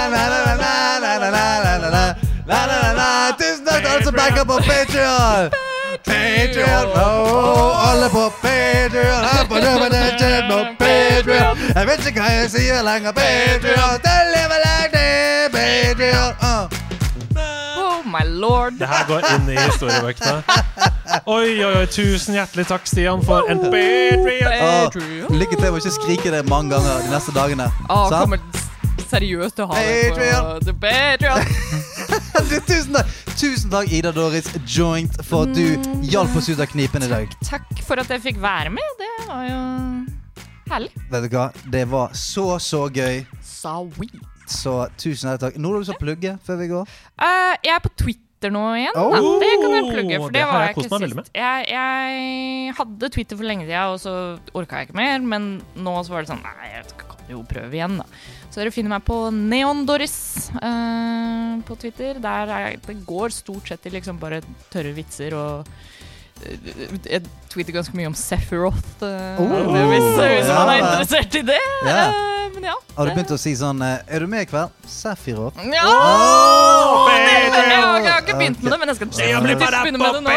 backer 4.23 4.45
på 4.45 4.57
Patreon 4.57 5.51
Patreon, 6.05 6.89
oh, 6.95 7.91
alle 7.91 8.09
på 8.09 8.33
Patreon 8.43 9.23
Her 9.31 9.45
på 9.49 9.57
Jobben 9.65 9.93
på 10.51 10.59
Patreon 10.79 11.59
Jeg 11.77 11.87
vet 11.87 12.07
ikke 12.07 12.21
hva 12.21 12.31
jeg 12.37 12.51
sier 12.55 12.83
lenger 12.87 13.13
Patreon, 13.19 13.99
det 14.07 14.19
lever 14.35 14.59
lenge 14.69 15.05
Patreon 15.57 16.33
uh. 16.43 16.79
Oh 17.83 18.07
my 18.07 18.25
lord. 18.27 18.73
Det 18.79 18.89
her 18.89 19.07
går 19.09 19.25
inn 19.35 19.47
i 19.49 19.57
historiebøkene. 19.57 20.43
Oi, 21.27 21.65
oi, 21.65 21.71
oi. 21.81 21.87
Tusen 21.87 22.37
hjertelig 22.37 22.67
takk, 22.69 22.85
Stian, 22.87 23.23
for 23.25 23.49
en 23.51 23.63
Patrion. 23.73 25.31
Oh, 25.31 25.37
Lykke 25.39 25.57
til 25.57 25.65
med 25.65 25.79
å 25.79 25.81
ikke 25.81 25.95
skrike 25.97 26.35
det 26.35 26.43
mange 26.51 26.75
ganger 26.75 27.07
de 27.07 27.15
neste 27.15 27.35
dagene 27.37 27.71
kommer 27.89 28.43
seriøst 29.13 29.61
å 29.63 29.69
ha 29.71 29.77
Patreon. 29.79 30.65
på 30.67 30.75
Patrion. 30.83 31.45
Tusen 32.69 32.97
takk 32.97 33.13
Tusen 33.39 33.71
takk 33.73 33.93
Ida 33.95 34.11
Doris 34.15 34.49
Joint 34.69 35.15
For 35.27 35.47
at 35.47 35.55
du 35.57 36.03
hjalp 36.11 36.35
oss 36.39 36.49
ut 36.51 36.61
av 36.61 36.69
knipen 36.73 37.05
i 37.07 37.11
dag 37.11 37.31
Takk 37.47 37.71
for 37.87 38.01
at 38.03 38.11
jeg 38.13 38.23
fikk 38.25 38.41
være 38.43 38.73
med. 38.75 38.99
Det 39.01 39.11
var 39.29 39.47
jo 39.47 39.61
herlig. 40.73 40.91
Vet 41.13 41.25
du 41.27 41.37
hva, 41.37 41.47
det 41.75 41.85
var 41.91 42.13
så 42.17 42.47
så 42.63 42.87
gøy 42.93 43.23
Sweet. 43.45 44.21
Så 44.49 44.75
tusen 45.01 45.31
hjertelig 45.31 45.43
takk 45.47 45.59
Nå 45.61 45.71
har 45.71 45.79
du 45.79 45.83
lyst 45.85 45.93
til 45.93 45.99
å 45.99 46.03
plugge 46.03 46.35
før 46.47 46.61
vi 46.63 46.69
går 46.73 46.93
Uh, 47.23 47.55
jeg 47.63 47.75
er 47.77 47.83
på 47.85 47.93
Twitter 48.03 48.51
nå 48.51 48.63
igjen. 48.75 48.97
Oh. 48.99 49.37
det 49.39 49.51
kan 49.61 49.75
jeg 49.77 49.85
plugge. 49.87 50.17
For 50.19 50.33
Det 50.35 50.41
det, 50.41 50.47
var 50.51 50.65
jeg 50.65 50.73
ikke 50.75 50.99
sist. 51.05 51.29
Jeg, 51.39 51.67
jeg 51.71 52.73
hadde 52.75 53.11
Twitter 53.15 53.39
for 53.39 53.47
lenge 53.47 53.69
siden, 53.69 53.93
og 53.93 54.01
så 54.03 54.15
orka 54.59 54.81
jeg 54.81 54.89
ikke 54.89 54.99
mer. 54.99 55.23
Men 55.23 55.47
nå 55.79 55.93
så 56.03 56.17
var 56.17 56.25
det 56.25 56.33
sånn 56.33 56.43
Nei, 56.43 56.73
jeg 56.73 56.97
kan 57.05 57.31
jo 57.31 57.45
prøve 57.47 57.79
igjen, 57.79 58.01
da. 58.01 58.09
Så 58.53 58.61
dere 58.61 58.69
finner 58.75 58.93
meg 58.93 59.05
på 59.07 59.17
Neondoris 59.33 60.51
uh, 60.61 61.57
på 61.65 61.77
Twitter. 61.81 62.19
Der 62.21 62.51
er, 62.53 62.75
det 62.85 62.99
går 63.09 63.33
stort 63.33 63.71
sett 63.73 63.87
i 63.89 63.93
liksom 63.95 64.19
bare 64.21 64.43
tørre 64.73 64.93
vitser 64.93 65.33
og 65.39 65.71
eh, 66.45 66.59
jeg 67.09 67.23
tweeter 67.49 67.73
ganske 67.79 67.97
mye 67.97 68.11
om 68.11 68.17
Sephiroth, 68.19 69.01
uh, 69.01 69.41
Oh. 69.41 69.73
hvis, 69.73 70.05
hvis 70.21 70.51
man 70.53 70.69
er 70.75 70.83
interessert 70.85 71.39
i 71.41 71.43
det. 71.49 71.57
Ja. 71.89 72.05
Uh, 72.13 72.29
men 72.53 72.67
ja. 72.69 72.75
Har 72.99 73.09
du 73.09 73.15
begynt 73.17 73.33
å 73.33 73.39
si 73.41 73.55
sånn 73.57 73.81
Er 73.81 74.21
du 74.21 74.27
med 74.29 74.45
i 74.45 74.49
kveld? 74.51 74.75
Sephiroth 74.85 75.57
Ja! 75.73 75.87
Oh, 75.89 77.09
det, 77.09 77.31
jeg, 77.33 77.49
har- 77.57 78.03
jeg 78.05 78.13
har 78.13 78.21
ikke 78.21 78.37
begynt 78.37 78.61
med 78.61 78.75
det, 78.75 78.79
men 78.83 78.93
jeg 78.93 78.99
skal 78.99 79.09
begynne 79.15 80.03
med 80.03 80.19
det 80.19 80.23
nå. 80.27 80.35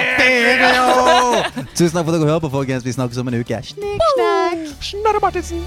Tusen 1.76 1.92
takk 1.98 2.06
for 2.08 2.14
at 2.16 2.22
dere 2.22 2.30
hører 2.32 2.44
på 2.48 2.54
folkens 2.56 2.88
Vi 2.88 2.96
snakkes 2.96 3.20
om 3.20 3.28
en 3.34 3.42
uke 3.42 3.60
Snikk, 3.68 4.08
snakk 4.16 4.88
Snorre 4.94 5.20
Martinsen. 5.28 5.66